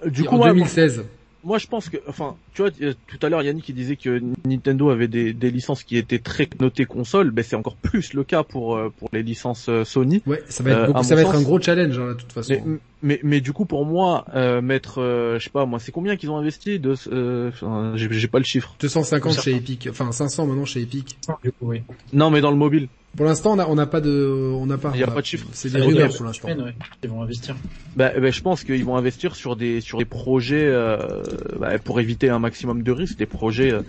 [0.05, 1.05] Du en coup, ouais, moi, 2016.
[1.49, 4.21] Moi, je pense que, enfin, tu vois, euh, tout à l'heure Yannick il disait que
[4.45, 8.23] Nintendo avait des, des licences qui étaient très notées console, ben c'est encore plus le
[8.23, 10.21] cas pour euh, pour les licences euh, Sony.
[10.27, 11.97] Ouais, ça va être, Euh, beaucoup, à ça mon va être sens- un gros challenge,
[11.99, 12.53] hein, de toute façon.
[12.65, 15.91] Mais, mais mais du coup pour moi euh, mettre, euh, je sais pas, moi c'est
[15.91, 18.75] combien qu'ils ont investi de, euh, enfin, j'ai pas le chiffre.
[18.79, 19.55] 250 chez.
[19.55, 21.17] Epic, enfin 500 maintenant chez Epic.
[21.43, 21.81] Du coup, oui.
[22.13, 22.87] Non, mais dans le mobile.
[23.15, 24.91] Pour l'instant, on n'a pas de, on n'a pas.
[24.93, 25.47] Il y a pas de chiffre.
[25.51, 26.47] C'est des va rumeurs pour l'instant.
[26.49, 26.75] ouais.
[27.03, 27.55] Ils vont investir.
[27.95, 31.23] Bah, bah, je pense qu'ils vont investir sur des sur des projets euh,
[31.59, 33.81] bah, pour éviter un maximum de risques, des projets euh,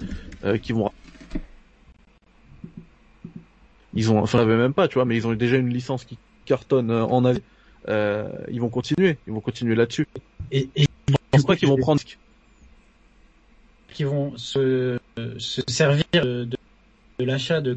[0.45, 0.91] euh, qui vont.
[3.95, 6.17] Ils ont, enfin, même pas, tu vois, mais ils ont déjà une licence qui
[6.47, 7.43] cartonne euh, en Asie.
[7.89, 10.07] Euh, ils vont continuer, ils vont continuer là-dessus.
[10.53, 12.01] Et, et Je pense pas qu'ils vont prendre.
[13.93, 14.99] qui vont se,
[15.39, 16.49] se servir de,
[17.19, 17.77] de l'achat de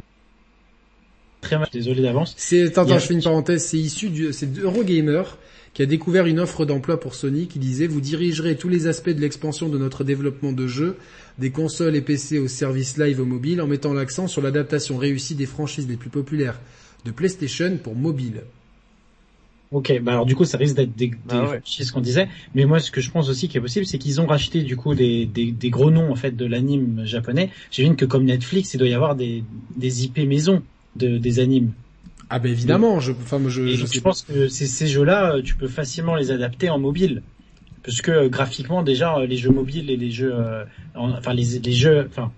[1.44, 2.36] très mal, désolé d'avance.
[2.38, 5.24] C'est, attends, a- je fais une parenthèse, c'est issu du, c'est Eurogamer
[5.74, 9.10] qui a découvert une offre d'emploi pour Sony qui disait vous dirigerez tous les aspects
[9.10, 10.98] de l'expansion de notre développement de jeux,
[11.40, 15.36] des consoles et PC au service live au mobile en mettant l'accent sur l'adaptation réussie
[15.36, 16.60] des franchises les plus populaires
[17.06, 18.42] de PlayStation pour mobile.
[19.72, 21.62] Ok, bah alors du coup ça risque d'être des, des Ah ouais.
[21.62, 24.22] franchises qu'on disait, mais moi ce que je pense aussi qui est possible, c'est qu'ils
[24.22, 27.50] ont racheté du coup des, des, des gros noms en fait de l'anime japonais.
[27.72, 29.44] J'imagine que comme Netflix, il doit y avoir des,
[29.76, 30.62] des IP maison
[30.96, 31.72] de des animes.
[32.30, 34.10] Ah ben évidemment, je, enfin moi, je, Et je donc, sais je pas.
[34.10, 37.22] pense que ces, ces jeux-là, euh, tu peux facilement les adapter en mobile.
[37.84, 40.64] Parce que euh, graphiquement, déjà, euh, les jeux mobiles et les jeux, euh,
[40.96, 42.32] en- enfin les, les jeux, enfin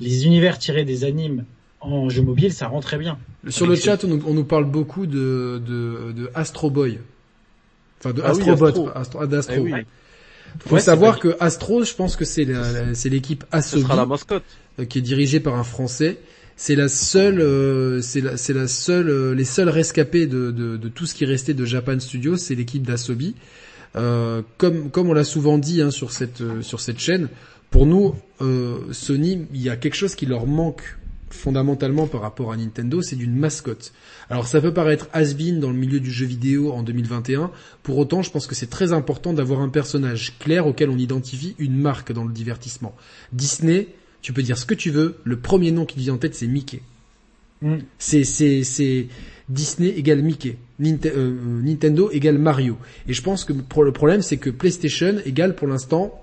[0.00, 1.44] les univers tirés des animes
[1.80, 3.18] en jeu mobile, ça rend très bien.
[3.48, 6.98] Sur le chat, on nous, on nous parle beaucoup de, de, de Astro Boy.
[8.00, 9.18] Enfin, de Ah oui, Astrobot, Astro.
[9.20, 9.54] ah, d'Astro.
[9.56, 9.72] Eh oui,
[10.60, 13.82] Faut Ouais, savoir que Astro, je pense que c'est la- la- c'est l'équipe ce Asobi,
[13.82, 14.44] sera la mascotte.
[14.88, 16.18] qui est dirigée par un Français.
[16.60, 20.76] C'est la seule, euh, c'est la, c'est la seule, euh, les seuls rescapés de, de,
[20.76, 23.36] de tout ce qui restait de Japan Studios, c'est l'équipe d'Asobi.
[23.96, 27.28] Euh, comme comme on l'a souvent dit hein, sur cette euh, sur cette chaîne,
[27.70, 30.98] pour nous euh, Sony, il y a quelque chose qui leur manque
[31.30, 33.92] fondamentalement par rapport à Nintendo, c'est d'une mascotte.
[34.30, 37.50] Alors ça peut paraître has-been dans le milieu du jeu vidéo en 2021,
[37.82, 41.54] pour autant je pense que c'est très important d'avoir un personnage clair auquel on identifie
[41.58, 42.96] une marque dans le divertissement.
[43.32, 43.88] Disney,
[44.22, 46.34] tu peux dire ce que tu veux, le premier nom qui te vient en tête
[46.34, 46.80] c'est Mickey.
[47.62, 47.76] Mm.
[47.98, 49.06] C'est c'est c'est
[49.48, 52.76] Disney égale Mickey, euh, euh, Nintendo égale Mario.
[53.08, 56.22] Et je pense que pour le problème c'est que PlayStation égale pour l'instant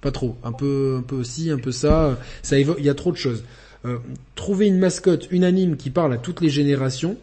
[0.00, 2.94] pas trop, un peu un peu aussi, un peu ça, ça évo- il y a
[2.94, 3.44] trop de choses.
[3.86, 3.98] Euh,
[4.34, 7.16] trouver une mascotte unanime qui parle à toutes les générations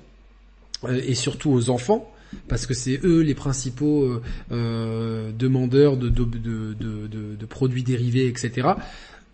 [0.83, 2.11] euh, et surtout aux enfants
[2.47, 4.21] parce que c'est eux les principaux euh,
[4.51, 8.69] euh, demandeurs de, de, de, de, de- de produits dérivés, etc.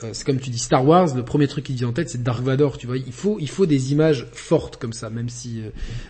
[0.03, 2.21] Euh, c'est comme tu dis Star Wars, le premier truc qui vient en tête c'est
[2.21, 2.97] Dark Vador, tu vois.
[2.97, 5.69] Il faut il faut des images fortes comme ça, même si euh,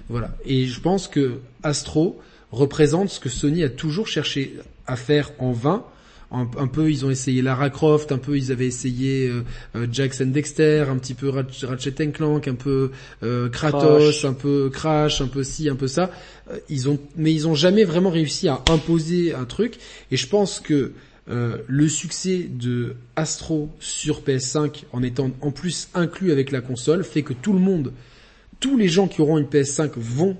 [0.10, 0.36] voilà.
[0.46, 2.20] Et je pense que Astro
[2.52, 4.56] représente ce que Sony a toujours cherché
[4.88, 5.86] à faire en vain.
[6.30, 9.32] Un, un peu, ils ont essayé Lara Croft, un peu, ils avaient essayé
[9.78, 12.92] euh, Jackson Dexter, un petit peu Ratch- Ratchet and Clank, un peu
[13.24, 14.26] euh, Kratos, Crash.
[14.26, 16.12] un peu Crash, un peu ci, un peu ça.
[16.68, 19.76] Ils ont, mais ils ont jamais vraiment réussi à imposer un truc.
[20.12, 20.92] Et je pense que
[21.30, 27.04] euh, le succès de Astro sur PS5, en étant en plus inclus avec la console,
[27.04, 27.91] fait que tout le monde,
[28.60, 30.38] tous les gens qui auront une PS5 vont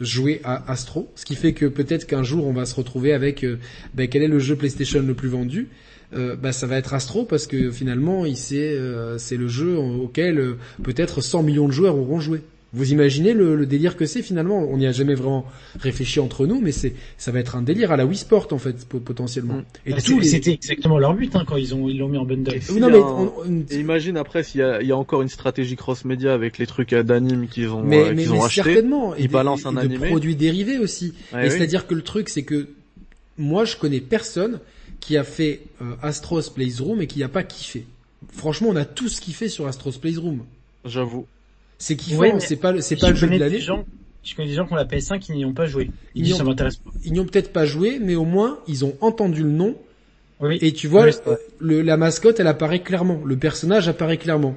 [0.00, 3.44] jouer à Astro, ce qui fait que peut-être qu'un jour on va se retrouver avec
[3.44, 3.58] euh,
[3.94, 5.68] ben, quel est le jeu PlayStation le plus vendu?
[6.14, 11.42] Euh, bah, ça va être Astro parce que finalement c'est le jeu auquel peut-être 100
[11.42, 12.40] millions de joueurs auront joué.
[12.74, 14.58] Vous imaginez le, le délire que c'est finalement?
[14.68, 15.46] On n'y a jamais vraiment
[15.78, 18.58] réfléchi entre nous, mais c'est ça va être un délire à la Wii Sport en
[18.58, 19.54] fait po- potentiellement.
[19.54, 19.64] Mm.
[19.86, 22.24] Et Bah, les- C'était exactement leur but hein, quand ils ont ils l'ont mis en
[22.24, 22.52] bundle.
[22.54, 24.96] Et non, mais un- on- on- Et imagine après s'il y a, il y a
[24.96, 28.32] encore une stratégie cross-média avec les trucs euh, d'anime qu'ils ont, mais, euh, mais, qu'ils
[28.32, 28.62] mais ont acheté.
[28.64, 29.14] certainement.
[29.14, 31.14] ils et balancent un et de produits dérivés aussi.
[31.32, 31.50] Ouais, et oui.
[31.52, 32.68] c'est-à-dire que le truc, c'est que
[33.38, 34.58] moi, je connais personne
[35.00, 37.84] qui a fait euh, Astros Playroom et qui n'a pas kiffé.
[38.32, 40.40] Franchement, on a tous kiffé sur Astros Playroom.
[40.84, 41.26] J'avoue.
[41.86, 43.60] C'est kiffant, Ouais, c'est pas, le- c'est pas le jeu de connais des l'année.
[43.60, 43.84] gens-
[44.22, 45.90] Je connais des gens qui ont la PS5 qui n'y ont pas joué.
[46.14, 46.56] Ils Ils ont-.
[47.04, 49.76] Ils n'y ont peut-être pas joué, mais au moins, ils ont entendu le nom.
[50.40, 50.56] Oui.
[50.62, 51.06] Et tu vois,
[51.58, 53.20] le, la mascotte, elle apparaît clairement.
[53.26, 54.54] Le personnage apparaît clairement.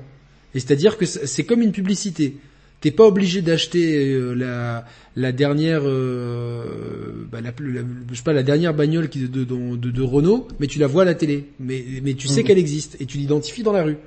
[0.56, 2.38] Et c'est-à-dire que c'est comme une publicité.
[2.80, 4.86] T'es pas obligé d'acheter euh, la,
[5.18, 7.82] la dernière, euh, bah, la, la-
[8.12, 10.88] je sais pas, la dernière bagnole qui, de, de, de, de Renault, mais tu la
[10.88, 11.46] vois à la télé.
[11.60, 12.48] Mais, mais tu sais Mhm.
[12.48, 13.98] qu'elle existe et tu l'identifies dans la rue.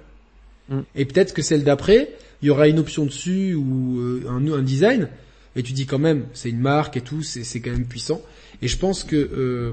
[0.68, 0.84] Mhm.
[0.94, 2.10] Et peut-être que celle d'après,
[2.42, 5.08] il y aura une option dessus ou euh, un, design.
[5.56, 8.22] Et tu dis quand même, c'est une marque et tout, c'est quand même puissant.
[8.62, 9.72] Et je pense que euh,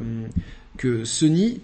[0.77, 1.61] que Sony,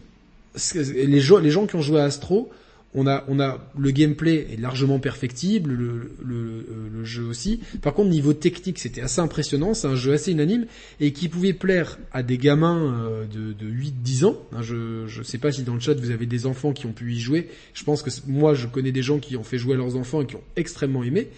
[0.76, 2.52] les les gens qui ont joué à Astro,
[2.96, 7.60] on a, on a le gameplay est largement perfectible, le, le, le jeu aussi.
[7.82, 9.74] Par contre, niveau technique, c'était assez impressionnant.
[9.74, 10.66] C'est un jeu assez unanime
[11.00, 14.38] et qui pouvait plaire à des gamins euh, de, de 8-10 ans.
[14.52, 16.92] Hein, Je, je sais pas si dans le chat vous avez des enfants qui ont
[16.92, 17.50] pu y jouer.
[17.74, 20.26] Je pense que moi, je connais des gens qui ont fait jouer leurs enfants et
[20.26, 21.30] qui ont extrêmement aimé,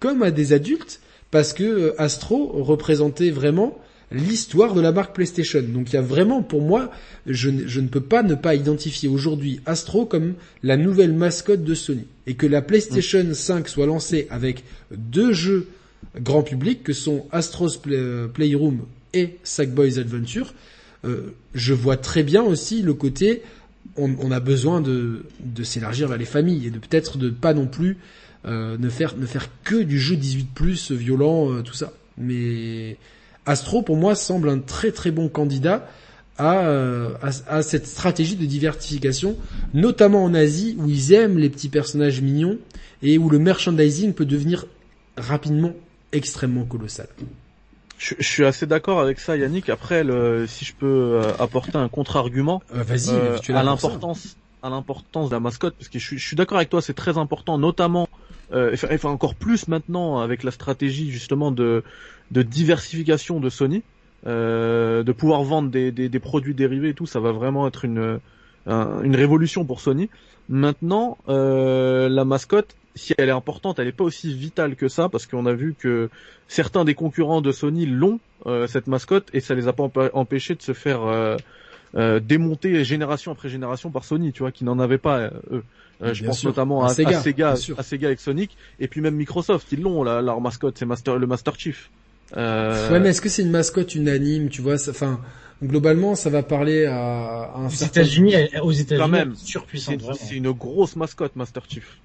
[0.00, 1.00] comme à des adultes,
[1.30, 3.78] parce que euh, Astro représentait vraiment
[4.12, 5.62] l'histoire de la marque PlayStation.
[5.62, 6.90] Donc il y a vraiment, pour moi,
[7.26, 11.64] je, ne- je ne peux pas ne pas identifier aujourd'hui Astro comme la nouvelle mascotte
[11.64, 12.06] de Sony.
[12.26, 14.64] Et que la PlayStation 5 soit lancée avec
[14.96, 15.66] deux jeux
[16.20, 18.80] grand public que sont Astro's Play- euh, Playroom
[19.14, 20.54] et Sackboy's Adventure,
[21.04, 23.42] euh, je vois très bien aussi le côté
[23.96, 27.52] on, on a besoin de, de s'élargir vers les familles et de peut-être de pas
[27.52, 27.98] non plus
[28.46, 31.92] euh, ne faire ne faire que du jeu 18 plus violent euh, tout ça.
[32.16, 32.96] Mais
[33.46, 35.88] Astro pour moi semble un très très bon candidat
[36.38, 39.36] à, euh, à, à cette stratégie de diversification,
[39.72, 42.58] notamment en Asie où ils aiment les petits personnages mignons
[43.02, 44.66] et où le merchandising peut devenir
[45.16, 45.72] rapidement
[46.12, 47.06] extrêmement colossal.
[47.98, 49.68] Je, je suis assez d'accord avec ça, Yannick.
[49.68, 54.70] Après, le, si je peux euh, apporter un contre-argument Euh, Vas-y, euh, à l'importance, à
[54.70, 57.18] l'importance de la mascotte, parce que je suis, je suis d'accord avec toi, c'est très
[57.18, 58.08] important, notamment,
[58.52, 61.84] euh, enfin, enfin, encore plus maintenant avec la stratégie justement de,
[62.34, 63.82] de diversification de Sony,
[64.26, 67.84] euh, de pouvoir vendre des, des, des produits dérivés et tout, ça va vraiment être
[67.84, 68.18] une,
[68.66, 70.10] un- une révolution pour Sony.
[70.48, 75.08] Maintenant, euh, la mascotte, si elle est importante, elle n'est pas aussi vitale que ça,
[75.08, 76.10] parce qu'on a vu que
[76.48, 80.54] certains des concurrents de Sony l'ont, euh, cette mascotte, et ça les a pas empêchés
[80.54, 81.36] de se faire euh,
[81.96, 85.62] euh, démonter génération après génération par Sony, tu vois, qui n'en avait pas, eux.
[86.02, 86.50] Euh, je Bien pense sûr.
[86.50, 86.92] notamment À à, à
[87.22, 90.86] Sega, à Sega avec Sonic, et puis même Microsoft, ils l'ont, la- leur mascotte, c'est
[90.86, 91.90] Master, le Master Chief.
[92.36, 95.20] Euh, Ouais, mais est-ce que c'est une mascotte unanime, tu vois Enfin,
[95.62, 98.00] globalement, ça va parler à, à un Aux certain...
[98.02, 101.98] États-Unis, aux États-Unis, surpuissante c'est une grosse mascotte, Master Chief.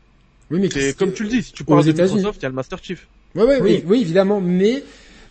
[0.52, 2.16] Oui, mais C'est comme tu le dis, si tu parles aux de États-Unis.
[2.18, 3.08] Microsoft, il y a le Master Chief.
[3.36, 3.84] Ouais, ouais, oui, Oui.
[3.86, 4.84] oui, évidemment, mais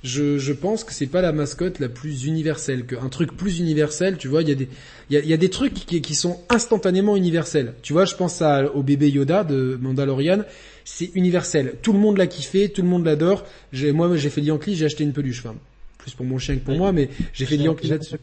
[0.05, 2.87] je, je pense que c'est pas la mascotte la plus universelle.
[2.87, 4.69] Qu'un truc plus universel, tu vois, il y a des,
[5.11, 7.75] il y a, il y a des trucs qui, qui sont instantanément universels.
[7.83, 10.45] Tu vois, je pense à, au bébé Yoda de Mandalorian,
[10.91, 11.75] c'est universel.
[11.83, 13.45] Tout le monde l'a kiffé, tout le monde l'adore.
[13.73, 15.55] J'ai, moi, j'ai fait Yankee, j'ai acheté une peluche, enfin,
[15.99, 18.17] plus pour mon chien que pour moi, mais j'ai fait Yankee là-dessus.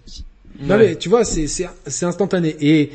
[0.62, 2.56] Non mais tu vois, c'est c'est c'est instantané.
[2.62, 2.92] Et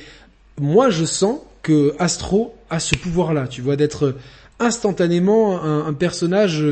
[0.59, 4.17] moi, je sens que Astro a ce pouvoir-là, tu vois, d'être
[4.59, 6.65] instantanément un, un personnage.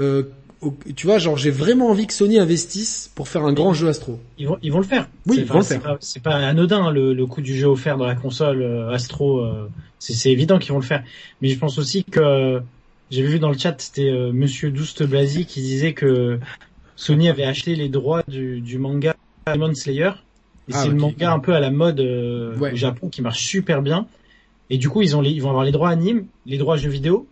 [0.00, 0.22] euh,
[0.94, 4.20] tu vois, genre j'ai vraiment envie que Sony investisse pour faire un grand jeu Astro.
[4.38, 5.08] Ils vont, ils vont le faire.
[5.26, 5.80] Oui, ils vont le faire.
[5.80, 8.90] pas- C'est pas anodin hein, le, le coût du jeu offert dans la console euh,
[8.92, 9.40] Astro.
[9.40, 11.02] euh, c'est évident qu'ils vont le faire.
[11.40, 12.60] Mais je pense aussi que euh,
[13.10, 16.38] j'avais vu dans le chat, c'était euh, Monsieur Douste Blasi qui disait que
[16.96, 19.14] Sony avait acheté les droits du, du manga
[19.46, 20.10] Demon Slayer.
[20.68, 22.72] Et Ah, c'est le manga un peu à la mode euh, Ouais.
[22.72, 24.06] au Japon qui marche super bien.
[24.68, 26.90] Et du coup, ils ont les, ils vont avoir les droits anime, les droits jeux
[26.90, 27.26] vidéo.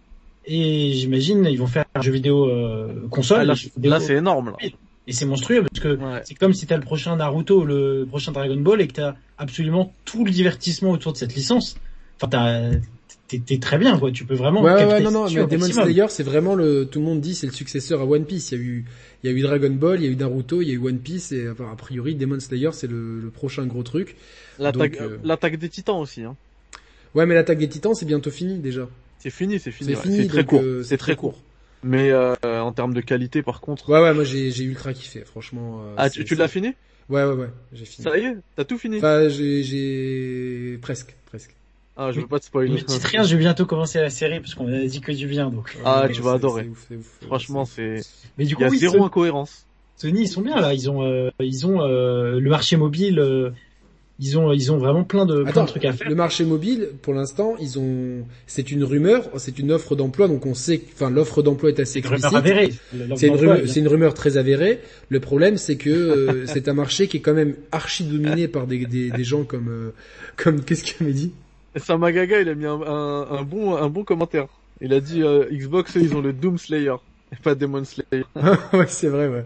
[0.50, 3.40] Et j'imagine ils vont faire un jeu vidéo euh, console.
[3.40, 4.54] Ah, là, jeu vidéo- là, c'est énorme.
[4.58, 4.68] Là.
[5.06, 6.20] et c'est monstrueux parce que Ouais.
[6.24, 9.92] c'est comme si t'as le prochain Naruto, le prochain Dragon Ball et que t'as absolument
[10.06, 11.76] tout le divertissement autour de cette licence.
[12.20, 14.10] Enfin, t'as, t'es, très bien, quoi.
[14.10, 14.62] Tu peux vraiment.
[14.62, 15.66] Ouais, ouais, non, non, mais Demon.
[15.66, 18.52] Slayer, c'est vraiment le, tout le monde dit, c'est le successeur à One Piece.
[18.52, 18.84] Il y a eu,
[19.22, 20.78] il y a eu Dragon Ball, il y a eu Naruto, il y a eu
[20.78, 24.16] One Piece, et enfin, a priori, Demon Slayer, c'est le, le prochain gros truc.
[24.58, 26.22] L'attaque euh, l'attaque des titans aussi.
[26.22, 26.34] Hein.
[27.14, 28.88] Ouais, mais l'attaque des Titans, c'est bientôt fini déjà.
[29.18, 29.94] C'est fini, c'est fini.
[29.96, 30.26] C'est ouais.
[30.26, 30.60] très court.
[30.62, 31.38] euh, c'est très court.
[31.82, 33.88] Mais euh, en termes de qualité, par contre.
[33.88, 35.80] Ouais, ouais, moi j'ai, j'ai ultra kiffé, franchement.
[35.84, 36.74] euh, ah, tu, l'as fini?
[37.08, 38.04] Ouais, ouais, ouais, j'ai fini.
[38.04, 38.98] Ça y est, t'as tout fini?
[38.98, 41.54] Enfin, j'ai, j'ai presque, presque.
[41.96, 42.70] Ah, je veux pas te spoiler.
[42.70, 45.26] Ne dites rien, je vais bientôt commencer la série parce qu'on a dit que du
[45.26, 45.76] bien donc.
[45.84, 46.68] Ah, Ouais, tu vas adorer.
[46.68, 47.18] ouf, ouf.
[47.26, 48.02] Franchement, c'est,
[48.38, 49.64] Mais du il coup, y a oui, zéro Sony, incohérence.
[49.96, 50.74] Sony, ils sont bien là.
[50.74, 53.18] Ils ont, euh, ils ont euh, le marché mobile.
[53.18, 53.50] euh,
[54.20, 56.08] ils ont, ils ont vraiment plein de, plein de trucs à faire.
[56.08, 60.44] le marché mobile, pour l'instant, ils ont, c'est une rumeur, c'est une offre d'emploi, donc
[60.44, 62.36] on sait, enfin, l'offre d'emploi est assez C'est une rumeur explicite.
[62.36, 63.16] avérée.
[63.16, 64.80] C'est une, rumeur, c'est une rumeur très avérée.
[65.08, 68.66] Le problème, c'est que euh, c'est un marché qui est quand même archi dominé par
[68.66, 69.90] des, des, des gens comme, euh,
[70.36, 71.32] comme qu'est-ce qu'il m'a dit
[71.76, 74.46] Samagaga, il a mis un, un, un bon, un bon commentaire.
[74.80, 76.94] Il a dit, euh, Xbox, ils ont le Doom Slayer.
[77.32, 78.24] Et pas Demon Slayer.
[78.72, 79.44] Ouais, c'est vrai, ouais.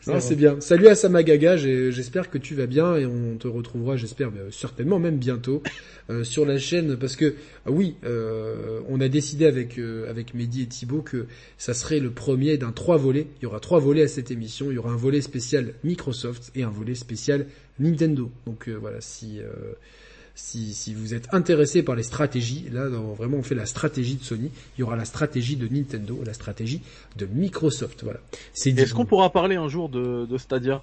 [0.00, 0.60] C'est Non, c'est bien.
[0.60, 4.98] Salut à Samagaga, j'espère que tu vas bien et on te retrouvera, j'espère euh, certainement
[4.98, 5.62] même bientôt
[6.10, 7.34] euh, sur la chaîne parce que
[7.66, 12.00] ah oui, euh, on a décidé avec euh, avec Mehdi et Thibaut que ça serait
[12.00, 13.26] le premier d'un trois volets.
[13.40, 14.70] Il y aura trois volets à cette émission.
[14.70, 17.46] Il y aura un volet spécial Microsoft et un volet spécial
[17.78, 18.30] Nintendo.
[18.46, 19.46] Donc euh, voilà, si euh,
[20.34, 24.24] si, si vous êtes intéressé par les stratégies, là vraiment on fait la stratégie de
[24.24, 26.80] Sony, il y aura la stratégie de Nintendo, la stratégie
[27.16, 28.02] de Microsoft.
[28.02, 28.20] Voilà.
[28.52, 28.80] C'est dit.
[28.82, 30.82] Est-ce qu'on pourra parler un jour de, de Stadia?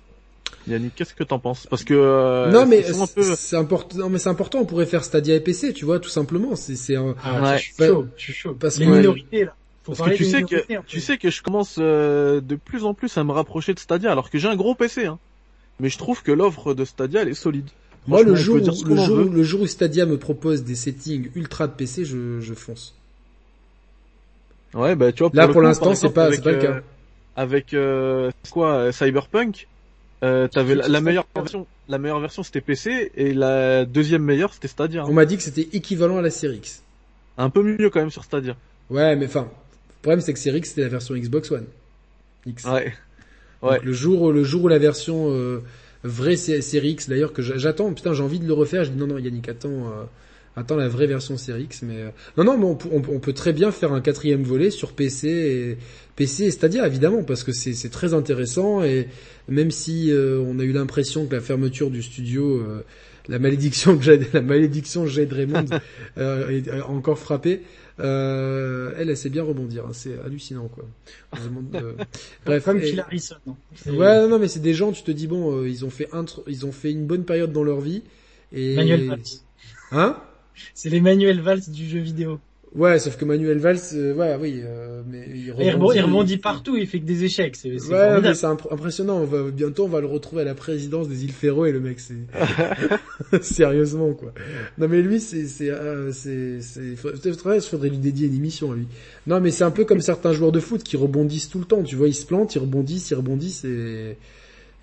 [0.67, 1.65] Yannick, qu'est-ce que t'en penses?
[1.67, 2.83] Parce que, euh, non mais
[3.15, 3.97] peu, c'est important.
[3.97, 4.59] Non mais c'est important.
[4.59, 6.55] On pourrait faire Stadia et PC, tu vois, tout simplement.
[6.55, 7.57] C'est c'est un- Ah, Ouais.
[7.57, 8.55] je suis Bah, chaud, je suis chaud.
[8.59, 9.55] parce les que- minorités là.
[9.83, 12.93] Faut parce que tu sais que, tu sais que je commence, euh, de plus en
[12.93, 15.17] plus à me rapprocher de Stadia, alors que j'ai un gros PC, hein.
[15.80, 17.67] Mais je trouve que l'offre de Stadia, elle est solide.
[18.07, 21.67] Moi le jour où, le jour le jour où Stadia me propose des settings ultra
[21.67, 22.95] de PC, je, je fonce.
[24.73, 26.81] Ouais, bah, tu vois, Là, le pour l'instant, c'est pas- c'est pas le euh, cas.
[27.35, 29.67] Avec, euh, c'est quoi, euh, Cyberpunk,
[30.23, 34.53] euh, t'avais la, la meilleure version, la meilleure version c'était PC, et la deuxième meilleure
[34.53, 35.05] c'était Stadia.
[35.07, 36.83] On m'a dit que c'était équivalent à la Series X.
[37.38, 38.55] Un peu mieux quand même sur Stadia.
[38.89, 41.65] Ouais, mais enfin, le problème c'est que Series X c'était la version Xbox One.
[42.45, 42.63] X.
[42.65, 42.93] Ouais.
[43.61, 43.80] Donc, Ouais.
[43.83, 45.61] le jour, où- le jour où la version euh,
[46.03, 48.83] vraie sé- série X, d'ailleurs que j'a- j'attends, putain, j'ai envie de le refaire.
[48.83, 50.03] Je dis non, non, Yannick, attends, euh,
[50.55, 51.81] attends la vraie version série X.
[51.83, 54.01] Mais euh, non, non, mais on, peut- on peut- on peut très bien faire un
[54.01, 55.77] quatrième volet sur PC et
[56.15, 59.07] PC et Stadia, évidemment, parce que c'est très intéressant et
[59.47, 62.63] même si euh, on a eu l'impression que la fermeture du studio,
[63.30, 65.65] la malédiction Jade, la malédiction Jade Raymond
[66.17, 67.61] euh, est encore frappée.
[67.99, 69.85] Euh, elle, elle sait bien rebondir.
[69.85, 70.85] hein, c'est hallucinant, quoi.
[71.33, 71.93] On demande, euh,
[72.45, 73.35] Bref, Comme et- Harrison.
[73.75, 75.89] C'est- Ouais, non, non, mais c'est des gens, tu te dis bon, euh, ils ont
[75.89, 78.03] fait un, tr- ils ont fait une bonne période dans leur vie
[78.53, 79.21] et Manuel Valls.
[79.91, 80.17] hein?
[80.73, 82.39] C'est les Manuel Valls du jeu vidéo.
[82.74, 86.77] Ouais, sauf que Manuel Valls, euh, ouais, oui, euh, mais il rebondit, il rebondit partout,
[86.77, 87.58] il fait que des échecs.
[87.58, 88.27] C'est c'est Ouais, formidable.
[88.30, 89.17] mais c'est impr- impressionnant.
[89.19, 92.00] On va, bientôt, on va le retrouver à la présidence des îles Féroé, le mec.
[92.00, 92.16] C'est
[93.41, 94.33] sérieusement quoi.
[94.77, 96.95] Non, mais lui, c'est, c'est, euh, c'est, c'est.
[96.95, 98.88] Faudrait, faudrait lui dédier une émission à lui.
[99.27, 101.83] Non, mais c'est un peu comme certains joueurs de foot qui rebondissent tout le temps.
[101.83, 104.16] Tu vois, ils se plantent, ils rebondissent, ils rebondissent et,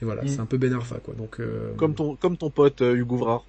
[0.01, 0.29] et voilà, Mm.
[0.29, 1.15] c'est un peu Ben Arfa quoi.
[1.17, 1.41] Donc.
[1.41, 1.73] Euh...
[1.77, 3.45] Comme ton, comme ton pote euh, Hugo Vrard.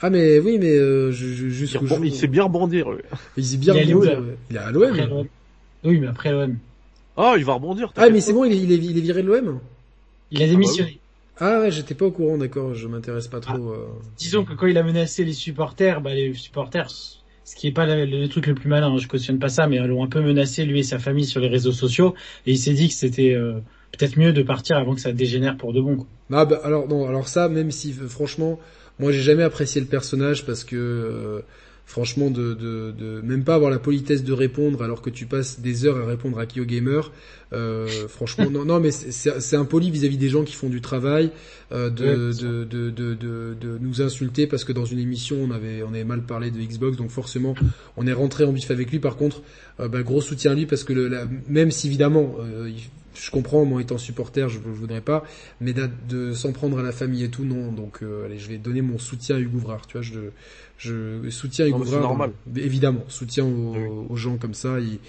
[0.00, 1.98] Ah mais oui, mais euh, Il, jusqu'au jour.
[2.04, 3.02] il sait bien rebondir, lui.
[3.36, 4.22] Il sait bien Il rebondir.
[4.50, 5.26] Il est à l'OM.
[5.84, 6.56] Oui, mais après l'OM.
[7.16, 7.92] Ah, il va rebondir.
[7.96, 9.58] Ah mais c'est bon, il est, il est, il est viré de l'OM.
[10.30, 10.98] Il a démissionné.
[11.40, 12.74] Ah ouais, j'étais pas au courant, d'accord.
[12.74, 13.70] Je m'intéresse pas trop.
[13.72, 13.86] euh.
[14.18, 17.86] Disons que quand il a menacé les supporters, bah les supporters, ce qui est pas
[17.86, 20.08] le, le truc le plus malin, hein, je cautionne pas ça, mais ils l'ont un
[20.08, 22.14] peu menacé lui et sa famille sur les réseaux sociaux,
[22.46, 23.54] et il s'est dit que c'était euh,
[23.96, 25.96] peut-être mieux de partir avant que ça dégénère pour de bon.
[25.96, 26.06] Quoi.
[26.32, 28.58] Ah bah alors non, alors ça, même si euh, franchement,
[28.98, 31.40] moi j'ai jamais apprécié le personnage parce que euh,
[31.86, 35.60] franchement de, de, de même pas avoir la politesse de répondre alors que tu passes
[35.60, 37.10] des heures à répondre à Kyo Gamer,
[37.54, 41.30] euh, franchement non non mais c'est- impoli vis-à-vis des gens qui font du travail
[41.72, 45.82] euh, de, Ouais, de, de, de, nous insulter parce que dans une émission on avait
[45.82, 47.54] on avait mal parlé de Xbox donc forcément
[47.96, 48.98] on est rentré en bif avec lui.
[48.98, 49.40] Par contre
[49.80, 52.90] euh, bah, gros soutien à lui parce que le, la- même si évidemment euh, il-
[53.20, 55.24] je comprends moi étant supporter je, je voudrais pas
[55.60, 58.48] mais de, de s'en prendre à la famille et tout non donc euh, allez je
[58.48, 60.20] vais donner mon soutien à Hugo Vrard tu vois je
[60.78, 62.30] je soutiens Hugo Vrard normal.
[62.56, 64.06] évidemment soutien aux, Oui.
[64.08, 65.00] aux gens comme ça et,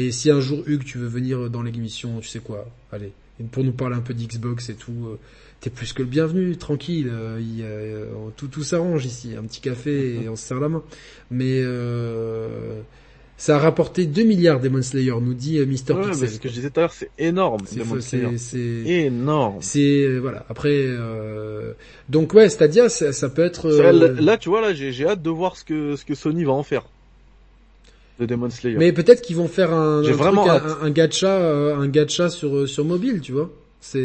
[0.00, 3.12] et si un jour Hugues tu veux venir dans l'émission tu sais quoi allez
[3.52, 5.18] pour nous parler un peu d'Xbox et tout euh,
[5.60, 10.22] t'es plus que le bienvenu tranquille euh, euh, tout tout s'arrange ici un petit café
[10.22, 10.82] et on se serre la main
[11.30, 12.80] mais euh,
[13.38, 16.38] ça a rapporté 2 milliards Demon Slayer nous dit euh, Mister Ouais, mais Pixel ce
[16.40, 17.60] que je disais tout à l'heure, c'est énorme.
[17.66, 18.38] c'est Demon c'est Slayer.
[18.38, 18.58] c'est
[19.04, 19.56] énorme.
[19.60, 20.46] c'est euh, voilà.
[20.48, 21.72] Après, euh,
[22.08, 23.66] donc ouais, Stadia, ça, ça peut être.
[23.66, 26.52] Euh, Là, tu vois, là, j'ai hâte de voir ce que ce que Sony va
[26.52, 26.86] en faire
[28.18, 28.78] de Demon Slayer.
[28.78, 31.36] mais peut-être qu'ils vont faire un, un, vraiment truc, un, un gacha,
[31.76, 33.50] un gacha sur sur mobile, tu vois.
[33.80, 34.00] C'est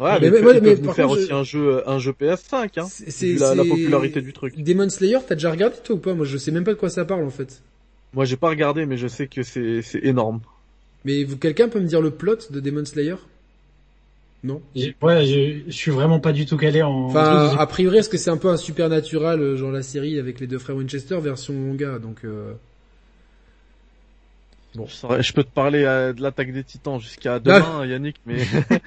[0.00, 1.98] ouais, mais- mais, mais- ils mais peuvent nous par faire contre, aussi un jeu un
[1.98, 2.86] jeu PS5, hein.
[2.88, 4.54] c'est la, popularité du truc.
[4.56, 6.14] Demon Slayer, t'as déjà regardé toi ou pas?
[6.14, 7.62] Moi, je sais même pas de quoi ça parle en fait.
[8.14, 10.40] Moi, j'ai pas regardé, mais je sais que c'est c'est énorme.
[11.04, 13.16] Mais vous, quelqu'un peut me dire le plot de Demon Slayer?
[14.44, 14.62] Non?
[15.02, 17.06] Ouais, je, je suis vraiment pas du tout calé en.
[17.06, 20.38] Enfin, a priori, est-ce que c'est un peu un supernatural, euh, genre la série avec
[20.38, 22.18] les deux frères Winchester version manga, donc.
[22.24, 22.52] Euh...
[24.76, 28.38] Je, saurais- je peux te parler euh, de l'attaque des titans jusqu'à demain, Yannick, mais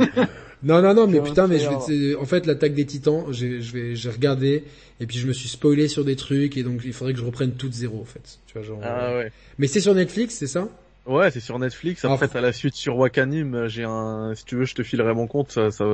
[0.63, 3.61] Non, non, non, mais putain, mais je vais, te- en fait, l'attaque des titans, j'ai,
[3.61, 4.63] je vais, j'ai regardé,
[4.99, 7.25] et puis je me suis spoilé sur des trucs, et donc il faudrait que je
[7.25, 8.39] reprenne tout de zéro, en fait.
[8.47, 8.79] Tu vois, genre.
[8.83, 9.31] ah euh, ouais.
[9.57, 10.67] Mais c'est sur Netflix, c'est ça?
[11.07, 12.05] Ouais, c'est sur Netflix.
[12.05, 12.33] Après, Ah.
[12.33, 13.67] t'as la suite sur Wakanim.
[13.67, 15.51] J'ai un, si tu veux, je te filerai mon compte.
[15.51, 15.85] Ça, ça,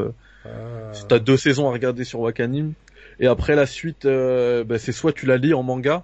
[0.44, 0.50] Ah.
[1.08, 2.74] t'as deux saisons à regarder sur Wakanim.
[3.22, 6.04] Et après la suite, euh, bah, c'est soit tu la lis en manga,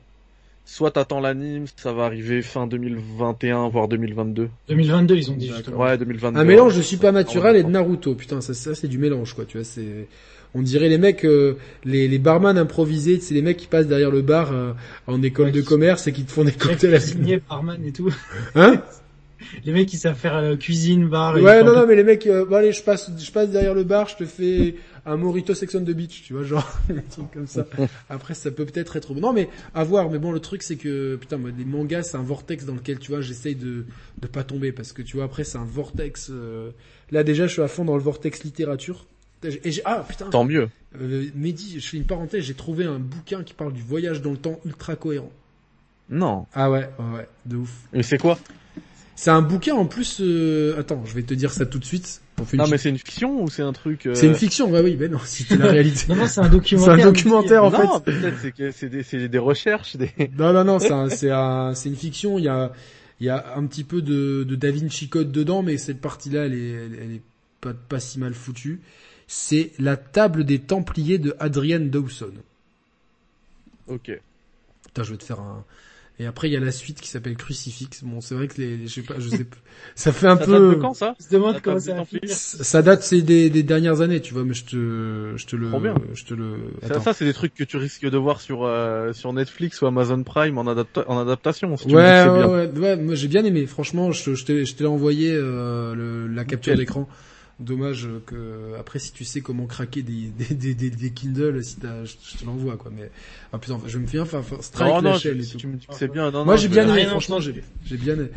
[0.66, 1.66] soit t'attends l'anime.
[1.75, 4.50] Ça va arriver fin 2021 voire 2022.
[4.69, 5.77] 2022, ils ont dit justement.
[5.77, 6.40] Ouais, 2022.
[6.40, 9.58] Un mélange de Supernatural et de Naruto, putain, ça, ça c'est du mélange, quoi, tu
[9.58, 10.08] vois, c'est...
[10.56, 14.11] On dirait les mecs, euh, les, les barman improvisés, c'est les mecs qui passent derrière
[14.11, 14.74] le bar euh,
[15.08, 17.83] en école Ouais, de qui- commerce et qui te font des cocktails à cuisiniers, barman
[17.83, 18.14] et tout.
[18.53, 18.80] Hein
[19.66, 21.38] Les mecs qui savent faire euh, cuisine, bar.
[21.38, 23.74] et Ouais, non, non, mais les mecs, euh, bon allez, je passe, je passe derrière
[23.74, 24.75] le bar, je te fais
[25.06, 27.67] un Morito Sex on the Beach, tu vois, genre, un truc comme ça.
[28.09, 29.14] Après, ça peut peut-être être...
[29.15, 32.17] Non, mais à voir, mais bon, le truc, c'est que, putain, moi, les mangas, c'est
[32.17, 33.85] un vortex dans lequel, tu vois, j'essaye de,
[34.22, 36.30] de pas tomber, parce que, tu vois, après, c'est un vortex...
[36.32, 36.72] euh,
[37.11, 39.06] Là, déjà, je suis à fond dans le vortex littérature.
[39.43, 39.59] Et.
[39.85, 40.69] Ah, putain Tant mieux.
[40.99, 44.32] euh, Mehdi, je fais une parenthèse, j'ai trouvé un bouquin qui parle du voyage dans
[44.32, 45.32] le temps ultra cohérent.
[46.09, 46.48] Non.
[46.53, 47.72] Ah ouais, ouais, ouais, de ouf.
[47.91, 48.40] Mais c'est quoi?
[49.15, 50.22] C'est un bouquin en plus...
[50.22, 52.22] euh, Attends, je vais te dire ça tout de suite.
[52.53, 54.98] Non, mais c'est une fiction ou c'est un truc euh, C'est une fiction, ouais, oui,
[55.00, 56.06] mais non, si c'est la réalité.
[56.10, 56.94] Non, non, c'est un c'est documentaire.
[56.94, 57.84] un documentaire en fait.
[57.84, 59.95] Non, peut-être c'est que c'est des, c'est des recherches.
[59.95, 60.12] Des...
[60.38, 62.40] Non, non, non, c'est un, c'est un, c'est une fiction.
[62.40, 62.72] Il y a,
[63.20, 66.45] il y a un petit peu de, de Da Vinci Code dedans, mais cette partie-là,
[66.45, 67.22] elle est, elle, elle est
[67.62, 68.82] pas, pas si mal foutue.
[69.28, 72.34] C'est la table des Templiers de Adrian Dawson.
[73.88, 74.12] Ok.
[74.88, 75.64] Putain, je vais te faire un.
[76.19, 78.03] Et après, il y a la suite qui s'appelle Crucifix.
[78.03, 79.58] Bon, c'est vrai que les, je sais pas, je sais pas.
[79.95, 80.51] Ça fait un Ça peu.
[80.51, 81.16] date de quand ça?
[81.19, 81.80] Je se demande comment
[82.82, 85.72] date, c'est des, des dernières années, tu vois, mais je te, je te le,
[86.14, 86.56] je te le.
[86.82, 87.00] Ça, Attends.
[87.00, 90.22] ça, c'est des trucs que tu risques de voir sur euh, sur Netflix ou Amazon
[90.24, 91.75] Prime en, adapta- en adaptation.
[91.77, 92.48] Si tu me dis que Ouais, ouais, bien.
[92.48, 93.66] ouais, ouais, moi j'ai bien aimé.
[93.66, 97.08] Franchement, je, je t'ai, envoyé euh, le, la capture d'écran.
[97.59, 101.77] Dommage que après si tu sais comment craquer des des des, des, des Kindle, si
[101.77, 102.91] t'as, je, je te l'envoie quoi.
[102.93, 103.09] Mais
[103.53, 105.57] ah putain, je me fais enfin enfin, strike Non, la non, chaîne tu, et si
[105.57, 106.32] tu me dis que c'est bien.
[106.32, 106.93] Non, Moi j'ai bien aimé.
[106.93, 108.30] rien Franchement, j'ai j'ai bien aimé.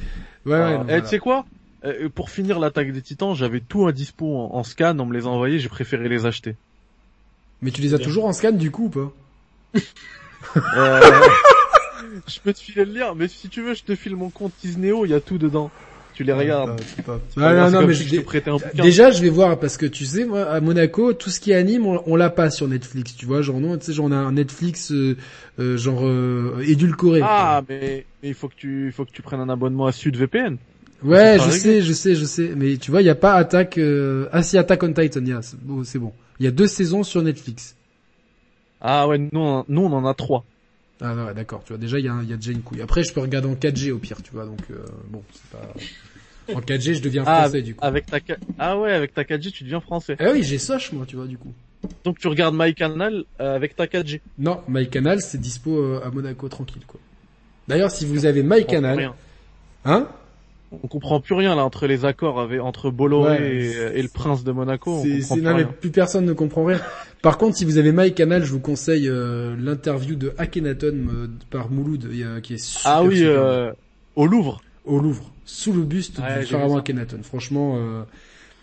[0.44, 0.58] Ouais, ouais.
[0.58, 1.00] Ah, non, eh, voilà.
[1.02, 1.46] tu sais quoi?
[1.84, 5.14] Euh, Pour finir l'attaque des titans, j'avais tout à dispo en, en scan, on me
[5.14, 6.56] les a envoyés, j'ai préféré les acheter.
[7.62, 8.06] Mais tu les as Bien.
[8.06, 9.12] toujours en scan du coup ou pas?
[10.76, 11.00] Euh,
[12.28, 14.52] je peux te filer le lien, mais si tu veux, je te file mon compte
[14.62, 15.70] Disneyo, il y a tout dedans.
[16.16, 16.80] Tu les regardes.
[18.74, 21.54] Déjà, je vais voir parce que tu sais, moi, à Monaco, tout ce qui est
[21.54, 23.14] anime, on, on l'a pas sur Netflix.
[23.14, 25.18] Tu vois, genre non, tu sais, genre on a un Netflix euh,
[25.58, 27.20] euh, genre euh, édulcoré.
[27.22, 29.92] Ah, mais mais il faut que tu il faut que tu prennes un abonnement à
[29.92, 30.56] SudVPN.
[31.02, 32.52] Ouais, Ça je sais, je sais, je sais.
[32.56, 33.76] Mais tu vois, il y a pas Attack.
[33.76, 34.26] Euh...
[34.32, 36.12] Ah si, Attack on Titan, il y a, c'est bon.
[36.40, 37.76] Il y a deux saisons sur Netflix.
[38.80, 40.46] Ah ouais, nous on, nous on en a trois.
[41.00, 41.62] Ah ouais, d'accord.
[41.64, 42.80] Tu vois, déjà il y y a déjà une couille.
[42.80, 44.46] Après, je peux regarder en 4G au pire, tu vois.
[44.46, 45.74] Donc euh, bon, c'est pas.
[46.54, 47.84] En 4G, je deviens Ah, français du coup.
[47.84, 48.18] Avec ta
[48.58, 50.16] ah ouais, avec ta 4G, tu deviens français.
[50.20, 51.52] Ah oui, j'ai Soch moi, tu vois, du coup.
[52.04, 54.20] Donc tu regardes MyCanal euh, avec ta 4G.
[54.38, 57.00] Non, MyCanal, c'est dispo euh, à Monaco tranquille, quoi.
[57.68, 59.14] D'ailleurs, si vous avez MyCanal, rien.
[59.84, 60.08] hein?
[60.82, 64.08] On comprend plus rien là entre les accords avec entre Bolloré Ouais, et, et le
[64.08, 65.02] prince de Monaco.
[65.30, 66.80] On non, mais plus personne ne comprend rien.
[67.22, 71.70] Par contre, si vous avez MyCanal, je vous conseille euh, l'interview de Akhenaton euh, par
[71.70, 73.70] Mouloud, euh, qui est super, Ah oui, super euh,
[74.14, 74.60] au Louvre.
[74.84, 76.76] au Louvre, sous le buste Ouais, du pharaon.
[76.76, 77.18] Akhenaton.
[77.22, 78.02] Franchement, euh,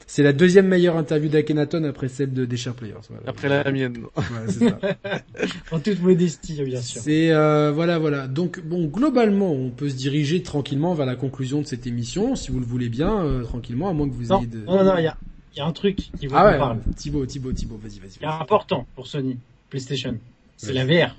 [0.07, 2.93] c'est la deuxième meilleure interview d'Akhenaton après celle de des Sharp Players.
[3.09, 3.23] Voilà.
[3.27, 3.97] Après la mienne.
[4.15, 4.79] Ouais, c'est ça.
[5.71, 7.01] En toute modestie, bien sûr.
[7.01, 8.27] C'est euh, voilà, voilà.
[8.27, 12.51] Donc bon, globalement, on peut se diriger tranquillement vers la conclusion de cette émission, si
[12.51, 14.59] vous le voulez bien, euh, tranquillement, à moins que vous Non, ayez de.
[14.65, 15.17] non, non, il y a,
[15.55, 16.79] il y a un truc qui vous Ah ouais, parle.
[16.95, 18.17] Thibaut, Thibaut, Thibaut, vas-y, vas-y.
[18.17, 18.41] qui est vas-y.
[18.41, 19.37] important pour Sony,
[19.69, 20.17] PlayStation.
[20.57, 21.15] C'est la VR.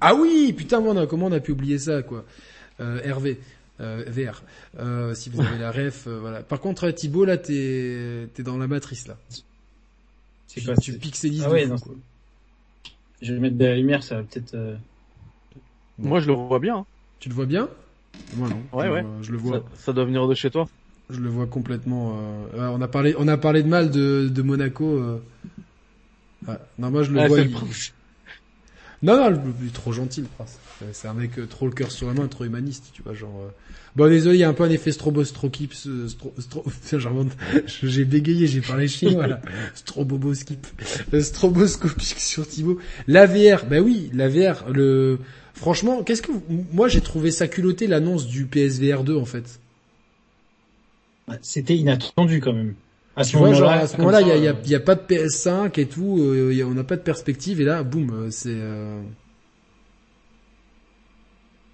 [0.00, 2.24] Ah oui, putain, moi, on a- comment on a pu oublier ça, quoi.
[2.80, 3.38] Euh, Hervé,
[3.80, 4.42] euh, VR.
[4.78, 6.42] Euh, si vous avez la ref, euh, voilà.
[6.42, 9.16] Par contre, euh, Thibaut, là, t'es, t'es dans la matrice, là.
[10.46, 11.94] C'est Tu, quoi tu pixelises Ah ouais, non, quoi.
[13.22, 14.54] Je vais mettre de la lumière, ça va peut-être.
[14.54, 14.76] euh,
[15.98, 16.78] Moi je le vois bien.
[16.78, 16.86] hein.
[17.20, 17.68] Tu le vois bien?
[18.36, 18.62] Moi non.
[18.78, 19.04] Ouais, je, ouais.
[19.22, 20.68] Je le vois, Ça, ça doit venir de chez toi.
[21.10, 22.18] je le vois complètement.
[22.18, 22.58] Euh...
[22.58, 24.84] ouais, on a parlé, on a parlé de mal de, de Monaco.
[24.98, 25.22] Euh...
[26.46, 26.54] ouais.
[26.78, 27.38] Non, moi je le Ah, vois.
[27.42, 27.50] le.
[29.02, 30.58] Non, non, il est trop gentil, le prince.
[30.92, 33.42] C'est un mec euh, trop le cœur sur la main, trop humaniste, tu vois, genre.
[33.46, 33.48] euh.
[33.96, 36.64] Bon, désolé, il y a un peu un effet strobostrokips, euh, stro, stro...
[37.82, 39.40] J'ai bégayé, j'ai parlé chinois, là.
[39.74, 40.66] Stroboboskip.
[41.14, 42.78] Euh, Stroboscopique sur Thibaut.
[43.06, 45.18] La VR, bah oui, la VR, le,
[45.54, 49.60] franchement, qu'est-ce que, vous- moi, j'ai trouvé ça culotté, l'annonce du PSVR 2, en fait.
[51.42, 52.74] C'était inattendu quand même.
[53.16, 55.00] À ce moment-là, il y ça, a, il y, a, euh, y a pas de
[55.00, 58.28] PS5 et tout, euh, il y a- on n'a pas de perspective et là, boum,
[58.30, 58.48] c'est.
[58.50, 59.00] euh,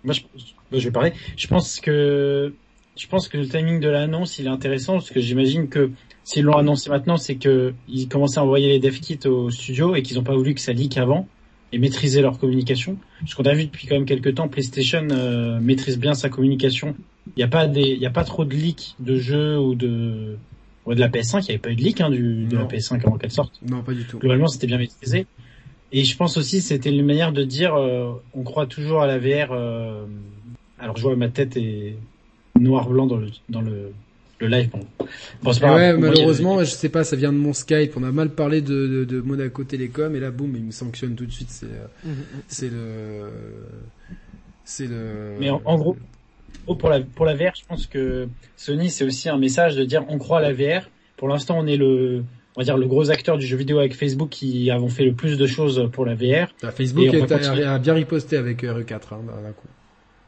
[0.04, 1.12] Moi, je, je vais parler.
[1.36, 2.52] Je pense que
[2.96, 5.90] je pense que le timing de l'annonce il est intéressant parce que j'imagine que
[6.24, 9.94] s'ils l'ont annoncé maintenant, c'est que ils commençaient à envoyer les dev kits au studio
[9.94, 11.26] et qu'ils n'ont pas voulu que ça leak avant
[11.72, 12.96] et maîtriser leur communication.
[13.20, 16.94] Parce qu'on a vu depuis quand même quelques temps, PlayStation euh, maîtrise bien sa communication.
[17.28, 19.74] Il n'y a pas des, il y a pas trop de leaks de jeux ou
[19.76, 20.36] de
[20.84, 21.38] ouais, de la PS5.
[21.40, 22.68] Il n'y avait pas eu de leak hein, du, de la Non.
[22.68, 24.18] PS5 avant qu'elle sorte Non, pas du tout.
[24.18, 25.26] globalement c'était bien maîtrisé.
[25.92, 29.18] Et je pense aussi c'était une manière de dire euh, on croit toujours à la
[29.18, 29.52] VR.
[29.52, 30.04] euh,
[30.78, 31.96] alors je vois ma tête est
[32.58, 33.92] noir blanc dans le dans le,
[34.38, 34.70] le live.
[34.70, 34.80] Bon,
[35.42, 35.98] bon c'est pas ouais, grave.
[35.98, 37.92] Malheureusement, je sais pas, ça vient de mon Skype.
[37.96, 41.14] On a mal parlé de, de, de Monaco Télécom et là, boum, il me sanctionne
[41.16, 41.50] tout de suite.
[41.50, 42.12] C'est, euh,
[42.48, 43.30] c'est le,
[44.64, 45.36] c'est le.
[45.38, 45.96] Mais en, en gros,
[46.66, 49.84] oh, pour la pour la VR, je pense que Sony c'est aussi un message de
[49.84, 50.88] dire on croit à la VR.
[51.16, 52.24] Pour l'instant, on est le
[52.56, 55.12] on va dire le gros acteur du jeu vidéo avec Facebook qui avons fait le
[55.14, 56.48] plus de choses pour la VR.
[56.62, 59.68] Ah, Facebook est- a, bien riposté avec euh, RE4 hein, d'un coup.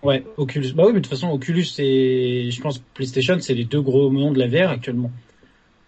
[0.03, 0.73] Ouais, Oculus.
[0.75, 4.11] Bah oui, mais de toute façon, Oculus et je pense PlayStation, c'est les deux gros
[4.13, 5.13] noms de la VR actuellement.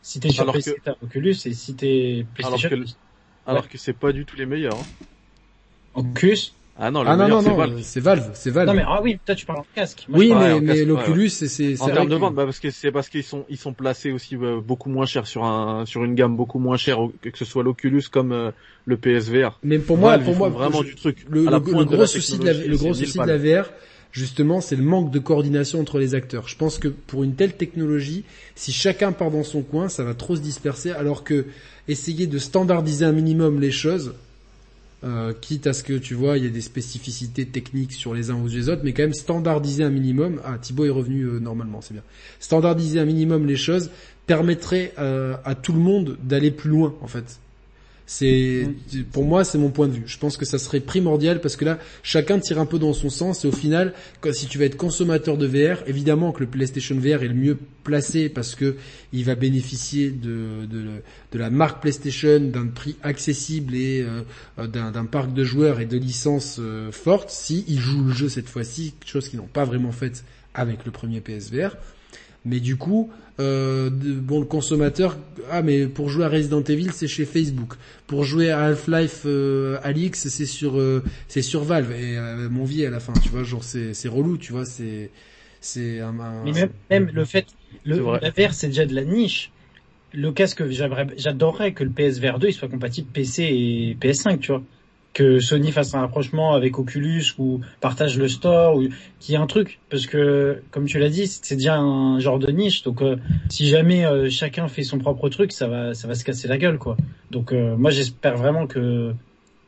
[0.03, 2.91] Si t'es sur PC, que- t'as Oculus, et si t'es PlayStation, Alors que-
[3.47, 4.75] Alors que c'est pas du tout les meilleurs.
[4.79, 5.05] hein.
[5.95, 6.53] Oculus.
[6.77, 7.81] Ah non, le Ah non, meilleur non, c'est non, Valve.
[7.83, 8.69] c'est Valve, c'est Valve.
[8.69, 10.05] Non mais ah oui, toi tu parles en casque.
[10.09, 12.35] Moi, oui, mais, en mais casque, ouais, l'Oculus, c'est, c'est, En c'est termes de vente,
[12.35, 15.27] bah parce que c'est parce qu'ils sont ils sont placés aussi euh, beaucoup moins cher
[15.27, 18.51] sur un sur une gamme beaucoup moins chère que ce soit l'Oculus comme euh,
[18.87, 19.61] le PSVR.
[19.63, 22.53] Mais pour moi, Valve, pour moi, vraiment je- du truc le, gros souci de la,
[22.53, 23.71] le gros souci de la VR,
[24.11, 26.49] justement, c'est le manque de coordination entre les acteurs.
[26.49, 28.25] Je pense que pour une telle technologie,
[28.57, 31.47] si chacun part dans son coin, ça va trop se disperser, alors que
[31.89, 34.15] essayer de standardiser un minimum les choses,
[35.05, 38.31] euh, quitte à ce que tu vois, il y a des spécificités techniques sur les
[38.31, 40.41] uns ou les autres, mais quand même standardiser un minimum.
[40.45, 42.03] Ah, Thibaut est revenu euh, normalement, c'est bien.
[42.41, 43.91] Standardiser un minimum les choses
[44.27, 47.39] permettrait euh, à tout le monde d'aller plus loin, en fait.
[48.07, 48.69] C'est
[49.13, 50.03] pour moi c'est mon point de vue.
[50.05, 53.09] Je pense que ça serait primordial parce que là chacun tire un peu dans son
[53.09, 53.95] sens et au final
[54.33, 57.59] si tu vas être consommateur de VR, évidemment que le PlayStation VR est le mieux
[57.83, 58.77] placé parce que
[59.15, 64.07] il va bénéficier de de, la marque PlayStation, d'un prix accessible et
[64.59, 68.29] euh, d'un parc de joueurs et de licences euh, fortes si ils jouent le jeu
[68.29, 70.25] cette fois-ci, chose qu'ils n'ont pas vraiment faite
[70.55, 71.77] avec le premier PSVR.
[72.45, 75.17] Mais du coup, euh, bon, le consommateur,
[75.51, 77.75] ah mais pour jouer à Resident Evil, c'est chez Facebook.
[78.07, 82.65] Pour jouer à Half-Life euh, Alix, c'est sur euh, c'est sur Valve et euh, mon
[82.65, 85.11] vie à la fin, tu vois, genre c'est c'est relou, tu vois, c'est
[85.61, 87.47] c'est un, un- Mais même, même le fait,
[87.85, 89.53] le, la VR c'est déjà de la niche.
[90.13, 94.53] Le casque, j'aimerais- j'adorerais que le PSVR 2 il soit compatible PC et PS5, tu
[94.53, 94.67] vois.
[95.15, 98.89] Que Sony fasse un rapprochement avec Oculus ou partage le store ou
[99.21, 99.79] qu'il y ait un truc.
[99.89, 102.83] Parce que, comme tu l'as dit, c'est déjà un genre de niche.
[102.83, 103.17] Donc, euh,
[103.49, 106.59] si jamais euh, chacun fait son propre truc, ça va, ça va se casser la
[106.59, 106.97] gueule, quoi.
[107.31, 109.15] Donc, euh, moi, j'espère vraiment que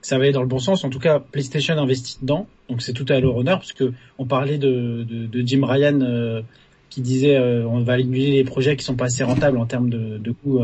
[0.02, 0.82] ça va aller dans le bon sens.
[0.82, 2.48] En tout cas, PlayStation investit dedans.
[2.68, 6.42] Donc, c'est tout à leur honneur parce que on parlait de, de, de Jim Ryan
[6.90, 10.18] qui disait on va annuler les projets qui sont pas assez rentables en termes de,
[10.18, 10.60] de coûts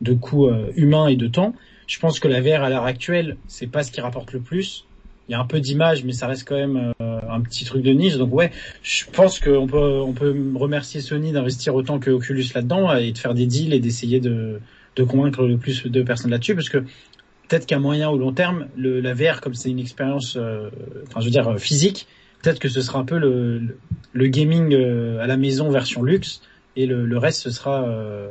[0.00, 1.54] de coûts humains et de temps.
[1.86, 4.86] Je pense que la VR à l'heure actuelle, c'est pas ce qui rapporte le plus.
[5.28, 7.82] Il y a un peu d'image, mais ça reste quand même euh, un petit truc
[7.82, 8.16] de niche.
[8.16, 12.94] Donc ouais, je pense qu'on peut on peut remercier Sony d'investir autant que Oculus là-dedans
[12.96, 14.60] et de faire des deals et d'essayer de
[14.94, 18.66] de convaincre le plus de personnes là-dessus, parce que peut-être qu'à moyen ou long terme,
[18.78, 20.70] la VR comme c'est une expérience, euh,
[21.08, 22.06] enfin je veux dire euh, physique,
[22.42, 23.76] peut-être que ce sera un peu le,
[24.12, 26.40] le, gaming à la maison version luxe
[26.76, 27.84] et le, reste ce sera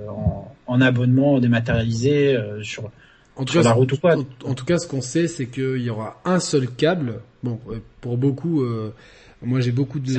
[0.09, 2.89] en, en abonnement dématérialisé sur,
[3.37, 4.17] en tout sur cas, la route ou pas.
[4.17, 7.19] En, en tout cas, ce qu'on sait, c'est qu'il y aura un seul câble.
[7.43, 8.91] Bon, euh, pour beaucoup, euh,
[9.41, 10.11] moi j'ai beaucoup de,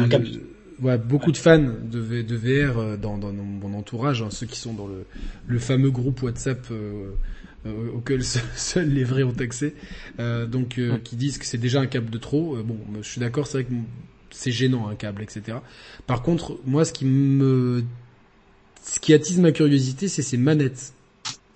[0.81, 4.47] ouais, beaucoup de fans de, V- de VR euh, dans, dans mon entourage, hein, ceux
[4.47, 5.07] qui sont dans le,
[5.47, 7.11] le fameux groupe WhatsApp euh,
[7.67, 9.75] euh, auquel se- seuls les vrais ont accès,
[10.21, 12.57] euh, donc euh, qui disent que c'est déjà un câble de trop.
[12.57, 13.73] Euh, bon, je suis d'accord, c'est vrai que
[14.31, 15.59] c'est gênant un câble, etc.
[16.07, 17.83] Par contre, moi, ce qui me,
[18.85, 20.93] ce qui attise ma curiosité, c'est ces manettes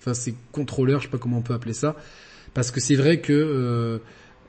[0.01, 1.95] enfin ces contrôleurs, je sais pas comment on peut appeler ça,
[2.53, 3.99] parce que c'est vrai que euh,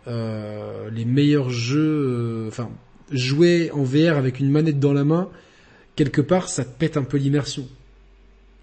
[0.09, 2.71] euh, les meilleurs jeux, euh, enfin
[3.11, 5.29] jouer en VR avec une manette dans la main,
[5.97, 7.69] quelque part, ça te pète un peu l'immersion.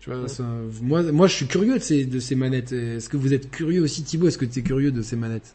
[0.02, 0.44] Tu vois, ça-
[0.82, 2.72] moi, moi, je suis curieux de ces de ces manettes.
[2.72, 5.52] Est-ce que vous êtes curieux aussi, Thibaut Est-ce que tu es curieux de ces manettes?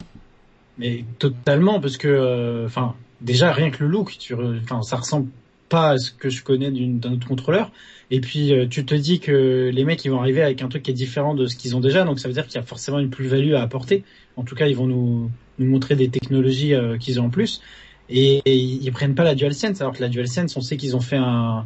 [0.77, 5.29] Mais totalement, parce que, euh, enfin, déjà rien que le look, tu, enfin, ça ressemble
[5.69, 7.71] pas ce que je connais d'un autre contrôleur.
[8.11, 10.83] Et puis, euh, tu te dis que les mecs, ils vont arriver avec un truc
[10.83, 12.63] qui est différent de ce qu'ils ont déjà, donc ça veut dire qu'il y a
[12.63, 14.03] forcément une plus-value à apporter.
[14.35, 17.61] En tout cas, ils vont nous, nous montrer des technologies euh, qu'ils ont en plus.
[18.09, 21.01] Et, et ils prennent pas la DualSense, alors que la DualSense, on sait qu'ils ont
[21.01, 21.65] fait un,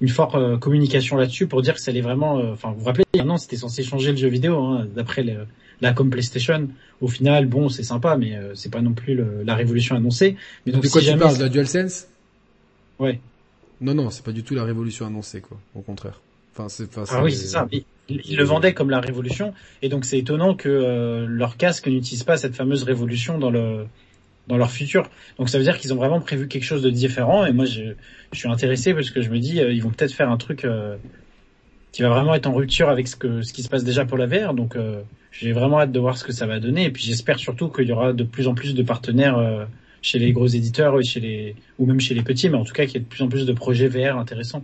[0.00, 2.36] une forte euh, communication là-dessus pour dire que ça allait vraiment.
[2.52, 5.24] Enfin, vous vous rappelez, maintenant c'était censé changer le jeu vidéo hein, d'après
[5.80, 6.68] la com PlayStation.
[7.00, 10.36] Au final, bon, c'est sympa, mais c'est pas non plus le- la révolution annoncée.
[10.64, 12.06] Mais donc de quoi si tu jamais parles ça- De la DualSense?
[12.98, 13.20] Ouais.
[13.80, 15.58] Non, non, c'est pas du tout la révolution annoncée, quoi.
[15.74, 16.20] Au contraire.
[16.52, 17.66] Enfin, c'est, enfin, Ah oui, c'est ça.
[17.72, 21.88] Ils, ils le vendaient comme la révolution, et donc c'est étonnant que euh, leur casque
[21.88, 23.86] n'utilise pas cette fameuse révolution dans le
[24.46, 25.08] dans leur futur.
[25.38, 27.46] Donc ça veut dire qu'ils ont vraiment prévu quelque chose de différent.
[27.46, 27.94] Et moi, je,
[28.32, 30.64] je suis intéressé parce que je me dis, euh, ils vont peut-être faire un truc
[30.64, 30.96] euh,
[31.92, 34.18] qui va vraiment être en rupture avec ce que ce qui se passe déjà pour
[34.18, 34.52] la VR.
[34.54, 35.00] Donc euh,
[35.30, 36.84] j'ai vraiment hâte de voir ce que ça va donner.
[36.84, 39.64] Et puis j'espère surtout qu'il y aura de plus en plus de partenaires euh,
[40.04, 42.74] chez les gros éditeurs et chez les ou même chez les petits, mais en tout
[42.74, 44.62] cas qu'il y ait de plus en plus de projets VR intéressants.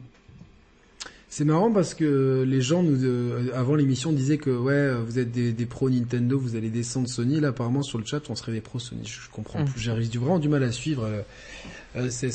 [1.33, 5.31] C'est marrant parce que les gens nous euh, avant l'émission disaient que ouais vous êtes
[5.31, 7.39] des, des pros Nintendo, vous allez descendre Sony.
[7.39, 9.03] Là apparemment sur le chat on serait des pros Sony.
[9.05, 9.67] Je, je comprends Mm.
[9.67, 9.81] plus.
[9.81, 11.21] J'arrive vraiment du mal à suivre euh,
[11.97, 12.33] euh, cette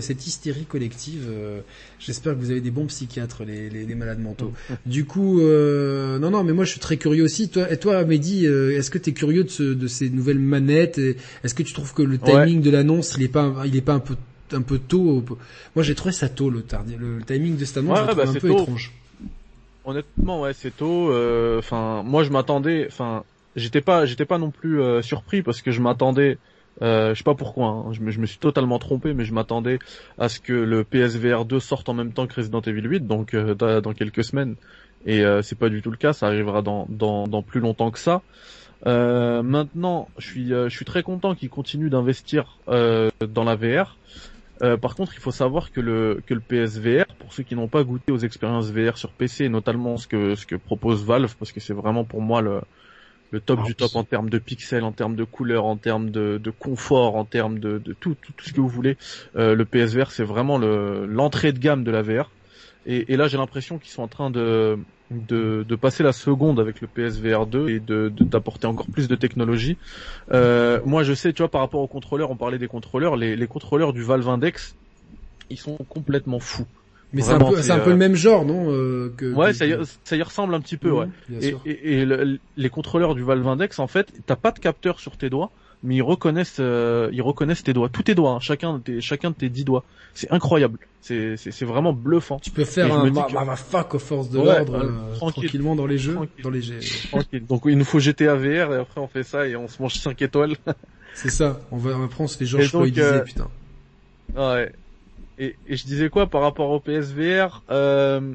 [0.00, 1.24] cette hystérie collective.
[1.28, 1.58] euh,
[1.98, 4.52] J'espère que vous avez des bons psychiatres les, les, les malades mentaux.
[4.86, 7.48] Du coup euh, non non mais moi je suis très curieux aussi.
[7.48, 10.38] Toi et toi Mehdi euh, est-ce que tu es curieux de, ce, de ces nouvelles
[10.38, 10.98] manettes?
[10.98, 13.80] Et Est-ce que tu trouves que le timing de l'annonce il est pas il est
[13.80, 14.14] pas un peu
[14.52, 15.24] un peu tôt
[15.74, 18.24] Moi j'ai trouvé ça tôt le, tardi, le, le timing de cette annonce Ouais, bah,
[18.28, 18.60] un peu tôt.
[18.62, 18.92] étrange.
[19.84, 21.10] Honnêtement, ouais, c'est tôt.
[21.12, 22.86] euh, Enfin, moi, je m'attendais.
[22.90, 23.22] Enfin,
[23.54, 26.38] j'étais pas, j'étais pas non plus euh, surpris parce que je m'attendais.
[26.82, 27.68] Euh, je sais pas pourquoi.
[27.68, 29.78] hein, je, me, je me suis totalement trompé, mais je m'attendais
[30.18, 33.32] à ce que le PSVR 2 sorte en même temps que Resident Evil 8, donc
[33.34, 34.56] euh, dans, dans quelques semaines.
[35.06, 36.12] Et c'est pas du tout le cas.
[36.12, 38.22] Ça arrivera dans, dans, dans plus longtemps que ça.
[38.84, 43.96] Maintenant, je suis, je suis très content qu'ils continuent d'investir dans la VR.
[44.62, 47.68] Euh, par contre, il faut savoir que le que le PSVR, pour ceux qui n'ont
[47.68, 51.52] pas goûté aux expériences VR sur PC, notamment ce que ce que propose Valve, parce
[51.52, 52.60] que c'est vraiment pour moi le
[53.30, 56.10] le top Ah, du top en termes de pixels, en termes de couleurs, en termes
[56.10, 58.96] de, de confort, en termes de, de tout, tout tout ce que vous voulez.
[59.36, 62.30] Euh, le PSVR, c'est vraiment le l'entrée de gamme de la VR.
[62.86, 64.78] Et, et là, j'ai l'impression qu'ils sont en train de,
[65.10, 69.08] de de passer la seconde avec le PSVR 2 et de de- d'apporter encore plus
[69.08, 69.78] de technologie.
[70.32, 73.36] Euh, moi, je sais, tu vois, par rapport aux contrôleurs, on parlait des contrôleurs, les,
[73.36, 74.76] les contrôleurs du Valve Index,
[75.50, 76.66] ils sont complètement fous.
[77.12, 79.52] Mais c'est un peu, c'est un peu euh, le même genre, non euh, que, Ouais,
[79.52, 81.06] que- ça y, ça y ressemble un petit peu, Mhm, ouais.
[81.40, 81.62] Et, sûr.
[81.64, 85.16] et- et le- les contrôleurs du Valve Index, en fait, t'as pas de capteur sur
[85.16, 85.52] tes doigts,
[85.82, 89.00] mais ils reconnaissent, euh, ils reconnaissent tes doigts, tous tes doigts, hein, chacun de tes,
[89.00, 89.84] chacun de tes dix doigts.
[90.14, 90.78] C'est incroyable.
[91.02, 92.38] C'est, c'est, c'est vraiment bluffant.
[92.40, 94.88] Tu peux faire un ma- que- ma- ma fuck aux forces de Ouais, l'ordre euh,
[94.88, 95.44] euh, tranquille.
[95.44, 96.42] tranquillement dans les jeux, Tranquille.
[96.42, 96.80] dans les jeux.
[97.10, 97.46] Tranquille.
[97.46, 99.94] Donc il nous faut GTA VR et après on fait ça et on se mange
[99.94, 100.56] 5 étoiles.
[101.14, 101.60] C'est ça.
[101.70, 103.48] On va après on se fait donc, Floyd euh, putain.
[104.36, 104.72] Ouais.
[105.38, 108.34] Et, et je disais quoi par rapport au PSVR euh...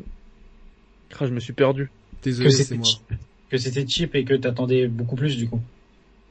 [1.19, 1.89] ah, je me suis perdu.
[2.23, 2.85] Désolé, que c'est c'était moi.
[2.85, 3.13] cheap,
[3.49, 5.59] que c'était cheap et que t'attendais beaucoup plus du coup.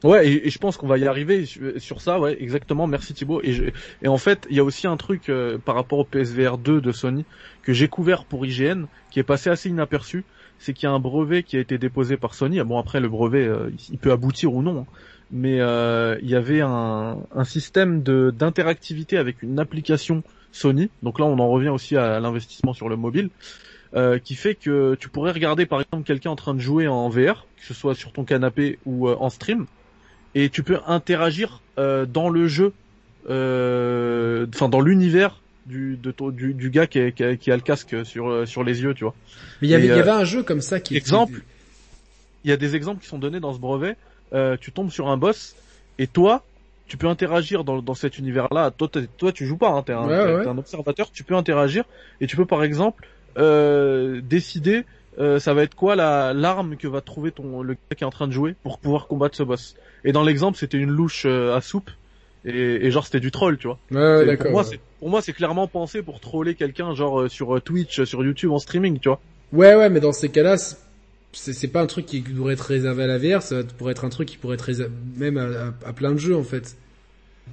[0.03, 1.45] Ouais, et, je pense qu'on va y arriver
[1.77, 2.87] sur, ça, ouais, exactement.
[2.87, 3.39] Merci Thibaut.
[3.43, 3.65] Et, je-
[4.01, 6.81] et en fait, il y a aussi un truc euh, par rapport au PSVR 2
[6.81, 7.23] de Sony
[7.61, 10.23] que j'ai couvert pour IGN, qui est passé assez inaperçu.
[10.57, 12.61] C'est qu'il y a un brevet qui a été déposé par Sony.
[12.63, 14.85] Bon, après le brevet, euh, il peut aboutir ou non, hein.
[15.31, 20.89] mais euh, il y avait un, système de d'interactivité avec une application Sony.
[21.03, 23.29] Donc là, on en revient aussi à l'investissement sur le mobile.
[24.23, 27.45] qui fait que tu pourrais regarder par exemple quelqu'un en train de jouer en VR,
[27.57, 29.65] que ce soit sur ton canapé ou en stream,
[30.35, 32.73] et tu peux interagir euh, dans le jeu,
[33.29, 37.55] euh, enfin dans l'univers du, de du, du gars qui, est- qui a, qui a
[37.55, 39.15] le casque sur, euh, sur les yeux, tu vois.
[39.61, 41.39] Mais il y avait, euh, un jeu comme ça qui exemple,
[42.43, 43.97] Il y a des exemples qui sont donnés dans ce brevet.
[44.33, 45.55] Euh, tu tombes sur un boss
[45.97, 46.47] et toi,
[46.87, 48.71] tu peux interagir dans, dans cet univers-là.
[48.71, 50.47] Toi, tu joues pas, hein, t'es un, Ouais, ouais.
[50.47, 51.11] un observateur.
[51.11, 51.83] Tu peux interagir
[52.19, 54.85] et tu peux par exemple euh, décider.
[55.19, 58.07] Euh, ça va être quoi la l'arme que va trouver ton le gars qui est
[58.07, 59.75] en train de jouer pour pouvoir combattre ce boss?
[60.03, 61.89] Et dans l'exemple, c'était une louche euh, à soupe
[62.45, 63.77] et, et genre c'était du troll, tu vois.
[63.91, 67.29] Ouais, ouais, pour moi, c'est pour moi c'est clairement pensé pour troller quelqu'un genre euh,
[67.29, 69.19] sur Twitch, sur YouTube en streaming, tu vois.
[69.51, 73.07] Ouais, ouais, mais dans ces cas-là, c'est- pas un truc qui devrait être réservé à
[73.07, 75.93] la VR, ça pourrait être un truc qui pourrait être réservé même à, à- à
[75.93, 76.75] plein de jeux en fait.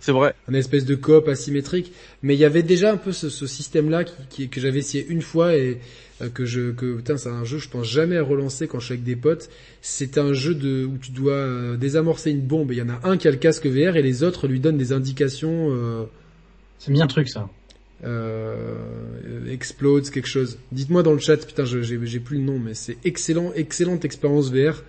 [0.01, 0.35] C'est vrai.
[0.49, 1.93] Un espèce de coop asymétrique.
[2.23, 5.07] Mais il y avait déjà un peu ce, ce système-là qui, qui- que j'avais essayé
[5.09, 5.79] une fois et
[6.21, 8.87] euh, que je que putain c'est un jeu je pense jamais à relancer quand je
[8.87, 9.49] suis avec des potes.
[9.83, 12.73] C'est un jeu de où tu dois euh, désamorcer une bombe.
[12.73, 14.61] et Il y en a un qui a le casque VR et les autres lui
[14.61, 15.69] donnent des indications.
[15.73, 16.05] Euh,
[16.79, 17.49] C'est bien un truc ça.
[18.05, 18.77] euh,
[19.51, 20.59] explodes quelque chose.
[20.73, 24.51] Dites-moi dans le chat, putain, j'ai j'ai plus le nom, mais c'est excellent, excellente expérience
[24.53, 24.83] VR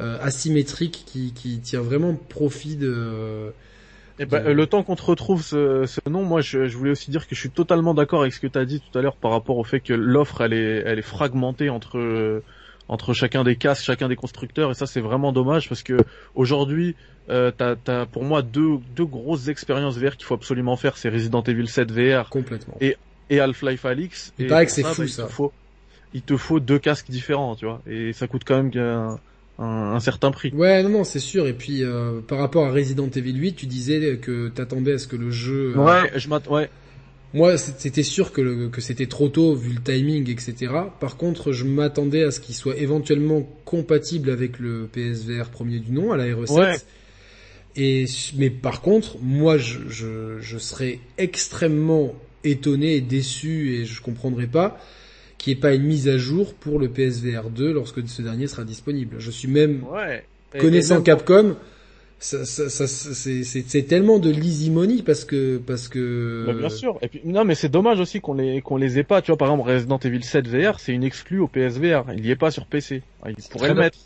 [0.00, 3.52] euh, asymétrique qui, qui tire vraiment profit de.
[4.18, 6.90] Eh ben, euh, le temps qu'on te retrouve ce, ce nom, moi je, je voulais
[6.90, 9.02] aussi dire que je suis totalement d'accord avec ce que tu as dit tout à
[9.02, 12.42] l'heure par rapport au fait que l'offre elle est, elle est fragmentée entre euh,
[12.88, 15.96] entre chacun des casques, chacun des constructeurs et ça c'est vraiment dommage parce que
[16.34, 16.96] aujourd'hui
[17.28, 21.10] euh, t'as t'as pour moi deux deux grosses expériences VR qu'il faut absolument faire, c'est
[21.10, 22.76] Resident Evil 7 VR Complètement.
[22.80, 22.96] Et-
[23.30, 24.32] et Half-Life Alix.
[24.38, 25.26] Il et pour c'est bah, fou, il ça.
[25.26, 25.52] Te faut,
[26.14, 29.20] il te faut deux casques différents, tu vois, et ça coûte quand même un,
[29.58, 29.64] un,
[29.94, 30.50] un certain prix.
[30.54, 31.46] Ouais, non, non, c'est sûr.
[31.48, 35.06] Et puis, euh, par rapport à Resident Evil 8, tu disais que t'attendais à ce
[35.06, 35.74] que le jeu...
[35.76, 36.70] euh, Ouais, je m'attends, ouais.
[37.34, 40.54] Moi, c'était sûr que, le- que c'était trop tôt vu le timing, etc.
[40.98, 45.92] Par contre, je m'attendais à ce qu'il soit éventuellement compatible avec le PSVR premier du
[45.92, 46.52] nom, à la RE7.
[46.58, 46.76] Ouais.
[47.76, 48.06] Et
[48.36, 52.14] mais par contre, moi, je, je, je serais extrêmement
[52.44, 54.80] étonné et déçu et je comprendrais pas
[55.38, 58.46] qu'il n'y ait pas une mise à jour pour le PSVR 2 lorsque ce dernier
[58.48, 59.16] sera disponible.
[59.18, 60.24] Je suis même Ouais.
[60.58, 61.56] Connaissant Capcom,
[62.18, 64.72] ça, ça, ça- c'est tellement de l'easy
[65.06, 66.98] parce que parce que Bah, bien sûr.
[67.02, 69.22] Et puis non, mais c'est dommage aussi qu'on les qu'on les ait pas.
[69.22, 72.04] Tu vois, par exemple, Resident Evil 7 VR, c'est une exclue au PSVR.
[72.16, 73.02] Il y est pas sur PC.
[73.22, 73.84] Ah, Il pourrait le bien.
[73.84, 73.98] mettre.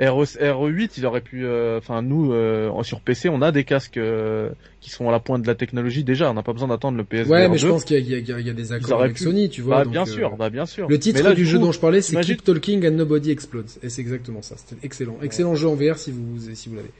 [0.00, 1.44] RE, RE8, il aurait pu.
[1.44, 4.48] euh, Enfin, nous euh, sur PC, on a des casques euh,
[4.80, 6.30] qui sont à la pointe de la technologie déjà.
[6.30, 7.58] On n'a pas besoin d'attendre le PSVR Ouais, mais 2.
[7.58, 9.24] je pense qu'il y, a- y y des accords avec pu.
[9.24, 9.76] Sony, tu vois.
[9.76, 10.88] Bah, donc, bien euh, sûr, bah bien sûr.
[10.88, 13.30] Le Mais titre là, du jeu coup, dont je parlais, c'est Keep Talking and Nobody
[13.30, 13.68] Explodes.
[13.82, 14.54] Et c'est exactement ça.
[14.56, 15.18] C'était excellent.
[15.22, 16.90] Excellent jeu en VR si vous, si vous l'avez.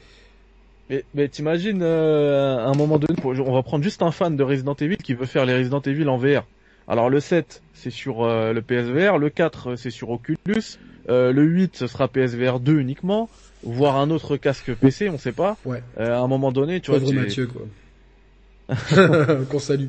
[0.91, 4.43] Mais, mais t'imagines, euh, à un moment donné, on va prendre juste un fan de
[4.43, 6.43] Resident Evil qui veut faire les Resident Evil en VR.
[6.87, 10.37] Alors le 7, c'est sur le PSVR, le 4, euh, c'est sur Oculus,
[11.09, 13.29] euh, le 8, ce sera PSVR 2 uniquement,
[13.63, 15.57] voire un autre casque PC, on sait pas.
[15.65, 15.81] Ouais.
[15.99, 17.65] Euh, à un moment donné, tu vois, Pauvre tu- Mathieu, quoi.
[19.49, 19.87] Qu'on salue.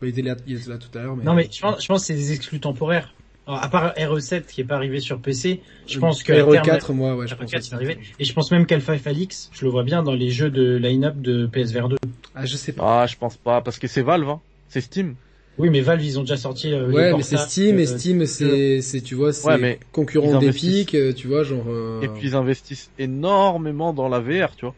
[0.00, 1.24] Bah, il était là, il était là tout à l'heure, mais...
[1.24, 3.14] Non mais je pense, je pense que c'est des exclus temporaires.
[3.46, 6.78] Alors, à part RE7 qui est pas arrivé sur PC, je pense que à terme-
[6.78, 7.68] RE4, moi, ouais, je pense RE4 aussi.
[7.70, 7.98] c'est arrivé.
[8.20, 11.20] Et je pense même qu'Alpha Alix, je le vois bien dans les jeux de line-up
[11.20, 11.96] de PSVR 2.
[12.36, 13.02] Ah, je sais pas.
[13.02, 14.40] Ah, je pense pas, parce que c'est Valve, hein.
[14.68, 15.16] c'est Steam.
[15.58, 16.72] Oui, mais Valve ils ont déjà sorti.
[16.72, 19.58] euh, les Ouais, mais c'est Steam, et euh, Steam, c'est, c'est, tu vois, c'est Ouais,
[19.58, 21.64] mais concurrent d'Epic, euh, tu vois, genre...
[21.68, 24.74] euh, Et puis ils investissent énormément dans la VR, tu vois.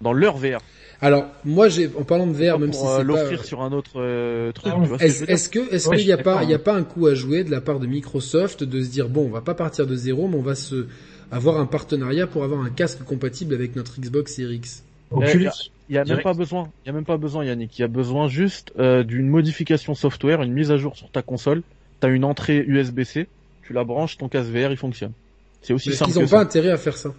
[0.00, 0.58] Dans leur VR.
[1.00, 3.44] Alors, moi, j'ai, en parlant de VR, même pour si euh, c'est l'offrir pas...
[3.44, 6.42] sur un autre euh, truc, Ah, Est-ce que est-ce Ouais, qu'il je y a pas
[6.44, 6.60] il y a hein.
[6.64, 9.30] pas un coup à jouer de la part de Microsoft de se dire bon on
[9.30, 10.86] va pas partir de zéro mais on va se
[11.30, 14.84] avoir un partenariat pour avoir un casque compatible avec notre Xbox Series X?
[15.10, 15.48] Oculus.
[15.92, 16.24] Il y a même Direct.
[16.24, 16.70] pas besoin.
[16.84, 17.78] Il y a même pas besoin, Yannick.
[17.78, 21.20] Il y a besoin juste euh, d'une modification software, une mise à jour sur ta
[21.20, 21.62] console.
[22.00, 23.28] T'as une entrée USB-C,
[23.62, 25.12] tu la branches, ton casque VR il fonctionne.
[25.60, 26.42] C'est aussi Est-ce simple qu'ils ont que pas ça.
[26.44, 27.12] intérêt à faire ça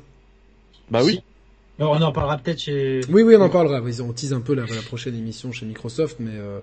[0.90, 1.22] Bah oui.
[1.78, 3.02] On en parlera peut-être chez.
[3.10, 3.80] Oui oui on en parlera.
[4.02, 6.60] On tease un peu la, la prochaine émission chez Microsoft mais euh,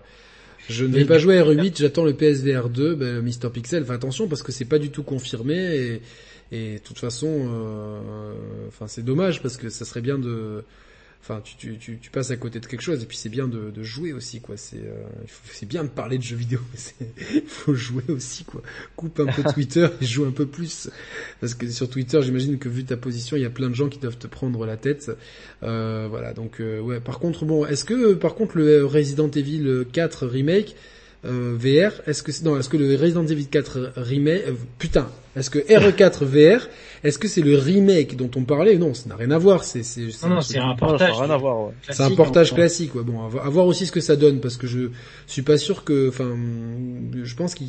[0.69, 3.85] je ne vais Mais pas jouer à RE8, j'attends le PSVR 2, ben, Mister Pixel,
[3.85, 6.03] fais attention parce que c'est pas du tout confirmé et,
[6.51, 8.35] et de toute façon, euh,
[8.67, 10.65] enfin c'est dommage parce que ça serait bien de,
[11.23, 13.47] enfin tu, tu, tu, tu passes à côté de quelque chose et puis c'est bien
[13.47, 14.57] de, de jouer aussi quoi.
[14.57, 15.05] C'est euh,
[15.53, 18.63] c'est bien de parler de jeux vidéo, mais il faut jouer aussi quoi.
[18.97, 20.91] Coupe un peu Twitter et joue un peu plus
[21.41, 23.89] parce que sur Twitter j'imagine que vu ta position il y a plein de gens
[23.89, 25.11] qui doivent te prendre la tête.
[25.63, 27.01] Euh, voilà donc euh, ouais.
[27.01, 30.75] Par contre bon, est-ce que par contre le Resident Evil 4 remake
[31.27, 35.09] euh, VR, est-ce que c'est non, est-ce que le Resident Evil 4 remake, euh, putain,
[35.37, 36.67] est-ce que RE4 VR,
[37.05, 38.77] est-ce que c'est le remake dont on parlait?
[38.79, 39.65] Non, ça n'a rien à voir.
[39.65, 41.11] C'est c'est c'est Non, non, un c'est truc- un Non, ça portage.
[41.11, 41.61] n'a rien à voir.
[41.67, 41.73] ouais.
[41.83, 42.57] c'est un classique, portage hein.
[42.57, 42.95] classique.
[42.95, 43.03] Ouais.
[43.03, 44.89] Bon, à vo- à voir aussi ce que ça donne parce que je
[45.27, 46.35] suis pas sûr que, enfin,
[47.23, 47.69] je pense qu'il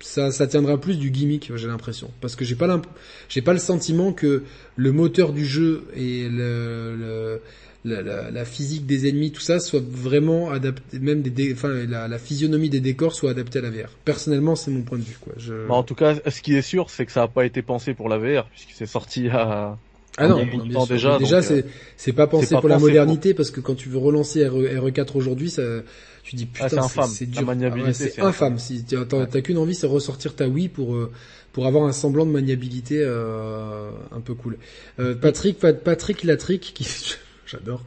[0.00, 2.86] ça, ça tiendra plus du gimmick, j'ai l'impression, parce que j'ai pas l'imp-
[3.30, 4.42] j'ai pas le sentiment que
[4.76, 7.40] le moteur du jeu et le, le-
[7.84, 11.68] la, la- la physique des ennemis, tout ça, soit vraiment adapté, même des, dé- enfin,
[11.86, 13.88] la, la physionomie des décors soit adaptée à la VR.
[14.04, 15.34] Personnellement, c'est mon point de vue, quoi.
[15.36, 15.66] Je...
[15.68, 17.92] Bah, en tout cas, ce qui est sûr, c'est que ça n'a pas été pensé
[17.94, 19.76] pour la VR, puisque c'est sorti à...
[20.16, 20.86] Ah non, non, bien sûr.
[20.86, 21.64] déjà, déjà donc, c'est
[21.96, 25.16] c'est pas pensé pas pour la modernité parce que quand tu veux relancer RE, RE4
[25.16, 25.62] aujourd'hui, ça
[26.22, 28.58] tu dis putain Ah, c'est dur, Ah ouais, c'est infâme.
[28.60, 29.42] Si t'as Ouais.
[29.42, 31.10] qu'une envie, c'est ressortir ta Wii pour euh,
[31.52, 34.56] pour avoir un semblant de maniabilité euh, un peu cool.
[35.00, 36.84] Euh, Patrick Pat- Patrick Latrick qui
[37.58, 37.84] J'adore.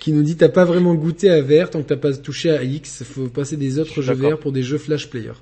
[0.00, 2.62] Qui nous dit t'as pas vraiment goûté à VR tant que t'as pas touché à
[2.62, 3.02] X.
[3.04, 4.14] Faut passer des autres jeux.
[4.30, 5.32] VR pour des jeux flash player.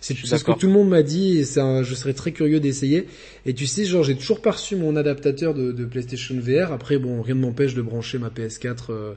[0.00, 3.06] C'est ce que tout le monde m'a dit et un- je serais très curieux d'essayer.
[3.46, 6.70] Et tu sais, genre, j'ai toujours pas reçu mon adaptateur de, de PlayStation VR.
[6.70, 9.14] Après, bon, rien ne m'empêche de brancher ma PS4 euh,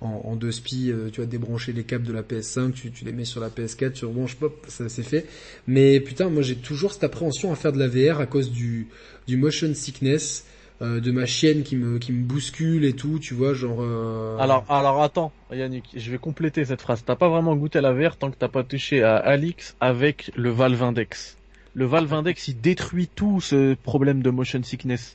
[0.00, 0.90] en, en deux spi.
[0.90, 3.50] euh, tu vas débrancher les câbles de la PS5, tu, tu les mets sur la
[3.50, 5.26] PS4, tu rebranches, pop, ça c'est fait.
[5.68, 8.88] Mais putain, moi j'ai toujours cette appréhension à faire de la VR à cause du,
[9.28, 10.44] du motion sickness,
[10.82, 13.78] euh, de ma chienne qui me, qui me bouscule et tout, tu vois, genre...
[13.80, 17.04] euh, Alors, alors attends, Yannick, je vais compléter cette phrase.
[17.04, 20.30] T'as pas vraiment goûté à la VR tant que t'as pas touché à Alix avec
[20.36, 21.38] le Valve Index.
[21.74, 25.14] Le Valve Index, il détruit tout ce problème de motion sickness.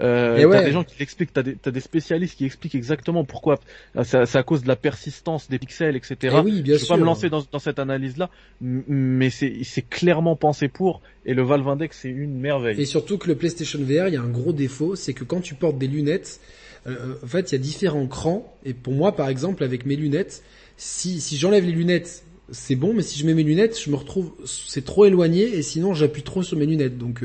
[0.00, 0.64] Euh, Et t'as ouais.
[0.64, 3.58] des gens qui l'expliquent, t'as des, t'as des spécialistes qui expliquent exactement pourquoi.
[3.96, 6.16] Euh, C'est c'est à cause de la persistance des pixels, etc.
[6.22, 6.94] eh oui, bien je vais sûr.
[6.94, 11.00] pas me lancer dans, dans cette analyse-là, mais c'est c'est clairement pensé pour.
[11.26, 12.80] Et le Valve Index, c'est une merveille.
[12.80, 15.40] Et surtout que le PlayStation VR, il y a un gros défaut, c'est que quand
[15.40, 16.40] tu portes des lunettes,
[16.86, 18.56] euh, en fait, il y a différents crans.
[18.64, 20.42] Et pour moi, par exemple, avec mes lunettes,
[20.76, 23.96] si, si j'enlève les lunettes c'est bon, mais si je mets mes lunettes, je me
[23.96, 26.98] retrouve, c'est trop éloigné et sinon j'appuie trop sur mes lunettes.
[26.98, 27.20] Donc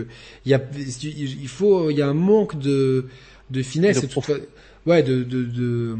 [0.45, 0.61] il y a,
[1.03, 3.05] il faut, il y a un manque de
[3.49, 4.21] de finesse De et tout,
[4.85, 5.95] ouais, de, de, de,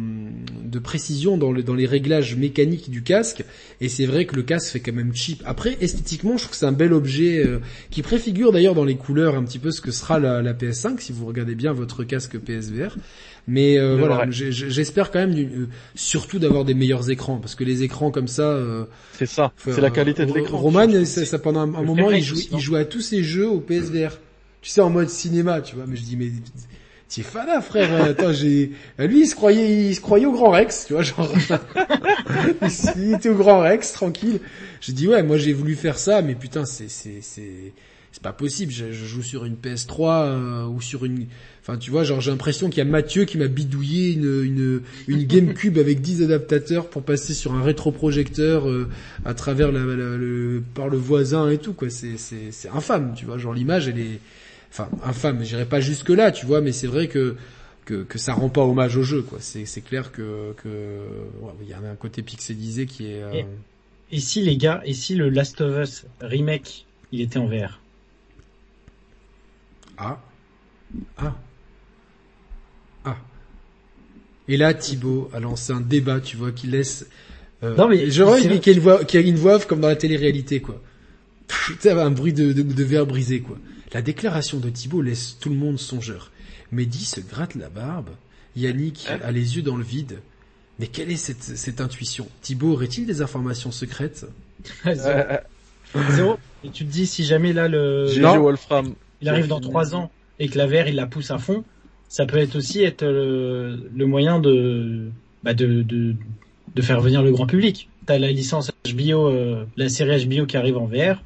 [0.66, 3.44] de précision dans, le, dans les réglages mécaniques du casque.
[3.82, 5.42] Et c'est vrai que le casque fait quand même cheap.
[5.46, 7.60] Après, esthétiquement, je trouve que c'est un bel objet euh,
[7.92, 11.00] qui préfigure d'ailleurs dans les couleurs un petit peu ce que sera la, la PS5
[11.00, 12.96] si vous regardez bien votre casque PSVR.
[13.46, 17.66] Mais euh, Mais voilà, j'espère quand même euh, surtout d'avoir des meilleurs écrans parce que
[17.66, 18.44] les écrans comme ça.
[18.44, 19.52] euh, C'est ça.
[19.58, 20.58] C'est la qualité de l'écran.
[20.58, 23.60] Roman, ça, ça, pendant un, moment, il jouait, il jouait à tous ses jeux au
[23.60, 24.18] PSVR.
[24.62, 25.84] Tu sais, en mode cinéma, tu vois.
[25.86, 26.32] Mais je dis, mais
[27.22, 28.04] es fada, frère.
[28.04, 28.72] Attends, j'ai.
[29.00, 31.32] Lui, il se croyait, il se croyait au Grand Rex, tu vois, genre.
[32.98, 34.40] il était au Grand Rex, tranquille.
[34.82, 37.74] J'ai dit, ouais, moi j'ai voulu faire ça, mais putain, c'est, c'est, c'est,
[38.12, 38.72] c'est pas possible.
[38.72, 41.28] Je, joue sur une PS3 euh, ou sur une.
[41.62, 44.82] Enfin, tu vois, genre j'ai l'impression qu'il y a Mathieu qui m'a bidouillé une, une,
[45.08, 48.90] une GameCube avec 10 adaptateurs pour passer sur un rétroprojecteur euh,
[49.24, 51.90] à travers la- le, par le voisin et tout, quoi.
[51.90, 53.38] C'est, c'est, c'est infâme, tu vois.
[53.38, 54.20] Genre l'image, elle est,
[54.74, 55.44] enfin, infâme.
[55.44, 57.36] J'irai pas jusque là, tu vois, mais c'est vrai que
[57.86, 59.38] que, que ça rend pas hommage au jeu, quoi.
[59.42, 60.68] C'est, c'est clair que que
[61.42, 63.22] ouais, il y a un côté pixelisé qui est.
[63.24, 63.46] euh, Et-
[64.12, 67.80] Et si les gars, et si le Last of Us remake, il était en VR
[69.98, 70.20] Ah.
[71.18, 71.36] Ah.
[73.06, 73.18] Ah.
[74.48, 77.06] Et là, Thibaut a lancé un débat, tu vois, qui laisse...
[77.64, 79.56] Euh, Non, mais vois c'est- qu'il y a une voix, qu'il y a une voix
[79.56, 80.82] off comme dans la télé-réalité, quoi.
[81.48, 83.58] Putain, un bruit de, de, de verre brisé, quoi.
[83.94, 86.32] La déclaration de Thibaut laisse tout le monde songeur.
[86.72, 88.10] Mehdi se gratte la barbe.
[88.56, 90.20] Yannick Hein a les yeux dans le vide.
[90.80, 92.28] Mais quelle est cette, cette intuition?
[92.42, 94.26] Thibaut aurait-il des informations secrètes?
[94.88, 95.18] Euh, Zéro.
[95.20, 96.38] euh, Zéro.
[96.64, 98.40] Et tu te dis, si jamais là, le, Non.
[98.40, 98.96] Wolfram.
[99.22, 101.64] il arrive dans trois ans et que la VR, il la pousse à fond,
[102.10, 105.10] ça peut être aussi être le, le moyen de,
[105.44, 106.16] bah de, de,
[106.76, 107.90] de faire venir le grand public.
[108.08, 111.22] T'as la licence HBO, euh, la série HBO qui arrive en VR.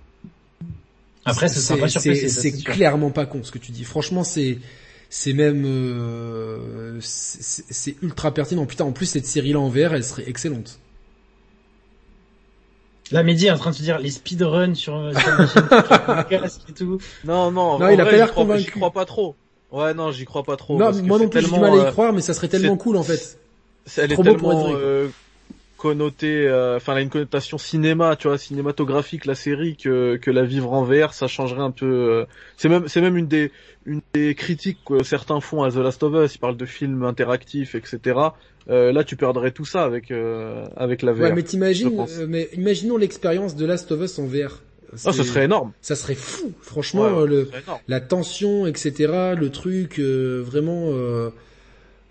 [1.31, 3.83] Après, ce sera C'est- pas ça, clairement pas con ce que tu dis.
[3.83, 4.59] Franchement, c'est
[5.09, 8.65] c'est même euh, c'est c'est ultra pertinent.
[8.65, 10.79] Putain, en plus cette série-là en VR, elle serait excellente.
[13.11, 16.73] Là, Mehdi est en train de se dire les speedruns sur, euh, sur casque et
[16.73, 16.97] tout.
[17.23, 18.63] Non, non, Non, en il a vrai, pas l'air convaincu.
[18.65, 19.35] J'y crois pas trop.
[19.71, 20.77] Ouais, non, j'y crois pas trop.
[20.77, 22.33] non, parce que moi non plus, j'ai du mal à y euh, croire, mais ça
[22.33, 23.39] serait tellement cool en fait.
[23.85, 25.09] c'est- elle est trop beau pour être vrai,
[25.77, 25.93] quoi.
[26.23, 30.43] euh, enfin, elle a une connotation cinéma, tu vois, cinématographique la série que que la
[30.43, 31.85] vivre en VR, ça changerait un peu.
[31.85, 32.25] euh,
[32.57, 33.51] c'est même c'est même une des
[33.85, 36.35] une des critiques que certains font à The Last of Us.
[36.35, 38.19] Ils parlent de films interactifs, etc.
[38.69, 41.21] Euh, là, tu perdrais tout ça avec euh, avec la VR.
[41.21, 44.61] Ouais, mais t'imagines, euh, mais imaginons l'expérience de Last of Us en VR.
[45.05, 45.73] Ah, ce serait énorme.
[45.81, 46.53] ça serait fou.
[46.61, 47.49] Franchement, Ouais, le,
[47.89, 50.91] la tension, etc., le truc, euh, vraiment.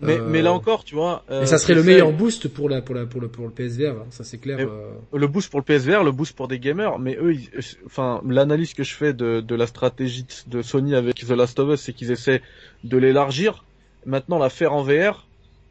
[0.03, 1.23] Euh, Mais, euh, mais là encore, tu vois.
[1.31, 3.51] euh, et ça serait le meilleur boost pour la pour la pour le pour le
[3.51, 3.91] PSVR.
[4.01, 4.59] hein, ça c'est clair.
[4.59, 4.91] Euh.
[5.13, 7.49] le boost pour le PSVR, le boost pour des gamers, mais eux, ils-
[7.85, 11.73] enfin, l'analyse que je fais de, de la stratégie de Sony avec The Last of
[11.73, 12.41] Us, c'est qu'ils essaient
[12.83, 13.63] de l'élargir.
[14.05, 15.25] Maintenant, la faire en VR,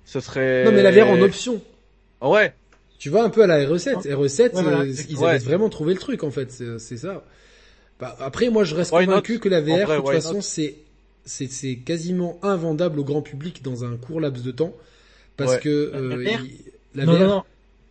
[0.05, 0.64] ce serait.
[0.64, 1.60] Non, mais la VR en option.
[2.20, 2.52] Ouais.
[2.98, 4.06] Tu vois un peu à la RE7.
[4.08, 5.20] RE7, Ouais, voilà, euh, exactement.
[5.20, 5.38] ils avaient Ouais.
[5.44, 6.50] vraiment trouvé le truc en fait.
[6.78, 7.22] C'est ça.
[8.00, 10.40] Bah, après, moi, je reste Why convaincu not que la VR, vrai, de toute façon,
[10.42, 10.74] c'est
[11.26, 14.72] c'est c'est quasiment invendable au grand public dans un court laps de temps,
[15.36, 15.60] parce Ouais.
[15.60, 16.40] que La euh, VR?
[16.44, 16.50] il-
[16.94, 17.42] la non, VR, non, non.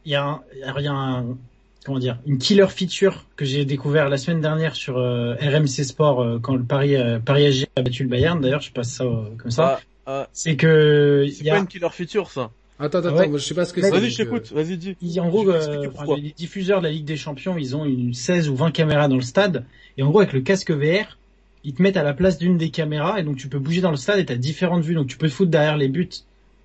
[0.05, 1.37] Il y a un, il y a un,
[1.85, 6.21] comment dire, une killer feature que j'ai découvert la semaine dernière sur euh, RMC Sport
[6.23, 8.39] euh, quand le Paris, euh, Paris AG a battu le Bayern.
[8.41, 9.79] D'ailleurs, je passe ça euh, comme ça.
[10.05, 12.51] Ah, ah, C'est que il c'est y pas a, une killer feature, ça.
[12.77, 13.29] Attends, attends, Ah ouais.
[13.33, 13.89] je sais pas ce que c'est.
[13.89, 14.51] Vas-y, je t'écoute.
[14.51, 15.19] Vas-y, dis.
[15.19, 18.55] en gros, euh, les diffuseurs de la Ligue des Champions, ils ont une 16 ou
[18.55, 19.63] 20 caméras dans le stade.
[19.97, 21.17] Et en gros, avec le casque VR,
[21.65, 23.91] ils te mettent à la place d'une des caméras et donc tu peux bouger dans
[23.91, 24.93] le stade et t'as différentes vues.
[24.95, 26.07] Donc tu peux te foutre derrière les buts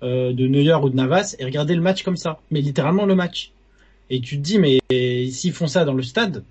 [0.03, 2.39] euh, de Neuer ou de Navas et regarder le match comme ça.
[2.51, 3.51] Mais littéralement le match.
[4.09, 4.79] Et tu te dis, mais
[5.31, 6.43] s'ils font ça dans le stade,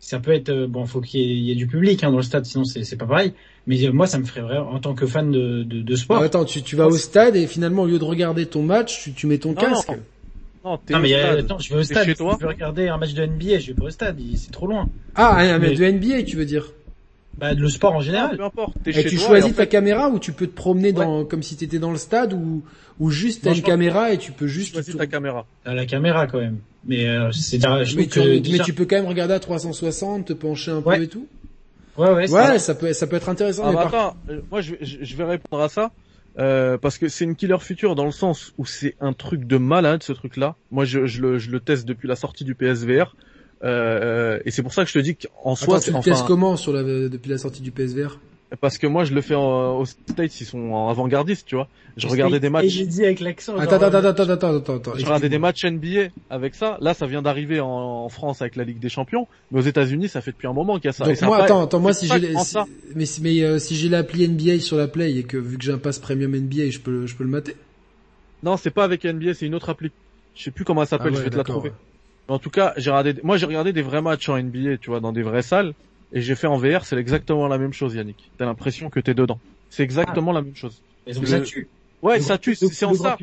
[0.00, 2.10] ça peut être euh, bon, faut qu'il y, ait- il y ait du public hein,
[2.10, 3.32] dans le stade, sinon c'est pas pareil.
[3.66, 6.18] Mais euh, moi, ça me ferait vraiment en tant que fan de, de, de sport.
[6.20, 9.02] Ah, attends, tu, tu vas au stade et finalement, au lieu de regarder ton match,
[9.04, 9.88] tu, tu mets ton Non, casque.
[10.64, 10.78] non.
[11.00, 12.04] Mais euh, attends, je vais au stade.
[12.04, 14.18] chez Si toi je veux regarder un match de NBA, je vais pas au stade.
[14.36, 14.88] C'est trop loin.
[15.14, 16.70] Ah, un Mais- match de NBA, tu veux dire
[17.38, 18.36] Bah le sport en Ah, général.
[18.36, 18.76] peu importe.
[18.86, 20.92] Et chez tu toi, choisis et en ta fait, caméra ou tu peux te promener
[20.92, 22.62] dans comme si t'étais dans le stade ou
[23.00, 25.46] ou juste t'as une caméra et tu peux tu juste choisis ta caméra.
[25.64, 26.58] à la caméra quand même.
[26.86, 30.32] Mais euh, c'est mais, tu, que mais tu peux quand même regarder à 360, te
[30.32, 30.98] pencher un Ouais.
[30.98, 31.26] peu et tout.
[31.96, 33.62] ouais ouais, c'est Ouais, ça peut ça peut être intéressant.
[33.64, 35.90] Ah, mais bah, par- attends, euh, moi je vais, je je vais répondre à ça.
[36.38, 39.56] Euh, parce que c'est une killer future dans le sens où c'est un truc de
[39.56, 40.56] malade ce truc-là.
[40.72, 43.14] Moi je, je, le, je le teste depuis la sortie du PSVR.
[43.64, 45.96] Euh, euh, et c'est pour ça que je te dis qu'en soi, Attends, tu le
[45.96, 48.18] enfin, testes comment sur la depuis la sortie du PSVR
[48.60, 51.68] Parce que moi, je le fais en, aux States, ils sont en avant-gardiste, tu vois.
[51.96, 53.56] Je regardais des Et matchs, j'ai dit avec l'accent.
[53.56, 54.92] Attends, genre, attends, attends, attends, attends, attends, attends.
[54.96, 56.76] je regardais des matchs NBA avec ça.
[56.80, 60.08] Là, ça vient d'arriver en, en France avec la Ligue des Champions, mais aux États-Unis,
[60.08, 61.04] ça fait depuis un moment qu'il y a ça.
[61.04, 63.76] Et Donc ça moi, attends, attends, moi si c'est pas j'ai, si- mais euh, si
[63.76, 66.70] j'ai l'appli NBA sur la Play et que vu que j'ai un pass premium NBA,
[66.70, 67.56] je peux, je peux le mater.
[68.42, 69.90] Non, c'est pas avec NBA, c'est une autre appli.
[70.36, 71.70] Je sais plus comment elle s'appelle, Ah ouais, je vais te la trouver.
[71.70, 71.93] ouais.
[72.28, 74.90] Mais en tout cas, j'ai regardé, moi j'ai regardé des vrais matchs en NBA, tu
[74.90, 75.74] vois, dans des vraies salles,
[76.12, 78.32] et j'ai fait en VR, c'est exactement la même chose, Yannick.
[78.38, 79.40] T'as l'impression que t'es dedans.
[79.68, 80.82] C'est exactement la même chose.
[81.06, 81.68] Et donc Le- ça tue.
[82.02, 83.16] Ouais, Le- ça tue, c'est en ça.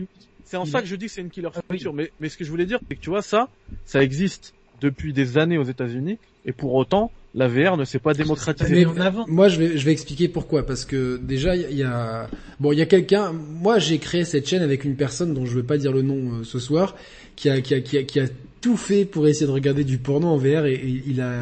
[0.43, 1.77] C'est en ça que je dis que c'est une killer Ah oui.
[1.77, 1.93] feature.
[1.93, 3.49] Mais, mais ce que je voulais dire, c'est que tu vois, ça,
[3.85, 8.13] ça existe depuis des années aux États-Unis, et pour autant, la VR ne s'est pas
[8.13, 8.73] démocratisée.
[8.75, 9.25] Mais en avant.
[9.27, 10.65] Moi, je vais, je vais expliquer pourquoi.
[10.65, 13.31] Parce que déjà, il y a, bon, il y a quelqu'un.
[13.31, 16.39] Moi, j'ai créé cette chaîne avec une personne dont je veux pas dire le nom
[16.39, 16.95] euh, ce soir,
[17.37, 18.25] qui a, qui a, qui a, qui a
[18.61, 21.41] tout fait pour essayer de regarder du porno en VR et, et il a,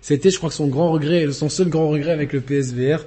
[0.00, 3.04] c'était, je crois son grand regret, son seul grand regret avec le PSVR.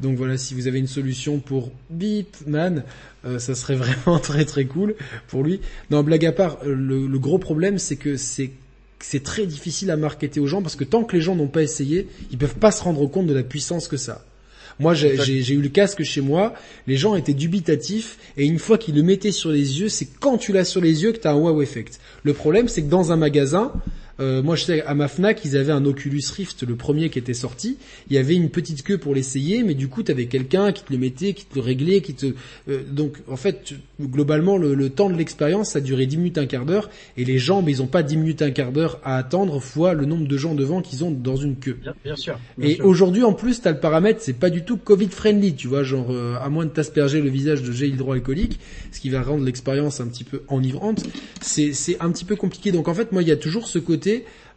[0.00, 2.84] Donc voilà, si vous avez une solution pour Beatman,
[3.24, 4.94] euh, ça serait vraiment très très cool
[5.28, 5.60] pour lui.
[5.90, 8.52] Non, blague à part, euh, le, le gros problème, c'est que c'est
[8.98, 11.62] c'est très difficile à marketer aux gens parce que tant que les gens n'ont pas
[11.62, 14.12] essayé, ils peuvent pas se rendre compte de la puissance que ça.
[14.12, 14.35] a.
[14.78, 16.52] Moi, j'ai eu le casque chez moi,
[16.86, 20.36] les gens étaient dubitatifs, et une fois qu'ils le mettaient sur les yeux, c'est quand
[20.36, 21.98] tu l'as sur les yeux que tu as un wow effect.
[22.24, 23.72] Le problème, c'est que dans un magasin,
[24.20, 27.18] euh, moi je sais, à ma FNAC, ils avaient un Oculus Rift, le premier qui
[27.18, 27.76] était sorti,
[28.08, 30.82] il y avait une petite queue pour l'essayer, mais du coup, tu avais quelqu'un qui
[30.84, 32.26] te le mettait, qui te le réglait, qui te...
[32.68, 36.38] euh, donc, en fait, tu- globalement, le, le temps de l'expérience, ça durait 10 minutes,
[36.38, 39.00] un quart d'heure, et les gens, mais ils ont pas 10 minutes, un quart d'heure
[39.04, 41.78] à attendre, fois le nombre de gens devant qu'ils ont dans une queue.
[41.82, 42.38] Bien, bien sûr.
[42.58, 45.68] bien Et aujourd'hui, en plus, t'as le paramètre, c'est pas du tout Covid friendly, tu
[45.68, 48.58] vois, genre euh, à moins de t'asperger le visage de gel hydroalcoolique,
[48.92, 51.04] ce qui va rendre l'expérience un petit peu enivrante.
[51.40, 52.72] C'est c'est un petit peu compliqué.
[52.72, 54.05] Donc en fait, moi, il y a toujours ce côté.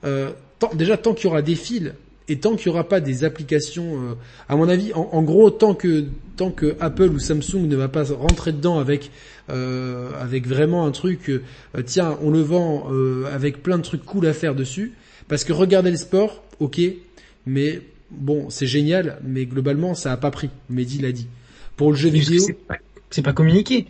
[0.05, 1.93] Euh, tant- déjà, tant qu'il y aura des fils
[2.27, 4.13] et tant qu'il y aura pas des applications, euh,
[4.47, 6.05] à mon avis, en, en gros, tant que
[6.37, 9.11] tant que Apple ou Samsung ne va pas rentrer dedans avec
[9.49, 11.41] euh, avec vraiment un truc, euh,
[11.85, 12.87] tiens, on le vend
[13.33, 14.93] avec plein de trucs cool à faire dessus,
[15.27, 16.79] parce que regarder le sport, ok,
[17.45, 20.49] mais bon, c'est génial, mais globalement, ça a pas pris.
[20.69, 21.27] Mehdi l'a dit.
[21.77, 22.77] Pour le jeu vidéo, c'est pas,
[23.09, 23.87] c'est pas communiqué.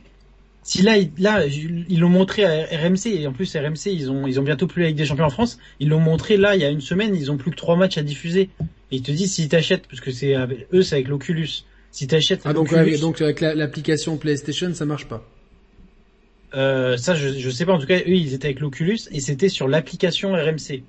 [0.69, 4.27] Si là, ils- là, ils l'ont montré à RMC et en plus RMC, ils ont,
[4.27, 5.57] ils ont bientôt plus la Ligue des Champions en France.
[5.79, 7.97] Ils l'ont montré là, il y a une semaine, ils ont plus que trois matchs
[7.97, 8.49] à diffuser.
[8.91, 10.35] Et ils te disent si t'achètes, parce que c'est
[10.71, 11.49] eux, c'est avec l'Oculus.
[11.89, 15.27] Si t'achètes ah donc, avec- donc avec la- l'application PlayStation, ça marche pas.
[16.53, 17.73] euh, ça, je, je sais pas.
[17.73, 20.83] En tout cas, eux, ils étaient avec l'Oculus et c'était sur l'application RMC.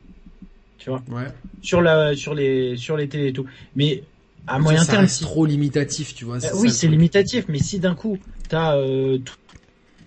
[0.77, 1.25] Tu vois, Ouais.
[1.63, 3.47] sur la, sur les, sur les télés et tout.
[3.77, 4.03] Mais
[4.47, 6.45] à moyen ça terme, si trop limitatif, tu vois.
[6.45, 8.19] Euh, oui, c'est limitatif, mais si d'un coup,
[8.51, 9.19] t'as euh,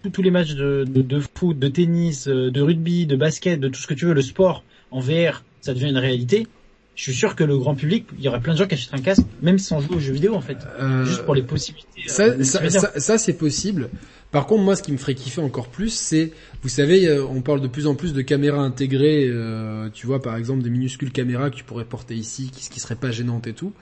[0.10, 3.68] tous les matchs de, de, de foot, de tennis, euh, de rugby, de basket, de
[3.70, 6.48] tout ce que tu veux, le sport en VR, ça devient une réalité.
[6.96, 9.00] Je suis sûr que le grand public, il y aurait plein de gens qui achèteraient
[9.00, 12.04] un casque, même sans jouer aux jeux vidéo en fait, Euh, juste pour les possibilités.
[12.08, 13.90] euh, Ça, ça, ça, ça, c'est possible.
[14.30, 17.42] Par contre, moi, ce qui me ferait kiffer encore plus, c'est, vous savez, euh, on
[17.42, 19.28] parle de plus en plus de caméras intégrées.
[19.28, 22.80] euh, tu vois, par exemple, des minuscules caméras que tu pourrais porter ici, qui, qui
[22.80, 23.74] seraient pas gênantes et tout.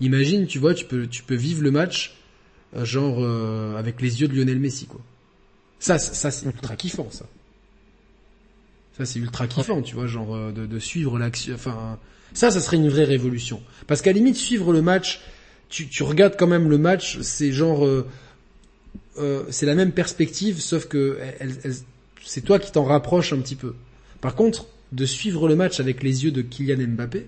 [0.00, 2.16] Imagine, tu vois, tu peux, tu peux vivre le match,
[2.82, 5.00] genre euh, avec les yeux de Lionel Messi, quoi.
[5.78, 7.26] Ça, ça, c'est ultra kiffant, ça.
[8.96, 11.54] Ça, c'est ultra kiffant, tu vois, genre euh, de, de suivre l'action.
[11.54, 11.98] Enfin,
[12.32, 13.62] ça, ça serait une vraie révolution.
[13.86, 15.20] Parce qu'à limite, suivre le match,
[15.68, 18.06] tu, tu regardes quand même le match, c'est genre, euh,
[19.18, 21.74] euh, c'est la même perspective, sauf que elle, elle-
[22.24, 23.74] c'est toi qui t'en rapproches un petit peu.
[24.20, 27.26] Par contre, de suivre le match avec les yeux de Kylian Mbappé,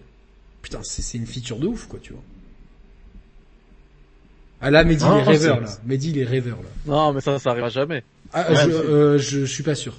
[0.62, 2.22] putain, c'est c'est une feature de ouf, quoi, tu vois.
[4.60, 5.70] Ah là, Mehdi, Ah, il est rêveur, c'est- là.
[5.86, 6.68] Mehdi, il est rêveur, là.
[6.86, 8.02] Non, mais ça, ça arrivera jamais.
[8.32, 9.94] Ah, Ouais, je, euh, je, je suis pas sûr.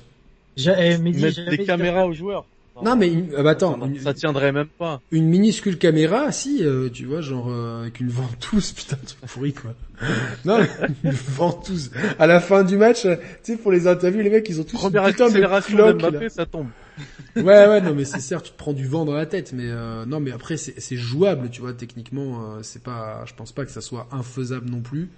[0.56, 2.46] J'ai- eh, dis, Mettre des caméras aux joueurs.
[2.84, 5.02] Non, mais une- ah bah attends, ça, tiendrait même pas.
[5.12, 9.54] une minuscule caméra, si, euh, tu vois, genre euh, avec une ventouse, putain, truc pourri
[9.54, 9.74] quoi.
[10.46, 10.68] non, mais
[11.04, 11.90] une ventouse.
[12.20, 14.64] À la fin du match, euh, tu sais, pour les interviews, les mecs, ils ont
[14.64, 16.30] tous Première une putain de cloque, là.
[16.30, 16.68] ça tombe.
[17.36, 19.68] Ouais, ouais, non, mais c'est certes, tu te prends du vent dans la tête, mais
[19.68, 23.66] euh, non, mais après, c'est jouable, tu vois, techniquement, euh, c'est pas, je pense pas
[23.66, 25.10] que ça soit infaisable non plus.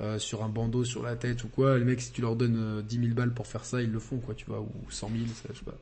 [0.00, 2.56] Euh, sur un bandeau sur la tête ou quoi, les mecs si tu leur donnes
[2.58, 5.08] euh, 10 000 balles pour faire ça, ils le font quoi, tu vois, ou 100
[5.08, 5.76] 000, ça, je sais pas.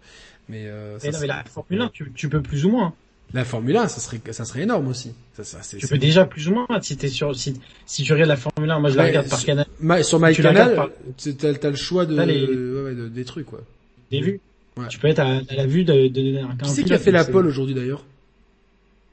[0.50, 2.92] Mais, euh, ça, Eh non, mais la Formule 1, tu, tu peux plus ou moins.
[3.32, 5.14] la Formule 1, ça serait, ça serait énorme aussi.
[5.32, 8.28] Ça, ça, Tu peux déjà plus ou moins si t'es sur, si, si tu regardes
[8.28, 10.90] la Formule 1, moi je la Ouais, regarde par sur- canal, Ma- sur MyCanal,
[11.38, 13.62] t'as, t'as le choix de, les- ouais, ouais, de- des trucs quoi.
[14.10, 14.40] des vues.
[14.76, 14.88] Ouais.
[14.88, 17.10] Tu peux être à, à la vue de, de, d'un Qui c'est qui a fait
[17.10, 18.04] la pole aujourd'hui d'ailleurs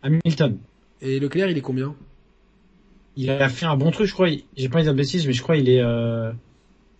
[0.02, 0.58] Hamilton.
[1.02, 1.96] Et Leclerc, il est combien?
[3.18, 4.30] Il a fait un bon truc, je crois.
[4.56, 6.32] J'ai pas envie de bêtises, mais je crois il est, euh,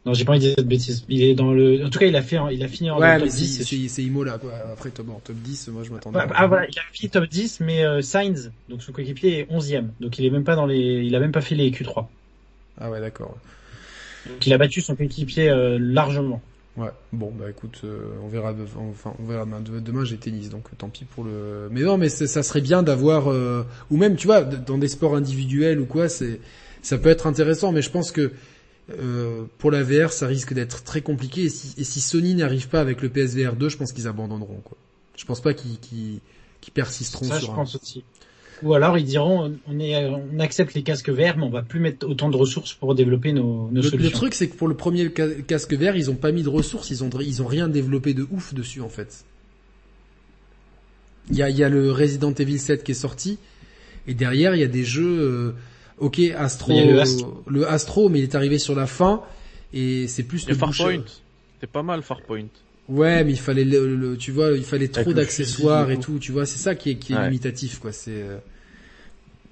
[0.06, 1.06] Non, j'ai pas envie de dire de bêtises.
[1.08, 3.16] Il est dans le, en tout cas, il a fait, il a fini en Ouais,
[3.18, 3.64] top mais 10.
[3.64, 4.52] si, c'est Imola, quoi.
[4.72, 6.18] Après, top, bon, top 10, moi, je m'attendais.
[6.20, 9.44] Ouais, ah voilà, il a fini top 10, mais euh, Sainz, donc son coéquipier est
[9.52, 9.88] 11e.
[10.02, 12.08] Donc il est même pas dans les, il a même pas fait les Q3.
[12.82, 13.38] Ah ouais, d'accord.
[14.28, 16.42] Donc il a battu son coéquipier euh, largement.
[16.80, 18.54] Ouais, bon bah écoute, euh, on verra.
[18.54, 19.60] de- Enfin, on verra demain.
[19.60, 21.68] De- Demain j'ai tennis, donc tant pis pour le.
[21.72, 25.16] Mais non, mais ça serait bien d'avoir, euh, ou même tu vois, dans des sports
[25.16, 26.40] individuels ou quoi, c'est,
[26.82, 27.72] ça peut être intéressant.
[27.74, 28.32] Mais je pense que
[28.98, 31.44] euh, pour la VR, ça risque d'être très compliqué.
[31.44, 34.62] Et si, et si Sony n'arrive pas avec le PSVR 2, je pense qu'ils abandonneront.
[34.64, 34.78] Quoi.
[35.18, 36.22] Je pense pas qu'ils
[36.74, 37.56] persisteront Ça, je sur un.
[37.58, 38.04] pense aussi.
[38.62, 41.80] Ou alors ils diront, on est, on accepte les casques verts, mais on va plus
[41.80, 44.12] mettre autant de ressources pour développer nos, nos Le, le solutions.
[44.18, 46.90] truc, c'est que pour le premier ca- casque vert, ils ont pas mis de ressources,
[46.90, 49.24] ils ont, ils ont rien développé de ouf dessus, en fait.
[51.32, 53.38] Il y a, il y a le Resident Evil 7 qui est sorti,
[54.08, 55.52] et derrière, il y a des jeux, euh,
[56.00, 57.44] ok, Astro, le Astro.
[57.48, 59.22] le Astro, mais il est arrivé sur la fin,
[59.74, 61.04] et c'est plus le Farpoint.
[61.56, 62.48] C'était pas mal Farpoint.
[62.88, 66.00] Ouais, mais il fallait, le, le- tu vois, il fallait trop le d'accessoires et et
[66.00, 67.26] tout, tu vois, c'est ça qui est, qui est Ouais.
[67.26, 68.38] limitatif, quoi, c'est, euh,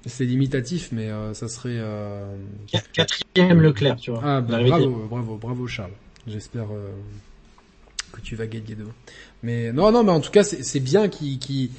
[0.06, 2.36] c'est limitatif, mais euh, ça serait, euh,
[2.66, 4.20] Qu- Quatrième Leclerc, tu vois.
[4.24, 5.92] Ah, bah, bravo, bravo, bravo Charles.
[6.26, 6.90] J'espère euh,
[8.12, 8.94] que tu vas gagner demain.
[9.42, 11.70] Mais non, non, mais en tout cas, c'est bien qui, qui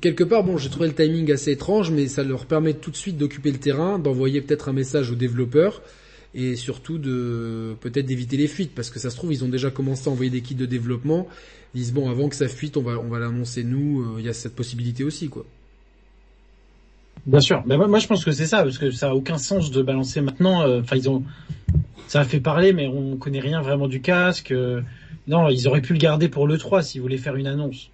[0.00, 2.96] quelque part, bon, j'ai trouvé le timing assez étrange, mais ça leur permet tout de
[2.96, 5.82] suite d'occuper le terrain, d'envoyer peut-être un message aux développeurs
[6.34, 9.70] et surtout de peut-être d'éviter les fuites, parce que ça se trouve, ils ont déjà
[9.70, 11.28] commencé à envoyer des kits de développement.
[11.74, 14.02] Ils disent bon, avant que ça fuite, on va, on va l'annoncer nous.
[14.02, 15.44] euh, Il y a cette possibilité aussi, quoi.
[17.26, 17.62] Bien sûr.
[17.66, 19.82] Mais moi, moi, je pense que c'est ça, parce que ça a aucun sens de
[19.82, 20.62] balancer maintenant.
[20.62, 21.22] euh, Enfin, ils ont,
[22.08, 24.50] ça a fait parler, mais on connaît rien vraiment du casque.
[24.50, 24.80] euh,
[25.28, 27.90] non, ils auraient pu le garder pour le 3 s'ils voulaient faire une annonce.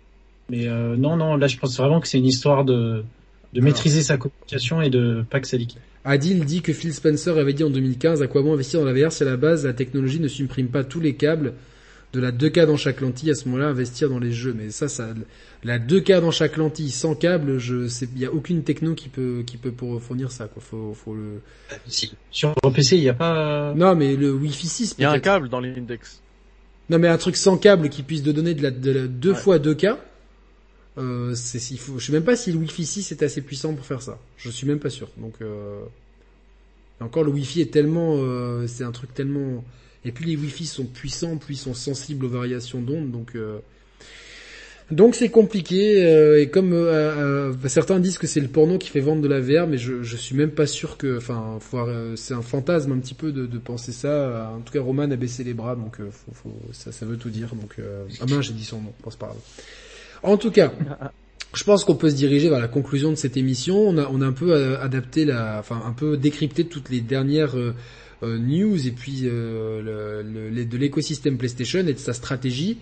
[0.50, 3.04] Mais euh, non, non, là, je pense vraiment que c'est une histoire de,
[3.52, 5.80] de maîtriser sa communication et de pas que ça liquide.
[6.04, 8.94] Adil dit que Phil Spencer avait dit en 2015 à quoi bon investir dans la
[8.94, 11.52] VR si à la base la technologie ne supprime pas tous les câbles
[12.14, 14.88] de la 2K dans chaque lentille à ce moment-là investir dans les jeux mais ça
[14.88, 15.12] ça
[15.62, 19.08] la 2K dans chaque lentille sans câble je sais il y a aucune techno qui
[19.10, 21.40] peut qui peut pour fournir ça quoi faut faut le
[21.86, 22.14] Si.
[22.30, 23.74] Sur PC, il n'y a pas.
[23.76, 26.22] Non mais le Wi-Fi 6 Il y a un câble dans l'index.
[26.88, 29.32] Non mais un truc sans câble qui puisse te donner de la, de la deux
[29.32, 29.36] Ouais.
[29.36, 29.96] fois 2K
[30.96, 33.74] euh, c'est il faut je sais même pas si le Wi-Fi 6 est assez puissant
[33.74, 34.18] pour faire ça.
[34.38, 35.08] Je suis même pas sûr.
[35.18, 35.80] Donc euh,
[37.00, 39.62] et encore le Wi-Fi est tellement euh, c'est un truc tellement
[40.04, 43.58] et plus les Wi-Fi sont puissants, plus ils sont sensibles aux variations d'ondes donc euh,
[44.90, 48.88] donc c'est compliqué euh, et comme euh, euh, certains disent que c'est le porno qui
[48.88, 52.16] fait vendre de la VR mais je je suis même pas sûr que enfin euh,
[52.16, 55.16] c'est un fantasme un petit peu de, de penser ça en tout cas Roman a
[55.16, 58.24] baissé les bras donc euh, faut, faut, ça ça veut tout dire donc euh, ah
[58.30, 59.36] mince j'ai dit son nom c'est pas
[60.22, 60.72] en tout cas
[61.54, 63.78] je pense qu'on peut se diriger vers la conclusion de cette émission.
[63.78, 67.00] On a on a un peu euh, adapté la enfin un peu décrypté toutes les
[67.00, 67.72] dernières euh, euh,
[68.22, 72.78] news et puis euh, de l'écosystème PlayStation et de sa stratégie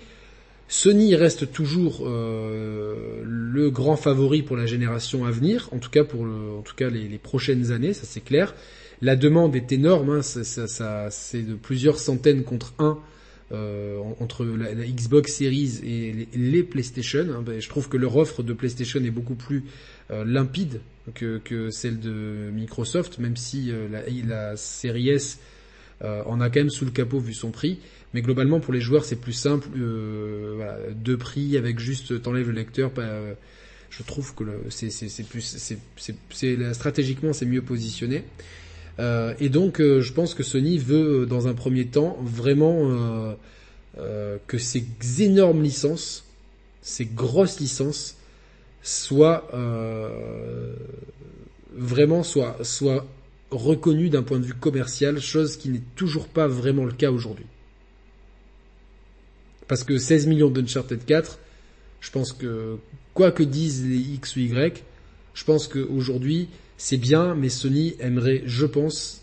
[0.68, 6.02] Sony reste toujours euh, le grand favori pour la génération à venir, en tout cas
[6.02, 8.52] pour le, en tout cas les, prochaines années, ça c'est clair.
[9.00, 12.98] La demande est énorme, hein, ça, ça- ça- c'est de plusieurs centaines contre un
[13.52, 17.26] euh, en- entre la, Xbox Series et les, PlayStation.
[17.32, 17.42] hein.
[17.46, 19.62] Ben, je trouve que leur offre de PlayStation est beaucoup plus euh,
[20.10, 20.80] limpide
[21.14, 25.38] que, que celle de Microsoft, même si euh, la, la Series S
[26.02, 27.78] euh, en a quand même sous le capot vu son prix.
[28.14, 29.68] Mais globalement, pour les joueurs, c'est plus simple.
[29.76, 32.90] Euh, voilà, deux prix avec juste t'enlèves le lecteur.
[32.98, 33.34] euh,
[33.90, 34.88] je trouve que c'est
[35.24, 35.40] plus
[35.96, 38.24] c'est stratégiquement c'est mieux positionné.
[38.98, 42.78] Euh, et donc, euh, je pense que Sony veut, euh, dans un premier temps, vraiment
[42.80, 43.34] euh,
[43.98, 44.86] euh, que ces
[45.20, 46.24] énormes licences,
[46.80, 48.15] ces grosses licences,
[48.86, 50.76] soient euh,
[51.72, 53.04] vraiment soient soient
[53.50, 57.46] reconnues d'un point de vue commercial, chose qui n'est toujours pas vraiment le cas aujourd'hui.
[59.66, 61.38] Parce que 16 millions d'Uncharted 4,
[62.00, 62.76] je pense que,
[63.14, 64.84] quoi que disent les X ou Y,
[65.34, 69.22] je pense qu'aujourd'hui, c'est bien, mais Sony aimerait, je pense,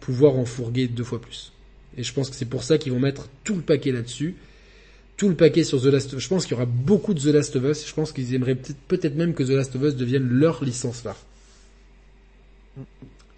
[0.00, 1.52] pouvoir en fourguer deux fois plus.
[1.98, 4.36] Et je pense que c'est pour ça qu'ils vont mettre tout le paquet là-dessus.
[5.22, 6.24] Tout le paquet sur The Last of Us.
[6.24, 7.86] Je pense qu'il y aura beaucoup de The Last of Us.
[7.86, 11.00] Je pense qu'ils aimeraient peut-être peut-être même que The Last of Us devienne leur licence
[11.02, 11.14] phare.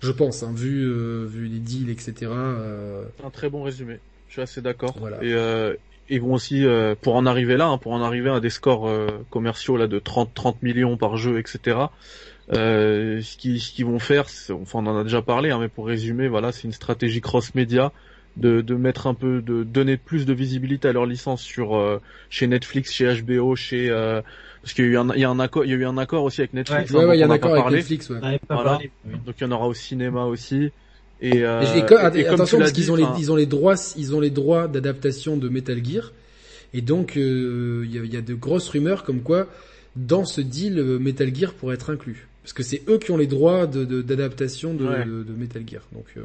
[0.01, 2.15] Je pense, hein, vu, euh, vu les deals, etc.
[2.23, 3.99] euh, Un très bon résumé.
[4.29, 4.97] Je suis assez d'accord.
[4.99, 5.23] Voilà.
[5.23, 5.75] Et euh,
[6.09, 8.89] ils vont aussi, euh, pour en arriver là, hein, pour en arriver à des scores
[8.89, 11.77] euh, commerciaux là de 30 30 millions par jeu, etc.
[12.51, 16.51] Ce qu'ils vont faire, enfin on en a déjà parlé, hein, mais pour résumer, voilà,
[16.51, 17.93] c'est une stratégie cross-média
[18.37, 22.01] de, de mettre un peu, de donner plus de visibilité à leur licence sur euh,
[22.31, 24.21] chez Netflix, chez HBO, chez euh,
[24.63, 25.85] parce qu'il y a eu un, il y a un accord, il y a eu
[25.85, 26.91] un accord aussi avec Netflix.
[26.91, 27.71] Ouais, hein, ouais, il y a un accord avec.
[27.79, 28.19] Netflix, ouais.
[28.49, 28.71] Voilà.
[28.71, 28.91] parlé.
[29.07, 29.13] oui.
[29.25, 30.71] Donc il y en aura au cinéma aussi.
[31.21, 31.79] Et, euh, Et
[32.19, 35.37] et- attention parce qu'ils ont les ils ont les droits ils ont les droits d'adaptation
[35.37, 36.13] de Metal Gear
[36.75, 39.47] et donc euh, il y, a, il y a de grosses rumeurs comme quoi
[39.95, 43.17] dans ce deal euh, Metal Gear pourrait être inclus parce que c'est eux qui ont
[43.17, 45.05] les droits de de- d'adaptation de, Ouais.
[45.05, 46.23] de, de Metal Gear donc euh,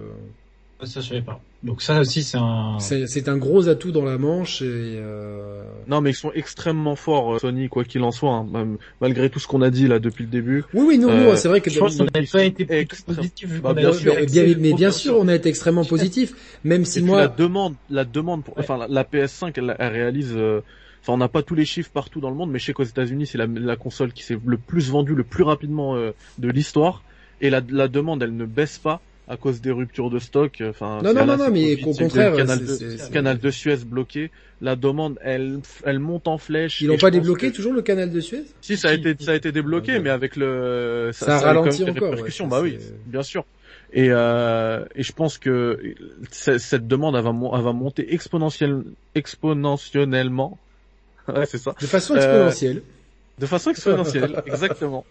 [0.85, 1.39] Ça, je savais pas.
[1.61, 2.77] Donc ça aussi, c'est un...
[2.79, 6.95] c'est c'est un gros atout dans la manche et euh, Non, mais ils sont extrêmement
[6.95, 9.85] forts, euh, Sony, quoi qu'il en soit, hein, même- malgré tout ce qu'on a dit
[9.87, 10.63] là depuis le début.
[10.73, 13.61] oui oui non, Euh, non c'est vrai que Je pense qu'on n'avait pas été positif
[13.61, 14.15] Bah, bien sûr.
[14.15, 17.27] mais, bien, mais sûr, on a été extrêmement positif, même Et si puis moi, la
[17.27, 20.33] demande, la demande, pour, enfin la, la PS5, elle, elle réalise.
[20.35, 20.61] euh,
[21.01, 22.83] Enfin, on n'a pas tous les chiffres partout dans le monde, mais je sais qu'aux
[22.83, 26.49] États-Unis, c'est la, la console qui s'est le plus vendue, le plus rapidement euh, de
[26.49, 27.03] l'histoire.
[27.39, 28.99] Et la, la demande, elle ne baisse pas
[29.29, 30.61] à cause des ruptures de stock.
[30.67, 33.77] Enfin, non, non, non, mais au contraire, canal, c'est- de, c'est- c'est- canal de Suez
[33.85, 34.31] bloqué.
[34.59, 36.81] La demande, elle, elle monte en flèche.
[36.81, 38.43] ils l'ont pas débloqué que- toujours le canal de Suez?
[38.59, 39.99] Si, ça a été, ça a été débloqué, Ouais.
[39.99, 42.45] mais avec le, Ça a a quand ralenti même des encore, répercussions.
[42.45, 43.45] ouais, bah ça, oui, bien sûr.
[43.93, 45.79] Et, euh, et je pense que
[46.31, 48.83] cette demande, elle va, mon- elle va monter exponentielle,
[49.15, 50.57] exponentiellement.
[51.27, 51.75] Ouais, c'est ça.
[51.79, 52.81] de façon Euh, exponentielle.
[53.39, 55.05] De façon exponentielle, exactement.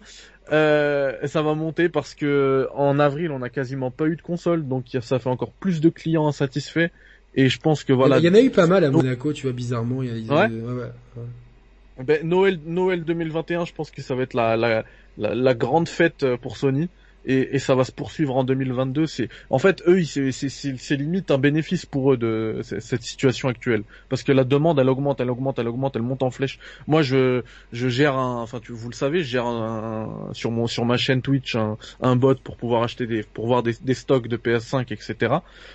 [0.52, 4.66] Euh, ça va monter parce que en avril, on a quasiment pas eu de console,
[4.66, 6.88] donc ça fait encore plus de clients insatisfaits.
[7.34, 8.18] Et je pense que voilà.
[8.18, 10.02] il y en a eu pas mal à Monaco, tu vois, bizarrement.
[10.02, 10.46] Il y a, ils- Ouais.
[10.46, 12.04] ouais, ouais, ouais.
[12.04, 14.84] Ben, Noël, Noël 2021, je pense que ça va être la, la,
[15.16, 16.88] la, la grande fête euh, pour Sony.
[17.24, 19.06] Et, et ça va se poursuivre en 2022.
[19.06, 24.22] C'est, en fait, eux, c'est, limite un bénéfice pour eux de cette situation actuelle, parce
[24.22, 26.58] que la demande, elle augmente, elle augmente, elle augmente, elle monte en flèche.
[26.86, 30.50] Moi, je, je gère un, enfin, tu, vous le savez, je gère un, un- sur
[30.50, 33.74] mon, sur ma chaîne Twitch un, un bot pour pouvoir acheter des, pour voir des,
[33.82, 35.34] des stocks de PS5, etc.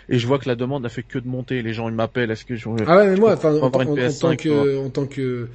[0.10, 1.62] Et je vois que la demande, a fait que de monter.
[1.62, 3.88] Les gens, ils m'appellent, est-ce que je, Ah ouais, mais moi, enfin, peux en, avoir
[3.88, 4.64] en- une en PS5, tant tu vois.
[4.64, 5.50] que, en tant que,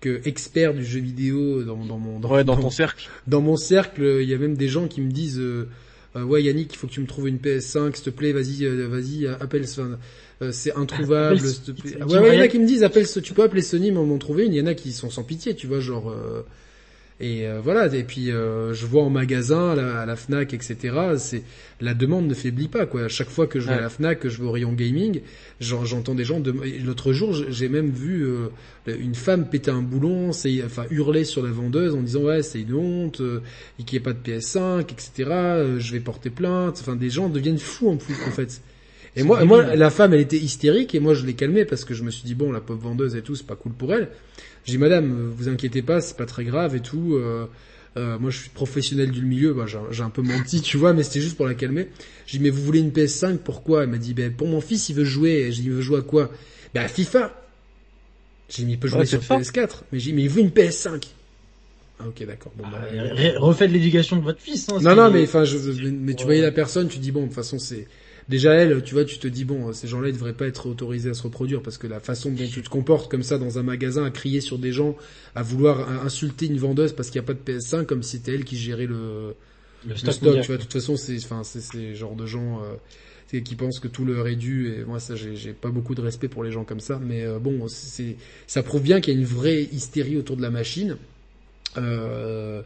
[0.00, 3.08] que expert du jeu vidéo dans, dans mon, dans, ouais, dans dans- ton cercle.
[3.26, 5.68] dans mon cercle, il y a même des gens qui me disent, euh,
[6.16, 8.64] euh, ouais Yannick, il faut que tu me trouves une PS5, s'il te plaît, vas-y,
[8.64, 9.64] euh, vas-y, euh, appelle,
[10.40, 12.02] euh, c'est introuvable, Appelle- s'il te plaît.
[12.02, 14.04] Ouais, ouais, il y en a qui me disent, appelle, tu peux appeler Sony, m'en
[14.06, 14.52] m'en trouver une.
[14.54, 16.14] Il y en a qui sont sans pitié, tu vois, genre.
[17.20, 17.92] Et euh, voilà.
[17.94, 20.76] Et puis euh, je vois en magasin, à la, à la Fnac, etc.
[21.18, 21.42] C'est
[21.80, 23.02] la demande ne faiblit pas, quoi.
[23.04, 25.20] À chaque fois que je vais à la Fnac, que je vais au rayon gaming,
[25.60, 26.40] j'en- j'entends des gens.
[26.40, 26.52] De...
[26.84, 28.48] L'autre jour, j'ai même vu euh,
[28.86, 32.60] une femme péter un boulon, c'est enfin hurler sur la vendeuse en disant ouais c'est
[32.60, 33.40] une honte, euh,
[33.78, 35.10] et qu'il n'y ait pas de PS5, etc.
[35.28, 36.78] euh, je vais porter plainte.
[36.80, 38.60] Enfin des gens deviennent fous en plus en fait.
[39.16, 41.92] Et moi, moi, la femme, elle était hystérique et moi, je l'ai calmée parce que
[41.92, 44.10] je me suis dit bon, la pauvre vendeuse et tout, c'est pas cool pour elle.
[44.68, 47.14] J'ai dit madame, vous inquiétez pas, c'est pas très grave et tout.
[47.14, 47.46] euh,
[47.96, 49.54] euh, moi, je suis professionnel du milieu.
[49.54, 51.88] Bah, j'ai un peu menti, tu vois, mais c'était juste pour la calmer.
[52.26, 53.84] J'ai dit mais vous voulez une PS5 Pourquoi?
[53.84, 55.50] Elle m'a dit ben pour mon fils, il veut jouer.
[55.52, 56.30] J'ai dit il veut jouer à quoi?
[56.74, 57.32] Ben à FIFA.
[58.50, 59.36] J'ai dit mais il peut jouer Ouais, sur c'est ça.
[59.36, 59.84] PS4.
[59.90, 61.14] Mais j'ai dit mais il veut une PS5.
[61.98, 62.52] Ah ok d'accord.
[62.58, 64.68] Bon, bah, ré- Refaites l'éducation de votre fils.
[64.68, 67.22] Hein, non, non, mais enfin, je, mais, mais tu voyais la personne, tu dis bon,
[67.22, 67.88] de toute façon, c'est
[68.28, 71.10] déjà elle, tu vois, tu te dis bon, ces gens-là, ils devraient pas être autorisés
[71.10, 73.62] à se reproduire parce que la façon dont tu te comportes comme ça dans un
[73.62, 74.96] magasin, à crier sur des gens,
[75.34, 78.34] à vouloir insulter une vendeuse parce qu'il n'y a pas de PS5, comme si c'était
[78.34, 79.34] elle qui gérait le,
[79.86, 80.56] le le stock, tu vois.
[80.56, 82.62] De toute façon, c'est, enfin, c'est ces genres de gens.
[82.62, 82.74] Euh,
[83.44, 86.00] qui pensent que tout leur est dû et moi ça j'ai j'ai pas beaucoup de
[86.00, 88.16] respect pour les gens comme ça mais euh, bon c'est
[88.46, 90.96] ça prouve bien qu'il y a une vraie hystérie autour de la machine
[91.76, 92.62] euh,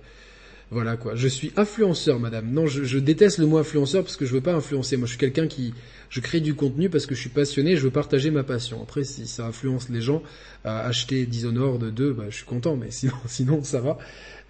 [0.73, 1.15] voilà quoi.
[1.15, 2.51] Je suis influenceur, madame.
[2.51, 4.97] Non, je, déteste le mot influenceur parce que je veux pas influencer.
[4.97, 5.75] Moi, je suis quelqu'un qui,
[6.09, 7.77] je crée du contenu parce que je suis passionné.
[7.77, 8.81] Je veux partager ma passion.
[8.83, 10.23] Après, si ça influence les gens
[10.65, 12.77] à acheter Dishonored 2, bah, je suis content.
[12.77, 13.99] Mais sinon, sinon, ça va.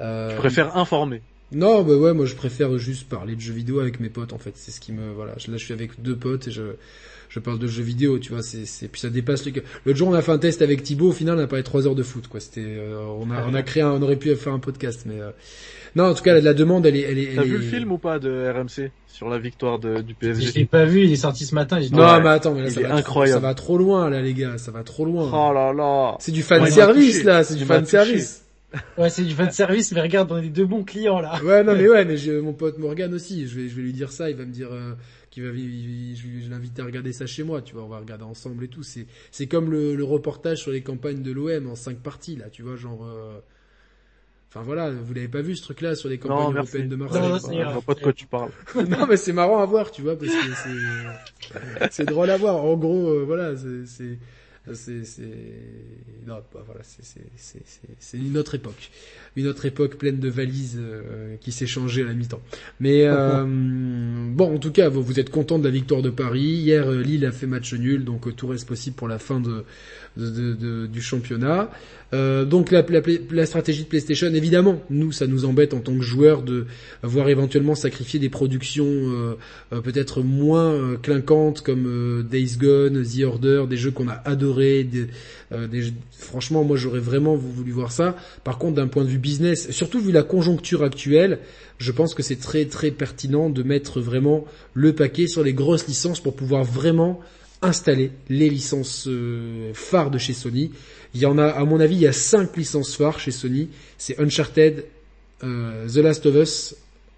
[0.00, 1.22] Euh, Je préfère informer.
[1.52, 4.38] Non, bah ouais, moi je préfère juste parler de jeux vidéo avec mes potes en
[4.38, 4.52] fait.
[4.56, 5.32] C'est ce qui me voilà.
[5.32, 6.62] Là, je suis avec deux potes et je
[7.28, 8.42] je parle de jeux vidéo, tu vois.
[8.42, 9.52] C'est c'est puis ça dépasse le.
[9.86, 11.08] L'autre jour, on a fait un test avec Thibaut.
[11.08, 12.40] Au final, on a parlé trois heures de foot, quoi.
[12.40, 15.18] C'était euh, on a on a créé, un, on aurait pu faire un podcast, mais
[15.20, 15.30] euh,
[15.96, 16.04] non.
[16.04, 17.34] En tout cas, la, la demande, elle est elle est.
[17.34, 20.26] T'as vu est- le film ou pas de RMC sur la victoire de, du Je
[20.28, 21.80] PSG l'ai pas vu, il est sorti ce matin.
[21.80, 22.20] j'ai dit, Non, Ouais.
[22.22, 23.40] mais attends, mais là, ça va trop- incroyable.
[23.40, 24.58] ça va trop loin là, les gars.
[24.58, 25.30] Ça va trop loin.
[25.32, 27.44] Oh là là C'est du fan Ouais, service là.
[27.44, 28.42] C'est du fan service.
[28.98, 31.42] Ouais, c'est du fan service, mais regarde, on est deux bons clients là.
[31.42, 33.92] Ouais, non, mais ouais, mais je, mon pote Morgan aussi, je vais, je vais lui
[33.92, 34.94] dire ça, il va me dire, euh,
[35.30, 37.98] qu'il va, il- il- je, l'invite à regarder ça chez moi, tu vois, on va
[37.98, 38.82] regarder ensemble et tout.
[38.82, 42.50] C'est, c'est comme le, le reportage sur les campagnes de l'OM en cinq parties, là,
[42.50, 43.38] tu vois, genre, euh,
[44.50, 47.22] enfin voilà, vous l'avez pas vu ce truc-là sur les campagnes Non, européennes de Marseille.
[47.22, 48.50] non, je vois pas de quoi tu parles.
[48.88, 50.70] non, mais c'est marrant à voir, tu vois, parce que c'est,
[51.90, 52.56] c'est drôle à voir.
[52.64, 53.54] En gros, euh, voilà,
[53.86, 54.18] c'est,
[54.74, 55.22] c'est, c'est
[56.24, 57.02] bah, voilà c'est
[57.98, 58.90] c'est une autre époque.
[59.34, 62.40] Une autre époque pleine de valises euh, qui s'est changée à la mi-temps.
[62.78, 66.40] Mais euh, bon en tout cas vous, vous êtes content de la victoire de Paris.
[66.40, 69.64] Hier euh, Lille a fait match nul donc tout reste possible pour la fin de,
[70.16, 71.70] de, de, du championnat
[72.12, 73.00] donc la, la,
[73.30, 76.66] la, stratégie de PlayStation évidemment nous ça nous embête en tant que joueurs de
[77.02, 79.34] voir éventuellement sacrifier des productions
[79.70, 84.86] peut-être moins clinquantes comme Days Gone The Order des jeux qu'on a adoré
[85.52, 85.68] euh,
[86.10, 88.16] franchement, moi j'aurais vraiment voulu voir ça.
[88.44, 91.40] Par contre, d'un point de vue business, surtout vu la conjoncture actuelle,
[91.78, 95.86] je pense que c'est très très pertinent de mettre vraiment le paquet sur les grosses
[95.86, 97.20] licences pour pouvoir vraiment
[97.62, 100.70] installer les licences euh, phares de chez Sony.
[101.14, 103.68] Il y en a, à mon avis, il y a cinq licences phares chez Sony.
[103.98, 104.84] C'est Uncharted,
[105.44, 106.76] euh, The Last of Us,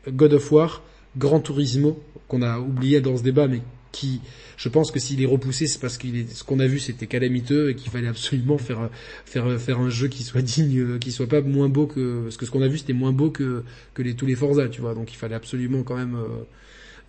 [0.08, 0.82] God of War,
[1.16, 4.20] Gran Turismo, qu'on a oublié dans ce débat, mais qui
[4.56, 7.70] je pense que s'il est repoussé, c'est parce qu'il ce qu'on a vu, c'était calamiteux
[7.70, 8.88] et qu'il fallait absolument faire,
[9.24, 12.46] faire, faire un jeu qui soit digne, qui soit pas moins beau que, parce que
[12.46, 13.64] ce qu'on a vu, c'était moins beau que,
[13.94, 14.94] que les, tous les Forza, tu vois.
[14.94, 16.44] Donc il fallait absolument quand même, euh, euh,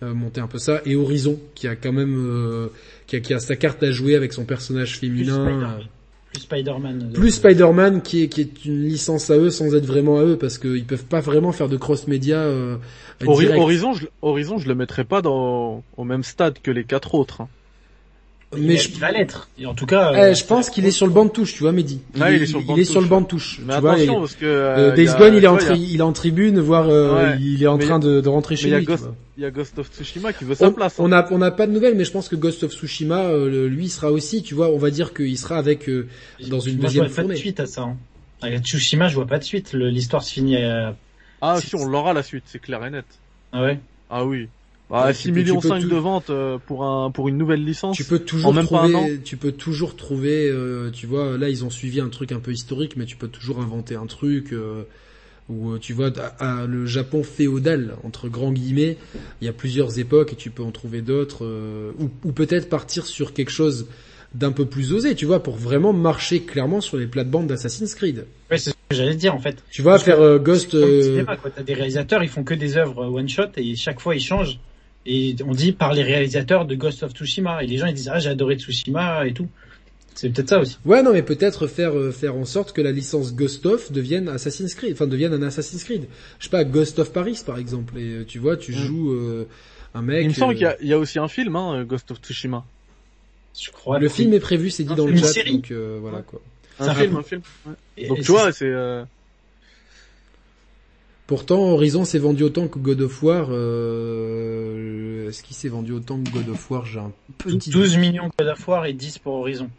[0.02, 0.80] monter un peu ça.
[0.84, 2.68] Et Horizon, qui a quand même, euh,
[3.06, 5.78] qui, a, qui a sa carte à jouer avec son personnage féminin.
[6.32, 7.12] Plus Spider-Man.
[7.14, 10.36] Plus Spider-Man qui est, qui est une licence à eux sans être vraiment à eux
[10.36, 12.36] parce qu'ils peuvent pas vraiment faire de cross-média.
[12.36, 12.76] Euh,
[13.26, 17.40] Horizon, je, Horizon, je le mettrais pas dans, au même stade que les quatre autres.
[17.42, 17.48] Hein.
[18.56, 18.98] Mais il, je...
[19.00, 19.48] va l'être.
[19.66, 21.72] En tout cas, eh, je pense qu'il est sur le banc de touche, tu vois,
[21.72, 22.00] Mehdi.
[22.14, 23.60] Il, il, est sur le banc, il est sur le banc de touche.
[23.64, 26.12] Mais tu attention, vois, parce que euh, Days Gone, il est en, il est en
[26.12, 28.86] tribune, voire euh, il est en train de, de rentrer chez lui.
[29.36, 30.98] Il y a Ghost of Tsushima qui veut sa place.
[30.98, 31.04] Hein.
[31.04, 33.68] On a on a pas de nouvelles, mais je pense que Ghost of Tsushima, euh,
[33.68, 34.42] lui, sera aussi.
[34.42, 36.08] Tu vois, on va dire qu'il sera avec euh,
[36.48, 37.82] dans une deuxième je vois pas de suite à ça.
[37.82, 37.96] Hein.
[38.40, 39.72] Avec Tsushima, je vois pas de suite.
[39.74, 40.56] L'histoire se finit.
[40.56, 40.96] À...
[41.42, 43.04] Ah si, on l'aura la suite, c'est clair et net.
[43.52, 43.78] Ah ouais?
[44.08, 44.48] Ah oui.
[44.88, 47.96] Bah, 6 millions 5 de ventes euh, pour un pour une nouvelle licence.
[47.96, 52.00] Tu peux toujours trouver tu peux toujours trouver euh, tu vois là ils ont suivi
[52.00, 54.84] un truc un peu historique mais tu peux toujours inventer un truc euh,
[55.48, 58.96] où tu vois à, le Japon féodal entre grands guillemets,
[59.40, 61.44] il y a plusieurs époques et tu peux en trouver d'autres
[61.98, 63.86] ou, ou peut-être partir sur quelque chose
[64.36, 68.26] d'un peu plus osé, tu vois, pour vraiment marcher clairement sur les plates-bandes d'Assassin's Creed.
[68.50, 69.56] Ouais, c'est ce que j'allais dire en fait.
[69.70, 70.74] Tu vas faire euh, Ghost.
[70.74, 71.24] Euh...
[71.54, 74.58] T'as des réalisateurs, ils font que des œuvres one shot et chaque fois ils changent.
[75.06, 78.10] Et on dit par les réalisateurs de Ghost of Tsushima et les gens ils disent
[78.12, 79.48] ah j'ai adoré Tsushima et tout.
[80.14, 80.78] C'est peut-être ça aussi.
[80.84, 84.28] Ouais non mais peut-être faire euh, faire en sorte que la licence Ghost of devienne
[84.28, 86.06] Assassin's Creed, enfin devienne un Assassin's Creed.
[86.38, 88.74] Je sais pas Ghost of Paris par exemple et euh, tu vois tu mm.
[88.74, 89.46] joues
[89.94, 90.22] un mec.
[90.22, 92.64] Il me semble qu'il y, y, a aussi un film hein, Ghost of Tsushima.
[93.58, 93.98] Je crois.
[93.98, 96.40] Le film est prévu, c'est dit dans le chat, donc euh, voilà quoi.
[96.78, 97.40] Un, film, un film.
[97.66, 98.08] Ouais.
[98.08, 98.66] Donc tu vois, c'est.
[98.66, 99.04] Euh...
[101.26, 103.48] Pourtant, Horizon s'est vendu autant que God of War.
[103.50, 104.95] Euh...
[105.26, 107.70] Est-ce qu'il s'est vendu autant que God of War J'ai un petit.
[107.70, 109.70] 12 millions God of War et 10 pour Horizon.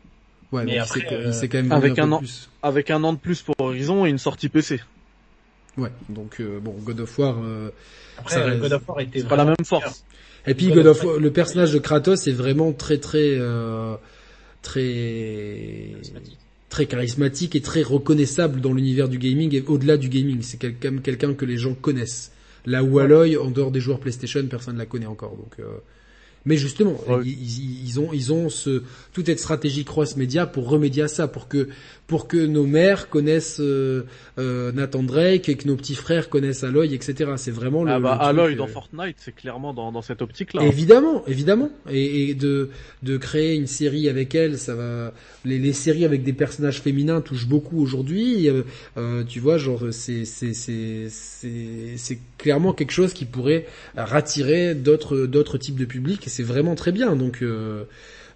[0.52, 2.50] Ouais, mais après, il s'est quand même avec un, an, plus.
[2.64, 4.80] avec un an de plus pour Horizon et une sortie PC.
[5.78, 7.38] Ouais, donc euh, bon, God of War.
[7.44, 7.70] Euh,
[8.18, 10.06] après, ça God of War était pas la même force.
[10.48, 13.96] Et puis God of War, le personnage de Kratos est vraiment très très euh,
[14.62, 15.92] très
[16.70, 20.42] très charismatique et très reconnaissable dans l'univers du gaming et au-delà du gaming.
[20.42, 22.32] C'est quelqu'un quelqu'un que les gens connaissent.
[22.68, 25.38] Là où Aloy, en dehors des joueurs PlayStation, personne ne la connaît encore.
[25.38, 25.78] Donc euh,
[26.46, 31.04] mais justement, ils, ils, ont ils ont ce toute cette stratégie cross média pour remédier
[31.04, 31.70] à ça, pour que
[32.08, 34.04] pour que nos mères connaissent euh,
[34.40, 37.34] euh, Nathan Drake et que nos petits frères connaissent Aloy, etc.
[37.36, 37.92] C'est vraiment le.
[37.92, 40.64] Ah bah Aloy dans Fortnite, c'est clairement dans, dans cette optique-là.
[40.64, 42.70] Évidemment, évidemment, et, et, de
[43.04, 45.14] de créer une série avec elle, ça va.
[45.44, 48.50] Les, les séries avec des personnages féminins touchent beaucoup aujourd'hui.
[48.50, 48.64] Euh,
[48.98, 53.66] euh tu vois, genre c'est c'est c'est c'est c'est clairement quelque chose qui pourrait
[53.98, 57.18] rattirer d'autres d'autres types de publics et c'est vraiment très bien.
[57.18, 57.84] Donc euh,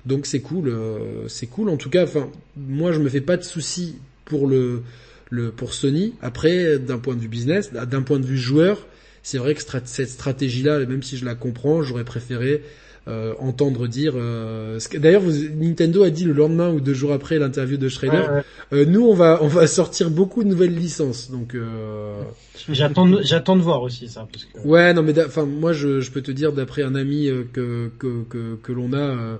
[0.05, 1.69] donc c'est cool, euh, c'est cool.
[1.69, 4.81] En tout cas, enfin, moi je me fais pas de soucis pour le,
[5.29, 6.15] le pour Sony.
[6.21, 8.87] Après, d'un point de vue business, d'un point de vue joueur,
[9.23, 12.63] c'est vrai que cette stratégie-là, même si je la comprends, j'aurais préféré
[13.07, 14.13] euh, entendre dire.
[14.15, 18.41] Euh, D'ailleurs, Nintendo a dit le lendemain ou deux jours après l'interview de Schrader,
[18.73, 21.31] euh, nous on va on va sortir beaucoup de nouvelles licences.
[21.31, 22.21] Donc euh,
[22.69, 24.27] j'attends j'attends de voir aussi ça.
[24.31, 24.67] Parce que...
[24.67, 28.23] Ouais, non mais enfin moi je, je peux te dire d'après un ami que que
[28.29, 29.39] que, que l'on a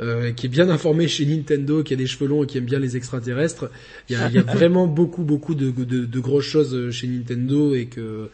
[0.00, 2.64] euh, qui est bien informé chez Nintendo, qui a des cheveux longs et qui aime
[2.64, 3.70] bien les extraterrestres.
[4.08, 7.06] Il y a, il y a vraiment beaucoup, beaucoup de, de, de, grosses choses chez
[7.06, 8.30] Nintendo et que,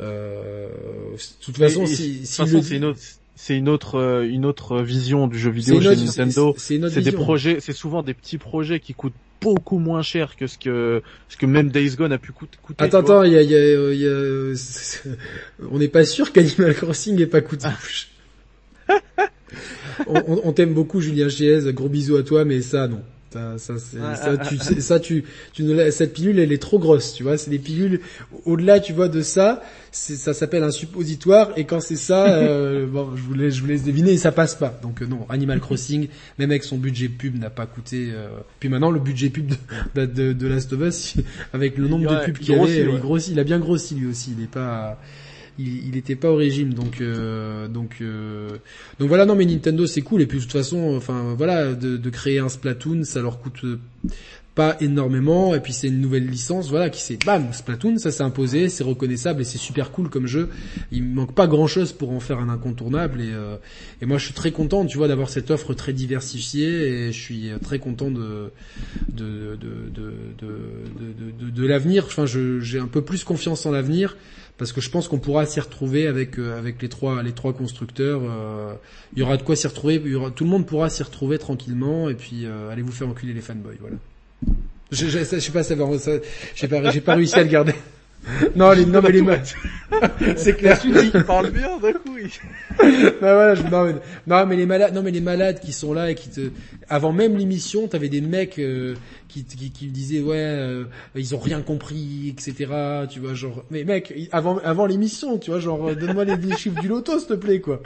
[0.00, 2.98] euh, de toute façon, si, si c'est une autre,
[3.36, 6.54] c'est une autre, euh, une autre vision du jeu vidéo chez Nintendo.
[6.58, 10.56] C'est des projets, c'est souvent des petits projets qui coûtent beaucoup moins cher que ce
[10.56, 12.56] que ce que même Days Gone a pu coûter.
[12.78, 14.54] Attends, attends, il y a, y a, y a...
[15.70, 17.68] on n'est pas sûr qu'Animal Crossing ait pas coûté.
[20.06, 21.60] on, on, t'aime beaucoup, Julien Chiez.
[21.74, 23.02] Gros bisous à toi, mais ça, non.
[23.32, 26.78] Ça, ça, c'est- ça, tu, c'est- ça, tu, tu ne cette pilule, elle est trop
[26.78, 27.36] grosse, tu vois.
[27.36, 28.00] C'est des pilules.
[28.44, 31.50] Au-delà, tu vois, de ça, ça s'appelle un suppositoire.
[31.56, 34.32] Et quand c'est ça, euh, bon, je vous laisse, je vous laisse deviner, et ça
[34.32, 34.78] passe pas.
[34.82, 38.08] Donc euh, non, Animal Crossing, même avec son budget pub, n'a pas coûté.
[38.12, 38.28] euh,
[38.60, 39.52] Puis maintenant, le budget pub
[39.94, 41.14] de, de, de Last of Us,
[41.52, 42.94] avec le nombre Ouais, de pubs il qu'il avait, ouais.
[42.94, 43.32] il grossit.
[43.32, 44.34] Il a bien grossi lui aussi.
[44.38, 44.98] Il est pas.
[45.58, 48.50] Il, il était pas au régime, donc euh, donc euh,
[48.98, 49.24] donc voilà.
[49.26, 50.22] Non, mais Nintendo c'est cool.
[50.22, 53.78] Et puis de toute façon, enfin voilà, de, créer un Splatoon, ça leur coûte euh,
[54.56, 55.54] pas énormément.
[55.54, 58.84] Et puis c'est une nouvelle licence, voilà, qui s'est bam Splatoon, ça s'est imposé, c'est
[58.84, 60.48] reconnaissable et c'est super cool comme jeu.
[60.92, 63.20] Il manque pas grand chose pour en faire un incontournable.
[63.20, 63.56] Et euh,
[64.02, 66.88] et moi je suis très content, tu vois, d'avoir cette offre très diversifiée.
[66.88, 68.50] Et je suis très content de
[69.08, 72.04] de de de de de, l'avenir.
[72.06, 74.16] Enfin, j'ai un peu plus confiance en l'avenir
[74.58, 77.52] parce que je pense qu'on pourra s'y retrouver avec euh, avec les trois les trois
[77.52, 78.22] constructeurs.
[78.24, 78.74] euh,
[79.14, 80.00] il y aura de quoi s'y retrouver.
[80.34, 83.40] Tout le monde pourra s'y retrouver tranquillement et puis euh, allez vous faire enculer les
[83.42, 83.76] fanboys.
[83.80, 83.96] Voilà.
[84.92, 85.74] Je, je, je sais pas, ça,
[86.54, 87.74] j'ai pas, j'ai pas réussi à le garder.
[88.56, 89.22] Non, les, non mais les
[90.36, 90.78] c'est clair.
[90.84, 92.16] Il parle bien d'un coup.
[92.18, 92.30] il-
[93.20, 93.94] voilà, je- non, mais,
[94.26, 96.50] non mais les malades, non mais les malades qui sont là et qui te,
[96.88, 98.94] avant même l'émission, t'avais des mecs euh,
[99.28, 102.66] qui, qui qui disaient ouais, euh, ils ont rien compris, etc.
[103.08, 106.56] Tu vois genre, mais mec, avant avant l'émission, tu vois genre, euh, donne-moi les, les
[106.56, 107.80] chiffres du loto s'il te plaît quoi.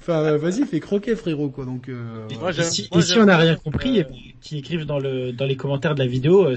[0.00, 1.64] Enfin vas-y, fais croquer frérot quoi.
[1.64, 2.50] Donc euh, Moi.
[2.50, 4.04] Et si, moi, et si j'aime- on n'a rien compris, euh,
[4.40, 6.48] qu'ils écrivent dans le dans les commentaires de la vidéo.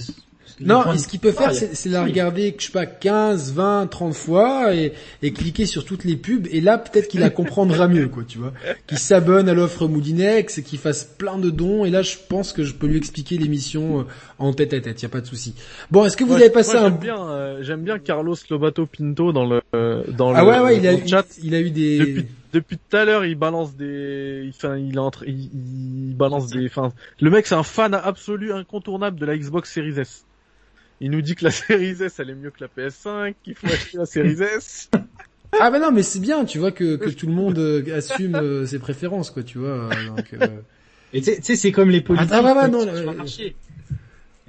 [0.60, 3.88] Non, de- ce qu'il peut faire, Ah, c'est la regarder, je sais pas, 15, 20,
[3.88, 6.48] 30 fois et, et cliquer sur toutes les pubs.
[6.52, 8.53] Et là, peut-être qu'il la comprendra mieux, quoi, tu vois.
[8.88, 11.86] Qu'il s'abonne à l'offre Moulinex et qu'il fasse plein de dons.
[11.86, 14.03] Et là, je pense que je peux lui expliquer l'émission euh,
[14.40, 15.02] en tête à tête.
[15.02, 15.53] Y a pas de souci.
[15.92, 18.36] Bon, est-ce que vous Moi, avez passé moi, un j'aime bien, euh, j'aime bien Carlos
[18.50, 21.26] Lobato Pinto dans le euh, dans Ah le, ouais, ouais, il a, le chat.
[21.42, 22.00] il, il a eu des.
[22.00, 26.66] Depuis depuis tout à l'heure, il balance des, enfin, il entre, il, il balance des,
[26.66, 30.24] enfin, le mec c'est un fan absolu incontournable de la Xbox Series S.
[31.00, 33.72] Il nous dit que la Series S elle est mieux que la PS5, qu'il faut
[33.72, 34.90] acheter la Series S.
[35.59, 38.35] Ah bah non, mais c'est bien, tu vois que que tout le monde euh, assume
[38.35, 39.90] euh, ses préférences, quoi, tu vois.
[40.06, 40.61] donc, euh,
[41.14, 43.56] Et tu sais- c'est comme les politiques Ah, bah, bah, non, le là, marché.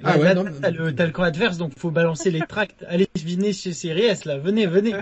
[0.03, 2.83] Ah ouais, là, non, t'as le, t'as le camp adverse, donc faut balancer les tracts.
[2.87, 4.93] Allez, venez chez Series S, là, venez, venez.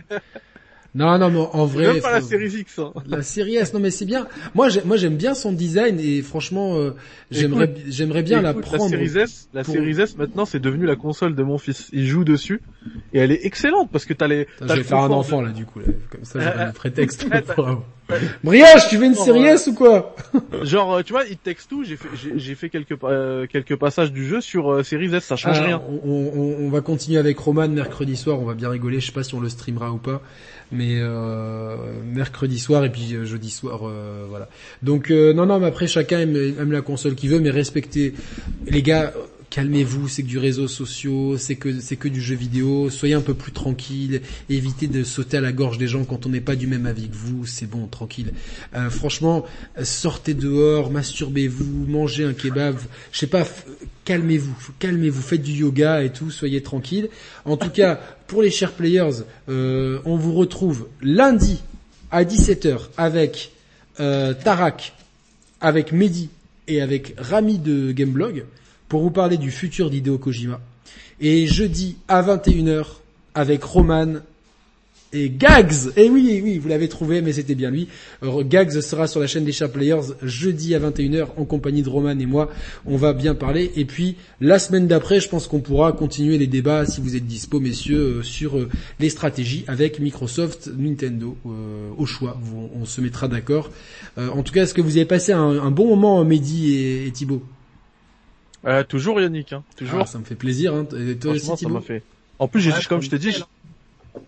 [0.97, 1.87] Non, non, mais en vrai.
[1.93, 2.79] Même pas la Series X.
[2.79, 2.91] Hein.
[3.07, 4.27] La série S, non mais c'est bien.
[4.55, 6.91] Moi, moi j'aime bien son design et franchement, euh,
[7.29, 8.83] j'aimerais, j'aimerais bien la prendre.
[8.83, 11.89] La Series S, la pour- Series S maintenant c'est devenu la console de mon fils.
[11.93, 12.61] Il joue dessus
[13.13, 14.47] et elle est excellente parce que t'as les.
[14.61, 15.79] Je vais faire un enfant là du coup.
[15.79, 15.85] Là.
[16.11, 17.27] Comme ça, j'ai Euh, prétexte.
[17.33, 17.83] euh, pour avoir-
[18.43, 19.43] Brioche, tu veux une série.
[19.43, 20.15] S ou quoi
[20.63, 21.83] Genre, euh, tu vois, il texte tout.
[21.83, 25.25] J'ai fait, j'ai, fait quelques euh, quelques passages du jeu sur euh, Series S.
[25.25, 25.81] Ça change Ah, rien.
[26.05, 28.39] on, on- on va continuer avec Roman mercredi soir.
[28.39, 29.01] On va bien rigoler.
[29.01, 30.21] Je sais pas si on le streamera ou pas,
[30.71, 34.49] mais euh, mercredi soir et puis euh, jeudi soir, euh, voilà.
[34.83, 38.13] Donc non, non, mais après chacun aime, aime la console qu'il veut, mais respectez
[38.67, 39.13] les gars.
[39.57, 42.91] Calmez-vous, c'est que du réseau social, c'est que c'est que du jeu vidéo.
[42.91, 44.21] Soyez un peu plus tranquille.
[44.51, 47.09] Évitez de sauter à la gorge des gens quand on n'est pas du même avis
[47.09, 47.47] que vous.
[47.47, 48.33] C'est bon, tranquille.
[48.75, 49.45] Euh, franchement,
[49.81, 52.77] sortez dehors, masturbez-vous, mangez un kebab.
[53.11, 53.47] Je sais pas,
[54.05, 57.09] calmez-vous, calmez-vous, faites du yoga et tout, soyez tranquille.
[57.43, 61.63] En tout cas, pour les chers players, euh, on vous retrouve lundi
[62.11, 63.53] à 17h avec
[63.99, 64.93] euh, Tarak,
[65.61, 66.29] avec Mehdi
[66.67, 68.45] et avec Rami de Gameblog
[68.87, 70.59] pour vous parler du futur d'Hideo Kojima.
[71.19, 72.85] Et jeudi à 21h
[73.33, 74.15] avec Roman
[75.13, 75.91] et Gags.
[75.95, 77.87] Et oui, oui, vous l'avez trouvé, mais c'était bien lui.
[78.21, 82.17] Gags sera sur la chaîne des Sharp Players jeudi à 21h en compagnie de Roman
[82.17, 82.49] et moi.
[82.85, 83.71] On va bien parler.
[83.75, 87.25] Et puis, la semaine d'après, je pense qu'on pourra continuer les débats, si vous êtes
[87.25, 92.39] dispo, messieurs, euh, sur euh, les stratégies avec Microsoft, Nintendo, euh, au choix.
[92.79, 93.71] On se mettra d'accord.
[94.17, 97.11] En tout cas, est-ce que vous avez passé un, un bon moment, Mehdi et, et
[97.11, 97.43] Thibaut?
[98.67, 99.63] Euh, toujours Yannick, hein.
[99.77, 100.01] Toujours.
[100.01, 100.73] Ah, Ça me fait plaisir.
[100.73, 100.85] Hein.
[100.99, 102.03] Et toi aussi, ça m'a fait.
[102.39, 103.41] En plus, Ouais, comme je t'ai dit, je-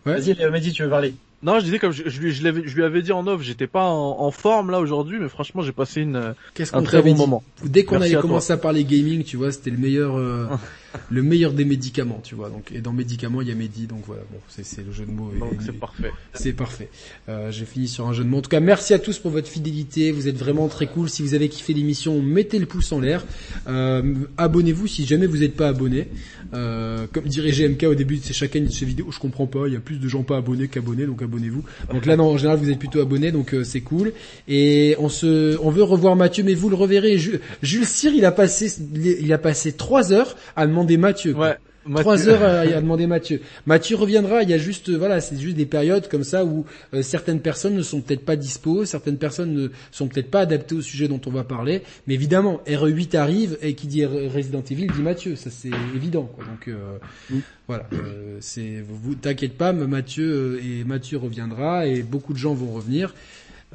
[0.05, 0.19] Ouais.
[0.19, 2.75] Vas-y, Mehdi, tu veux parler non, je disais comme je, je lui, je, l'avais- je
[2.75, 5.71] lui avais dit en off, j'étais pas en, en forme là aujourd'hui, mais franchement, j'ai
[5.71, 7.43] passé une, Qu'est-ce un qu'on très bon dit moment.
[7.63, 8.21] Dès qu'on toi.
[8.21, 10.47] commencé à parler gaming, tu vois, c'était le meilleur, euh,
[11.09, 12.49] le meilleur des médicaments, tu vois.
[12.49, 14.21] Donc, et dans médicaments, il y a Mehdi, donc voilà.
[14.31, 15.31] Bon, c'est, le jeu de mots.
[15.39, 16.11] Donc c'est parfait.
[16.33, 16.89] c'est parfait.
[17.27, 18.37] Euh, j'ai fini sur un jeu de mots.
[18.37, 20.11] En tout cas, merci à tous pour votre fidélité.
[20.11, 21.09] Vous êtes vraiment très cool.
[21.09, 23.25] Si vous avez kiffé l'émission, mettez le pouce en l'air.
[23.67, 26.07] Euh, abonnez-vous si jamais vous n'êtes pas abonné.
[26.53, 29.67] Euh, comme dirait GMK au début de ces- chacune de ces vidéos, je comprends pas.
[29.67, 31.63] Il y a plus de gens pas abonnés qu'abonnés, donc abonnez-vous.
[31.91, 34.13] Donc là, non, en général, vous êtes plutôt abonnés, donc euh, c'est cool.
[34.47, 37.17] Et on se, on veut revoir Mathieu, mais vous le reverrez.
[37.17, 41.33] Ju- Jules Cyr, il a passé, il a passé trois heures à demander Mathieu.
[41.33, 41.47] quoi.
[41.49, 41.57] Ouais.
[41.95, 43.41] Trois heures à, à demander Mathieu.
[43.65, 44.43] Mathieu reviendra.
[44.43, 47.73] Il y a juste, voilà, c'est juste des périodes comme ça où euh, certaines personnes
[47.73, 51.21] ne sont peut-être pas dispo, certaines personnes ne sont peut-être pas adaptées au sujet dont
[51.25, 51.81] on va parler.
[52.05, 55.35] Mais évidemment, RE8 arrive et qui dit Resident Evil dit Mathieu.
[55.35, 56.29] Ça c'est évident.
[56.35, 56.43] Quoi.
[56.45, 56.97] Donc euh,
[57.31, 57.39] Mm.
[57.67, 62.53] voilà, euh, c'est vous t'inquiète pas, Mathieu euh, et Mathieu reviendra et beaucoup de gens
[62.53, 63.15] vont revenir.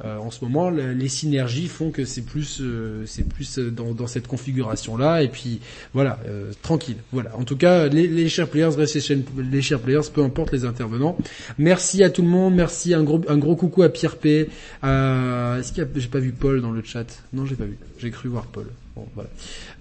[0.03, 3.71] Euh, en ce moment, le- les synergies font que c'est plus, euh, c'est plus euh,
[3.71, 5.23] dans, dans cette configuration-là.
[5.23, 5.61] Et puis
[5.93, 6.97] voilà, euh, tranquille.
[7.13, 7.33] Voilà.
[7.37, 11.17] En tout cas, les, les chers players, les chers players, peu importe les intervenants.
[11.57, 12.55] Merci à tout le monde.
[12.55, 14.49] Merci un gros, un gros coucou à Pierre P.
[14.81, 15.55] À...
[15.59, 15.89] Est-ce qu'il y a...
[15.95, 17.77] j'ai pas vu Paul dans le chat Non, j'ai pas vu.
[17.97, 18.67] J'ai cru voir Paul.
[18.95, 19.29] Bon, voilà.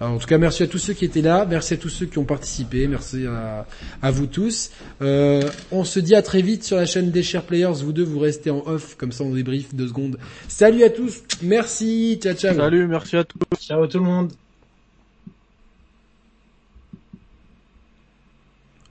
[0.00, 2.06] Alors, en tout cas, merci à tous ceux qui étaient là, merci à tous ceux
[2.06, 3.64] qui ont participé, merci à,
[4.02, 4.70] à vous tous.
[5.02, 7.72] Euh, on se dit à très vite sur la chaîne des chers players.
[7.76, 10.18] Vous deux, vous restez en off, comme ça on débrief deux secondes.
[10.48, 12.54] Salut à tous, merci, ciao ciao.
[12.56, 13.38] Salut, merci à tous.
[13.60, 14.32] Ciao tout le monde.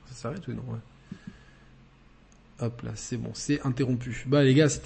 [0.10, 0.80] Ça s'arrête ou non ouais.
[2.62, 4.24] Hop là, c'est bon, c'est interrompu.
[4.28, 4.82] Bah les gars, c'était